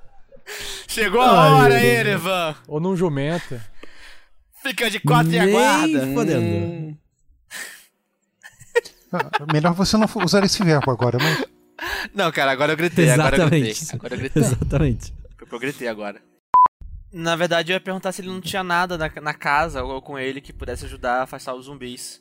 Chegou 0.86 1.23
a 1.23 1.57
hora, 1.57 1.83
Erevan. 1.83 2.55
Ou 2.68 2.78
num 2.78 2.94
jumento. 2.94 3.58
Fica 4.62 4.91
de 4.91 5.00
quatro 5.00 5.33
e 5.33 5.41
Nem 5.41 5.49
aguarda. 5.49 6.12
fodendo. 6.12 6.99
Ah, 9.10 9.31
melhor 9.50 9.73
você 9.73 9.97
não 9.97 10.07
usar 10.23 10.44
esse 10.44 10.62
verbo 10.62 10.91
agora, 10.91 11.16
mas. 11.18 11.56
Não, 12.15 12.33
cara, 12.33 12.51
agora 12.51 12.73
eu 12.73 12.77
gritei. 12.77 13.11
Agora 13.11 13.37
eu 13.37 13.51
gritei. 13.51 13.71
Exatamente. 13.71 13.95
Agora 13.95 14.15
eu 14.15 14.19
gritei. 14.19 14.43
Exatamente. 14.43 15.15
Eu 15.51 15.59
gritei 15.59 15.89
agora. 15.89 16.21
Na 17.13 17.37
verdade, 17.37 17.73
eu 17.73 17.75
ia 17.75 17.81
perguntar 17.81 18.13
se 18.13 18.21
ele 18.21 18.29
não 18.29 18.41
tinha 18.41 18.63
nada 18.63 18.99
na, 18.99 19.11
na 19.23 19.35
casa 19.35 19.83
ou 19.83 20.03
com 20.03 20.19
ele 20.19 20.41
que 20.41 20.53
pudesse 20.53 20.85
ajudar 20.85 21.21
a 21.21 21.23
afastar 21.23 21.55
os 21.55 21.67
zumbis. 21.67 22.21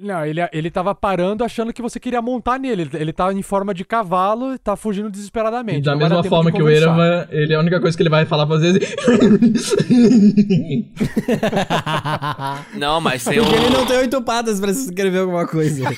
Não, 0.00 0.26
ele, 0.26 0.40
ele 0.52 0.72
tava 0.72 0.92
parando 0.92 1.44
achando 1.44 1.72
que 1.72 1.80
você 1.80 2.00
queria 2.00 2.20
montar 2.20 2.58
nele. 2.58 2.82
Ele, 2.82 2.90
ele 2.94 3.12
tá 3.12 3.32
em 3.32 3.42
forma 3.42 3.72
de 3.72 3.84
cavalo 3.84 4.52
e 4.52 4.58
tá 4.58 4.74
fugindo 4.74 5.08
desesperadamente. 5.08 5.78
E 5.78 5.82
da 5.82 5.94
mesma 5.94 6.24
forma 6.24 6.50
que 6.50 6.60
o. 6.60 6.68
Erevan, 6.68 7.28
ele 7.30 7.54
a 7.54 7.60
única 7.60 7.80
coisa 7.80 7.96
que 7.96 8.02
ele 8.02 8.10
vai 8.10 8.26
falar 8.26 8.44
pra 8.44 8.56
vocês 8.56 8.74
é. 8.74 8.80
Não, 12.76 13.00
mas 13.00 13.22
tem 13.22 13.38
Porque 13.38 13.54
ele 13.54 13.66
um. 13.66 13.70
não 13.70 13.86
tem 13.86 13.98
oito 13.98 14.20
patas 14.22 14.58
pra 14.58 14.72
escrever 14.72 15.20
alguma 15.20 15.46
coisa. 15.46 15.84